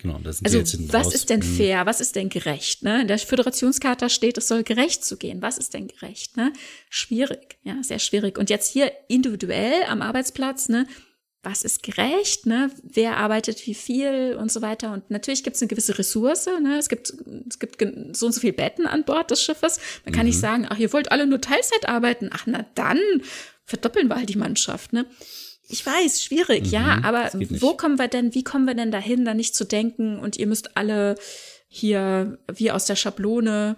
[0.05, 1.15] Genau, das sind also, jetzt was raus.
[1.15, 1.57] ist denn mhm.
[1.57, 1.87] fair?
[1.87, 2.83] Was ist denn gerecht?
[2.83, 3.01] Ne?
[3.01, 5.41] In der Föderationscharta steht, es soll gerecht zu gehen.
[5.41, 6.37] Was ist denn gerecht?
[6.37, 6.53] Ne?
[6.91, 8.37] Schwierig, ja, sehr schwierig.
[8.37, 10.87] Und jetzt hier individuell am Arbeitsplatz, ne?
[11.43, 12.71] was ist gerecht, ne?
[12.83, 14.93] wer arbeitet wie viel und so weiter.
[14.93, 16.51] Und natürlich gibt es eine gewisse Ressource.
[16.63, 16.77] Ne?
[16.79, 17.15] Es, gibt,
[17.49, 17.83] es gibt
[18.15, 19.81] so und so viele Betten an Bord des Schiffes.
[20.05, 20.33] Man kann mhm.
[20.33, 22.29] nicht sagen, ach, ihr wollt alle nur Teilzeit arbeiten.
[22.31, 23.01] Ach, na dann
[23.65, 24.93] verdoppeln wir halt die Mannschaft.
[24.93, 25.07] Ne?
[25.69, 29.25] Ich weiß, schwierig, mhm, ja, aber wo kommen wir denn, wie kommen wir denn dahin,
[29.25, 31.15] da nicht zu denken und ihr müsst alle
[31.69, 33.77] hier wie aus der Schablone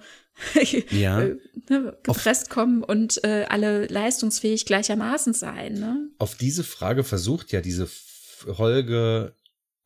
[0.91, 1.23] ja.
[1.23, 1.37] Äh,
[1.71, 5.75] ne, gepresst kommen und äh, alle leistungsfähig gleichermaßen sein.
[5.75, 6.11] Ne?
[6.19, 9.35] Auf diese Frage versucht ja diese Folge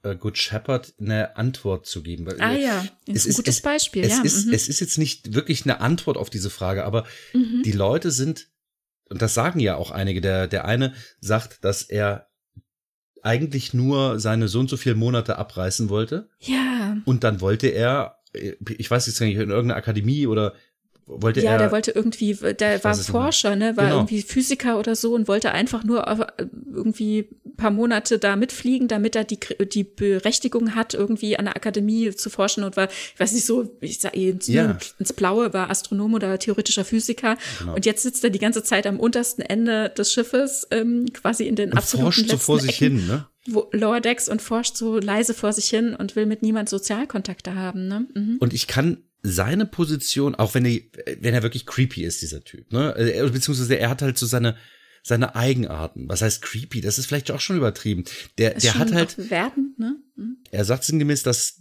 [0.02, 2.27] äh, Good Shepherd eine Antwort zu geben.
[2.40, 4.05] Ah ja, es ein ist, gutes es, Beispiel.
[4.05, 4.22] Es, ja.
[4.22, 4.52] ist, mhm.
[4.52, 7.62] es ist jetzt nicht wirklich eine Antwort auf diese Frage, aber mhm.
[7.64, 8.48] die Leute sind
[9.11, 12.28] und das sagen ja auch einige, der, der eine sagt, dass er
[13.23, 16.31] eigentlich nur seine so und so viele Monate abreißen wollte.
[16.39, 16.97] Ja.
[17.05, 20.55] Und dann wollte er, ich weiß jetzt nicht, in irgendeiner Akademie oder
[21.16, 21.53] wollte ja, er.
[21.53, 23.97] Ja, der wollte irgendwie, der war Forscher, ne, war genau.
[23.99, 26.07] irgendwie Physiker oder so und wollte einfach nur
[26.73, 27.28] irgendwie
[27.61, 29.39] paar Monate da mitfliegen, damit er die,
[29.73, 33.77] die Berechtigung hat, irgendwie an der Akademie zu forschen und war, ich weiß nicht so,
[33.81, 34.77] ich sag ins, ja.
[34.99, 37.37] ins Blaue, war Astronom oder theoretischer Physiker.
[37.59, 37.74] Genau.
[37.74, 41.55] Und jetzt sitzt er die ganze Zeit am untersten Ende des Schiffes, ähm, quasi in
[41.55, 43.27] den und absoluten forscht so vor sich Ecken, hin, ne?
[43.47, 47.55] Wo Lower Decks und forscht so leise vor sich hin und will mit niemand Sozialkontakte
[47.55, 48.07] haben, ne?
[48.15, 48.37] Mhm.
[48.41, 50.81] Und ich kann seine Position, auch wenn er,
[51.21, 52.95] wenn er wirklich creepy ist, dieser Typ, ne?
[53.33, 54.57] Beziehungsweise er hat halt so seine,
[55.03, 56.09] seine Eigenarten.
[56.09, 56.81] Was heißt creepy?
[56.81, 58.05] Das ist vielleicht auch schon übertrieben.
[58.39, 59.31] Der, der hat halt.
[59.31, 59.97] Werden, ne?
[60.17, 60.39] Mhm.
[60.51, 61.61] Er sagt sinngemäß, dass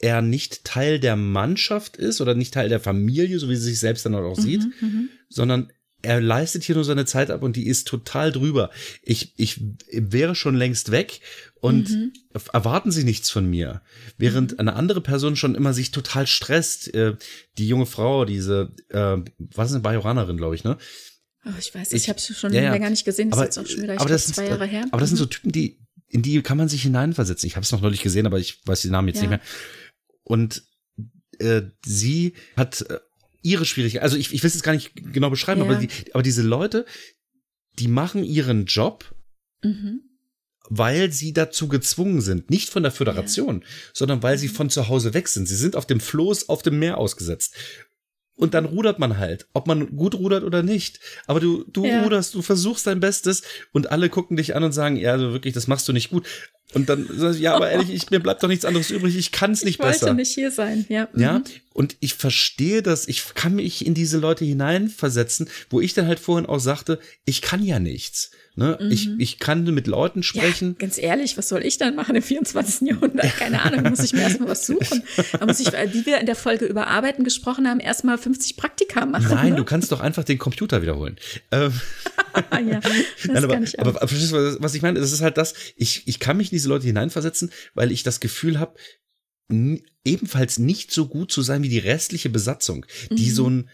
[0.00, 3.80] er nicht Teil der Mannschaft ist oder nicht Teil der Familie, so wie sie sich
[3.80, 7.56] selbst dann auch sieht, mhm, mhm, sondern er leistet hier nur seine Zeit ab und
[7.56, 8.70] die ist total drüber.
[9.02, 9.60] Ich, ich
[9.90, 11.20] wäre schon längst weg
[11.60, 12.12] und mhm.
[12.52, 13.82] erwarten Sie nichts von mir.
[14.16, 14.60] Während mhm.
[14.60, 16.94] eine andere Person schon immer sich total stresst.
[16.94, 17.16] Äh,
[17.58, 20.78] die junge Frau, diese, äh, was ist eine Bajoranerin, glaube ich, ne?
[21.44, 23.56] Oh, ich weiß, ich, ich habe es schon ja, länger nicht gesehen, das aber, ist
[23.56, 24.86] jetzt auch schon wieder aber das zwei Jahre her.
[24.90, 25.30] Aber das sind so mhm.
[25.30, 27.46] Typen, die, in die kann man sich hineinversetzen.
[27.46, 29.22] Ich habe es noch neulich gesehen, aber ich weiß die Namen jetzt ja.
[29.22, 29.40] nicht mehr.
[30.22, 30.62] Und
[31.38, 32.98] äh, sie hat äh,
[33.42, 34.02] ihre Schwierigkeiten.
[34.02, 35.66] Also ich, ich will es jetzt gar nicht genau beschreiben, ja.
[35.66, 36.84] aber, die, aber diese Leute,
[37.78, 39.14] die machen ihren Job,
[39.62, 40.00] mhm.
[40.68, 42.50] weil sie dazu gezwungen sind.
[42.50, 43.66] Nicht von der Föderation, ja.
[43.92, 44.52] sondern weil sie mhm.
[44.52, 45.46] von zu Hause weg sind.
[45.46, 47.54] Sie sind auf dem Floß auf dem Meer ausgesetzt.
[48.34, 51.00] Und dann rudert man halt, ob man gut rudert oder nicht.
[51.26, 52.04] Aber du, du ja.
[52.04, 53.42] ruderst, du versuchst dein Bestes
[53.72, 56.24] und alle gucken dich an und sagen, ja, also wirklich, das machst du nicht gut.
[56.74, 59.32] Und dann sagst du, ja, aber ehrlich, ich, mir bleibt doch nichts anderes übrig, ich
[59.32, 59.94] kann es nicht ich besser.
[59.94, 61.08] Ich wollte nicht hier sein, ja.
[61.12, 61.20] Mhm.
[61.20, 61.42] Ja,
[61.72, 66.20] und ich verstehe das, ich kann mich in diese Leute hineinversetzen, wo ich dann halt
[66.20, 68.32] vorhin auch sagte, ich kann ja nichts.
[68.58, 68.76] Ne?
[68.80, 68.90] Mhm.
[68.90, 70.70] Ich, ich kann mit Leuten sprechen.
[70.70, 72.88] Ja, ganz ehrlich, was soll ich dann machen im 24.
[72.88, 73.36] Jahrhundert?
[73.36, 75.04] Keine Ahnung, muss ich mir erstmal was suchen.
[75.38, 79.06] Da muss ich, wie wir in der Folge über Arbeiten gesprochen haben, erstmal 50 Praktika
[79.06, 79.28] machen.
[79.30, 79.56] Nein, ne?
[79.58, 81.18] du kannst doch einfach den Computer wiederholen.
[81.52, 81.72] Ähm.
[82.68, 82.92] ja, das
[83.28, 84.98] Nein, aber, ich aber, aber verstehst du, was ich meine?
[84.98, 88.18] Das ist halt das, ich, ich kann mich in diese Leute hineinversetzen, weil ich das
[88.18, 88.74] Gefühl habe,
[90.04, 93.34] ebenfalls nicht so gut zu sein wie die restliche Besatzung, die mhm.
[93.34, 93.70] so ein,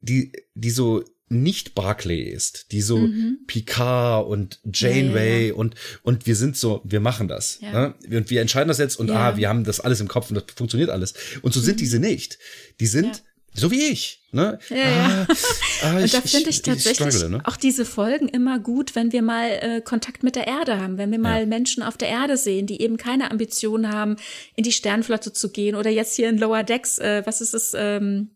[0.00, 3.38] die, die so nicht Barclay ist, die so mhm.
[3.46, 5.54] Picard und Janeway ja, ja.
[5.54, 7.72] und und wir sind so, wir machen das ja.
[7.72, 7.94] ne?
[8.10, 10.44] und wir entscheiden das jetzt und ah, wir haben das alles im Kopf und das
[10.54, 11.64] funktioniert alles und so mhm.
[11.64, 12.38] sind diese nicht.
[12.80, 13.22] Die sind
[13.54, 14.22] so wie ich.
[14.30, 14.58] Ne?
[14.68, 15.26] Ja, ja.
[15.28, 15.34] Ah,
[15.82, 17.40] ah, und da finde ich tatsächlich struggle, ne?
[17.44, 21.10] auch diese Folgen immer gut, wenn wir mal äh, Kontakt mit der Erde haben, wenn
[21.10, 21.46] wir mal ja.
[21.46, 24.16] Menschen auf der Erde sehen, die eben keine Ambitionen haben,
[24.54, 27.72] in die Sternflotte zu gehen oder jetzt hier in Lower Decks, äh, was ist es,
[27.74, 28.30] ähm,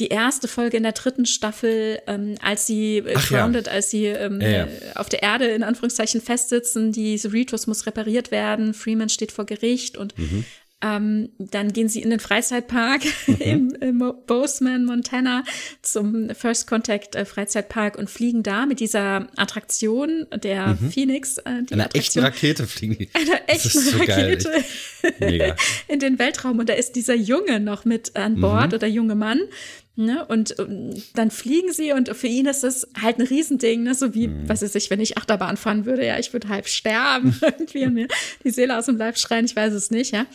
[0.00, 3.72] die erste Folge in der dritten Staffel, ähm, als sie äh, grounded, ja.
[3.72, 4.64] als sie ähm, ja, ja.
[4.64, 9.46] Äh, auf der Erde in Anführungszeichen festsitzen, die Cerritos muss repariert werden, Freeman steht vor
[9.46, 10.44] Gericht und mhm.
[10.82, 13.34] Ähm, dann gehen sie in den Freizeitpark mhm.
[13.40, 15.44] im, im Bozeman, Montana,
[15.82, 20.90] zum First Contact äh, Freizeitpark und fliegen da mit dieser Attraktion der mhm.
[20.90, 21.36] Phoenix.
[21.38, 23.10] Äh, die Einer echten Rakete fliegen die.
[23.12, 24.50] Einer echten so Rakete
[25.88, 26.58] in den Weltraum.
[26.58, 28.74] Und da ist dieser Junge noch mit an Bord mhm.
[28.74, 29.40] oder junge Mann.
[29.96, 30.24] Ne?
[30.26, 33.94] Und, und, dann fliegen sie und für ihn ist das halt ein Riesending, ne?
[33.94, 34.48] so wie, mhm.
[34.48, 37.94] was ist ich, wenn ich Achterbahn fahren würde, ja, ich würde halb sterben, irgendwie und
[37.94, 38.08] mir
[38.44, 40.26] die Seele aus dem Leib schreien, ich weiß es nicht, ja.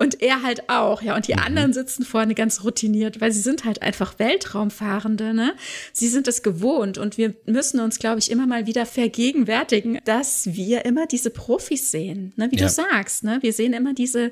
[0.00, 1.16] Und er halt auch, ja.
[1.16, 1.40] Und die mhm.
[1.40, 5.54] anderen sitzen vorne ganz routiniert, weil sie sind halt einfach Weltraumfahrende, ne?
[5.92, 10.54] Sie sind es gewohnt und wir müssen uns, glaube ich, immer mal wieder vergegenwärtigen, dass
[10.54, 12.48] wir immer diese Profis sehen, ne?
[12.52, 12.66] Wie ja.
[12.66, 13.38] du sagst, ne?
[13.40, 14.30] Wir sehen immer diese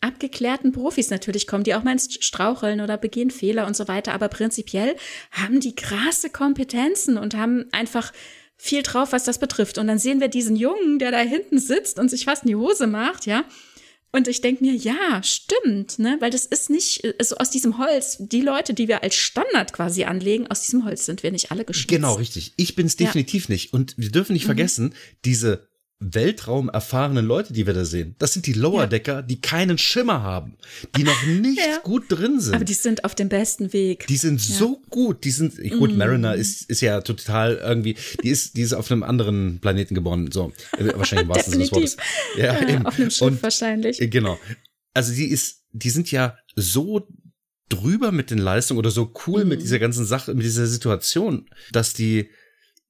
[0.00, 4.12] abgeklärten Profis natürlich kommen, die auch mal ins Straucheln oder begehen Fehler und so weiter.
[4.12, 4.96] Aber prinzipiell
[5.30, 8.12] haben die krasse Kompetenzen und haben einfach
[8.56, 9.78] viel drauf, was das betrifft.
[9.78, 12.56] Und dann sehen wir diesen Jungen, der da hinten sitzt und sich fast in die
[12.56, 13.44] Hose macht, ja.
[14.10, 16.16] Und ich denke mir, ja, stimmt, ne?
[16.20, 19.74] Weil das ist nicht so also aus diesem Holz, die Leute, die wir als Standard
[19.74, 21.88] quasi anlegen, aus diesem Holz sind wir nicht alle geschnitzt.
[21.88, 22.54] Genau, richtig.
[22.56, 23.52] Ich bin es definitiv ja.
[23.52, 23.74] nicht.
[23.74, 24.48] Und wir dürfen nicht mhm.
[24.48, 24.94] vergessen,
[25.26, 25.67] diese
[26.00, 28.14] Weltraum erfahrenen Leute, die wir da sehen.
[28.20, 30.56] Das sind die Lower Decker, die keinen Schimmer haben,
[30.96, 31.78] die noch nicht ja.
[31.82, 32.54] gut drin sind.
[32.54, 34.06] Aber die sind auf dem besten Weg.
[34.06, 34.54] Die sind ja.
[34.54, 35.92] so gut, die sind gut.
[35.92, 35.98] Mm.
[35.98, 40.30] Mariner ist ist ja total irgendwie, die ist die ist auf einem anderen Planeten geboren,
[40.30, 41.96] so äh, wahrscheinlich im wahrsten Sinne des Wortes.
[42.36, 44.00] Ja, ja auf einem Schiff Und, wahrscheinlich.
[44.00, 44.38] Äh, genau.
[44.94, 47.08] Also die ist, die sind ja so
[47.68, 49.48] drüber mit den Leistungen oder so cool mm.
[49.48, 52.30] mit dieser ganzen Sache, mit dieser Situation, dass die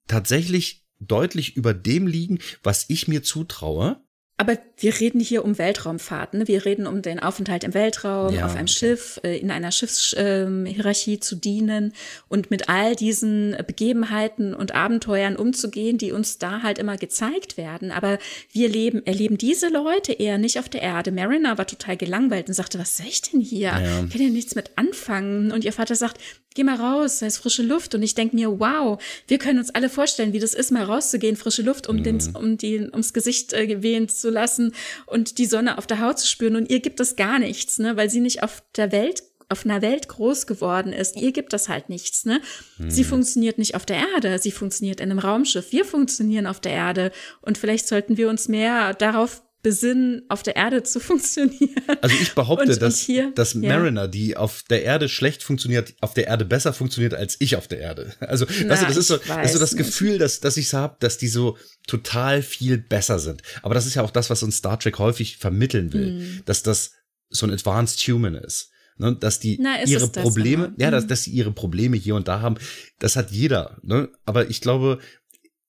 [0.09, 4.01] tatsächlich deutlich über dem liegen, was ich mir zutraue.
[4.41, 6.39] Aber wir reden hier um Weltraumfahrten.
[6.39, 6.47] Ne?
[6.47, 8.73] Wir reden um den Aufenthalt im Weltraum, ja, auf einem okay.
[8.73, 11.93] Schiff, äh, in einer Schiffshierarchie ähm, zu dienen
[12.29, 17.91] und mit all diesen Begebenheiten und Abenteuern umzugehen, die uns da halt immer gezeigt werden.
[17.91, 18.21] Aber
[18.53, 21.11] wir leben, erleben diese Leute eher nicht auf der Erde.
[21.11, 23.71] Mariner war total gelangweilt und sagte, was soll ich denn hier?
[23.71, 24.05] Ja.
[24.05, 25.51] Ich kann ja nichts mit anfangen.
[25.51, 26.21] Und ihr Vater sagt,
[26.59, 27.95] geh mal raus, da ist frische Luft.
[27.95, 31.37] Und ich denke mir, wow, wir können uns alle vorstellen, wie das ist, mal rauszugehen,
[31.37, 32.03] frische Luft, um, mhm.
[32.03, 34.75] den, um die, ums Gesicht äh, wehen zu lassen
[35.07, 36.57] und die Sonne auf der Haut zu spüren.
[36.57, 39.81] Und ihr gibt das gar nichts, ne, weil sie nicht auf der Welt auf einer
[39.81, 42.43] Welt groß geworden ist, ihr gibt das halt nichts, ne?
[42.77, 42.91] Mhm.
[42.91, 45.73] Sie funktioniert nicht auf der Erde, sie funktioniert in einem Raumschiff.
[45.73, 50.57] Wir funktionieren auf der Erde und vielleicht sollten wir uns mehr darauf besinnen, auf der
[50.57, 51.83] Erde zu funktionieren.
[52.01, 54.07] Also ich behaupte, und, dass, und dass Mariner, ja.
[54.07, 57.81] die auf der Erde schlecht funktioniert, auf der Erde besser funktioniert als ich auf der
[57.81, 58.15] Erde.
[58.21, 60.69] Also, Na, weißt du, das ist so, das, ist so das Gefühl, dass, dass ich
[60.69, 61.57] so habe, dass die so
[61.87, 63.43] total viel besser sind.
[63.63, 66.43] Aber das ist ja auch das, was uns Star Trek häufig vermitteln will, hm.
[66.45, 66.93] dass das
[67.31, 68.71] so ein Advanced Human ist.
[69.01, 71.09] Ne, dass die Na, ihre Probleme, ja, dass, hm.
[71.09, 72.57] dass sie ihre Probleme hier und da haben,
[72.99, 73.79] das hat jeder.
[73.83, 74.09] Ne?
[74.25, 74.99] Aber ich glaube,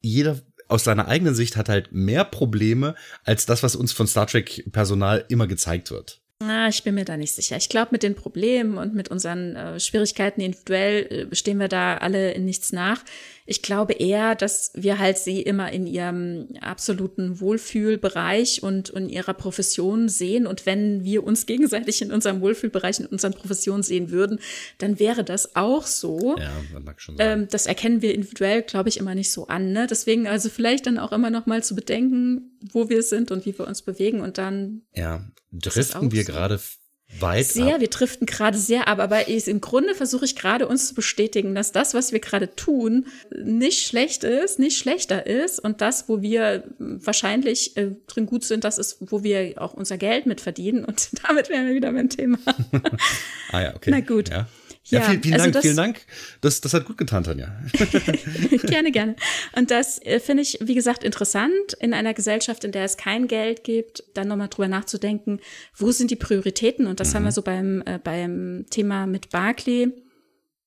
[0.02, 0.40] jeder
[0.70, 4.72] aus seiner eigenen Sicht hat halt mehr Probleme als das, was uns von Star Trek
[4.72, 6.22] Personal immer gezeigt wird.
[6.42, 7.58] Na, ich bin mir da nicht sicher.
[7.58, 11.98] Ich glaube, mit den Problemen und mit unseren äh, Schwierigkeiten individuell äh, stehen wir da
[11.98, 13.04] alle in nichts nach.
[13.50, 19.34] Ich glaube eher, dass wir halt sie immer in ihrem absoluten Wohlfühlbereich und in ihrer
[19.34, 20.46] Profession sehen.
[20.46, 24.40] Und wenn wir uns gegenseitig in unserem Wohlfühlbereich, in unseren Professionen sehen würden,
[24.78, 26.38] dann wäre das auch so.
[26.38, 27.40] Ja, das mag schon sein.
[27.40, 29.72] Ähm, das erkennen wir individuell, glaube ich, immer nicht so an.
[29.72, 29.88] Ne?
[29.90, 33.58] Deswegen also vielleicht dann auch immer noch mal zu bedenken, wo wir sind und wie
[33.58, 34.84] wir uns bewegen und dann.
[34.94, 36.32] Ja, driften wir so.
[36.32, 36.60] gerade
[37.20, 37.82] weit sehr, ab.
[37.82, 41.56] wir driften gerade sehr ab, aber ich, im Grunde versuche ich gerade uns zu bestätigen,
[41.56, 43.08] dass das, was wir gerade tun,
[43.44, 48.64] nicht schlecht ist, nicht schlechter ist und das, wo wir wahrscheinlich äh, drin gut sind,
[48.64, 52.10] das ist, wo wir auch unser Geld mit verdienen und damit wären wir wieder beim
[52.10, 52.38] Thema.
[53.52, 53.92] ah ja, okay.
[53.92, 54.30] Na gut.
[54.30, 54.48] Ja.
[54.90, 56.06] Ja, ja, vielen, vielen also Dank, das, vielen Dank.
[56.42, 57.48] Das, das hat gut getan, Tanja.
[58.64, 59.16] gerne, gerne.
[59.56, 63.28] Und das äh, finde ich, wie gesagt, interessant, in einer Gesellschaft, in der es kein
[63.28, 65.40] Geld gibt, dann nochmal drüber nachzudenken,
[65.76, 66.88] wo sind die Prioritäten?
[66.88, 67.16] Und das mhm.
[67.16, 69.90] haben wir so beim, äh, beim Thema mit Barclay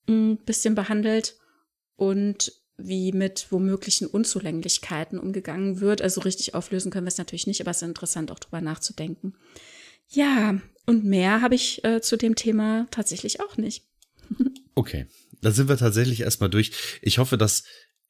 [0.08, 1.36] ein bisschen behandelt
[1.96, 6.02] und wie mit womöglichen Unzulänglichkeiten umgegangen wird.
[6.02, 9.34] Also richtig auflösen können wir es natürlich nicht, aber es ist interessant, auch drüber nachzudenken.
[10.08, 13.86] Ja, und mehr habe ich äh, zu dem Thema tatsächlich auch nicht.
[14.74, 15.06] Okay,
[15.40, 16.72] dann sind wir tatsächlich erstmal durch.
[17.02, 17.64] Ich hoffe, dass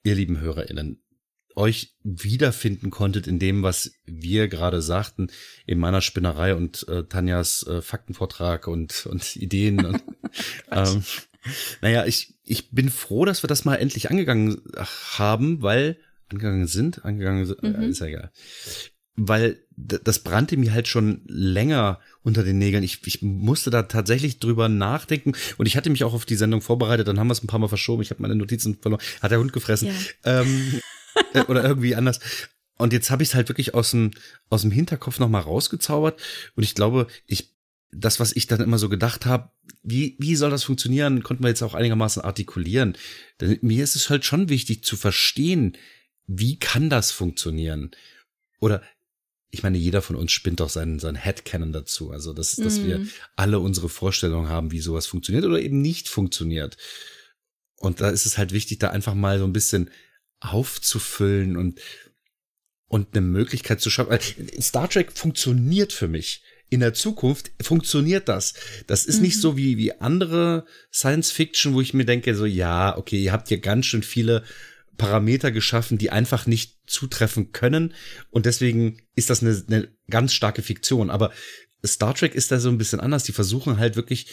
[0.04, 1.02] ihr lieben HörerInnen
[1.54, 5.28] euch wiederfinden konntet in dem, was wir gerade sagten,
[5.66, 9.84] in meiner Spinnerei und äh, Tanjas äh, Faktenvortrag und, und Ideen.
[9.84, 10.02] und,
[10.70, 11.04] ähm,
[11.82, 14.62] naja, ich, ich bin froh, dass wir das mal endlich angegangen
[15.18, 15.98] haben, weil
[16.30, 17.74] angegangen sind, angegangen sind, mhm.
[17.74, 18.32] äh, ist ja egal
[19.14, 22.82] weil das brannte mir halt schon länger unter den Nägeln.
[22.82, 26.60] Ich, ich musste da tatsächlich drüber nachdenken und ich hatte mich auch auf die Sendung
[26.60, 29.30] vorbereitet, dann haben wir es ein paar Mal verschoben, ich habe meine Notizen verloren, hat
[29.30, 30.40] der Hund gefressen ja.
[30.40, 30.80] ähm,
[31.34, 32.20] äh, oder irgendwie anders.
[32.78, 34.12] Und jetzt habe ich es halt wirklich aus dem,
[34.50, 36.20] aus dem Hinterkopf nochmal rausgezaubert
[36.56, 37.52] und ich glaube, ich
[37.92, 39.50] das, was ich dann immer so gedacht habe,
[39.82, 42.96] wie, wie soll das funktionieren, konnten wir jetzt auch einigermaßen artikulieren.
[43.40, 45.76] Denn mir ist es halt schon wichtig zu verstehen,
[46.26, 47.90] wie kann das funktionieren?
[48.60, 48.82] Oder
[49.54, 52.10] ich meine, jeder von uns spinnt doch seinen, seinen Headcanon dazu.
[52.10, 52.86] Also, dass, dass mm.
[52.86, 53.10] wir mhm.
[53.36, 56.78] alle unsere Vorstellungen haben, wie sowas funktioniert oder eben nicht funktioniert.
[57.76, 59.90] Und da ist es halt wichtig, da einfach mal so ein bisschen
[60.40, 61.80] aufzufüllen und,
[62.88, 64.18] und eine Möglichkeit zu schaffen.
[64.58, 66.42] Star Trek funktioniert für mich.
[66.70, 68.54] In der Zukunft funktioniert das.
[68.86, 69.22] Das ist mhm.
[69.22, 73.32] nicht so wie, wie andere Science Fiction, wo ich mir denke, so, ja, okay, ihr
[73.32, 74.44] habt hier ganz schön viele
[75.02, 77.92] Parameter geschaffen, die einfach nicht zutreffen können.
[78.30, 81.10] Und deswegen ist das eine, eine ganz starke Fiktion.
[81.10, 81.32] Aber
[81.84, 83.24] Star Trek ist da so ein bisschen anders.
[83.24, 84.28] Die versuchen halt wirklich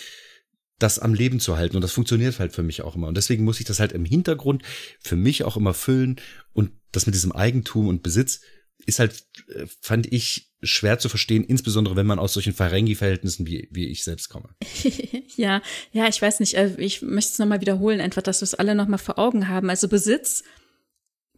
[0.77, 1.75] das am Leben zu halten.
[1.75, 3.07] Und das funktioniert halt für mich auch immer.
[3.07, 4.61] Und deswegen muss ich das halt im Hintergrund
[5.01, 6.21] für mich auch immer füllen.
[6.53, 8.41] Und das mit diesem Eigentum und Besitz
[8.85, 13.69] ist halt, äh, fand ich, schwer zu verstehen, insbesondere wenn man aus solchen Ferengi-Verhältnissen wie,
[13.71, 14.49] wie ich selbst komme.
[15.35, 18.55] ja, ja, ich weiß nicht, äh, ich möchte es nochmal wiederholen, einfach, dass wir es
[18.55, 19.69] alle nochmal vor Augen haben.
[19.69, 20.43] Also Besitz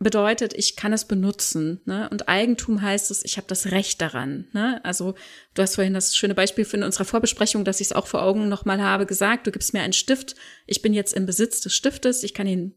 [0.03, 1.81] bedeutet, ich kann es benutzen.
[1.85, 2.09] Ne?
[2.09, 4.47] Und Eigentum heißt es, ich habe das Recht daran.
[4.53, 4.83] Ne?
[4.83, 5.15] Also
[5.53, 8.49] du hast vorhin das schöne Beispiel in unserer Vorbesprechung, dass ich es auch vor Augen
[8.49, 10.35] nochmal habe, gesagt, du gibst mir einen Stift,
[10.67, 12.75] ich bin jetzt im Besitz des Stiftes, ich kann ihn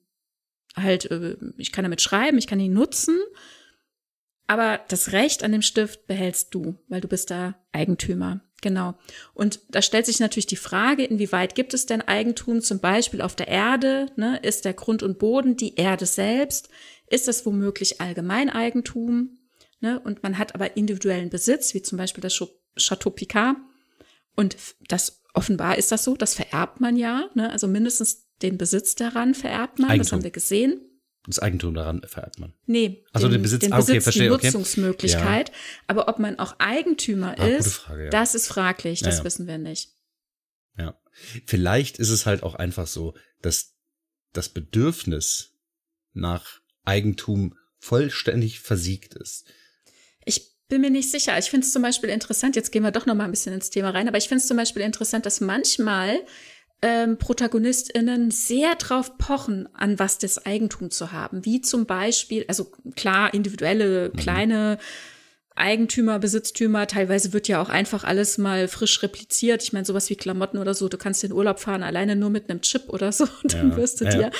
[0.76, 3.18] halt, äh, ich kann damit schreiben, ich kann ihn nutzen
[4.46, 8.40] aber das Recht an dem Stift behältst du, weil du bist da Eigentümer.
[8.60, 8.94] Genau.
[9.34, 13.36] Und da stellt sich natürlich die Frage, inwieweit gibt es denn Eigentum zum Beispiel auf
[13.36, 14.06] der Erde?
[14.16, 14.38] Ne?
[14.42, 16.70] Ist der Grund und Boden die Erde selbst?
[17.08, 19.38] Ist das womöglich Allgemeineigentum?
[19.80, 20.00] Ne?
[20.00, 22.40] Und man hat aber individuellen Besitz, wie zum Beispiel das
[22.78, 23.56] Chateau Picard.
[24.36, 24.56] Und
[24.88, 27.28] das offenbar ist das so, das vererbt man ja.
[27.34, 27.50] Ne?
[27.50, 29.90] Also mindestens den Besitz daran vererbt man.
[29.90, 30.04] Eigentum.
[30.04, 30.80] Das haben wir gesehen
[31.26, 32.52] das Eigentum daran vererbt man.
[32.66, 35.48] Nee, also den, den Besitz, den ah, okay, Besitz verstehe, die Nutzungsmöglichkeit.
[35.48, 35.58] Okay.
[35.58, 35.84] Ja.
[35.86, 38.10] Aber ob man auch Eigentümer ah, ist, Frage, ja.
[38.10, 39.92] das ist fraglich, das ja, wissen wir nicht.
[40.76, 41.00] Ja.
[41.46, 43.74] Vielleicht ist es halt auch einfach so, dass
[44.32, 45.52] das Bedürfnis
[46.12, 49.46] nach Eigentum vollständig versiegt ist.
[50.24, 51.38] Ich bin mir nicht sicher.
[51.38, 53.70] Ich finde es zum Beispiel interessant, jetzt gehen wir doch noch mal ein bisschen ins
[53.70, 56.20] Thema rein, aber ich finde es zum Beispiel interessant, dass manchmal
[56.82, 61.44] ähm, ProtagonistInnen sehr drauf pochen, an was das Eigentum zu haben.
[61.44, 64.16] Wie zum Beispiel, also klar, individuelle, mhm.
[64.16, 64.78] kleine
[65.56, 69.62] Eigentümer, Besitztümer, teilweise wird ja auch einfach alles mal frisch repliziert.
[69.62, 72.50] Ich meine, sowas wie Klamotten oder so, du kannst in Urlaub fahren, alleine nur mit
[72.50, 74.10] einem Chip oder so, und dann ja, wirst du ja.
[74.10, 74.30] dir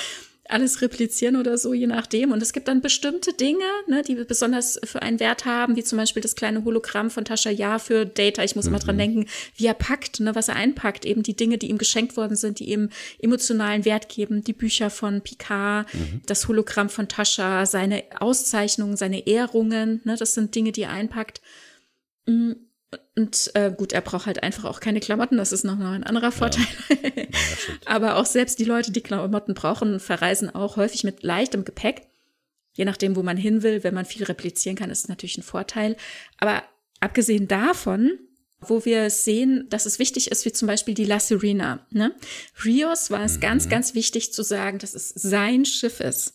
[0.47, 2.31] alles replizieren oder so, je nachdem.
[2.31, 5.97] Und es gibt dann bestimmte Dinge, ne, die besonders für einen Wert haben, wie zum
[5.97, 8.43] Beispiel das kleine Hologramm von Tascha Ja für Data.
[8.43, 8.69] Ich muss mhm.
[8.71, 9.25] immer dran denken,
[9.55, 11.05] wie er packt, ne, was er einpackt.
[11.05, 14.43] Eben die Dinge, die ihm geschenkt worden sind, die ihm emotionalen Wert geben.
[14.43, 16.21] Die Bücher von Picard, mhm.
[16.25, 20.01] das Hologramm von Tascha, seine Auszeichnungen, seine Ehrungen.
[20.03, 21.41] Ne, das sind Dinge, die er einpackt.
[22.27, 22.51] Mm,
[23.15, 26.31] und äh, gut, er braucht halt einfach auch keine Klamotten, das ist noch ein anderer
[26.31, 26.65] Vorteil.
[26.89, 26.95] Ja.
[27.15, 27.23] Ja,
[27.85, 32.07] Aber auch selbst die Leute, die Klamotten brauchen, verreisen auch häufig mit leichtem Gepäck.
[32.73, 35.43] Je nachdem, wo man hin will, wenn man viel replizieren kann, ist es natürlich ein
[35.43, 35.95] Vorteil.
[36.39, 36.63] Aber
[36.99, 38.19] abgesehen davon,
[38.59, 41.85] wo wir sehen, dass es wichtig ist, wie zum Beispiel die La Serena.
[41.91, 42.13] Ne?
[42.63, 43.41] Rios war es mhm.
[43.41, 46.34] ganz, ganz wichtig zu sagen, dass es sein Schiff ist.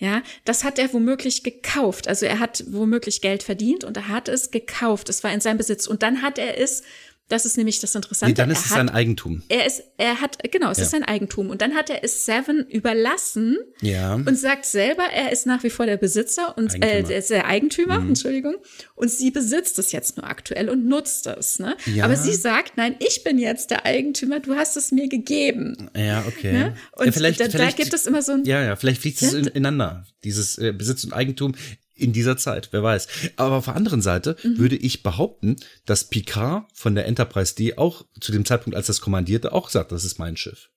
[0.00, 2.08] Ja, das hat er womöglich gekauft.
[2.08, 5.08] Also er hat womöglich Geld verdient und er hat es gekauft.
[5.08, 5.86] Es war in seinem Besitz.
[5.86, 6.82] Und dann hat er es
[7.28, 8.30] das ist nämlich das Interessante.
[8.30, 9.42] Nee, dann ist er es hat, sein Eigentum.
[9.48, 10.84] Er ist, er hat, genau, es ja.
[10.84, 11.48] ist sein Eigentum.
[11.48, 14.14] Und dann hat er es Seven überlassen ja.
[14.14, 18.00] und sagt selber, er ist nach wie vor der Besitzer und äh, er der Eigentümer,
[18.00, 18.10] mhm.
[18.10, 18.56] Entschuldigung.
[18.94, 21.58] Und sie besitzt es jetzt nur aktuell und nutzt es.
[21.58, 21.76] Ne?
[21.94, 22.04] Ja.
[22.04, 25.90] Aber sie sagt, nein, ich bin jetzt der Eigentümer, du hast es mir gegeben.
[25.96, 26.52] Ja, okay.
[26.52, 26.76] Ne?
[26.92, 28.44] Und ja, vielleicht, da, vielleicht, da gibt es immer so ein.
[28.44, 31.54] Ja, ja, vielleicht fliegt es ineinander, dieses äh, Besitz und Eigentum
[31.94, 33.08] in dieser Zeit, wer weiß.
[33.36, 34.58] Aber auf der anderen Seite mhm.
[34.58, 35.56] würde ich behaupten,
[35.86, 39.92] dass Picard von der Enterprise D auch zu dem Zeitpunkt, als das kommandierte, auch sagt,
[39.92, 40.70] das ist mein Schiff.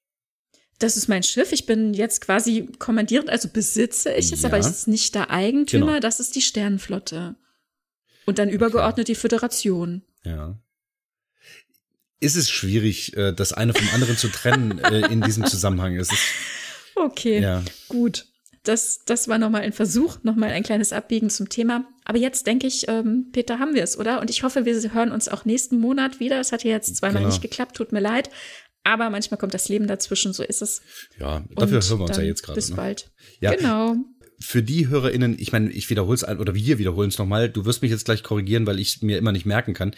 [0.80, 1.52] Das ist mein Schiff.
[1.52, 4.50] Ich bin jetzt quasi kommandierend, also besitze ich es, ja.
[4.50, 5.88] aber ich ist nicht der Eigentümer.
[5.88, 6.00] Genau.
[6.00, 7.36] Das ist die Sternenflotte.
[8.26, 9.14] Und dann übergeordnet okay.
[9.14, 10.04] die Föderation.
[10.24, 10.60] Ja.
[12.20, 15.96] Ist es schwierig, äh, das eine vom anderen zu trennen äh, in diesem Zusammenhang?
[15.96, 16.24] Es ist,
[16.96, 17.64] okay, ja.
[17.88, 18.28] gut
[18.68, 21.88] das, das war nochmal ein Versuch, nochmal ein kleines Abbiegen zum Thema.
[22.06, 24.22] Aber jetzt denke ich, ähm, Peter, haben wir es, oder?
[24.22, 26.40] Und ich hoffe, wir hören uns auch nächsten Monat wieder.
[26.40, 27.34] Es hat ja jetzt zweimal genau.
[27.34, 28.30] nicht geklappt, tut mir leid.
[28.84, 30.82] Aber manchmal kommt das Leben dazwischen, so ist es.
[31.20, 32.56] Ja, dafür Und hören wir uns ja jetzt gerade.
[32.56, 32.76] Bis ne?
[32.76, 33.12] bald.
[33.42, 33.54] Ja.
[33.54, 33.96] Genau.
[34.40, 37.50] Für die HörerInnen, ich meine, ich wiederhole es oder wir wiederholen es nochmal.
[37.50, 39.96] Du wirst mich jetzt gleich korrigieren, weil ich mir immer nicht merken kann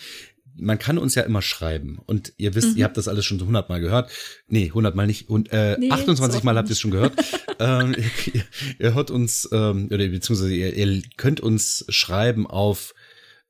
[0.60, 2.00] man kann uns ja immer schreiben.
[2.06, 2.78] Und ihr wisst, mhm.
[2.78, 4.12] ihr habt das alles schon hundertmal gehört.
[4.48, 5.30] Nee, hundertmal nicht.
[5.30, 7.14] Und äh, nee, 28 Mal habt ihr es schon gehört.
[7.60, 7.96] ähm,
[8.34, 8.44] ihr,
[8.80, 12.94] ihr, hört uns, ähm, oder beziehungsweise ihr, ihr könnt uns schreiben auf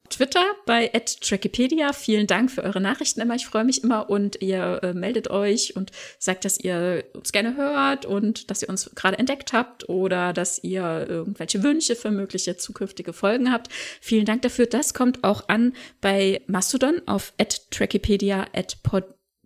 [0.10, 1.94] Twitter bei @trackipedia.
[1.94, 3.36] Vielen Dank für eure Nachrichten immer.
[3.36, 7.56] Ich freue mich immer und ihr äh, meldet euch und sagt, dass ihr uns gerne
[7.56, 12.58] hört und dass ihr uns gerade entdeckt habt oder dass ihr irgendwelche Wünsche für mögliche
[12.58, 13.70] zukünftige Folgen habt.
[14.02, 14.66] Vielen Dank dafür.
[14.66, 17.34] Das kommt auch an bei Mastodon auf
[17.72, 18.48] @trackipedia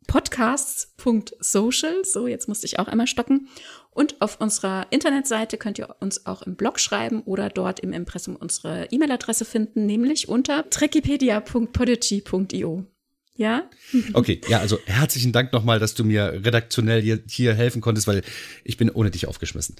[0.08, 2.06] podcasts.social.
[2.06, 3.50] So, jetzt musste ich auch einmal stocken.
[3.94, 8.36] Und auf unserer Internetseite könnt ihr uns auch im Blog schreiben oder dort im Impressum
[8.36, 12.88] unsere E-Mail-Adresse finden, nämlich unter trekipedia.podigy.io.
[13.36, 13.64] Ja?
[14.14, 18.24] Okay, ja, also herzlichen Dank nochmal, dass du mir redaktionell hier, hier helfen konntest, weil
[18.64, 19.76] ich bin ohne dich aufgeschmissen.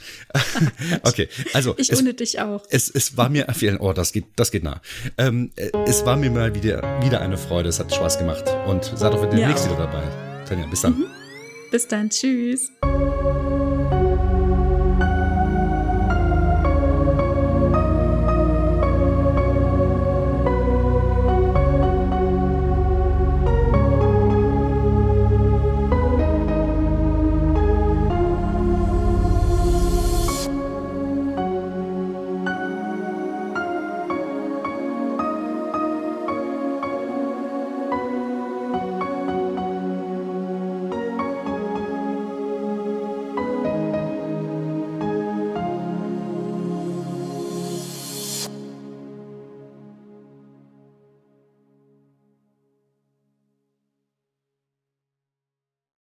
[1.04, 1.76] okay, also.
[1.78, 2.66] Ich es, ohne dich auch.
[2.70, 3.48] Es, es war mir,
[3.80, 4.82] oh, das geht, das geht nah.
[5.18, 5.52] Ähm,
[5.88, 9.30] es war mir mal wieder, wieder eine Freude, es hat Spaß gemacht und seid auch
[9.30, 9.72] demnächst ja.
[9.72, 10.46] wieder dabei.
[10.46, 11.00] Tanja, bis dann.
[11.00, 11.06] Mhm.
[11.72, 12.72] Bis dann, tschüss.